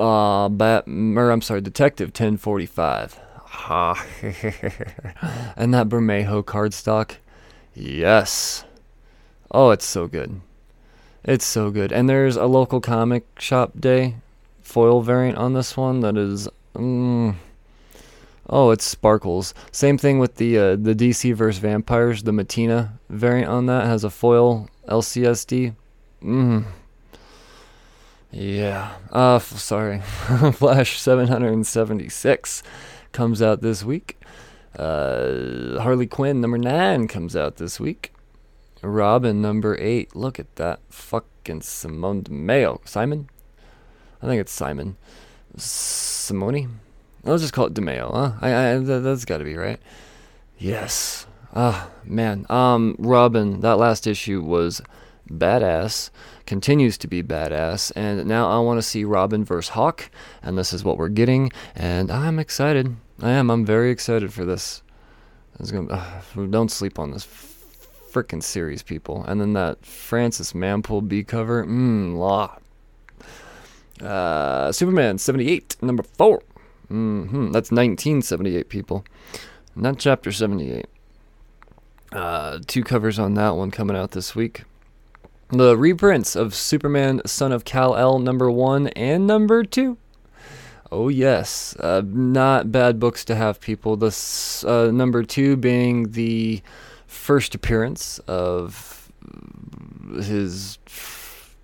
uh, 0.00 0.48
Bat, 0.48 0.84
or 0.88 1.30
I'm 1.30 1.42
sorry, 1.42 1.60
Detective 1.60 2.08
1045. 2.08 3.20
Ha, 3.56 3.94
and 5.56 5.74
that 5.74 5.88
Bermejo 5.88 6.44
cardstock, 6.44 7.16
yes. 7.74 8.64
Oh, 9.50 9.70
it's 9.70 9.84
so 9.86 10.06
good. 10.06 10.40
It's 11.24 11.44
so 11.44 11.70
good. 11.70 11.90
And 11.90 12.08
there's 12.08 12.36
a 12.36 12.46
local 12.46 12.80
comic 12.80 13.24
shop 13.40 13.72
day 13.80 14.16
foil 14.62 15.00
variant 15.00 15.38
on 15.38 15.54
this 15.54 15.76
one 15.76 16.00
that 16.00 16.16
is. 16.16 16.48
Mm, 16.74 17.36
oh, 18.48 18.70
it 18.70 18.82
sparkles. 18.82 19.54
Same 19.72 19.98
thing 19.98 20.18
with 20.18 20.36
the 20.36 20.58
uh, 20.58 20.76
the 20.76 20.94
DC 20.94 21.34
vs 21.34 21.58
Vampires. 21.58 22.22
The 22.22 22.32
Mattina 22.32 22.90
variant 23.08 23.48
on 23.48 23.66
that 23.66 23.86
has 23.86 24.04
a 24.04 24.10
foil 24.10 24.68
LCSD. 24.86 25.74
Mm. 26.22 26.64
Yeah. 28.30 28.92
Uh, 29.10 29.36
f- 29.36 29.56
sorry. 29.58 30.00
Flash 30.52 31.00
776 31.00 32.62
comes 33.16 33.40
out 33.40 33.62
this 33.62 33.82
week. 33.82 34.20
Uh, 34.78 35.80
Harley 35.80 36.06
Quinn 36.06 36.42
number 36.42 36.58
nine 36.58 37.08
comes 37.08 37.34
out 37.34 37.56
this 37.56 37.80
week. 37.80 38.12
Robin 38.82 39.40
number 39.40 39.74
eight. 39.80 40.14
Look 40.14 40.38
at 40.38 40.54
that 40.56 40.80
fucking 40.90 41.62
Simone 41.62 42.20
Di 42.20 42.30
Meo. 42.30 42.82
Simon? 42.84 43.30
I 44.20 44.26
think 44.26 44.38
it's 44.38 44.52
Simon. 44.52 44.98
Simone? 45.56 46.80
Let's 47.24 47.40
just 47.40 47.54
call 47.54 47.68
it 47.68 47.74
Di 47.74 47.80
Meo, 47.80 48.12
huh? 48.12 48.32
I, 48.42 48.72
I, 48.74 48.78
that's 48.80 49.24
got 49.24 49.38
to 49.38 49.44
be 49.44 49.56
right. 49.56 49.80
Yes. 50.58 51.26
Ah, 51.54 51.88
man. 52.04 52.44
Um, 52.50 52.96
Robin, 52.98 53.60
that 53.60 53.78
last 53.78 54.06
issue 54.06 54.42
was 54.42 54.82
badass, 55.30 56.10
continues 56.46 56.98
to 56.98 57.08
be 57.08 57.22
badass, 57.22 57.92
and 57.96 58.26
now 58.26 58.48
I 58.48 58.58
want 58.60 58.78
to 58.78 58.82
see 58.82 59.04
Robin 59.04 59.44
versus 59.44 59.70
Hawk, 59.70 60.10
and 60.42 60.56
this 60.56 60.72
is 60.72 60.84
what 60.84 60.98
we're 60.98 61.08
getting, 61.08 61.50
and 61.74 62.10
I'm 62.10 62.38
excited. 62.38 62.96
I 63.20 63.30
am. 63.30 63.50
I'm 63.50 63.64
very 63.64 63.90
excited 63.90 64.32
for 64.32 64.44
this. 64.44 64.82
Gonna, 65.70 65.92
uh, 65.92 66.46
don't 66.50 66.70
sleep 66.70 66.98
on 66.98 67.12
this 67.12 67.26
freaking 68.16 68.42
series, 68.42 68.82
people. 68.82 69.24
And 69.24 69.40
then 69.40 69.52
that 69.54 69.84
Francis 69.84 70.52
Manapul 70.52 71.06
B 71.06 71.22
cover, 71.22 71.64
mmm, 71.64 72.16
law. 72.16 72.58
Uh, 74.00 74.70
Superman 74.72 75.18
78, 75.18 75.76
number 75.82 76.02
4. 76.02 76.42
Mm-hmm. 76.90 77.52
That's 77.52 77.70
1978, 77.70 78.68
people. 78.68 79.04
Not 79.74 79.98
chapter 79.98 80.30
78. 80.30 80.86
Uh, 82.12 82.58
two 82.66 82.84
covers 82.84 83.18
on 83.18 83.34
that 83.34 83.56
one 83.56 83.70
coming 83.70 83.96
out 83.96 84.12
this 84.12 84.34
week. 84.34 84.64
The 85.48 85.76
reprints 85.76 86.34
of 86.34 86.54
Superman 86.54 87.22
Son 87.24 87.52
of 87.52 87.64
Kal-El 87.64 88.18
number 88.18 88.50
1 88.50 88.88
and 88.88 89.26
number 89.26 89.62
2. 89.62 89.96
Oh, 90.90 91.08
yes. 91.08 91.76
Uh, 91.76 92.02
not 92.04 92.72
bad 92.72 92.98
books 92.98 93.24
to 93.26 93.34
have, 93.34 93.60
people. 93.60 93.96
The 93.96 94.64
uh, 94.66 94.90
number 94.90 95.22
2 95.22 95.56
being 95.56 96.10
the 96.12 96.62
first 97.06 97.54
appearance 97.54 98.18
of 98.26 99.10
his 100.20 100.78
f- 100.86 101.56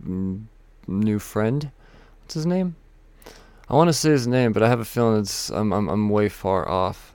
new 0.87 1.19
friend 1.19 1.71
What's 2.33 2.35
his 2.35 2.47
name? 2.47 2.77
I 3.69 3.75
want 3.75 3.89
to 3.89 3.93
say 3.93 4.09
his 4.09 4.27
name, 4.27 4.55
but 4.55 4.63
I 4.63 4.69
have 4.71 4.81
a 4.81 4.87
feeling 4.87 5.21
it's 5.21 5.51
I'm 5.51 5.71
I'm, 5.71 5.87
I'm 5.91 6.09
way 6.09 6.31
far 6.31 6.67
off. 6.67 7.13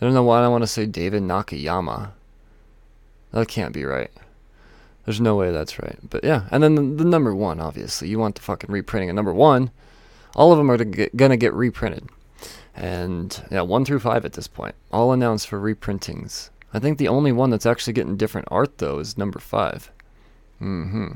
I 0.00 0.04
don't 0.04 0.14
know 0.14 0.22
why 0.22 0.44
I 0.44 0.46
want 0.46 0.62
to 0.62 0.68
say 0.68 0.86
David 0.86 1.24
Nakayama. 1.24 2.12
That 3.32 3.48
can't 3.48 3.74
be 3.74 3.84
right. 3.84 4.12
There's 5.06 5.20
no 5.20 5.36
way 5.36 5.52
that's 5.52 5.78
right. 5.78 5.98
But 6.02 6.24
yeah, 6.24 6.48
and 6.50 6.62
then 6.62 6.74
the, 6.74 6.82
the 6.82 7.08
number 7.08 7.34
one, 7.34 7.60
obviously, 7.60 8.08
you 8.08 8.18
want 8.18 8.34
the 8.34 8.42
fucking 8.42 8.70
reprinting 8.70 9.08
of 9.08 9.16
number 9.16 9.32
one. 9.32 9.70
All 10.34 10.52
of 10.52 10.58
them 10.58 10.70
are 10.70 10.76
to 10.76 10.84
get, 10.84 11.16
gonna 11.16 11.36
get 11.36 11.54
reprinted, 11.54 12.10
and 12.74 13.42
yeah, 13.50 13.62
one 13.62 13.84
through 13.84 14.00
five 14.00 14.24
at 14.24 14.34
this 14.34 14.48
point, 14.48 14.74
all 14.92 15.12
announced 15.12 15.48
for 15.48 15.60
reprintings. 15.60 16.50
I 16.74 16.80
think 16.80 16.98
the 16.98 17.08
only 17.08 17.32
one 17.32 17.50
that's 17.50 17.64
actually 17.64 17.94
getting 17.94 18.16
different 18.16 18.48
art 18.50 18.78
though 18.78 18.98
is 18.98 19.16
number 19.16 19.38
five. 19.38 19.90
Mm-hmm. 20.60 21.12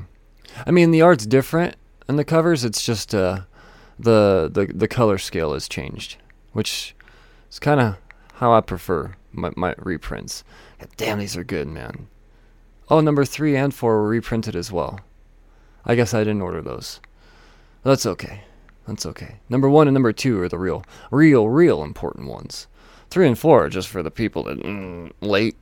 I 0.65 0.71
mean, 0.71 0.91
the 0.91 1.01
art's 1.01 1.25
different, 1.25 1.75
in 2.07 2.15
the 2.15 2.23
covers. 2.23 2.63
It's 2.63 2.83
just 2.83 3.13
uh, 3.13 3.41
the 3.99 4.49
the 4.51 4.71
the 4.73 4.87
color 4.87 5.17
scale 5.17 5.53
has 5.53 5.67
changed, 5.67 6.15
which 6.53 6.95
is 7.51 7.59
kind 7.59 7.79
of 7.79 7.97
how 8.35 8.53
I 8.53 8.61
prefer 8.61 9.15
my, 9.31 9.51
my 9.55 9.75
reprints. 9.77 10.43
God 10.79 10.89
damn, 10.97 11.19
these 11.19 11.37
are 11.37 11.43
good, 11.43 11.67
man. 11.67 12.07
Oh, 12.91 12.99
number 12.99 13.23
three 13.23 13.55
and 13.55 13.73
four 13.73 14.01
were 14.01 14.09
reprinted 14.09 14.53
as 14.53 14.69
well. 14.69 14.99
I 15.85 15.95
guess 15.95 16.13
I 16.13 16.25
didn't 16.25 16.41
order 16.41 16.61
those. 16.61 16.99
That's 17.83 18.05
okay. 18.05 18.41
That's 18.85 19.05
okay. 19.05 19.35
Number 19.47 19.69
one 19.69 19.87
and 19.87 19.93
number 19.93 20.11
two 20.11 20.41
are 20.41 20.49
the 20.49 20.59
real, 20.59 20.83
real, 21.09 21.47
real 21.47 21.83
important 21.83 22.27
ones. 22.27 22.67
Three 23.09 23.27
and 23.27 23.39
four 23.39 23.63
are 23.63 23.69
just 23.69 23.87
for 23.87 24.03
the 24.03 24.11
people 24.11 24.43
that 24.43 24.59
mm, 24.59 25.09
late. 25.21 25.55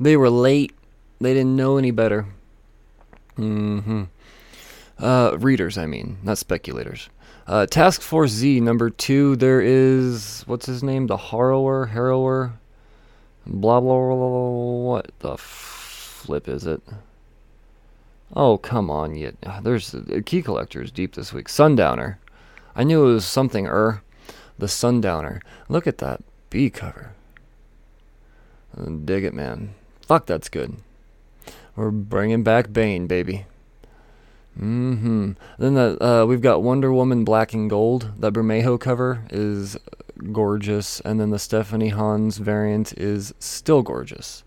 They 0.00 0.16
were 0.16 0.30
late. 0.30 0.74
They 1.20 1.32
didn't 1.32 1.54
know 1.54 1.76
any 1.76 1.92
better. 1.92 2.26
Mm-hmm. 3.36 4.04
Uh, 4.98 5.36
readers, 5.38 5.78
I 5.78 5.86
mean, 5.86 6.18
not 6.24 6.38
speculators. 6.38 7.08
Uh, 7.46 7.66
Task 7.66 8.00
Force 8.00 8.32
Z 8.32 8.58
number 8.58 8.90
two. 8.90 9.36
There 9.36 9.60
is 9.60 10.42
what's 10.48 10.66
his 10.66 10.82
name? 10.82 11.06
The 11.06 11.18
Harrower, 11.18 11.92
Harrower, 11.92 12.54
blah 13.46 13.78
blah 13.78 13.94
blah. 13.96 14.16
blah 14.16 14.50
what 14.90 15.12
the 15.20 15.36
flip 16.28 16.46
is 16.46 16.66
it? 16.66 16.82
Oh 18.36 18.58
come 18.58 18.90
on, 18.90 19.14
yet 19.14 19.34
there's 19.62 19.94
uh, 19.94 20.20
key 20.26 20.42
collectors 20.42 20.90
deep 20.90 21.14
this 21.14 21.32
week. 21.32 21.48
Sundowner. 21.48 22.18
I 22.76 22.84
knew 22.84 23.06
it 23.06 23.14
was 23.14 23.24
something 23.24 23.66
er. 23.66 24.02
The 24.58 24.68
Sundowner. 24.68 25.40
Look 25.70 25.86
at 25.86 25.96
that 25.98 26.22
B 26.50 26.68
cover. 26.68 27.12
Dig 29.06 29.24
it, 29.24 29.32
man. 29.32 29.72
Fuck, 30.02 30.26
that's 30.26 30.50
good. 30.50 30.76
We're 31.74 31.90
bringing 31.90 32.42
back 32.42 32.70
Bane, 32.74 33.06
baby. 33.06 33.46
Mm-hmm. 34.60 35.32
Then 35.58 35.74
the, 35.74 36.04
uh, 36.04 36.26
we've 36.26 36.42
got 36.42 36.62
Wonder 36.62 36.92
Woman 36.92 37.24
Black 37.24 37.54
and 37.54 37.70
Gold. 37.70 38.10
That 38.18 38.34
Bermejo 38.34 38.78
cover 38.78 39.24
is 39.30 39.78
gorgeous, 40.30 41.00
and 41.00 41.18
then 41.18 41.30
the 41.30 41.38
Stephanie 41.38 41.88
Hans 41.88 42.36
variant 42.36 42.92
is 42.98 43.32
still 43.38 43.80
gorgeous, 43.80 44.44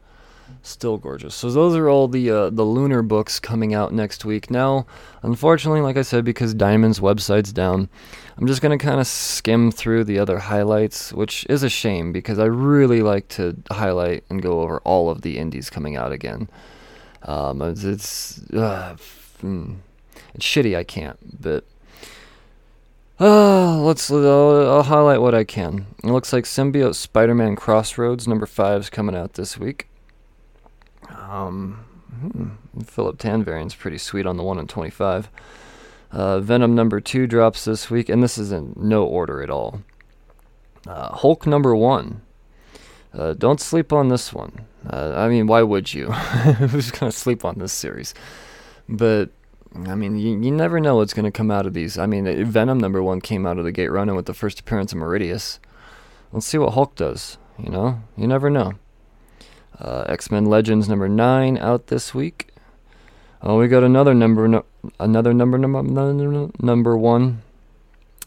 still 0.61 0.97
gorgeous. 0.97 1.35
So 1.35 1.49
those 1.49 1.75
are 1.75 1.89
all 1.89 2.07
the 2.07 2.29
uh, 2.29 2.49
the 2.49 2.63
lunar 2.63 3.01
books 3.01 3.39
coming 3.39 3.73
out 3.73 3.93
next 3.93 4.25
week. 4.25 4.51
Now, 4.51 4.85
unfortunately, 5.23 5.81
like 5.81 5.97
I 5.97 6.01
said, 6.01 6.23
because 6.23 6.53
Diamond's 6.53 6.99
website's 6.99 7.51
down, 7.51 7.89
I'm 8.37 8.47
just 8.47 8.61
gonna 8.61 8.77
kind 8.77 8.99
of 8.99 9.07
skim 9.07 9.71
through 9.71 10.03
the 10.05 10.19
other 10.19 10.39
highlights, 10.39 11.13
which 11.13 11.45
is 11.49 11.63
a 11.63 11.69
shame 11.69 12.11
because 12.11 12.39
I 12.39 12.45
really 12.45 13.01
like 13.01 13.27
to 13.29 13.57
highlight 13.71 14.23
and 14.29 14.41
go 14.41 14.61
over 14.61 14.79
all 14.79 15.09
of 15.09 15.21
the 15.21 15.37
indies 15.37 15.69
coming 15.69 15.95
out 15.95 16.11
again. 16.11 16.49
Um, 17.23 17.61
it's, 17.61 17.83
it's 17.83 18.53
uh, 18.53 18.95
mm, 19.43 19.77
it's 20.33 20.45
shitty 20.45 20.75
I 20.75 20.83
can't, 20.83 21.19
but 21.41 21.65
uh, 23.19 23.77
let's 23.77 24.09
uh, 24.09 24.73
I'll 24.73 24.83
highlight 24.83 25.21
what 25.21 25.35
I 25.35 25.43
can. 25.43 25.85
It 26.03 26.07
looks 26.07 26.33
like 26.33 26.45
Symbiote 26.45 26.95
Spider-Man 26.95 27.55
Crossroads 27.55 28.27
number 28.27 28.47
five 28.47 28.81
is 28.81 28.89
coming 28.89 29.15
out 29.15 29.33
this 29.33 29.57
week. 29.57 29.87
Um, 31.09 31.85
hmm, 32.19 32.81
Philip 32.83 33.17
Tan 33.17 33.43
variant's 33.43 33.75
pretty 33.75 33.97
sweet 33.97 34.25
on 34.25 34.37
the 34.37 34.43
one 34.43 34.59
and 34.59 34.69
twenty-five. 34.69 35.29
Uh, 36.11 36.39
Venom 36.39 36.75
number 36.75 36.99
two 36.99 37.25
drops 37.25 37.65
this 37.65 37.89
week, 37.89 38.09
and 38.09 38.21
this 38.21 38.37
is 38.37 38.51
in 38.51 38.73
no 38.75 39.05
order 39.05 39.41
at 39.41 39.49
all. 39.49 39.81
Uh, 40.85 41.15
Hulk 41.15 41.45
number 41.45 41.75
one. 41.75 42.21
Uh, 43.13 43.33
don't 43.33 43.59
sleep 43.59 43.91
on 43.91 44.09
this 44.09 44.33
one. 44.33 44.65
Uh, 44.89 45.13
I 45.15 45.27
mean, 45.27 45.47
why 45.47 45.61
would 45.63 45.93
you? 45.93 46.11
Who's 46.11 46.91
gonna 46.91 47.11
sleep 47.11 47.45
on 47.45 47.59
this 47.59 47.73
series? 47.73 48.13
But 48.87 49.31
I 49.75 49.95
mean, 49.95 50.17
you, 50.17 50.39
you 50.39 50.51
never 50.51 50.79
know 50.79 50.97
what's 50.97 51.13
going 51.13 51.25
to 51.25 51.31
come 51.31 51.49
out 51.49 51.65
of 51.65 51.73
these. 51.73 51.97
I 51.97 52.05
mean, 52.05 52.45
Venom 52.45 52.77
number 52.77 53.01
one 53.01 53.21
came 53.21 53.45
out 53.45 53.57
of 53.57 53.63
the 53.63 53.71
gate 53.71 53.89
running 53.89 54.15
with 54.15 54.25
the 54.25 54.33
first 54.33 54.59
appearance 54.59 54.91
of 54.91 54.99
Meridius. 54.99 55.59
Let's 56.33 56.45
see 56.45 56.57
what 56.57 56.73
Hulk 56.73 56.95
does. 56.95 57.37
You 57.57 57.69
know, 57.69 58.01
you 58.17 58.27
never 58.27 58.49
know. 58.49 58.73
Uh, 59.81 60.05
X 60.07 60.29
Men 60.29 60.45
Legends 60.45 60.87
number 60.87 61.09
nine 61.09 61.57
out 61.57 61.87
this 61.87 62.13
week. 62.13 62.49
Oh, 63.41 63.57
we 63.57 63.67
got 63.67 63.83
another 63.83 64.13
number, 64.13 64.47
no, 64.47 64.63
another 64.99 65.33
number, 65.33 65.57
number, 65.57 66.51
number 66.59 66.95
one. 66.95 67.41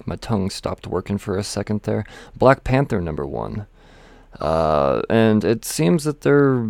My 0.05 0.17
tongue 0.17 0.51
stopped 0.51 0.89
working 0.89 1.19
for 1.19 1.39
a 1.39 1.45
second 1.45 1.83
there. 1.83 2.05
Black 2.37 2.65
Panther 2.65 3.01
number 3.01 3.25
one. 3.25 3.69
Uh, 4.41 5.03
and 5.09 5.45
it 5.45 5.65
seems 5.65 6.03
that 6.03 6.23
they're. 6.23 6.69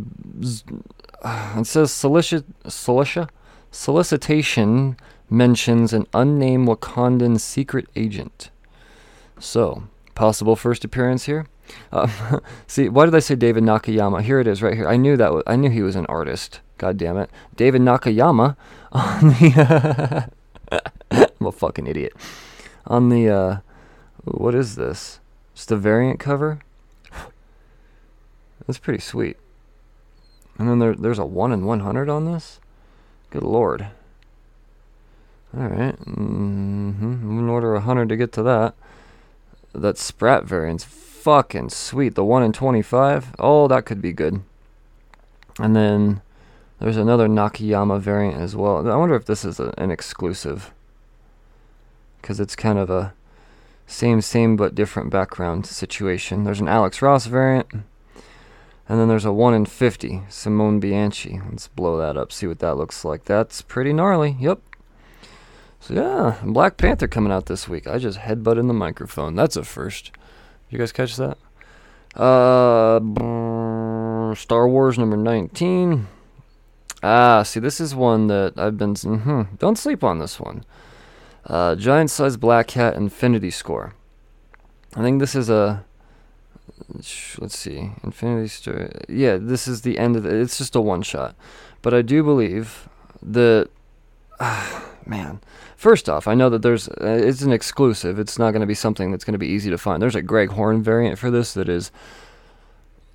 It 1.25 1.67
says 1.67 1.91
Cilicia 1.91 2.45
solicitation 3.71 4.97
mentions 5.31 5.95
an 5.95 6.07
unnamed 6.13 6.69
Wakandan 6.69 7.41
secret 7.41 7.87
agent. 7.97 8.51
So, 9.39 9.85
possible 10.15 10.55
first 10.55 10.85
appearance 10.85 11.25
here. 11.25 11.47
Uh, 11.93 12.41
see, 12.67 12.89
why 12.89 13.05
did 13.05 13.15
I 13.15 13.21
say 13.21 13.35
David 13.35 13.65
Nakayama? 13.65 14.23
Here 14.23 14.41
it 14.41 14.47
is, 14.47 14.63
right 14.63 14.75
here. 14.75 14.89
I 14.89 14.97
knew 14.97 15.17
that. 15.17 15.43
I 15.47 15.57
knew 15.57 15.71
he 15.71 15.83
was 15.83 15.97
an 15.97 16.07
artist. 16.07 16.61
God 16.79 16.97
damn 16.97 17.17
it, 17.17 17.31
David 17.57 17.83
Nakayama 17.83 18.57
on 18.93 19.29
the. 19.29 20.31
I'm 21.11 21.47
a 21.47 21.53
fucking 21.53 21.87
idiot. 21.87 22.13
On 22.87 23.09
the. 23.09 23.29
Uh, 23.29 23.59
what 24.25 24.55
is 24.55 24.77
this? 24.77 25.21
Just 25.55 25.71
a 25.71 25.77
variant 25.77 26.19
cover. 26.19 26.61
That's 28.67 28.79
pretty 28.79 29.01
sweet. 29.01 29.37
And 30.59 30.69
then 30.69 30.79
there, 30.79 30.95
there's 30.95 31.19
a 31.19 31.27
one 31.27 31.53
in 31.53 31.65
100 31.65 32.09
on 32.09 32.25
this. 32.25 32.61
Good 33.31 33.43
lord. 33.43 33.89
Alright. 35.57 35.99
Mm-hmm. 36.01 37.39
In 37.39 37.49
order 37.49 37.73
a 37.73 37.79
100 37.79 38.09
to 38.09 38.17
get 38.17 38.33
to 38.33 38.43
that. 38.45 38.75
That 39.73 39.99
Sprat 39.99 40.45
variant's 40.45 40.85
fucking 41.25 41.71
sweet. 41.71 42.15
The 42.17 42.25
1 42.25 42.43
in 42.43 42.53
25. 42.53 43.35
Oh, 43.39 43.67
that 43.69 43.87
could 43.87 44.03
be 44.03 44.13
good. 44.13 44.43
And 45.59 45.75
then 45.75 46.21
there's 46.79 46.99
another 46.99 47.29
Nakayama 47.29 47.99
variant 47.99 48.39
as 48.39 48.55
well. 48.55 48.87
I 48.91 48.97
wonder 48.97 49.15
if 49.15 49.25
this 49.25 49.43
is 49.43 49.59
a, 49.59 49.73
an 49.79 49.91
exclusive. 49.91 50.71
Because 52.21 52.41
it's 52.41 52.55
kind 52.55 52.79
of 52.79 52.91
a 52.91 53.15
same, 53.87 54.21
same, 54.21 54.57
but 54.57 54.75
different 54.75 55.09
background 55.09 55.65
situation. 55.65 56.45
There's 56.45 56.61
an 56.61 56.69
Alex 56.69 57.01
Ross 57.01 57.25
variant. 57.25 57.73
And 58.87 59.01
then 59.01 59.09
there's 59.09 59.25
a 59.25 59.33
1 59.33 59.55
in 59.55 59.65
50, 59.65 60.25
Simone 60.29 60.79
Bianchi. 60.79 61.41
Let's 61.51 61.69
blow 61.69 61.97
that 61.97 62.19
up, 62.19 62.33
see 62.33 62.47
what 62.47 62.59
that 62.59 62.77
looks 62.77 63.03
like. 63.03 63.25
That's 63.25 63.63
pretty 63.63 63.95
gnarly. 63.95 64.37
Yep. 64.39 64.61
So 65.81 65.95
yeah, 65.95 66.37
Black 66.45 66.77
Panther 66.77 67.09
coming 67.09 67.33
out 67.33 67.47
this 67.47 67.67
week. 67.67 67.87
I 67.87 67.97
just 67.97 68.19
headbutt 68.19 68.59
in 68.59 68.69
the 68.69 68.75
microphone. 68.75 69.35
That's 69.35 69.57
a 69.57 69.65
first. 69.65 70.11
You 70.75 70.79
guys 70.79 70.91
catch 70.91 71.15
that? 71.19 71.39
Uh, 72.21 72.99
Star 74.35 74.67
Wars 74.67 74.99
number 74.99 75.17
19. 75.17 76.09
Ah, 77.01 77.45
see, 77.45 77.61
this 77.61 77.81
is 77.81 77.95
one 77.95 78.27
that 78.27 78.55
I've 78.57 78.77
been. 78.77 78.95
Mm-hmm, 78.95 79.55
don't 79.59 79.79
sleep 79.79 80.03
on 80.03 80.19
this 80.19 80.41
one. 80.41 80.65
Uh, 81.47 81.77
Giant 81.77 82.11
Size 82.11 82.37
Black 82.37 82.67
Cat 82.67 82.97
Infinity 82.97 83.53
Score. 83.53 83.95
I 84.97 85.03
think 85.03 85.21
this 85.21 85.37
is 85.37 85.49
a 85.49 85.85
let's 87.39 87.57
see, 87.57 87.93
Infinity 88.03 88.49
Story. 88.49 88.91
Yeah, 89.09 89.37
this 89.37 89.69
is 89.69 89.83
the 89.83 89.97
end 89.97 90.17
of 90.17 90.27
it. 90.27 90.33
It's 90.33 90.59
just 90.59 90.75
a 90.75 90.81
one 90.81 91.03
shot, 91.03 91.37
but 91.83 91.95
I 91.95 92.03
do 92.03 92.25
believe 92.25 92.89
that. 93.23 93.69
Uh, 94.41 94.81
man, 95.07 95.41
first 95.85 96.09
off, 96.09 96.27
I 96.27 96.33
know 96.33 96.49
that 96.49 96.63
there's 96.63 96.89
uh, 96.89 97.21
it's 97.29 97.43
an 97.43 97.53
exclusive. 97.53 98.19
It's 98.19 98.39
not 98.39 98.53
going 98.53 98.63
to 98.63 98.67
be 98.67 98.75
something 98.75 99.11
that's 99.11 99.23
going 99.23 99.35
to 99.35 99.47
be 99.47 99.49
easy 99.49 99.69
to 99.69 99.77
find. 99.77 100.01
There's 100.01 100.15
a 100.15 100.23
Greg 100.23 100.49
Horn 100.49 100.83
variant 100.83 101.19
for 101.19 101.31
this 101.31 101.53
that 101.53 101.69
is 101.69 101.93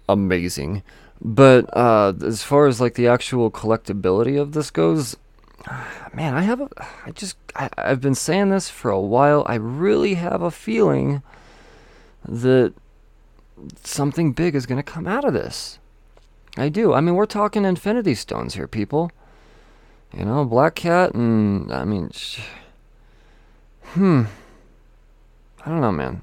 amazing, 0.07 0.83
but 1.19 1.65
uh, 1.75 2.13
as 2.23 2.43
far 2.43 2.67
as 2.67 2.79
like 2.79 2.93
the 2.93 3.07
actual 3.07 3.49
collectability 3.49 4.39
of 4.39 4.51
this 4.51 4.69
goes, 4.69 5.17
man, 6.13 6.35
I 6.35 6.41
have 6.41 6.61
a, 6.61 6.69
I 7.07 7.09
just 7.09 7.37
I, 7.55 7.69
I've 7.75 8.01
been 8.01 8.13
saying 8.13 8.51
this 8.51 8.69
for 8.69 8.91
a 8.91 9.01
while. 9.01 9.43
I 9.47 9.55
really 9.55 10.13
have 10.13 10.43
a 10.43 10.51
feeling 10.51 11.23
that 12.23 12.75
something 13.83 14.31
big 14.31 14.53
is 14.53 14.67
going 14.67 14.77
to 14.77 14.91
come 14.93 15.07
out 15.07 15.25
of 15.25 15.33
this. 15.33 15.79
I 16.55 16.69
do. 16.69 16.93
I 16.93 17.01
mean, 17.01 17.15
we're 17.15 17.25
talking 17.25 17.65
Infinity 17.65 18.13
Stones 18.13 18.53
here, 18.53 18.67
people. 18.67 19.11
You 20.13 20.25
know, 20.25 20.43
Black 20.45 20.75
Cat, 20.75 21.13
and 21.13 21.71
I 21.71 21.85
mean, 21.85 22.09
sh- 22.11 22.41
hmm. 23.83 24.23
I 25.63 25.69
don't 25.69 25.81
know, 25.81 25.91
man. 25.91 26.21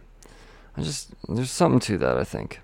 I 0.77 0.83
just 0.83 1.11
there's 1.29 1.51
something 1.51 1.81
to 1.81 1.99
that. 1.99 2.17
I 2.17 2.25
think. 2.25 2.61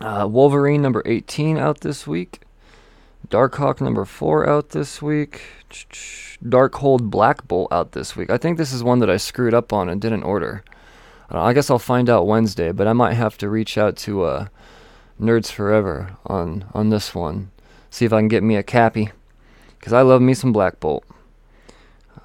Uh, 0.00 0.26
Wolverine 0.28 0.82
number 0.82 1.02
18 1.06 1.56
out 1.56 1.80
this 1.80 2.06
week. 2.06 2.40
Darkhawk 3.28 3.80
number 3.80 4.04
4 4.04 4.48
out 4.48 4.70
this 4.70 5.00
week. 5.00 5.42
Darkhold 5.70 7.10
Black 7.10 7.46
Bolt 7.46 7.72
out 7.72 7.92
this 7.92 8.16
week. 8.16 8.28
I 8.28 8.36
think 8.36 8.58
this 8.58 8.72
is 8.72 8.82
one 8.82 8.98
that 8.98 9.08
I 9.08 9.16
screwed 9.16 9.54
up 9.54 9.72
on 9.72 9.88
and 9.88 10.00
didn't 10.00 10.24
order. 10.24 10.64
I 11.30 11.52
guess 11.52 11.70
I'll 11.70 11.78
find 11.78 12.10
out 12.10 12.26
Wednesday, 12.26 12.70
but 12.70 12.86
I 12.86 12.92
might 12.92 13.14
have 13.14 13.38
to 13.38 13.48
reach 13.48 13.78
out 13.78 13.96
to 13.98 14.24
uh, 14.24 14.46
Nerds 15.20 15.50
Forever 15.50 16.16
on 16.26 16.66
on 16.74 16.90
this 16.90 17.14
one, 17.14 17.50
see 17.90 18.04
if 18.04 18.12
I 18.12 18.20
can 18.20 18.28
get 18.28 18.42
me 18.42 18.56
a 18.56 18.62
cappy, 18.62 19.10
because 19.84 19.92
I 19.92 20.00
love 20.00 20.22
me 20.22 20.32
some 20.32 20.50
Black 20.50 20.80
Bolt. 20.80 21.04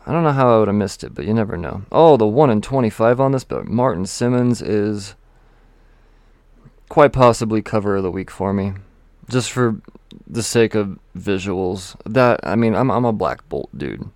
I 0.07 0.13
don't 0.13 0.23
know 0.23 0.31
how 0.31 0.55
I 0.55 0.59
would 0.59 0.69
have 0.69 0.77
missed 0.77 1.03
it, 1.03 1.13
but 1.13 1.25
you 1.25 1.33
never 1.33 1.57
know. 1.57 1.81
Oh, 1.91 2.15
the 2.15 2.25
one 2.25 2.49
in 2.49 2.61
twenty-five 2.61 3.19
on 3.19 3.33
this, 3.33 3.43
but 3.43 3.67
Martin 3.67 4.05
Simmonds 4.05 4.61
is 4.61 5.15
quite 6.87 7.11
possibly 7.11 7.61
cover 7.61 7.97
of 7.97 8.03
the 8.03 8.11
week 8.11 8.31
for 8.31 8.53
me, 8.53 8.75
just 9.29 9.51
for 9.51 9.81
the 10.25 10.41
sake 10.41 10.73
of 10.73 10.99
visuals. 11.17 11.97
That 12.05 12.39
I 12.43 12.55
mean, 12.55 12.75
I'm 12.75 12.89
I'm 12.89 13.03
a 13.03 13.11
Black 13.11 13.47
Bolt 13.49 13.69
dude. 13.77 14.09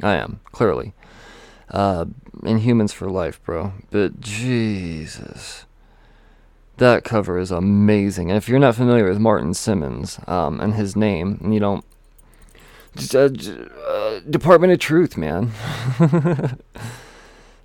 I 0.00 0.14
am 0.14 0.38
clearly 0.52 0.94
uh, 1.72 2.04
Inhumans 2.42 2.92
for 2.92 3.10
Life, 3.10 3.42
bro. 3.42 3.72
But 3.90 4.20
Jesus, 4.20 5.66
that 6.76 7.02
cover 7.02 7.36
is 7.36 7.50
amazing. 7.50 8.30
And 8.30 8.38
if 8.38 8.48
you're 8.48 8.60
not 8.60 8.76
familiar 8.76 9.08
with 9.08 9.18
Martin 9.18 9.54
Simmonds 9.54 10.20
um, 10.28 10.60
and 10.60 10.74
his 10.74 10.94
name, 10.94 11.40
and 11.42 11.52
you 11.52 11.58
don't, 11.58 11.84
uh, 13.14 13.28
uh, 13.86 14.20
Department 14.28 14.72
of 14.72 14.78
Truth, 14.78 15.16
man. 15.16 15.52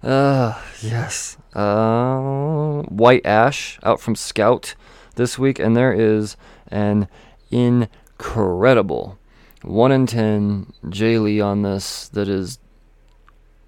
Uh, 0.03 0.59
yes. 0.81 1.37
Uh, 1.53 2.81
White 2.89 3.25
Ash 3.25 3.77
out 3.83 4.01
from 4.01 4.15
Scout 4.15 4.73
this 5.15 5.37
week, 5.37 5.59
and 5.59 5.75
there 5.75 5.93
is 5.93 6.37
an 6.69 7.07
incredible 7.51 9.19
1 9.61 9.91
in 9.91 10.07
10 10.07 10.73
Jae 10.85 11.21
Lee 11.21 11.39
on 11.39 11.61
this 11.61 12.07
that 12.09 12.27
is. 12.27 12.57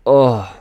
Oh. 0.06 0.60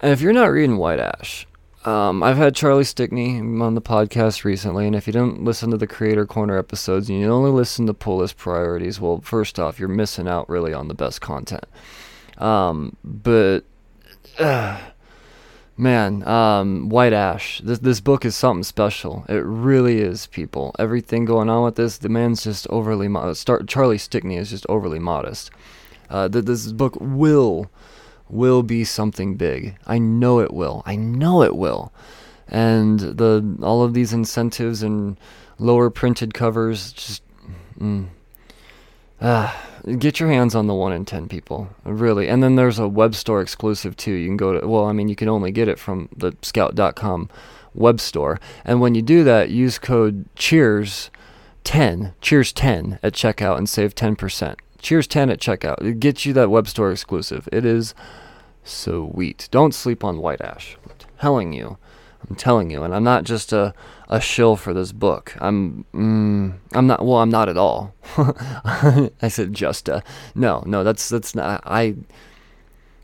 And 0.00 0.10
if 0.10 0.20
you're 0.20 0.32
not 0.32 0.46
reading 0.50 0.78
White 0.78 0.98
Ash, 0.98 1.46
um, 1.84 2.22
I've 2.22 2.36
had 2.36 2.54
Charlie 2.54 2.84
Stickney 2.84 3.38
on 3.38 3.74
the 3.74 3.82
podcast 3.82 4.44
recently, 4.44 4.86
and 4.86 4.94
if 4.94 5.06
you 5.06 5.12
don't 5.12 5.42
listen 5.42 5.70
to 5.70 5.76
the 5.76 5.86
Creator 5.86 6.26
Corner 6.26 6.56
episodes 6.56 7.08
and 7.08 7.18
you 7.18 7.28
only 7.28 7.50
listen 7.50 7.86
to 7.86 7.94
pull 7.94 8.18
list 8.18 8.36
priorities, 8.36 9.00
well, 9.00 9.20
first 9.20 9.58
off, 9.58 9.80
you're 9.80 9.88
missing 9.88 10.28
out 10.28 10.48
really 10.48 10.72
on 10.72 10.88
the 10.88 10.94
best 10.94 11.20
content. 11.20 11.64
Um, 12.38 12.96
but 13.02 13.60
uh, 14.38 14.80
man, 15.76 16.26
um, 16.26 16.88
White 16.88 17.12
Ash, 17.12 17.60
this 17.64 17.80
this 17.80 18.00
book 18.00 18.24
is 18.24 18.36
something 18.36 18.62
special. 18.62 19.24
It 19.28 19.42
really 19.44 19.98
is, 19.98 20.26
people. 20.26 20.74
Everything 20.78 21.24
going 21.24 21.50
on 21.50 21.64
with 21.64 21.74
this, 21.74 21.98
the 21.98 22.08
man's 22.08 22.44
just 22.44 22.68
overly 22.70 23.08
modest. 23.08 23.40
Start, 23.40 23.66
Charlie 23.66 23.98
Stickney 23.98 24.36
is 24.36 24.50
just 24.50 24.66
overly 24.68 25.00
modest. 25.00 25.50
Uh, 26.08 26.28
th- 26.28 26.44
this 26.44 26.70
book 26.70 26.96
will 27.00 27.70
will 28.28 28.62
be 28.62 28.84
something 28.84 29.36
big. 29.36 29.76
I 29.86 29.98
know 29.98 30.40
it 30.40 30.52
will. 30.52 30.82
I 30.86 30.96
know 30.96 31.42
it 31.42 31.56
will. 31.56 31.92
And 32.48 33.00
the 33.00 33.58
all 33.62 33.82
of 33.82 33.94
these 33.94 34.12
incentives 34.12 34.82
and 34.82 35.18
lower 35.58 35.90
printed 35.90 36.34
covers 36.34 36.92
just. 36.92 37.22
Mm, 37.78 38.08
uh, 39.20 39.52
get 39.98 40.20
your 40.20 40.28
hands 40.28 40.54
on 40.54 40.66
the 40.66 40.74
1 40.74 40.92
in 40.92 41.04
10 41.04 41.28
people 41.28 41.68
really 41.84 42.28
and 42.28 42.42
then 42.42 42.56
there's 42.56 42.78
a 42.78 42.88
web 42.88 43.14
store 43.14 43.40
exclusive 43.40 43.96
too 43.96 44.12
you 44.12 44.28
can 44.28 44.36
go 44.36 44.58
to 44.58 44.66
well 44.66 44.84
i 44.84 44.92
mean 44.92 45.08
you 45.08 45.16
can 45.16 45.28
only 45.28 45.50
get 45.50 45.68
it 45.68 45.78
from 45.78 46.08
the 46.16 46.32
scout.com 46.42 47.28
web 47.74 48.00
store 48.00 48.40
and 48.64 48.80
when 48.80 48.94
you 48.94 49.02
do 49.02 49.24
that 49.24 49.50
use 49.50 49.78
code 49.78 50.24
cheers 50.36 51.10
10 51.64 52.14
cheers 52.20 52.52
10 52.52 52.98
at 53.02 53.12
checkout 53.12 53.58
and 53.58 53.68
save 53.68 53.94
10% 53.94 54.56
cheers 54.82 55.06
10 55.06 55.30
at 55.30 55.40
checkout 55.40 55.80
it 55.82 56.00
gets 56.00 56.26
you 56.26 56.32
that 56.32 56.50
web 56.50 56.68
store 56.68 56.92
exclusive 56.92 57.48
it 57.52 57.64
is 57.64 57.94
sweet 58.64 59.48
don't 59.50 59.74
sleep 59.74 60.04
on 60.04 60.18
white 60.18 60.40
ash 60.40 60.76
i'm 60.88 60.96
telling 61.18 61.52
you 61.52 61.78
i'm 62.28 62.36
telling 62.36 62.70
you 62.70 62.82
and 62.82 62.94
i'm 62.94 63.04
not 63.04 63.24
just 63.24 63.52
a 63.52 63.74
a 64.12 64.20
shill 64.20 64.56
for 64.56 64.74
this 64.74 64.92
book. 64.92 65.34
I'm 65.40 65.86
mm, 65.94 66.58
I'm 66.72 66.86
not 66.86 67.02
well, 67.02 67.18
I'm 67.18 67.30
not 67.30 67.48
at 67.48 67.56
all. 67.56 67.94
I 68.16 69.28
said 69.28 69.54
just 69.54 69.88
a 69.88 70.04
no, 70.34 70.62
no, 70.66 70.84
that's 70.84 71.08
that's 71.08 71.34
not 71.34 71.62
I 71.64 71.94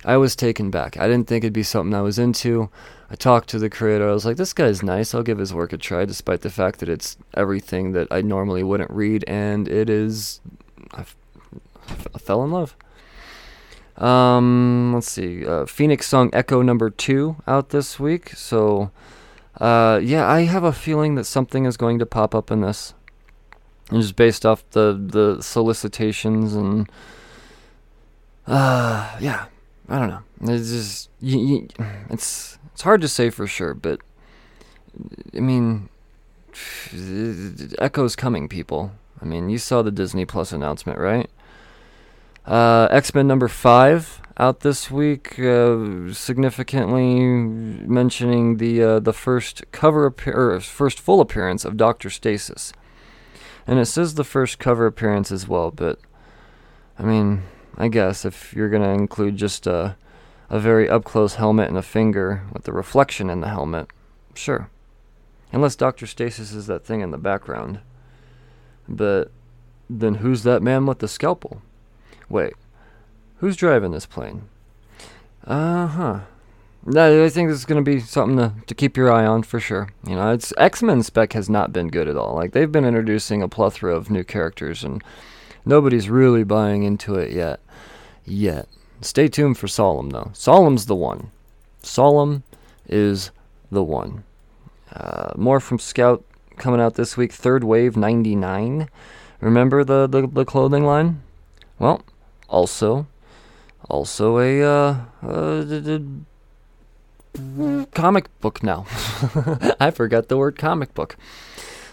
I 0.05 0.19
was 0.19 0.37
taken 0.37 0.71
back. 0.71 0.99
I 0.99 1.09
didn't 1.09 1.27
think 1.27 1.45
it'd 1.45 1.55
be 1.55 1.63
something 1.63 1.95
I 1.95 2.03
was 2.03 2.19
into. 2.19 2.69
I 3.11 3.15
talked 3.15 3.49
to 3.49 3.59
the 3.59 3.71
creator. 3.71 4.07
I 4.07 4.13
was 4.13 4.27
like, 4.27 4.37
this 4.37 4.53
guy's 4.53 4.83
nice. 4.83 5.15
I'll 5.15 5.23
give 5.23 5.39
his 5.39 5.55
work 5.55 5.73
a 5.73 5.79
try, 5.79 6.05
despite 6.05 6.43
the 6.43 6.51
fact 6.51 6.79
that 6.81 6.91
it's 6.91 7.17
everything 7.33 7.93
that 7.93 8.07
I 8.11 8.21
normally 8.21 8.63
wouldn't 8.63 8.91
read, 8.91 9.25
and 9.27 9.67
it 9.67 9.89
is. 9.89 10.43
Fell 12.19 12.44
in 12.44 12.51
love. 12.51 12.77
Um, 13.97 14.93
let's 14.94 15.10
see. 15.10 15.44
Uh, 15.44 15.66
Phoenix 15.66 16.06
Song 16.06 16.31
Echo 16.32 16.62
number 16.62 16.89
two 16.89 17.36
out 17.47 17.70
this 17.70 17.98
week. 17.98 18.31
So 18.31 18.90
uh, 19.60 20.01
yeah, 20.02 20.28
I 20.28 20.43
have 20.43 20.62
a 20.62 20.73
feeling 20.73 21.16
that 21.16 21.24
something 21.24 21.65
is 21.65 21.77
going 21.77 21.98
to 21.98 22.06
pop 22.06 22.35
up 22.35 22.51
in 22.51 22.60
this, 22.60 22.94
and 23.90 24.01
just 24.01 24.15
based 24.16 24.47
off 24.47 24.62
the 24.70 24.93
the 24.93 25.43
solicitations 25.43 26.55
and 26.55 26.89
uh, 28.47 29.16
yeah, 29.20 29.47
I 29.89 29.98
don't 29.98 30.09
know. 30.09 30.23
It's 30.52 30.70
just 30.70 31.10
it's 31.20 32.59
it's 32.73 32.82
hard 32.82 33.01
to 33.01 33.09
say 33.09 33.31
for 33.31 33.48
sure, 33.48 33.74
but 33.74 34.01
I 35.35 35.40
mean, 35.40 35.89
Echo's 37.78 38.15
coming, 38.15 38.48
people. 38.48 38.93
I 39.20 39.24
mean, 39.24 39.51
you 39.51 39.59
saw 39.59 39.82
the 39.82 39.90
Disney 39.90 40.24
Plus 40.24 40.52
announcement, 40.52 41.01
right? 41.01 41.28
Uh, 42.49 42.89
X 42.91 43.15
Men 43.15 43.27
number 43.27 43.47
five 43.47 44.23
out 44.39 44.61
this 44.61 44.91
week, 44.91 45.39
uh, 45.39 46.11
significantly 46.15 47.20
mentioning 47.20 48.57
the 48.57 48.83
uh, 48.83 49.01
the 49.01 49.12
first 49.12 49.70
cover 49.70 50.07
appear- 50.07 50.59
first 50.61 50.99
full 50.99 51.20
appearance 51.20 51.66
of 51.66 51.77
Doctor 51.77 52.09
Stasis, 52.09 52.73
and 53.66 53.79
it 53.79 53.85
says 53.85 54.15
the 54.15 54.25
first 54.25 54.59
cover 54.59 54.87
appearance 54.87 55.31
as 55.31 55.47
well. 55.47 55.70
But 55.70 55.99
I 56.99 57.03
mean, 57.03 57.43
I 57.77 57.89
guess 57.89 58.25
if 58.25 58.55
you're 58.55 58.70
gonna 58.70 58.95
include 58.95 59.37
just 59.37 59.66
a 59.66 59.99
a 60.49 60.59
very 60.59 60.89
up 60.89 61.05
close 61.05 61.35
helmet 61.35 61.69
and 61.69 61.77
a 61.77 61.83
finger 61.83 62.45
with 62.55 62.65
the 62.65 62.73
reflection 62.73 63.29
in 63.29 63.43
the 63.43 63.49
helmet, 63.49 63.89
sure. 64.33 64.70
Unless 65.53 65.77
Doctor 65.77 66.07
Stasis 66.07 66.55
is 66.55 66.66
that 66.66 66.87
thing 66.87 67.03
in 67.03 67.11
the 67.11 67.19
background. 67.19 67.81
But 68.89 69.33
then 69.91 70.16
who's 70.16 70.45
that 70.45 70.62
man 70.62 70.87
with 70.87 71.01
the 71.01 71.09
scalpel? 71.09 71.61
Wait, 72.29 72.55
Who's 73.39 73.57
driving 73.57 73.93
this 73.93 74.07
plane? 74.07 74.49
Uh 75.47 75.87
huh. 75.87 76.21
No, 76.85 77.25
I 77.25 77.29
think 77.29 77.49
this 77.49 77.59
is 77.59 77.65
going 77.65 77.83
to 77.83 77.89
be 77.89 78.01
something 78.01 78.37
to, 78.37 78.53
to 78.67 78.75
keep 78.75 78.97
your 78.97 79.13
eye 79.13 79.27
on 79.27 79.43
for 79.43 79.61
sure. 79.61 79.91
You 80.07 80.17
know, 80.17 80.33
it's 80.33 80.53
X 80.57 80.83
Men 80.83 81.03
spec 81.03 81.35
has 81.35 81.49
not 81.49 81.73
been 81.73 81.89
good 81.89 82.09
at 82.09 82.17
all. 82.17 82.35
Like 82.35 82.53
they've 82.53 82.71
been 82.71 82.85
introducing 82.85 83.43
a 83.43 83.49
plethora 83.49 83.95
of 83.95 84.11
new 84.11 84.25
characters, 84.25 84.83
and 84.83 85.05
nobody's 85.65 86.11
really 86.11 86.43
buying 86.45 86.83
into 86.83 87.15
it 87.15 87.33
yet. 87.33 87.61
Yet. 88.25 88.69
Stay 89.01 89.29
tuned 89.29 89.57
for 89.57 89.69
Solem 89.69 90.11
though. 90.11 90.31
Solem's 90.33 90.87
the 90.87 90.97
one. 90.97 91.31
Solem 91.83 92.43
is 92.89 93.31
the 93.71 93.85
one. 93.85 94.25
Uh, 94.93 95.33
more 95.37 95.61
from 95.61 95.79
Scout 95.79 96.25
coming 96.57 96.81
out 96.81 96.95
this 96.95 97.17
week. 97.17 97.33
Third 97.33 97.63
Wave 97.63 97.97
'99. 97.97 98.89
Remember 99.41 99.85
the, 99.85 100.09
the 100.09 100.27
the 100.27 100.45
clothing 100.45 100.85
line? 100.85 101.23
Well, 101.79 102.03
also 102.49 103.07
also 103.89 104.39
a 104.39 104.62
uh, 104.62 104.97
uh, 105.23 105.99
comic 107.93 108.41
book 108.41 108.62
now. 108.62 108.87
I 109.81 109.91
forgot 109.91 110.29
the 110.29 110.37
word 110.37 110.59
comic 110.59 110.95
book. 110.95 111.16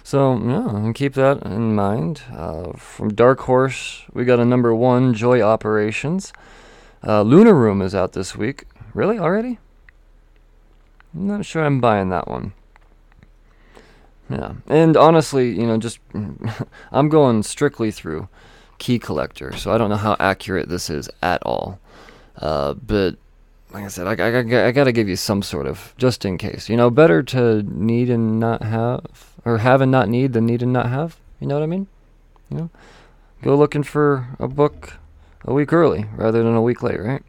So, 0.04 0.38
yeah, 0.38 0.92
keep 0.94 1.14
that 1.16 1.44
in 1.44 1.74
mind. 1.74 2.22
Uh, 2.32 2.74
from 2.74 3.14
Dark 3.14 3.42
Horse, 3.42 4.04
we 4.14 4.24
got 4.24 4.40
a 4.40 4.46
number 4.46 4.74
one, 4.76 5.16
Joy 5.16 5.42
Operations. 5.42 6.32
Uh, 7.04 7.24
Lunar 7.24 7.56
Room 7.56 7.82
is 7.82 7.96
out 7.96 8.14
this 8.14 8.36
week. 8.36 8.66
Really? 8.94 9.18
Already? 9.18 9.58
I'm 11.14 11.28
not 11.28 11.46
sure 11.46 11.64
I'm 11.64 11.82
buying 11.82 12.10
that 12.10 12.28
one. 12.28 12.54
Yeah. 14.30 14.54
And 14.68 14.96
honestly, 14.96 15.50
you 15.52 15.66
know, 15.66 15.78
just 15.78 16.00
I'm 16.92 17.10
going 17.10 17.42
strictly 17.44 17.90
through 17.90 18.28
Key 18.78 19.00
Collector, 19.00 19.56
so 19.56 19.72
I 19.72 19.78
don't 19.78 19.90
know 19.90 19.96
how 19.96 20.16
accurate 20.20 20.70
this 20.70 20.90
is 20.90 21.10
at 21.22 21.42
all. 21.44 21.80
Uh, 22.38 22.74
but 22.74 23.16
like 23.72 23.84
I 23.84 23.88
said, 23.88 24.08
I, 24.08 24.12
I, 24.12 24.68
I 24.68 24.72
got 24.72 24.86
to 24.86 24.92
give 24.92 25.10
you 25.10 25.16
some 25.16 25.42
sort 25.42 25.68
of, 25.68 25.94
just 25.98 26.26
in 26.26 26.38
case. 26.38 26.70
You 26.70 26.78
know, 26.78 26.90
better 26.90 27.24
to 27.24 27.64
need 27.64 28.10
and 28.10 28.40
not 28.40 28.64
have, 28.64 29.34
or 29.44 29.60
have 29.60 29.82
and 29.82 29.92
not 29.92 30.10
need 30.10 30.34
than 30.34 30.46
need 30.46 30.62
and 30.62 30.74
not 30.74 30.90
have. 30.90 31.18
You 31.40 31.48
know 31.48 31.56
what 31.56 31.64
I 31.64 31.68
mean? 31.68 31.88
You 32.50 32.58
know, 32.58 32.70
go 33.42 33.56
looking 33.56 33.84
for 33.84 34.30
a 34.40 34.48
book 34.48 34.94
a 35.44 35.54
week 35.54 35.74
early 35.74 36.06
rather 36.16 36.44
than 36.44 36.56
a 36.56 36.62
week 36.62 36.84
late, 36.84 37.00
right? 37.00 37.24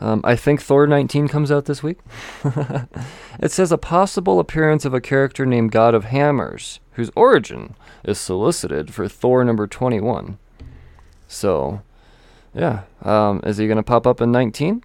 Um, 0.00 0.20
I 0.24 0.36
think 0.36 0.60
Thor 0.60 0.86
19 0.86 1.28
comes 1.28 1.50
out 1.50 1.64
this 1.64 1.82
week. 1.82 1.98
it 2.44 3.50
says 3.50 3.72
a 3.72 3.78
possible 3.78 4.38
appearance 4.40 4.84
of 4.84 4.92
a 4.92 5.00
character 5.00 5.46
named 5.46 5.72
God 5.72 5.94
of 5.94 6.04
Hammers, 6.04 6.80
whose 6.92 7.10
origin 7.14 7.74
is 8.04 8.18
solicited 8.18 8.92
for 8.92 9.08
Thor 9.08 9.44
number 9.44 9.66
21. 9.66 10.38
So, 11.34 11.82
yeah. 12.54 12.82
Um, 13.02 13.40
is 13.44 13.56
he 13.56 13.66
going 13.66 13.76
to 13.76 13.82
pop 13.82 14.06
up 14.06 14.20
in 14.20 14.30
19 14.30 14.82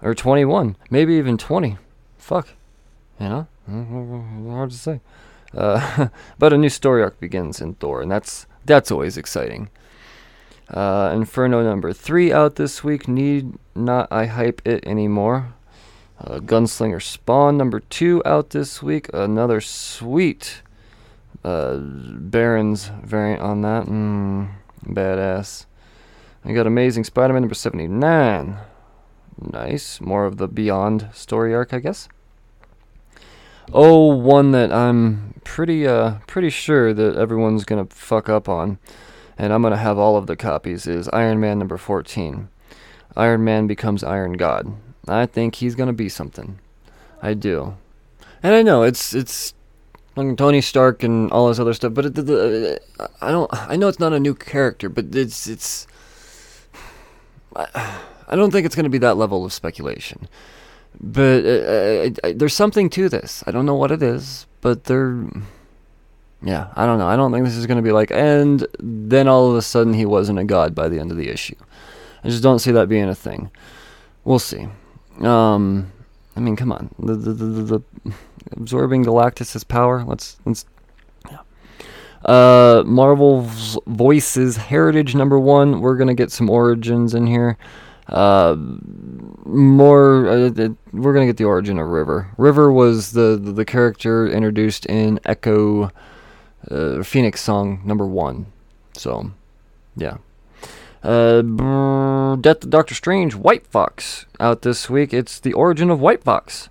or 0.00 0.14
21? 0.14 0.76
Maybe 0.90 1.14
even 1.14 1.36
20. 1.36 1.76
Fuck. 2.16 2.48
You 3.20 3.28
know? 3.28 3.46
Hard 4.50 4.70
to 4.70 4.76
say. 4.76 5.00
Uh, 5.54 6.08
but 6.38 6.52
a 6.52 6.58
new 6.58 6.68
story 6.68 7.02
arc 7.02 7.18
begins 7.20 7.60
in 7.60 7.74
Thor, 7.74 8.02
and 8.02 8.10
that's 8.10 8.46
that's 8.64 8.90
always 8.90 9.16
exciting. 9.16 9.70
Uh, 10.68 11.10
Inferno 11.14 11.62
number 11.62 11.92
three 11.92 12.32
out 12.32 12.56
this 12.56 12.84
week. 12.84 13.08
Need 13.08 13.54
not 13.74 14.08
I 14.10 14.26
hype 14.26 14.60
it 14.66 14.86
anymore. 14.86 15.54
Uh, 16.20 16.38
Gunslinger 16.40 17.02
Spawn 17.02 17.56
number 17.56 17.80
two 17.80 18.22
out 18.26 18.50
this 18.50 18.82
week. 18.82 19.08
Another 19.14 19.60
sweet 19.60 20.62
uh, 21.44 21.78
Barons 21.78 22.90
variant 23.02 23.40
on 23.40 23.62
that. 23.62 23.86
Mm, 23.86 24.50
badass. 24.84 25.66
I 26.48 26.54
got 26.54 26.66
Amazing 26.66 27.04
Spider-Man 27.04 27.42
number 27.42 27.54
79. 27.54 28.56
Nice. 29.52 30.00
More 30.00 30.24
of 30.24 30.38
the 30.38 30.48
Beyond 30.48 31.10
story 31.12 31.54
arc, 31.54 31.74
I 31.74 31.78
guess. 31.78 32.08
Oh, 33.70 34.06
one 34.16 34.52
that 34.52 34.72
I'm 34.72 35.34
pretty 35.44 35.86
uh 35.86 36.14
pretty 36.26 36.48
sure 36.48 36.94
that 36.94 37.16
everyone's 37.16 37.66
gonna 37.66 37.84
fuck 37.90 38.30
up 38.30 38.48
on, 38.48 38.78
and 39.36 39.52
I'm 39.52 39.60
gonna 39.60 39.76
have 39.76 39.98
all 39.98 40.16
of 40.16 40.26
the 40.26 40.36
copies 40.36 40.86
is 40.86 41.06
Iron 41.10 41.38
Man 41.38 41.58
number 41.58 41.76
14. 41.76 42.48
Iron 43.14 43.44
Man 43.44 43.66
becomes 43.66 44.02
Iron 44.02 44.32
God. 44.32 44.72
I 45.06 45.26
think 45.26 45.56
he's 45.56 45.74
gonna 45.74 45.92
be 45.92 46.08
something. 46.08 46.58
I 47.20 47.34
do, 47.34 47.76
and 48.42 48.54
I 48.54 48.62
know 48.62 48.84
it's 48.84 49.12
it's 49.12 49.52
Tony 50.16 50.62
Stark 50.62 51.02
and 51.02 51.30
all 51.30 51.48
this 51.48 51.58
other 51.58 51.74
stuff, 51.74 51.92
but 51.92 52.06
it, 52.06 52.14
the, 52.14 52.22
the, 52.22 52.80
I 53.20 53.30
don't. 53.30 53.52
I 53.52 53.76
know 53.76 53.88
it's 53.88 54.00
not 54.00 54.14
a 54.14 54.20
new 54.20 54.34
character, 54.34 54.88
but 54.88 55.14
it's 55.14 55.46
it's. 55.46 55.86
I, 58.28 58.36
don't 58.36 58.50
think 58.50 58.66
it's 58.66 58.76
gonna 58.76 58.88
be 58.88 58.98
that 58.98 59.16
level 59.16 59.44
of 59.44 59.52
speculation. 59.52 60.28
But 61.00 61.44
uh, 61.44 61.48
I, 62.24 62.28
I, 62.28 62.32
there's 62.32 62.54
something 62.54 62.90
to 62.90 63.08
this. 63.08 63.44
I 63.46 63.50
don't 63.50 63.66
know 63.66 63.74
what 63.74 63.90
it 63.90 64.02
is, 64.02 64.46
but 64.60 64.84
there. 64.84 65.24
Yeah, 66.42 66.68
I 66.76 66.86
don't 66.86 66.98
know. 66.98 67.08
I 67.08 67.16
don't 67.16 67.32
think 67.32 67.44
this 67.44 67.56
is 67.56 67.66
going 67.66 67.78
to 67.78 67.82
be 67.82 67.90
like, 67.90 68.12
and 68.12 68.64
then 68.78 69.26
all 69.26 69.50
of 69.50 69.56
a 69.56 69.62
sudden 69.62 69.92
he 69.92 70.06
wasn't 70.06 70.38
a 70.38 70.44
god 70.44 70.72
by 70.72 70.88
the 70.88 71.00
end 71.00 71.10
of 71.10 71.16
the 71.16 71.28
issue. 71.28 71.56
I 72.22 72.28
just 72.28 72.44
don't 72.44 72.60
see 72.60 72.70
that 72.72 72.88
being 72.88 73.08
a 73.08 73.14
thing. 73.14 73.50
We'll 74.24 74.38
see. 74.38 74.68
Um, 75.20 75.92
I 76.36 76.40
mean, 76.40 76.54
come 76.54 76.70
on, 76.70 76.94
the 76.98 77.14
the, 77.14 77.32
the, 77.32 77.62
the, 77.78 78.12
absorbing 78.52 79.04
Galactus's 79.04 79.64
power. 79.64 80.04
Let's 80.04 80.36
let's. 80.44 80.64
Uh, 82.24 82.82
Marvel's 82.84 83.78
Voices 83.86 84.56
Heritage 84.56 85.14
number 85.14 85.38
one. 85.38 85.80
We're 85.80 85.96
gonna 85.96 86.14
get 86.14 86.32
some 86.32 86.50
origins 86.50 87.14
in 87.14 87.26
here. 87.26 87.56
Uh, 88.08 88.56
more. 88.56 90.28
Uh, 90.28 90.50
we're 90.92 91.12
gonna 91.12 91.26
get 91.26 91.36
the 91.36 91.44
origin 91.44 91.78
of 91.78 91.88
River. 91.88 92.28
River 92.36 92.72
was 92.72 93.12
the 93.12 93.38
the, 93.40 93.52
the 93.52 93.64
character 93.64 94.26
introduced 94.26 94.86
in 94.86 95.20
Echo 95.24 95.90
uh, 96.70 97.02
Phoenix 97.02 97.40
Song 97.40 97.80
number 97.84 98.06
one. 98.06 98.46
So, 98.94 99.30
yeah. 99.96 100.18
Uh, 101.02 101.42
Death 102.36 102.64
of 102.64 102.70
Doctor 102.70 102.94
Strange, 102.94 103.34
White 103.34 103.66
Fox 103.66 104.26
out 104.40 104.62
this 104.62 104.90
week. 104.90 105.14
It's 105.14 105.38
the 105.38 105.52
origin 105.52 105.90
of 105.90 106.00
White 106.00 106.24
Fox. 106.24 106.68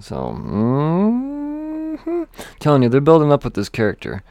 So, 0.00 0.16
mm-hmm. 0.40 2.24
telling 2.58 2.82
you, 2.82 2.88
they're 2.88 3.00
building 3.00 3.32
up 3.32 3.44
with 3.44 3.54
this 3.54 3.68
character. 3.68 4.22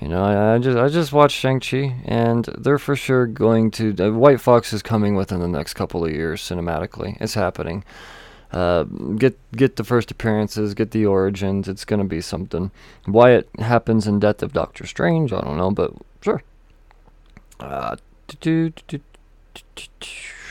You 0.00 0.08
know, 0.08 0.24
I, 0.24 0.54
I 0.54 0.58
just 0.58 0.78
I 0.78 0.88
just 0.88 1.12
watched 1.12 1.36
Shang 1.36 1.60
Chi, 1.60 1.94
and 2.06 2.46
they're 2.56 2.78
for 2.78 2.96
sure 2.96 3.26
going 3.26 3.70
to. 3.72 3.94
Uh, 3.98 4.10
White 4.12 4.40
Fox 4.40 4.72
is 4.72 4.80
coming 4.80 5.14
within 5.14 5.40
the 5.40 5.48
next 5.48 5.74
couple 5.74 6.06
of 6.06 6.10
years 6.10 6.40
cinematically. 6.40 7.20
It's 7.20 7.34
happening. 7.34 7.84
Uh, 8.50 8.84
get 8.84 9.38
get 9.52 9.76
the 9.76 9.84
first 9.84 10.10
appearances, 10.10 10.72
get 10.72 10.92
the 10.92 11.04
origins. 11.04 11.68
It's 11.68 11.84
gonna 11.84 12.04
be 12.04 12.22
something. 12.22 12.70
Why 13.04 13.32
it 13.32 13.48
happens 13.58 14.06
in 14.06 14.20
Death 14.20 14.42
of 14.42 14.54
Doctor 14.54 14.86
Strange, 14.86 15.34
I 15.34 15.42
don't 15.42 15.58
know, 15.58 15.70
but 15.70 15.92
sure. 16.22 16.42
Uh, 17.60 17.96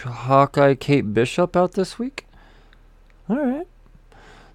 Hawkeye 0.04 0.76
Kate 0.76 1.12
Bishop 1.14 1.58
out 1.58 1.72
this 1.72 1.98
week. 1.98 2.28
All 3.28 3.38
right, 3.38 3.68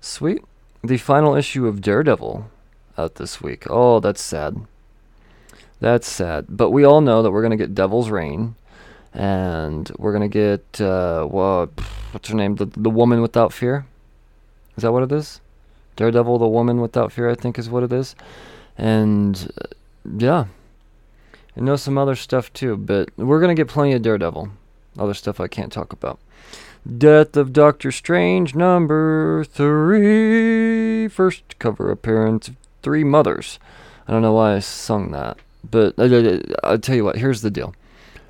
sweet. 0.01 0.45
The 0.85 0.99
final 0.99 1.35
issue 1.35 1.67
of 1.67 1.81
Daredevil 1.81 2.49
out 2.97 3.17
this 3.17 3.43
week. 3.43 3.65
Oh, 3.69 3.99
that's 3.99 4.23
sad. 4.23 4.67
That's 5.81 6.09
sad. 6.09 6.47
But 6.49 6.71
we 6.71 6.85
all 6.85 7.01
know 7.01 7.23
that 7.23 7.31
we're 7.31 7.43
gonna 7.43 7.57
get 7.57 7.75
Devil's 7.75 8.11
Reign 8.11 8.55
and 9.13 9.91
we're 9.99 10.13
gonna 10.13 10.29
get 10.29 10.81
uh, 10.81 11.25
what, 11.25 11.71
what's 12.13 12.29
her 12.29 12.35
name? 12.35 12.57
The 12.57 12.67
the 12.67 12.91
woman 12.91 13.23
without 13.23 13.53
fear. 13.53 13.87
Is 14.77 14.83
that 14.83 14.93
what 14.93 15.03
it 15.03 15.13
is? 15.13 15.41
Daredevil, 15.97 16.39
the 16.39 16.49
woman 16.49 16.81
without 16.81 17.13
fear, 17.13 17.31
I 17.31 17.35
think 17.35 17.59
is 17.59 17.71
what 17.71 17.85
it 17.85 17.93
is. 17.93 18.17
And 18.77 19.51
uh, 19.61 19.69
yeah, 20.19 20.47
I 21.57 21.61
know 21.61 21.77
some 21.77 21.97
other 21.97 22.17
stuff 22.17 22.53
too, 22.53 22.77
but 22.77 23.11
we're 23.17 23.41
gonna 23.41 23.55
get 23.55 23.69
plenty 23.69 23.93
of 23.93 24.03
Daredevil. 24.03 24.51
Other 24.99 25.15
stuff 25.15 25.41
I 25.41 25.49
can't 25.49 25.73
talk 25.73 25.93
about. 25.93 26.19
Death 26.99 27.37
of 27.37 27.53
Doctor 27.53 27.91
Strange 27.91 28.55
number 28.55 29.45
three. 29.45 31.09
First 31.09 31.59
cover 31.59 31.91
appearance 31.91 32.49
of 32.49 32.57
Three 32.83 33.05
Mothers. 33.05 33.59
I 34.07 34.13
don't 34.13 34.23
know 34.23 34.35
why 34.35 34.57
I 34.57 34.59
sung 34.59 35.11
that, 35.13 35.39
but 35.71 35.95
I, 35.99 36.05
I, 36.05 36.41
I'll 36.63 36.79
tell 36.79 36.97
you 36.97 37.05
what. 37.05 37.17
Here's 37.17 37.43
the 37.43 37.51
deal. 37.51 37.75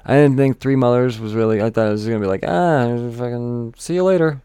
I 0.06 0.15
didn't 0.15 0.36
think 0.36 0.61
Three 0.61 0.77
Mothers 0.77 1.19
was 1.19 1.35
really. 1.35 1.62
I 1.62 1.70
thought 1.70 1.89
it 1.89 1.93
was 1.93 2.06
gonna 2.06 2.20
be 2.20 2.27
like, 2.27 2.44
ah, 2.47 2.97
fucking 3.16 3.74
see 3.78 3.94
you 3.94 4.05
later. 4.05 4.43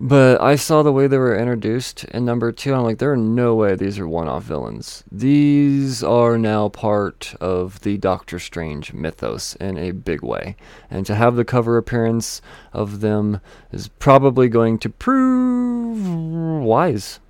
But 0.00 0.40
I 0.40 0.56
saw 0.56 0.82
the 0.82 0.92
way 0.92 1.06
they 1.06 1.18
were 1.18 1.38
introduced 1.38 2.04
in 2.06 2.24
number 2.24 2.50
two. 2.50 2.74
I'm 2.74 2.82
like, 2.82 2.98
there 2.98 3.12
are 3.12 3.16
no 3.16 3.54
way 3.54 3.76
these 3.76 3.98
are 3.98 4.08
one-off 4.08 4.42
villains. 4.42 5.04
These 5.10 6.02
are 6.02 6.36
now 6.36 6.68
part 6.68 7.34
of 7.40 7.80
the 7.82 7.96
Doctor 7.96 8.40
Strange 8.40 8.92
mythos 8.92 9.54
in 9.56 9.78
a 9.78 9.92
big 9.92 10.20
way, 10.20 10.56
and 10.90 11.06
to 11.06 11.14
have 11.14 11.36
the 11.36 11.44
cover 11.44 11.78
appearance 11.78 12.42
of 12.72 13.00
them 13.00 13.40
is 13.70 13.86
probably 13.86 14.48
going 14.48 14.78
to 14.80 14.90
prove 14.90 16.64
wise. 16.64 17.20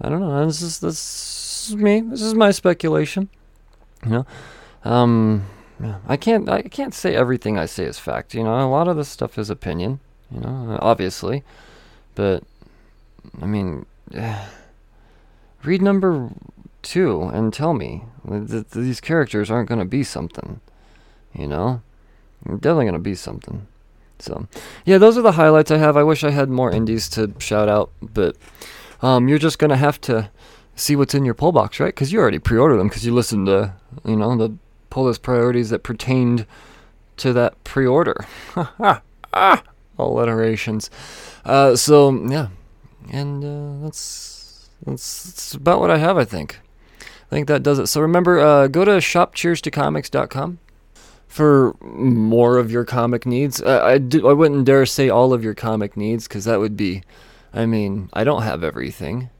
I 0.00 0.08
don't 0.08 0.20
know. 0.20 0.46
This 0.46 0.62
is 0.62 0.78
this 0.78 1.68
is 1.68 1.76
me. 1.76 2.00
This 2.00 2.22
is 2.22 2.34
my 2.34 2.52
speculation. 2.52 3.28
You 4.06 4.12
know, 4.12 4.26
um, 4.90 5.44
I 6.06 6.16
can't 6.16 6.48
I 6.48 6.62
can't 6.62 6.94
say 6.94 7.14
everything 7.14 7.58
I 7.58 7.66
say 7.66 7.84
is 7.84 7.98
fact. 7.98 8.34
You 8.34 8.44
know, 8.44 8.66
a 8.66 8.70
lot 8.70 8.88
of 8.88 8.96
this 8.96 9.08
stuff 9.08 9.38
is 9.38 9.50
opinion. 9.50 10.00
You 10.30 10.40
know, 10.40 10.78
obviously, 10.80 11.44
but 12.14 12.42
I 13.42 13.46
mean, 13.46 13.86
read 15.62 15.82
number 15.82 16.30
two 16.82 17.22
and 17.22 17.52
tell 17.52 17.74
me 17.74 18.04
that 18.24 18.70
these 18.70 19.00
characters 19.00 19.50
aren't 19.50 19.68
going 19.68 19.80
to 19.80 19.84
be 19.84 20.02
something. 20.02 20.60
You 21.34 21.48
know, 21.48 21.82
They're 22.44 22.56
definitely 22.56 22.84
going 22.86 22.94
to 22.94 23.00
be 23.00 23.14
something. 23.14 23.66
So, 24.18 24.46
yeah, 24.86 24.96
those 24.96 25.18
are 25.18 25.22
the 25.22 25.32
highlights 25.32 25.70
I 25.70 25.76
have. 25.76 25.96
I 25.96 26.02
wish 26.02 26.24
I 26.24 26.30
had 26.30 26.48
more 26.48 26.70
indies 26.70 27.08
to 27.10 27.34
shout 27.38 27.68
out, 27.68 27.90
but 28.00 28.36
um, 29.02 29.28
you're 29.28 29.38
just 29.38 29.58
going 29.58 29.70
to 29.70 29.76
have 29.76 30.00
to 30.02 30.30
see 30.76 30.94
what's 30.94 31.14
in 31.14 31.24
your 31.24 31.34
pull 31.34 31.52
box, 31.52 31.80
right? 31.80 31.94
Because 31.94 32.12
you 32.12 32.20
already 32.20 32.38
pre-ordered 32.38 32.76
them 32.76 32.88
because 32.88 33.04
you 33.04 33.12
listened 33.12 33.46
to, 33.46 33.74
you 34.04 34.16
know, 34.16 34.36
the 34.36 34.56
pull 34.90 35.04
list 35.04 35.22
priorities 35.22 35.70
that 35.70 35.82
pertained 35.82 36.46
to 37.16 37.32
that 37.32 37.62
pre-order. 37.64 38.24
alliterations. 39.98 40.90
Uh, 41.44 41.76
so 41.76 42.12
yeah, 42.28 42.48
and 43.10 43.44
uh, 43.44 43.84
that's, 43.84 44.70
that's 44.84 45.24
that's 45.24 45.54
about 45.54 45.80
what 45.80 45.90
I 45.90 45.98
have. 45.98 46.18
I 46.18 46.24
think. 46.24 46.60
I 47.00 47.34
think 47.34 47.48
that 47.48 47.62
does 47.62 47.78
it. 47.78 47.88
So 47.88 48.00
remember, 48.00 48.38
uh, 48.38 48.68
go 48.68 48.84
to 48.84 48.92
shopcheerstocomics.com 48.92 50.58
for 51.26 51.74
more 51.80 52.58
of 52.58 52.70
your 52.70 52.84
comic 52.84 53.26
needs. 53.26 53.60
Uh, 53.60 53.80
I 53.82 53.94
I 53.94 54.32
wouldn't 54.32 54.64
dare 54.64 54.86
say 54.86 55.08
all 55.08 55.32
of 55.32 55.42
your 55.42 55.54
comic 55.54 55.96
needs 55.96 56.28
because 56.28 56.44
that 56.44 56.60
would 56.60 56.76
be, 56.76 57.02
I 57.52 57.66
mean, 57.66 58.10
I 58.12 58.24
don't 58.24 58.42
have 58.42 58.62
everything. 58.62 59.30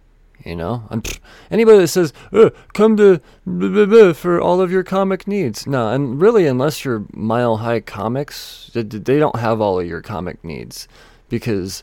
You 0.45 0.55
know, 0.55 0.85
pff, 0.91 1.19
anybody 1.51 1.79
that 1.79 1.89
says 1.89 2.13
uh, 2.33 2.51
come 2.73 2.97
to 2.99 3.21
blah, 3.45 3.69
blah, 3.69 3.87
blah, 3.87 4.13
for 4.13 4.41
all 4.41 4.61
of 4.61 4.71
your 4.71 4.85
comic 4.85 5.27
needs, 5.27 5.67
no, 5.67 5.89
and 5.89 6.21
really, 6.21 6.47
unless 6.47 6.85
you're 6.85 7.05
Mile 7.13 7.57
High 7.59 7.81
Comics, 7.81 8.71
they, 8.73 8.83
don't 8.83 9.41
have 9.41 9.61
all 9.61 9.81
of 9.81 9.87
your 9.87 10.03
comic 10.03 10.45
needs 10.45 10.87
because 11.29 11.83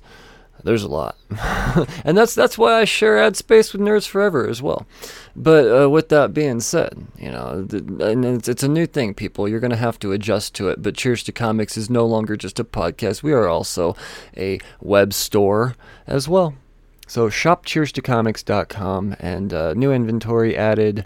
there's 0.63 0.83
a 0.83 0.87
lot, 0.87 1.17
and 2.05 2.17
that's 2.17 2.35
that's 2.35 2.57
why 2.57 2.79
I 2.79 2.85
share 2.85 3.17
ad 3.17 3.35
space 3.35 3.73
with 3.73 3.81
Nerds 3.81 4.07
Forever 4.07 4.47
as 4.47 4.61
well. 4.61 4.87
But 5.35 5.83
uh, 5.83 5.89
with 5.89 6.07
that 6.09 6.33
being 6.33 6.61
said, 6.61 7.05
you 7.17 7.31
know, 7.31 7.67
and 7.69 8.23
it's, 8.23 8.47
it's 8.47 8.63
a 8.63 8.69
new 8.69 8.85
thing, 8.85 9.13
people. 9.13 9.49
You're 9.49 9.59
gonna 9.59 9.75
have 9.75 9.99
to 9.99 10.13
adjust 10.13 10.55
to 10.55 10.69
it. 10.69 10.81
But 10.81 10.95
Cheers 10.95 11.23
to 11.23 11.33
Comics 11.33 11.75
is 11.75 11.89
no 11.89 12.05
longer 12.05 12.37
just 12.37 12.61
a 12.61 12.63
podcast. 12.63 13.23
We 13.23 13.33
are 13.33 13.49
also 13.49 13.97
a 14.37 14.59
web 14.79 15.13
store 15.13 15.75
as 16.07 16.29
well. 16.29 16.53
So 17.13 17.29
shopcheerstocomics.com 17.29 19.17
and 19.19 19.53
uh, 19.53 19.75
new 19.75 19.91
inventory 19.91 20.57
added 20.57 21.05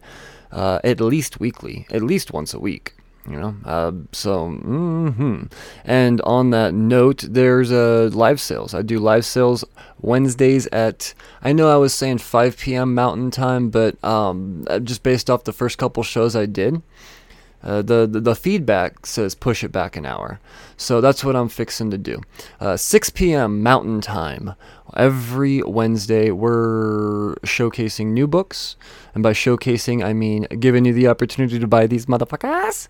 uh, 0.54 0.80
at 0.82 1.02
least 1.02 1.42
weekly, 1.42 1.86
at 1.92 2.02
least 2.02 2.32
once 2.32 2.54
a 2.54 2.60
week. 2.62 2.94
You 3.30 3.38
know, 3.38 3.56
uh, 3.66 3.92
so 4.14 4.52
mm-hmm. 4.52 5.48
and 5.84 6.22
on 6.22 6.52
that 6.52 6.74
note, 6.74 7.26
there's 7.28 7.74
uh, 7.74 8.10
live 8.14 8.40
sales. 8.40 8.74
I 8.74 8.84
do 8.84 9.00
live 9.00 9.26
sales 9.26 9.66
Wednesdays 10.00 10.66
at. 10.68 11.14
I 11.42 11.52
know 11.52 11.70
I 11.70 11.76
was 11.76 11.94
saying 11.94 12.20
5 12.20 12.58
p.m. 12.58 12.96
Mountain 12.96 13.32
Time, 13.32 13.70
but 13.70 14.02
um, 14.02 14.66
just 14.86 15.04
based 15.04 15.30
off 15.30 15.44
the 15.44 15.52
first 15.52 15.78
couple 15.78 16.04
shows 16.04 16.38
I 16.38 16.46
did, 16.46 16.82
uh, 17.68 17.82
the, 17.82 18.08
the, 18.08 18.22
the 18.22 18.36
feedback 18.36 19.06
says 19.06 19.36
push 19.36 19.62
it 19.62 19.74
back 19.74 19.98
an 19.98 20.06
hour, 20.06 20.40
so 20.78 21.02
that's 21.02 21.22
what 21.22 21.36
I'm 21.36 21.50
fixing 21.50 21.92
to 21.92 21.98
do. 21.98 22.22
Uh, 22.62 22.78
6 22.78 23.10
p.m. 23.10 23.62
Mountain 23.62 24.00
Time 24.00 24.54
every 24.96 25.62
Wednesday. 25.64 26.32
We're 26.32 27.36
showcasing 27.44 28.08
new 28.08 28.26
books, 28.26 28.78
and 29.14 29.22
by 29.22 29.34
showcasing 29.34 30.02
I 30.02 30.14
mean 30.14 30.48
giving 30.62 30.86
you 30.86 30.94
the 30.94 31.10
opportunity 31.10 31.60
to 31.60 31.68
buy 31.68 31.88
these 31.88 32.06
motherfuckers 32.06 32.88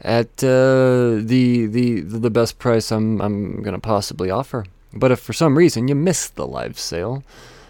at 0.00 0.42
uh, 0.42 1.22
the 1.24 1.66
the 1.66 2.00
the 2.00 2.30
best 2.30 2.58
price 2.58 2.90
I'm 2.90 3.20
I'm 3.22 3.62
gonna 3.62 3.78
possibly 3.78 4.28
offer. 4.28 4.66
But 4.92 5.12
if 5.12 5.20
for 5.20 5.34
some 5.34 5.56
reason 5.56 5.86
you 5.86 5.94
missed 5.94 6.34
the 6.34 6.46
live 6.46 6.78
sale. 6.78 7.22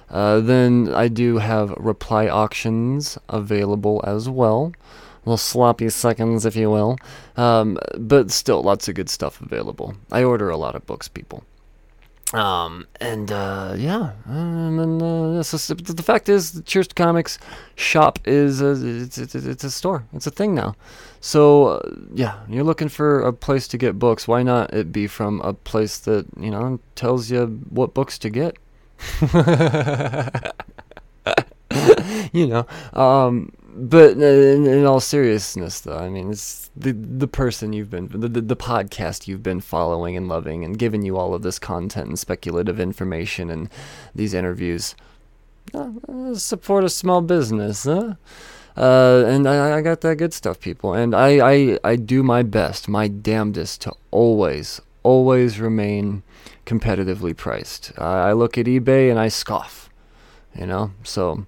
Uh, 0.09 0.39
then 0.39 0.89
I 0.95 1.09
do 1.09 1.39
have 1.39 1.71
reply 1.77 2.29
auctions 2.29 3.19
available 3.29 4.01
as 4.07 4.29
well 4.29 4.73
little 5.27 5.37
sloppy 5.37 5.91
seconds, 5.91 6.47
if 6.47 6.57
you 6.57 6.71
will. 6.71 6.97
Um, 7.37 7.79
but 7.99 8.31
still, 8.31 8.63
lots 8.63 8.89
of 8.89 8.95
good 8.95 9.11
stuff 9.11 9.41
available. 9.41 9.95
I 10.11 10.23
order 10.23 10.49
a 10.49 10.57
lot 10.57 10.75
of 10.75 10.87
books, 10.87 11.09
people. 11.09 11.45
Um, 12.33 12.89
and 13.01 13.31
uh, 13.31 13.75
yeah, 13.77 14.11
and 14.25 15.01
uh, 15.01 15.45
so 15.45 15.75
the 15.75 16.03
fact 16.03 16.29
is, 16.29 16.51
the 16.53 16.63
Cheers 16.63 16.89
to 16.89 16.95
Comics 16.97 17.39
shop 17.77 18.19
is 18.25 18.61
a, 18.61 18.73
it's, 19.03 19.17
it's, 19.17 19.37
it's 19.37 19.63
a 19.63 19.71
store. 19.71 20.05
It's 20.13 20.27
a 20.27 20.33
thing 20.33 20.53
now. 20.53 20.75
So 21.21 21.69
uh, 21.69 21.91
yeah, 22.13 22.41
you're 22.49 22.65
looking 22.65 22.89
for 22.89 23.21
a 23.21 23.33
place 23.33 23.69
to 23.69 23.79
get 23.79 24.01
books. 24.01 24.27
Why 24.27 24.43
not 24.43 24.75
it 24.75 24.91
be 24.91 25.07
from 25.07 25.41
a 25.43 25.55
place 25.55 25.99
that 26.01 26.27
you 26.39 26.51
know 26.51 26.81
tells 26.97 27.31
you 27.31 27.47
what 27.71 27.95
books 27.95 28.19
to 28.19 28.29
get? 28.29 28.57
you 32.33 32.49
know, 32.49 32.67
um, 32.93 33.53
but 33.77 34.13
in, 34.13 34.67
in, 34.67 34.85
all 34.87 35.01
seriousness, 35.01 35.81
though, 35.81 35.99
I 35.99 36.09
mean, 36.09 36.31
it's 36.31 36.71
the 36.75 36.93
the 36.93 37.29
person 37.29 37.73
you've 37.73 37.91
been, 37.91 38.09
the, 38.09 38.29
the, 38.29 38.41
the 38.41 38.57
podcast 38.57 39.29
you've 39.29 39.43
been 39.43 39.61
following 39.61 40.17
and 40.17 40.29
loving, 40.29 40.65
and 40.65 40.79
giving 40.79 41.03
you 41.03 41.17
all 41.17 41.35
of 41.35 41.43
this 41.43 41.59
content 41.59 42.09
and 42.09 42.19
speculative 42.19 42.81
information 42.81 43.51
and 43.51 43.69
these 44.15 44.35
interviews. 44.35 44.95
Uh, 45.75 46.35
support 46.35 46.85
a 46.85 46.89
small 46.89 47.21
business, 47.21 47.85
huh? 47.85 48.15
Uh, 48.77 49.25
and 49.27 49.49
I, 49.49 49.79
I 49.79 49.81
got 49.81 50.01
that 50.03 50.17
good 50.17 50.35
stuff, 50.35 50.61
people. 50.61 50.93
And 50.95 51.15
I, 51.15 51.39
I, 51.41 51.79
I 51.83 51.97
do 51.97 52.23
my 52.23 52.43
best, 52.43 52.89
my 52.89 53.09
damnedest 53.09 53.81
to 53.83 53.93
always, 54.11 54.81
always 55.03 55.59
remain 55.59 56.23
competitively 56.67 57.37
priced. 57.37 57.99
I 57.99 58.33
look 58.33 58.59
at 58.59 58.67
eBay 58.67 59.11
and 59.11 59.19
I 59.19 59.29
scoff, 59.29 59.89
you 60.55 60.67
know. 60.67 60.93
So 61.05 61.47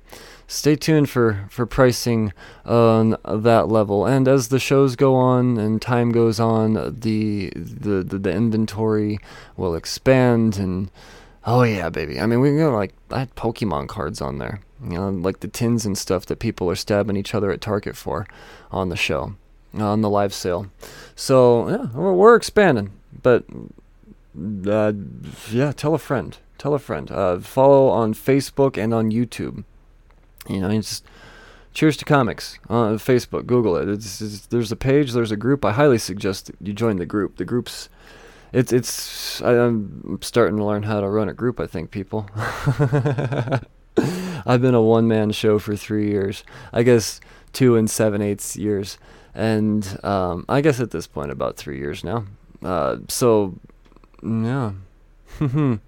stay 0.49 0.75
tuned 0.75 1.09
for 1.09 1.47
for 1.49 1.67
pricing 1.67 2.33
on 2.65 3.17
that 3.25 3.69
level. 3.69 4.05
And 4.05 4.27
as 4.27 4.49
the 4.49 4.59
shows 4.59 4.97
go 4.97 5.15
on 5.15 5.57
and 5.59 5.81
time 5.81 6.11
goes 6.11 6.41
on, 6.41 6.75
the 6.75 7.53
the 7.55 8.03
the, 8.03 8.19
the 8.19 8.33
inventory 8.33 9.21
will 9.57 9.77
expand 9.77 10.59
and. 10.59 10.91
Oh 11.47 11.63
yeah, 11.63 11.89
baby. 11.89 12.21
I 12.21 12.27
mean, 12.27 12.41
we 12.41 12.51
know 12.51 12.73
like 12.73 12.93
I 13.11 13.21
had 13.21 13.35
Pokemon 13.35 13.89
cards 13.89 14.21
on 14.21 14.37
there, 14.37 14.61
you 14.83 14.91
know, 14.91 15.09
like 15.09 15.41
the 15.41 15.49
tins 15.49 15.87
and 15.87 15.97
stuff 15.97 16.27
that 16.27 16.41
people 16.41 16.69
are 16.71 16.75
stabbing 16.75 17.17
each 17.17 17.35
other 17.35 17.51
at 17.51 17.63
Target 17.63 17.97
for 17.97 18.27
on 18.71 18.91
the 18.91 18.97
show, 18.97 19.35
on 19.73 20.03
the 20.03 20.11
live 20.11 20.35
sale. 20.35 20.71
So 21.15 21.71
yeah, 21.71 21.87
we're, 21.95 22.13
we're 22.13 22.37
expanding, 22.37 22.91
but 23.23 23.45
uh, 24.67 24.93
yeah, 25.51 25.73
tell 25.73 25.95
a 25.95 25.99
friend. 25.99 26.37
Tell 26.59 26.75
a 26.75 26.79
friend. 26.79 27.11
Uh, 27.11 27.39
follow 27.39 27.89
on 27.89 28.13
Facebook 28.13 28.77
and 28.77 28.93
on 28.93 29.11
YouTube. 29.11 29.65
You 30.49 30.61
know, 30.61 30.71
just 30.73 31.05
Cheers 31.75 31.97
to 31.99 32.05
Comics 32.05 32.59
on 32.69 32.99
Facebook. 32.99 33.47
Google 33.47 33.77
it. 33.77 33.89
It's, 33.89 34.21
it's, 34.21 34.47
there's 34.47 34.73
a 34.73 34.77
page. 34.77 35.13
There's 35.13 35.31
a 35.31 35.37
group. 35.37 35.65
I 35.65 35.73
highly 35.73 35.99
suggest 35.99 36.51
you 36.61 36.73
join 36.73 36.97
the 36.97 37.07
group. 37.07 37.37
The 37.37 37.45
group's 37.45 37.89
it's 38.53 38.73
it's 38.73 39.43
I, 39.43 39.55
am 39.55 40.19
starting 40.23 40.57
to 40.57 40.65
learn 40.65 40.85
how 40.85 41.01
to 41.01 41.09
run 41.09 41.29
a 41.29 41.35
group. 41.35 41.61
I 41.61 41.67
think 41.67 41.91
people. 41.91 42.29
I've 42.37 44.63
been 44.63 44.75
a 44.75 44.83
one 44.83 45.07
man 45.07 45.33
show 45.33 45.59
for 45.59 45.77
three 45.77 46.09
years. 46.09 46.45
I 46.73 46.83
guess 46.83 47.21
two 47.53 47.77
and 47.77 47.91
seven 47.91 48.23
eighths 48.23 48.57
years, 48.57 48.99
and 49.35 49.99
um, 50.05 50.45
I 50.49 50.61
guess 50.61 50.81
at 50.81 50.93
this 50.93 51.07
point 51.07 51.31
about 51.31 51.57
three 51.57 51.79
years 51.79 52.03
now. 52.03 52.25
Uh, 52.63 52.99
so 53.09 53.55
yeah. 54.23 54.73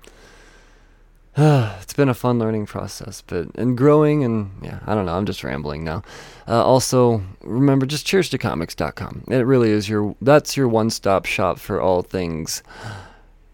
it's 1.36 1.93
been 1.93 2.09
a 2.09 2.15
fun 2.15 2.40
learning 2.40 2.66
process, 2.66 3.23
but 3.24 3.47
and 3.55 3.78
growing 3.78 4.24
and 4.24 4.51
yeah, 4.62 4.81
I 4.86 4.94
don't 4.94 5.07
know. 5.07 5.15
I'm 5.15 5.27
just 5.27 5.44
rambling 5.44 5.85
now. 5.85 6.02
Uh, 6.48 6.65
also, 6.65 7.23
remember 7.43 7.86
just 7.86 8.05
cheers 8.05 8.28
to 8.31 8.39
comics.com. 8.39 9.24
It 9.28 9.47
really 9.47 9.70
is 9.70 9.89
your 9.89 10.16
that's 10.20 10.57
your 10.57 10.66
one-stop 10.66 11.27
shop 11.27 11.59
for 11.61 11.81
all 11.81 12.02
things 12.02 12.65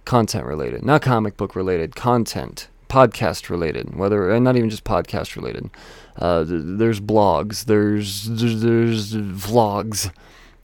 content 0.06 0.46
related, 0.46 0.84
not 0.84 1.02
comic 1.02 1.36
book 1.36 1.54
related 1.54 1.94
content, 1.94 2.68
podcast 2.88 3.50
related, 3.50 3.94
whether 3.94 4.30
and 4.30 4.44
not 4.44 4.56
even 4.56 4.70
just 4.70 4.84
podcast 4.84 5.36
related. 5.36 5.68
Uh, 6.16 6.44
th- 6.44 6.62
there's 6.64 7.00
blogs, 7.00 7.66
there's, 7.66 8.24
there's 8.24 8.62
there's 8.62 9.12
vlogs 9.14 10.10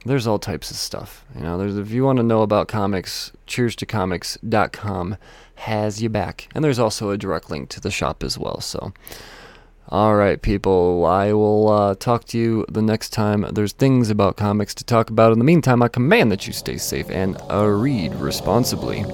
there's 0.05 0.26
all 0.26 0.39
types 0.39 0.70
of 0.70 0.76
stuff. 0.76 1.24
You 1.34 1.43
know, 1.43 1.59
there's 1.59 1.76
if 1.76 1.90
you 1.90 2.05
want 2.05 2.16
to 2.16 2.22
know 2.22 2.43
about 2.43 2.68
comics, 2.68 3.32
cheers 3.47 3.76
to 3.76 3.86
comics.com 3.86 5.16
has 5.57 6.03
you 6.03 6.09
back. 6.09 6.49
And 6.55 6.65
there's 6.65 6.79
also 6.79 7.11
a 7.11 7.19
direct 7.19 7.51
link 7.51 7.69
to 7.70 7.81
the 7.81 7.91
shop 7.91 8.23
as 8.23 8.39
well. 8.39 8.61
So 8.61 8.93
all 9.93 10.16
right, 10.16 10.41
people, 10.41 11.05
I 11.05 11.35
will 11.35 11.69
uh, 11.69 11.95
talk 11.97 12.24
to 12.29 12.39
you 12.39 12.65
the 12.66 12.81
next 12.81 13.11
time 13.11 13.45
there's 13.53 13.73
things 13.74 14.09
about 14.09 14.39
comics 14.39 14.74
to 14.77 14.85
talk 14.85 15.11
about. 15.11 15.33
In 15.33 15.39
the 15.39 15.45
meantime, 15.45 15.83
I 15.83 15.89
command 15.89 16.33
that 16.33 16.47
you 16.47 16.55
stay 16.55 16.79
safe 16.79 17.11
and 17.11 17.37
uh, 17.51 17.66
read 17.66 18.15
responsibly. 18.15 19.05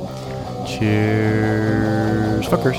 Cheers, 0.68 2.46
fuckers. 2.46 2.78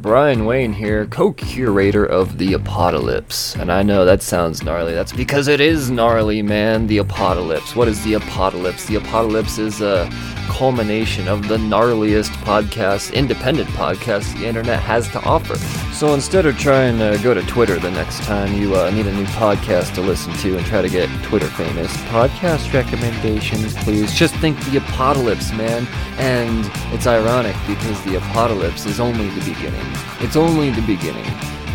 Brian 0.00 0.44
Wayne 0.44 0.72
here, 0.72 1.06
co 1.06 1.32
curator 1.32 2.06
of 2.06 2.38
The 2.38 2.52
Podcalypse. 2.52 3.60
And 3.60 3.72
I 3.72 3.82
know 3.82 4.04
that 4.04 4.22
sounds 4.22 4.62
gnarly. 4.62 4.94
That's 4.94 5.12
because 5.12 5.48
it 5.48 5.60
is 5.60 5.90
gnarly, 5.90 6.40
man. 6.40 6.86
The 6.86 6.98
Podcalypse. 6.98 7.74
What 7.74 7.88
is 7.88 8.04
The 8.04 8.12
Podcalypse? 8.14 8.86
The 8.86 8.98
Podcalypse 8.98 9.58
is 9.58 9.80
a 9.80 10.08
culmination 10.48 11.28
of 11.28 11.46
the 11.48 11.56
gnarliest 11.56 12.30
podcast, 12.42 13.12
independent 13.12 13.68
podcast 13.70 14.36
the 14.38 14.46
internet 14.46 14.80
has 14.80 15.08
to 15.10 15.20
offer. 15.24 15.56
So 15.92 16.14
instead 16.14 16.46
of 16.46 16.58
trying 16.58 16.98
to 16.98 17.20
go 17.22 17.34
to 17.34 17.42
Twitter 17.42 17.78
the 17.78 17.90
next 17.90 18.22
time 18.22 18.54
you 18.54 18.74
uh, 18.74 18.90
need 18.90 19.06
a 19.06 19.12
new 19.12 19.26
podcast 19.26 19.94
to 19.94 20.00
listen 20.00 20.32
to 20.34 20.56
and 20.56 20.66
try 20.66 20.80
to 20.80 20.88
get 20.88 21.08
Twitter 21.22 21.48
famous, 21.48 21.94
podcast 22.08 22.72
recommendations, 22.72 23.74
please. 23.84 24.14
Just 24.14 24.34
think 24.36 24.58
The 24.66 24.78
Podcalypse, 24.80 25.56
man. 25.56 25.86
And 26.18 26.70
it's 26.94 27.06
ironic 27.06 27.56
because 27.66 28.02
The 28.04 28.16
Podcalypse 28.32 28.86
is 28.86 29.00
only 29.00 29.28
the 29.30 29.52
beginning. 29.52 29.87
It's 30.20 30.36
only 30.36 30.70
the 30.70 30.82
beginning. 30.82 31.24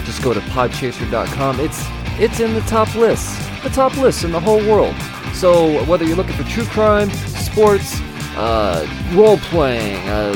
Just 0.06 0.22
go 0.22 0.34
to 0.34 0.40
podchaser.com. 0.40 1.60
It's 1.60 1.84
it's 2.19 2.40
in 2.40 2.53
the 2.53 2.61
top 2.61 2.94
lists, 2.95 3.38
the 3.64 3.69
top 3.69 3.95
lists 3.98 4.23
in 4.23 4.31
the 4.31 4.40
whole 4.40 4.60
world. 4.69 4.95
So 5.34 5.84
whether 5.85 6.06
you're 6.06 6.15
looking 6.15 6.35
for 6.35 6.44
true 6.44 6.65
crime, 6.65 7.10
sports, 7.10 7.99
uh, 8.35 8.88
role 9.14 9.38
playing, 9.38 9.98
uh, 10.07 10.35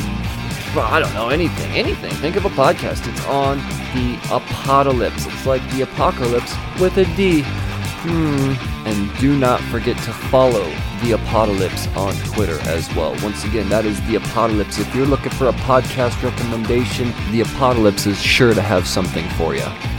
I 0.76 1.00
don't 1.00 1.14
know 1.14 1.30
anything, 1.30 1.72
anything. 1.74 2.12
Think 2.14 2.36
of 2.36 2.46
a 2.46 2.50
podcast. 2.50 3.08
It's 3.08 3.26
on 3.26 3.58
the 3.94 4.18
Podcalypse. 4.28 5.28
It's 5.32 5.46
like 5.46 5.68
the 5.72 5.82
apocalypse 5.82 6.56
with 6.80 6.98
a 6.98 7.06
D. 7.16 7.44
Hmm. 7.44 8.54
And 8.88 9.18
do 9.20 9.38
not 9.38 9.60
forget 9.62 9.98
to 10.04 10.14
follow 10.14 10.66
The 11.02 11.14
Podcalypse 11.28 11.96
on 11.96 12.16
Twitter 12.34 12.60
as 12.68 12.94
well. 12.96 13.16
Once 13.24 13.44
again, 13.44 13.70
that 13.70 13.86
is 13.86 14.00
The 14.08 14.16
Podcalypse. 14.16 14.80
If 14.80 14.94
you're 14.96 15.06
looking 15.06 15.32
for 15.32 15.48
a 15.48 15.54
podcast 15.54 16.22
recommendation, 16.24 17.08
The 17.32 17.42
Podcalypse 17.58 18.08
is 18.08 18.22
sure 18.22 18.54
to 18.54 18.62
have 18.62 18.88
something 18.88 19.28
for 19.32 19.56
you. 19.56 19.97